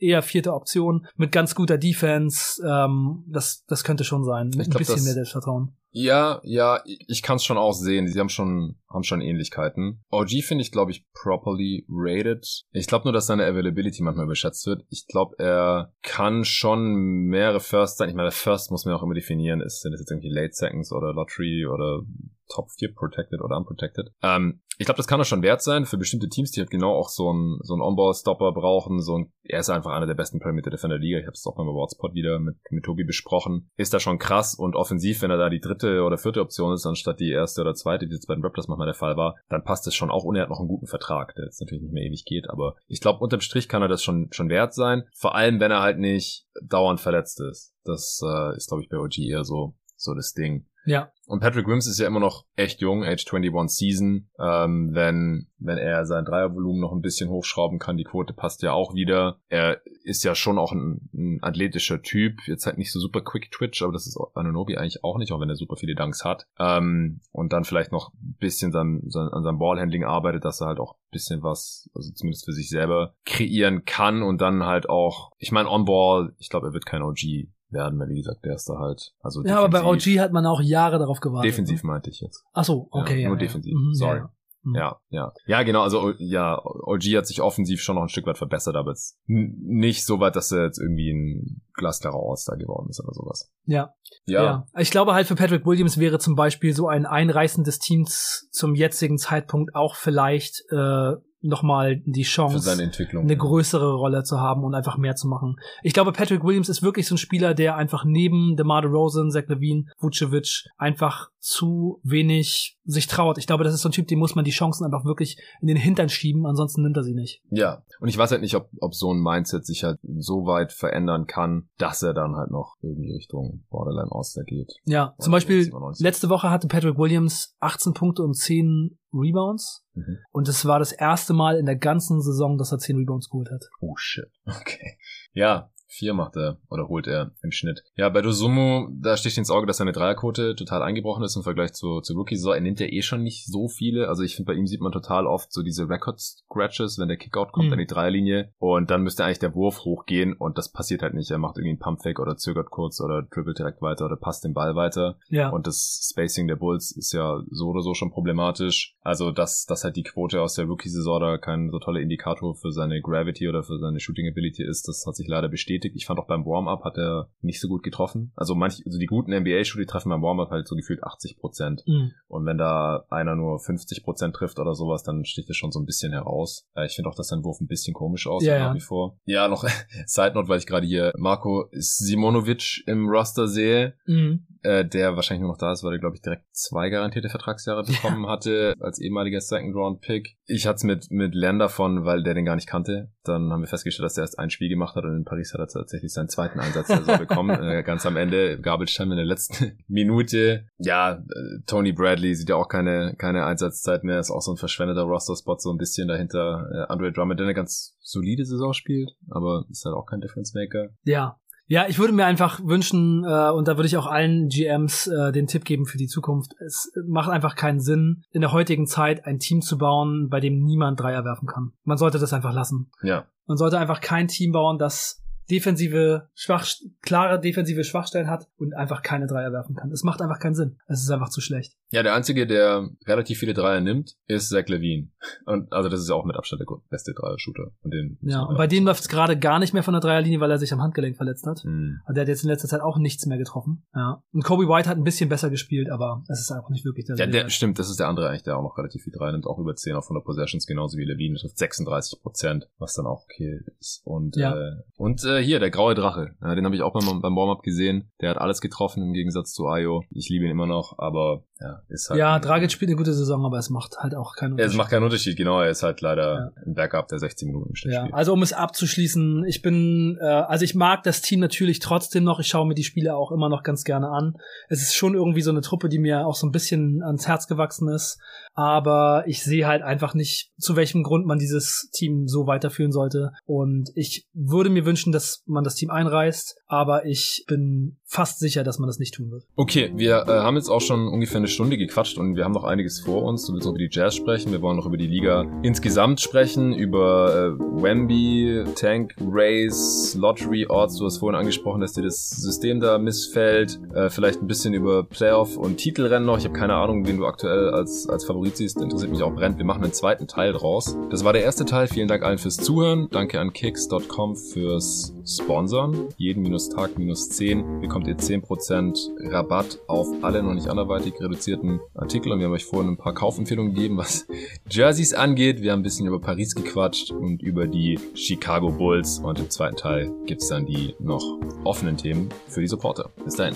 eher 0.00 0.22
vierte 0.22 0.54
Option 0.54 1.06
mit 1.16 1.32
ganz 1.32 1.54
guter 1.54 1.78
Defense. 1.78 2.62
Ähm, 2.66 3.24
das, 3.26 3.64
das 3.66 3.84
könnte 3.84 4.04
schon 4.04 4.24
sein. 4.24 4.50
Mit 4.56 4.70
glaub, 4.70 4.76
ein 4.76 4.78
bisschen 4.78 5.04
mehr 5.04 5.14
Selbstvertrauen. 5.14 5.76
Ja, 5.90 6.40
ja, 6.44 6.82
ich 6.84 7.22
kann 7.22 7.36
es 7.36 7.44
schon 7.44 7.56
auch 7.56 7.72
sehen. 7.72 8.06
Sie 8.08 8.20
haben 8.20 8.28
schon, 8.28 8.76
haben 8.90 9.04
schon 9.04 9.22
Ähnlichkeiten. 9.22 10.04
OG 10.10 10.42
finde 10.42 10.62
ich, 10.62 10.70
glaube 10.70 10.90
ich, 10.90 11.04
properly 11.12 11.86
rated. 11.88 12.46
Ich 12.72 12.86
glaube 12.86 13.04
nur, 13.04 13.12
dass 13.12 13.26
seine 13.26 13.46
Availability 13.46 14.02
manchmal 14.02 14.26
überschätzt 14.26 14.66
wird. 14.66 14.84
Ich 14.90 15.06
glaube, 15.06 15.36
er 15.38 15.92
kann 16.02 16.44
schon 16.44 16.94
mehrere 17.28 17.60
First 17.60 17.98
sein. 17.98 18.10
Ich 18.10 18.14
meine, 18.14 18.30
First 18.30 18.70
muss 18.70 18.84
man 18.84 18.94
auch 18.94 19.02
immer 19.02 19.14
definieren. 19.14 19.60
Ist, 19.62 19.80
sind 19.80 19.92
das 19.92 20.00
jetzt 20.00 20.10
irgendwie 20.10 20.30
Late 20.30 20.52
Seconds 20.52 20.92
oder 20.92 21.14
Lottery 21.14 21.66
oder 21.66 22.02
Top 22.48 22.70
4 22.78 22.94
protected 22.94 23.40
oder 23.40 23.56
unprotected. 23.56 24.10
Ähm, 24.22 24.60
ich 24.80 24.86
glaube, 24.86 24.96
das 24.96 25.08
kann 25.08 25.18
doch 25.18 25.26
schon 25.26 25.42
wert 25.42 25.60
sein 25.60 25.86
für 25.86 25.98
bestimmte 25.98 26.28
Teams, 26.28 26.52
die 26.52 26.60
halt 26.60 26.70
genau 26.70 26.94
auch 26.94 27.08
so 27.08 27.28
einen 27.30 27.58
so 27.62 27.74
einen 27.74 27.82
On-Ball-Stopper 27.82 28.52
brauchen. 28.52 29.00
So 29.00 29.18
ein, 29.18 29.32
er 29.42 29.58
ist 29.58 29.70
einfach 29.70 29.90
einer 29.90 30.06
der 30.06 30.14
besten 30.14 30.38
Perimeter 30.38 30.70
Defender 30.70 30.98
der 30.98 31.04
Liga. 31.04 31.18
Ich 31.18 31.26
habe 31.26 31.34
es 31.34 31.44
auch 31.46 31.56
beim 31.56 31.68
Awardspot 31.68 32.14
wieder 32.14 32.38
mit, 32.38 32.56
mit 32.70 32.84
Tobi 32.84 33.02
besprochen. 33.02 33.70
Ist 33.76 33.92
da 33.92 33.98
schon 33.98 34.20
krass 34.20 34.54
und 34.54 34.76
offensiv, 34.76 35.20
wenn 35.20 35.32
er 35.32 35.36
da 35.36 35.50
die 35.50 35.60
dritte 35.60 36.04
oder 36.04 36.16
vierte 36.16 36.40
Option 36.40 36.72
ist, 36.72 36.86
anstatt 36.86 37.18
die 37.18 37.32
erste 37.32 37.62
oder 37.62 37.74
zweite, 37.74 38.06
die 38.06 38.14
jetzt 38.14 38.28
bei 38.28 38.34
den 38.34 38.44
Raptors 38.44 38.68
manchmal 38.68 38.86
der 38.86 38.94
Fall 38.94 39.16
war, 39.16 39.34
dann 39.48 39.64
passt 39.64 39.88
es 39.88 39.96
schon 39.96 40.10
auch 40.10 40.22
und 40.22 40.36
er 40.36 40.42
hat 40.42 40.50
noch 40.50 40.60
einen 40.60 40.68
guten 40.68 40.86
Vertrag, 40.86 41.34
der 41.34 41.46
jetzt 41.46 41.60
natürlich 41.60 41.82
nicht 41.82 41.92
mehr 41.92 42.04
ewig 42.04 42.24
geht. 42.24 42.48
Aber 42.48 42.76
ich 42.86 43.00
glaube, 43.00 43.18
unterm 43.18 43.40
Strich 43.40 43.68
kann 43.68 43.82
er 43.82 43.88
das 43.88 44.04
schon, 44.04 44.28
schon 44.30 44.48
wert 44.48 44.74
sein. 44.74 45.02
Vor 45.12 45.34
allem, 45.34 45.58
wenn 45.58 45.72
er 45.72 45.82
halt 45.82 45.98
nicht 45.98 46.46
dauernd 46.62 47.00
verletzt 47.00 47.40
ist. 47.40 47.74
Das 47.84 48.20
äh, 48.24 48.56
ist, 48.56 48.68
glaube 48.68 48.84
ich, 48.84 48.88
bei 48.88 48.98
OG 48.98 49.18
eher 49.18 49.44
so, 49.44 49.74
so 49.96 50.14
das 50.14 50.34
Ding. 50.34 50.66
Ja. 50.84 51.10
Und 51.28 51.40
Patrick 51.40 51.66
Wims 51.68 51.86
ist 51.86 51.98
ja 51.98 52.06
immer 52.06 52.20
noch 52.20 52.46
echt 52.56 52.80
jung, 52.80 53.04
Age 53.04 53.26
21 53.30 53.76
Season. 53.76 54.30
Ähm, 54.38 54.94
wenn, 54.94 55.46
wenn 55.58 55.76
er 55.76 56.06
sein 56.06 56.24
Dreiervolumen 56.24 56.80
noch 56.80 56.92
ein 56.92 57.02
bisschen 57.02 57.28
hochschrauben 57.28 57.78
kann, 57.78 57.98
die 57.98 58.04
Quote 58.04 58.32
passt 58.32 58.62
ja 58.62 58.72
auch 58.72 58.94
wieder. 58.94 59.38
Er 59.50 59.82
ist 60.04 60.24
ja 60.24 60.34
schon 60.34 60.58
auch 60.58 60.72
ein, 60.72 61.10
ein 61.12 61.38
athletischer 61.42 62.00
Typ. 62.00 62.40
Jetzt 62.46 62.64
halt 62.64 62.78
nicht 62.78 62.90
so 62.90 62.98
super 62.98 63.20
Quick 63.20 63.50
Twitch, 63.52 63.82
aber 63.82 63.92
das 63.92 64.06
ist 64.06 64.18
Anunobi 64.32 64.78
eigentlich 64.78 65.04
auch 65.04 65.18
nicht, 65.18 65.30
auch 65.30 65.40
wenn 65.40 65.50
er 65.50 65.56
super 65.56 65.76
viele 65.76 65.94
Dunks 65.94 66.24
hat. 66.24 66.46
Ähm, 66.58 67.20
und 67.30 67.52
dann 67.52 67.64
vielleicht 67.64 67.92
noch 67.92 68.10
ein 68.14 68.36
bisschen 68.40 68.72
sein, 68.72 69.02
sein, 69.08 69.28
an 69.28 69.42
seinem 69.42 69.58
Ballhandling 69.58 70.04
arbeitet, 70.04 70.46
dass 70.46 70.62
er 70.62 70.68
halt 70.68 70.80
auch 70.80 70.94
ein 70.94 71.10
bisschen 71.10 71.42
was, 71.42 71.90
also 71.94 72.10
zumindest 72.10 72.46
für 72.46 72.54
sich 72.54 72.70
selber 72.70 73.14
kreieren 73.26 73.84
kann 73.84 74.22
und 74.22 74.40
dann 74.40 74.64
halt 74.64 74.88
auch, 74.88 75.30
ich 75.36 75.52
meine, 75.52 75.68
On-Ball, 75.68 76.32
ich 76.38 76.48
glaube, 76.48 76.68
er 76.68 76.72
wird 76.72 76.86
kein 76.86 77.02
OG 77.02 77.48
werden, 77.70 77.98
weil 77.98 78.08
wie 78.08 78.16
gesagt, 78.16 78.44
der 78.44 78.54
ist 78.54 78.68
da 78.68 78.78
halt. 78.78 79.12
Also 79.20 79.42
ja, 79.44 79.58
aber 79.58 79.68
bei 79.68 79.84
OG 79.84 80.18
hat 80.18 80.32
man 80.32 80.46
auch 80.46 80.60
Jahre 80.60 80.98
darauf 80.98 81.20
gewartet. 81.20 81.50
Defensiv 81.50 81.82
ne? 81.82 81.88
meinte 81.88 82.10
ich 82.10 82.20
jetzt. 82.20 82.44
Ach 82.52 82.64
so, 82.64 82.88
okay. 82.90 83.22
Ja, 83.22 83.28
nur 83.28 83.36
ja, 83.36 83.44
defensiv. 83.44 83.74
Mhm, 83.74 83.94
Sorry. 83.94 84.18
Ja, 84.18 84.30
mhm. 84.62 84.74
ja, 84.74 85.00
ja. 85.10 85.32
Ja, 85.46 85.62
genau, 85.62 85.82
also 85.82 86.12
ja, 86.18 86.60
OG 86.64 87.02
hat 87.16 87.26
sich 87.26 87.40
offensiv 87.40 87.80
schon 87.80 87.96
noch 87.96 88.02
ein 88.02 88.08
Stück 88.08 88.26
weit 88.26 88.38
verbessert, 88.38 88.76
aber 88.76 88.90
jetzt 88.90 89.18
nicht 89.26 90.04
so 90.04 90.20
weit, 90.20 90.36
dass 90.36 90.52
er 90.52 90.64
jetzt 90.64 90.78
irgendwie 90.78 91.10
ein 91.10 91.62
glasklarer 91.74 92.18
All-Star 92.18 92.56
geworden 92.56 92.88
ist 92.90 93.00
oder 93.00 93.12
sowas. 93.12 93.50
Ja. 93.64 93.94
ja. 94.24 94.42
Ja. 94.42 94.66
Ich 94.76 94.90
glaube 94.90 95.14
halt 95.14 95.26
für 95.26 95.36
Patrick 95.36 95.64
Williams 95.66 95.98
wäre 95.98 96.18
zum 96.18 96.34
Beispiel 96.34 96.74
so 96.74 96.88
ein 96.88 97.06
Einreißen 97.06 97.64
des 97.64 97.78
Teams 97.78 98.48
zum 98.50 98.74
jetzigen 98.74 99.18
Zeitpunkt 99.18 99.74
auch 99.74 99.94
vielleicht 99.94 100.64
äh, 100.70 101.14
nochmal 101.40 102.02
die 102.04 102.22
Chance, 102.22 102.70
eine 102.70 103.36
größere 103.36 103.94
Rolle 103.94 104.24
zu 104.24 104.40
haben 104.40 104.64
und 104.64 104.74
einfach 104.74 104.96
mehr 104.96 105.14
zu 105.14 105.28
machen. 105.28 105.56
Ich 105.82 105.92
glaube, 105.92 106.12
Patrick 106.12 106.42
Williams 106.42 106.68
ist 106.68 106.82
wirklich 106.82 107.06
so 107.06 107.14
ein 107.14 107.18
Spieler, 107.18 107.54
der 107.54 107.76
einfach 107.76 108.04
neben 108.04 108.56
DeMar 108.56 108.82
DeRozan, 108.82 109.30
Zach 109.30 109.44
Levine, 109.46 109.84
Vucevic 109.98 110.64
einfach 110.76 111.30
zu 111.48 111.98
wenig 112.02 112.78
sich 112.84 113.06
traut. 113.06 113.38
Ich 113.38 113.46
glaube, 113.46 113.64
das 113.64 113.72
ist 113.72 113.80
so 113.80 113.88
ein 113.88 113.92
Typ, 113.92 114.06
dem 114.06 114.18
muss 114.18 114.34
man 114.34 114.44
die 114.44 114.50
Chancen 114.50 114.84
einfach 114.84 115.06
wirklich 115.06 115.40
in 115.62 115.68
den 115.68 115.78
Hintern 115.78 116.10
schieben, 116.10 116.44
ansonsten 116.44 116.82
nimmt 116.82 116.98
er 116.98 117.04
sie 117.04 117.14
nicht. 117.14 117.40
Ja, 117.48 117.82
und 118.00 118.08
ich 118.08 118.18
weiß 118.18 118.32
halt 118.32 118.42
nicht, 118.42 118.54
ob, 118.54 118.68
ob 118.82 118.94
so 118.94 119.14
ein 119.14 119.22
Mindset 119.22 119.64
sich 119.64 119.82
halt 119.82 119.98
so 120.18 120.44
weit 120.44 120.74
verändern 120.74 121.26
kann, 121.26 121.70
dass 121.78 122.02
er 122.02 122.12
dann 122.12 122.36
halt 122.36 122.50
noch 122.50 122.76
irgendwie 122.82 123.14
Richtung 123.14 123.64
Borderline 123.70 124.12
Oster 124.12 124.44
geht. 124.44 124.74
Ja, 124.84 125.14
zum 125.20 125.32
Beispiel 125.32 125.72
letzte 126.00 126.28
Woche 126.28 126.50
hatte 126.50 126.68
Patrick 126.68 126.98
Williams 126.98 127.56
18 127.60 127.94
Punkte 127.94 128.22
und 128.24 128.34
10 128.34 128.98
Rebounds. 129.14 129.86
Mhm. 129.94 130.18
Und 130.32 130.48
es 130.48 130.66
war 130.66 130.78
das 130.78 130.92
erste 130.92 131.32
Mal 131.32 131.56
in 131.56 131.64
der 131.64 131.76
ganzen 131.76 132.20
Saison, 132.20 132.58
dass 132.58 132.72
er 132.72 132.78
10 132.78 132.98
Rebounds 132.98 133.30
geholt 133.30 133.48
hat. 133.50 133.64
Oh 133.80 133.94
shit. 133.96 134.28
Okay. 134.60 134.98
Ja, 135.32 135.70
Vier 135.90 136.12
macht 136.12 136.36
er 136.36 136.58
oder 136.68 136.86
holt 136.88 137.06
er 137.06 137.32
im 137.42 137.50
Schnitt. 137.50 137.82
Ja, 137.96 138.10
bei 138.10 138.20
Dosumo, 138.20 138.88
da 138.92 139.16
sticht 139.16 139.38
ins 139.38 139.50
Auge, 139.50 139.66
dass 139.66 139.78
seine 139.78 139.92
Dreierquote 139.92 140.54
total 140.54 140.82
eingebrochen 140.82 141.24
ist 141.24 141.34
im 141.34 141.42
Vergleich 141.42 141.72
zu, 141.72 142.02
zu 142.02 142.12
Rookie-Saison. 142.12 142.54
Er 142.54 142.60
nimmt 142.60 142.78
ja 142.78 142.86
eh 142.86 143.00
schon 143.00 143.22
nicht 143.22 143.46
so 143.46 143.68
viele. 143.68 144.08
Also 144.08 144.22
ich 144.22 144.36
finde, 144.36 144.52
bei 144.52 144.58
ihm 144.58 144.66
sieht 144.66 144.82
man 144.82 144.92
total 144.92 145.26
oft 145.26 145.50
so 145.50 145.62
diese 145.62 145.88
Record-Scratches, 145.88 146.98
wenn 146.98 147.08
der 147.08 147.16
Kickout 147.16 147.52
kommt 147.52 147.68
mhm. 147.68 147.72
an 147.72 147.78
die 147.78 147.86
Dreierlinie 147.86 148.52
und 148.58 148.90
dann 148.90 149.02
müsste 149.02 149.24
eigentlich 149.24 149.38
der 149.38 149.54
Wurf 149.54 149.86
hochgehen 149.86 150.34
und 150.34 150.58
das 150.58 150.70
passiert 150.70 151.00
halt 151.00 151.14
nicht. 151.14 151.30
Er 151.30 151.38
macht 151.38 151.56
irgendwie 151.56 151.70
einen 151.70 151.78
Pumpfake 151.78 152.20
oder 152.20 152.36
zögert 152.36 152.70
kurz 152.70 153.00
oder 153.00 153.22
dribbelt 153.22 153.58
direkt 153.58 153.80
weiter 153.80 154.04
oder 154.04 154.16
passt 154.16 154.44
den 154.44 154.52
Ball 154.52 154.76
weiter. 154.76 155.18
Ja. 155.30 155.48
Und 155.48 155.66
das 155.66 156.06
Spacing 156.12 156.48
der 156.48 156.56
Bulls 156.56 156.92
ist 156.92 157.12
ja 157.14 157.42
so 157.50 157.68
oder 157.68 157.80
so 157.80 157.94
schon 157.94 158.10
problematisch. 158.10 158.94
Also, 159.00 159.30
dass, 159.30 159.64
dass 159.64 159.84
halt 159.84 159.96
die 159.96 160.02
Quote 160.02 160.42
aus 160.42 160.52
der 160.52 160.66
Rookie-Saison 160.66 161.18
da 161.18 161.38
kein 161.38 161.70
so 161.70 161.78
toller 161.78 162.00
Indikator 162.00 162.54
für 162.54 162.72
seine 162.72 163.00
Gravity 163.00 163.48
oder 163.48 163.62
für 163.62 163.78
seine 163.78 164.00
Shooting-Ability 164.00 164.64
ist, 164.64 164.86
das 164.86 165.06
hat 165.06 165.16
sich 165.16 165.28
leider 165.28 165.48
bestätigt 165.48 165.77
bestätigt. 165.78 165.96
Ich 165.96 166.06
fand 166.06 166.18
auch 166.18 166.26
beim 166.26 166.44
Warm-Up 166.44 166.84
hat 166.84 166.96
er 166.98 167.28
nicht 167.40 167.60
so 167.60 167.68
gut 167.68 167.82
getroffen. 167.82 168.32
Also 168.36 168.54
manch, 168.54 168.82
also 168.84 168.98
die 168.98 169.06
guten 169.06 169.32
NBA-Shooter 169.32 169.86
treffen 169.86 170.10
beim 170.10 170.22
Warm-Up 170.22 170.50
halt 170.50 170.66
so 170.66 170.76
gefühlt 170.76 171.02
80 171.02 171.38
Prozent. 171.38 171.82
Mhm. 171.86 172.12
Und 172.26 172.46
wenn 172.46 172.58
da 172.58 173.04
einer 173.10 173.34
nur 173.34 173.58
50 173.58 174.02
Prozent 174.02 174.34
trifft 174.34 174.58
oder 174.58 174.74
sowas, 174.74 175.02
dann 175.02 175.24
sticht 175.24 175.48
das 175.48 175.56
schon 175.56 175.72
so 175.72 175.80
ein 175.80 175.86
bisschen 175.86 176.12
heraus. 176.12 176.66
Ich 176.86 176.94
finde 176.94 177.10
auch, 177.10 177.14
dass 177.14 177.28
sein 177.28 177.44
Wurf 177.44 177.60
ein 177.60 177.66
bisschen 177.66 177.94
komisch 177.94 178.26
aussieht 178.26 178.48
ja, 178.48 178.68
nach 178.68 178.74
wie 178.74 178.80
vor. 178.80 179.18
Ja, 179.24 179.48
noch 179.48 179.64
Side 180.06 180.32
Note, 180.34 180.48
weil 180.48 180.58
ich 180.58 180.66
gerade 180.66 180.86
hier 180.86 181.12
Marco 181.16 181.68
Simonovic 181.72 182.82
im 182.86 183.08
Roster 183.08 183.48
sehe. 183.48 183.94
Mhm 184.06 184.46
äh, 184.62 184.84
der 184.84 185.16
wahrscheinlich 185.16 185.42
nur 185.42 185.52
noch 185.52 185.58
da 185.58 185.72
ist, 185.72 185.84
weil 185.84 185.94
er, 185.94 185.98
glaube 185.98 186.16
ich, 186.16 186.22
direkt 186.22 186.44
zwei 186.52 186.90
garantierte 186.90 187.28
Vertragsjahre 187.28 187.84
bekommen 187.84 188.24
ja. 188.24 188.30
hatte 188.30 188.74
als 188.80 189.00
ehemaliger 189.00 189.40
Second-Round-Pick. 189.40 190.36
Ich 190.46 190.66
hatte 190.66 190.76
es 190.76 190.84
mit, 190.84 191.10
mit 191.10 191.34
Len 191.34 191.58
davon, 191.58 192.04
weil 192.04 192.22
der 192.22 192.34
den 192.34 192.44
gar 192.44 192.54
nicht 192.54 192.68
kannte. 192.68 193.10
Dann 193.24 193.52
haben 193.52 193.60
wir 193.60 193.68
festgestellt, 193.68 194.04
dass 194.04 194.16
er 194.16 194.22
erst 194.22 194.38
ein 194.38 194.50
Spiel 194.50 194.68
gemacht 194.68 194.96
hat 194.96 195.04
und 195.04 195.16
in 195.16 195.24
Paris 195.24 195.52
hat 195.52 195.60
er 195.60 195.68
tatsächlich 195.68 196.12
seinen 196.12 196.28
zweiten 196.28 196.60
Einsatz 196.60 196.88
der 196.88 197.18
bekommen. 197.18 197.50
äh, 197.62 197.82
ganz 197.82 198.06
am 198.06 198.16
Ende, 198.16 198.60
Gabelstein 198.60 199.10
in 199.10 199.16
der 199.16 199.26
letzten 199.26 199.78
Minute. 199.88 200.66
Ja, 200.78 201.12
äh, 201.12 201.60
Tony 201.66 201.92
Bradley 201.92 202.34
sieht 202.34 202.48
ja 202.48 202.56
auch 202.56 202.68
keine, 202.68 203.14
keine 203.18 203.44
Einsatzzeit 203.44 204.04
mehr, 204.04 204.18
ist 204.18 204.30
auch 204.30 204.42
so 204.42 204.52
ein 204.52 204.56
verschwendeter 204.56 205.02
Roster-Spot, 205.02 205.56
so 205.58 205.70
ein 205.70 205.78
bisschen 205.78 206.08
dahinter. 206.08 206.68
Äh, 206.72 206.92
Andre 206.92 207.12
Drummond, 207.12 207.40
der 207.40 207.46
eine 207.46 207.54
ganz 207.54 207.96
solide 208.00 208.44
Saison 208.44 208.72
spielt, 208.72 209.10
aber 209.30 209.64
ist 209.70 209.84
halt 209.84 209.94
auch 209.94 210.06
kein 210.06 210.20
Difference-Maker. 210.20 210.88
Ja, 211.04 211.38
ja, 211.68 211.86
ich 211.86 211.98
würde 211.98 212.14
mir 212.14 212.24
einfach 212.24 212.60
wünschen, 212.64 213.24
äh, 213.24 213.50
und 213.50 213.68
da 213.68 213.76
würde 213.76 213.86
ich 213.86 213.96
auch 213.98 214.06
allen 214.06 214.48
GMs 214.48 215.06
äh, 215.06 215.32
den 215.32 215.46
Tipp 215.46 215.66
geben 215.66 215.84
für 215.84 215.98
die 215.98 216.06
Zukunft, 216.06 216.54
es 216.64 216.90
macht 217.06 217.30
einfach 217.30 217.56
keinen 217.56 217.78
Sinn, 217.78 218.22
in 218.30 218.40
der 218.40 218.52
heutigen 218.52 218.86
Zeit 218.86 219.26
ein 219.26 219.38
Team 219.38 219.60
zu 219.60 219.76
bauen, 219.76 220.30
bei 220.30 220.40
dem 220.40 220.62
niemand 220.64 220.98
Dreier 220.98 221.24
werfen 221.24 221.46
kann. 221.46 221.72
Man 221.84 221.98
sollte 221.98 222.18
das 222.18 222.32
einfach 222.32 222.54
lassen. 222.54 222.90
Ja. 223.02 223.26
Man 223.46 223.58
sollte 223.58 223.78
einfach 223.78 224.00
kein 224.00 224.28
Team 224.28 224.52
bauen, 224.52 224.78
das 224.78 225.22
defensive 225.50 226.28
Schwach, 226.34 226.66
klare 227.02 227.40
defensive 227.40 227.84
Schwachstellen 227.84 228.28
hat 228.28 228.48
und 228.58 228.74
einfach 228.74 229.02
keine 229.02 229.26
Dreier 229.26 229.52
werfen 229.52 229.74
kann. 229.76 229.90
Es 229.90 230.04
macht 230.04 230.20
einfach 230.20 230.38
keinen 230.38 230.54
Sinn. 230.54 230.76
Es 230.86 231.02
ist 231.02 231.10
einfach 231.10 231.30
zu 231.30 231.40
schlecht. 231.40 231.74
Ja, 231.90 232.02
der 232.02 232.14
einzige, 232.14 232.46
der 232.46 232.90
relativ 233.06 233.38
viele 233.38 233.54
Dreier 233.54 233.80
nimmt, 233.80 234.16
ist 234.26 234.50
Zach 234.50 234.66
Levine. 234.66 235.08
Und 235.46 235.72
also 235.72 235.88
das 235.88 236.00
ist 236.00 236.08
ja 236.08 236.14
auch 236.14 236.26
mit 236.26 236.36
Abstand 236.36 236.60
der 236.60 236.66
beste 236.90 237.14
Dreier-Shooter. 237.14 237.72
Und 237.82 237.94
den 237.94 238.18
ja, 238.20 238.42
und 238.42 238.56
bei 238.56 238.66
dem 238.66 238.84
läuft 238.84 239.00
es 239.00 239.08
gerade 239.08 239.38
gar 239.38 239.58
nicht 239.58 239.72
mehr 239.72 239.82
von 239.82 239.94
der 239.94 240.02
Dreierlinie, 240.02 240.40
weil 240.40 240.50
er 240.50 240.58
sich 240.58 240.72
am 240.72 240.82
Handgelenk 240.82 241.16
verletzt 241.16 241.46
hat. 241.46 241.64
Mhm. 241.64 242.00
Also 242.04 242.14
der 242.14 242.22
hat 242.22 242.28
jetzt 242.28 242.42
in 242.42 242.50
letzter 242.50 242.68
Zeit 242.68 242.80
auch 242.82 242.98
nichts 242.98 243.24
mehr 243.26 243.38
getroffen. 243.38 243.86
Ja. 243.94 244.22
Und 244.32 244.44
Kobe 244.44 244.68
White 244.68 244.88
hat 244.88 244.98
ein 244.98 245.04
bisschen 245.04 245.30
besser 245.30 245.48
gespielt, 245.48 245.90
aber 245.90 246.24
es 246.28 246.40
ist 246.40 246.52
einfach 246.52 246.68
nicht 246.70 246.84
wirklich 246.84 247.06
der. 247.06 247.16
Ja, 247.16 247.26
der 247.26 247.48
stimmt, 247.48 247.78
das 247.78 247.88
ist 247.88 247.98
der 247.98 248.08
andere 248.08 248.28
eigentlich, 248.28 248.42
der 248.42 248.58
auch 248.58 248.62
noch 248.62 248.76
relativ 248.76 249.04
viel 249.04 249.12
Dreier 249.12 249.32
nimmt, 249.32 249.46
auch 249.46 249.58
über 249.58 249.74
10 249.74 249.96
auf 249.96 250.04
100 250.04 250.24
Possessions, 250.24 250.66
genauso 250.66 250.98
wie 250.98 251.04
Levine. 251.04 251.38
trifft 251.38 251.56
36 251.56 252.20
Prozent, 252.20 252.68
was 252.78 252.94
dann 252.94 253.06
auch 253.06 253.24
okay 253.24 253.60
ist. 253.80 254.02
Und, 254.04 254.36
ja. 254.36 254.54
äh, 254.54 254.76
und 254.96 255.24
äh, 255.24 255.37
äh, 255.38 255.42
hier, 255.42 255.60
der 255.60 255.70
graue 255.70 255.94
Drache. 255.94 256.34
Ja, 256.42 256.54
den 256.54 256.64
habe 256.64 256.74
ich 256.74 256.82
auch 256.82 256.92
beim, 256.92 257.20
beim 257.20 257.36
Warm-Up 257.36 257.62
gesehen. 257.62 258.10
Der 258.20 258.30
hat 258.30 258.38
alles 258.38 258.60
getroffen 258.60 259.02
im 259.02 259.12
Gegensatz 259.12 259.52
zu 259.52 259.66
Ayo. 259.66 260.04
Ich 260.10 260.28
liebe 260.28 260.44
ihn 260.44 260.50
immer 260.50 260.66
noch, 260.66 260.98
aber 260.98 261.44
ja, 261.60 261.82
ist 261.88 262.08
halt. 262.08 262.18
Ja, 262.18 262.38
Dragic 262.38 262.70
spielt 262.70 262.88
eine 262.90 262.96
gute 262.96 263.12
Saison, 263.12 263.44
aber 263.44 263.58
es 263.58 263.68
macht 263.68 263.98
halt 263.98 264.14
auch 264.14 264.34
keinen 264.36 264.52
Unterschied. 264.52 264.70
Es 264.70 264.76
macht 264.76 264.90
keinen 264.90 265.02
Unterschied, 265.02 265.36
genau. 265.36 265.60
Er 265.60 265.70
ist 265.70 265.82
halt 265.82 266.00
leider 266.00 266.34
ja. 266.34 266.62
ein 266.66 266.74
Backup, 266.74 267.08
der 267.08 267.18
16 267.18 267.48
Minuten 267.48 267.70
im 267.70 267.74
Schnitt 267.74 267.94
ja, 267.94 268.06
Also 268.12 268.32
um 268.32 268.42
es 268.42 268.52
abzuschließen, 268.52 269.44
ich 269.44 269.60
bin, 269.60 270.18
äh, 270.20 270.24
also 270.24 270.64
ich 270.64 270.74
mag 270.74 271.02
das 271.02 271.20
Team 271.20 271.40
natürlich 271.40 271.80
trotzdem 271.80 272.24
noch. 272.24 272.38
Ich 272.38 272.46
schaue 272.46 272.66
mir 272.66 272.74
die 272.74 272.84
Spiele 272.84 273.16
auch 273.16 273.32
immer 273.32 273.48
noch 273.48 273.64
ganz 273.64 273.82
gerne 273.84 274.08
an. 274.08 274.36
Es 274.68 274.82
ist 274.82 274.94
schon 274.94 275.14
irgendwie 275.14 275.42
so 275.42 275.50
eine 275.50 275.60
Truppe, 275.60 275.88
die 275.88 275.98
mir 275.98 276.26
auch 276.26 276.36
so 276.36 276.46
ein 276.46 276.52
bisschen 276.52 277.02
ans 277.02 277.26
Herz 277.26 277.48
gewachsen 277.48 277.88
ist. 277.88 278.20
Aber 278.54 279.24
ich 279.26 279.42
sehe 279.42 279.66
halt 279.66 279.82
einfach 279.82 280.14
nicht, 280.14 280.52
zu 280.58 280.76
welchem 280.76 281.02
Grund 281.02 281.26
man 281.26 281.38
dieses 281.38 281.90
Team 281.92 282.28
so 282.28 282.46
weiterführen 282.46 282.92
sollte. 282.92 283.32
Und 283.46 283.90
ich 283.94 284.26
würde 284.32 284.70
mir 284.70 284.84
wünschen, 284.84 285.12
dass 285.12 285.27
man 285.46 285.64
das 285.64 285.74
Team 285.74 285.90
einreißt, 285.90 286.57
aber 286.68 287.06
ich 287.06 287.44
bin 287.48 287.96
fast 288.04 288.38
sicher, 288.38 288.62
dass 288.62 288.78
man 288.78 288.86
das 288.86 288.98
nicht 288.98 289.14
tun 289.14 289.30
wird. 289.30 289.44
Okay, 289.56 289.90
wir 289.94 290.24
äh, 290.26 290.30
haben 290.30 290.56
jetzt 290.56 290.68
auch 290.68 290.80
schon 290.80 291.08
ungefähr 291.08 291.38
eine 291.38 291.48
Stunde 291.48 291.76
gequatscht 291.76 292.18
und 292.18 292.36
wir 292.36 292.44
haben 292.44 292.52
noch 292.52 292.64
einiges 292.64 293.00
vor 293.00 293.22
uns. 293.22 293.46
Du 293.46 293.54
willst 293.54 293.66
auch 293.66 293.70
über 293.70 293.78
die 293.78 293.88
Jazz 293.90 294.14
sprechen, 294.14 294.52
wir 294.52 294.62
wollen 294.62 294.76
noch 294.76 294.86
über 294.86 294.98
die 294.98 295.06
Liga 295.06 295.46
insgesamt 295.62 296.20
sprechen, 296.20 296.74
über 296.74 297.56
äh, 297.58 297.82
Wemby, 297.82 298.64
Tank 298.74 299.14
Race, 299.20 300.14
Lottery 300.18 300.66
Odds. 300.68 300.96
Du 300.96 301.06
hast 301.06 301.18
vorhin 301.18 301.38
angesprochen, 301.38 301.80
dass 301.80 301.94
dir 301.94 302.02
das 302.02 302.30
System 302.30 302.80
da 302.80 302.98
missfällt. 302.98 303.80
Äh, 303.94 304.10
vielleicht 304.10 304.42
ein 304.42 304.46
bisschen 304.46 304.74
über 304.74 305.04
Playoff 305.04 305.56
und 305.56 305.78
Titelrennen 305.78 306.26
noch. 306.26 306.38
Ich 306.38 306.44
habe 306.44 306.54
keine 306.54 306.74
Ahnung, 306.74 307.06
wen 307.06 307.16
du 307.16 307.26
aktuell 307.26 307.70
als, 307.70 308.08
als 308.08 308.24
Favorit 308.24 308.56
siehst. 308.56 308.78
Interessiert 308.80 309.10
mich 309.10 309.22
auch 309.22 309.34
brennt. 309.34 309.58
Wir 309.58 309.64
machen 309.64 309.84
einen 309.84 309.92
zweiten 309.94 310.26
Teil 310.26 310.52
draus. 310.52 310.96
Das 311.10 311.24
war 311.24 311.32
der 311.32 311.44
erste 311.44 311.64
Teil. 311.64 311.88
Vielen 311.88 312.08
Dank 312.08 312.22
allen 312.22 312.38
fürs 312.38 312.56
Zuhören. 312.56 313.08
Danke 313.10 313.40
an 313.40 313.52
kicks.com 313.52 314.36
fürs 314.36 315.14
Sponsoren. 315.26 316.08
Jeden 316.16 316.42
minus 316.42 316.57
Tag 316.66 316.98
minus 316.98 317.28
10 317.30 317.80
bekommt 317.80 318.08
ihr 318.08 318.16
10% 318.16 319.32
Rabatt 319.32 319.78
auf 319.86 320.08
alle 320.22 320.42
noch 320.42 320.54
nicht 320.54 320.66
anderweitig 320.66 321.14
reduzierten 321.20 321.78
Artikel. 321.94 322.32
Und 322.32 322.40
wir 322.40 322.46
haben 322.46 322.54
euch 322.54 322.64
vorhin 322.64 322.90
ein 322.90 322.96
paar 322.96 323.14
Kaufempfehlungen 323.14 323.74
gegeben, 323.74 323.96
was 323.96 324.26
Jerseys 324.68 325.14
angeht. 325.14 325.62
Wir 325.62 325.70
haben 325.70 325.80
ein 325.80 325.84
bisschen 325.84 326.08
über 326.08 326.20
Paris 326.20 326.56
gequatscht 326.56 327.12
und 327.12 327.42
über 327.42 327.68
die 327.68 328.00
Chicago 328.14 328.72
Bulls. 328.72 329.20
Und 329.20 329.38
im 329.38 329.50
zweiten 329.50 329.76
Teil 329.76 330.10
gibt's 330.26 330.48
dann 330.48 330.66
die 330.66 330.96
noch 330.98 331.38
offenen 331.62 331.96
Themen 331.96 332.28
für 332.48 332.60
die 332.60 332.68
Supporter. 332.68 333.10
Bis 333.24 333.36
dahin. 333.36 333.54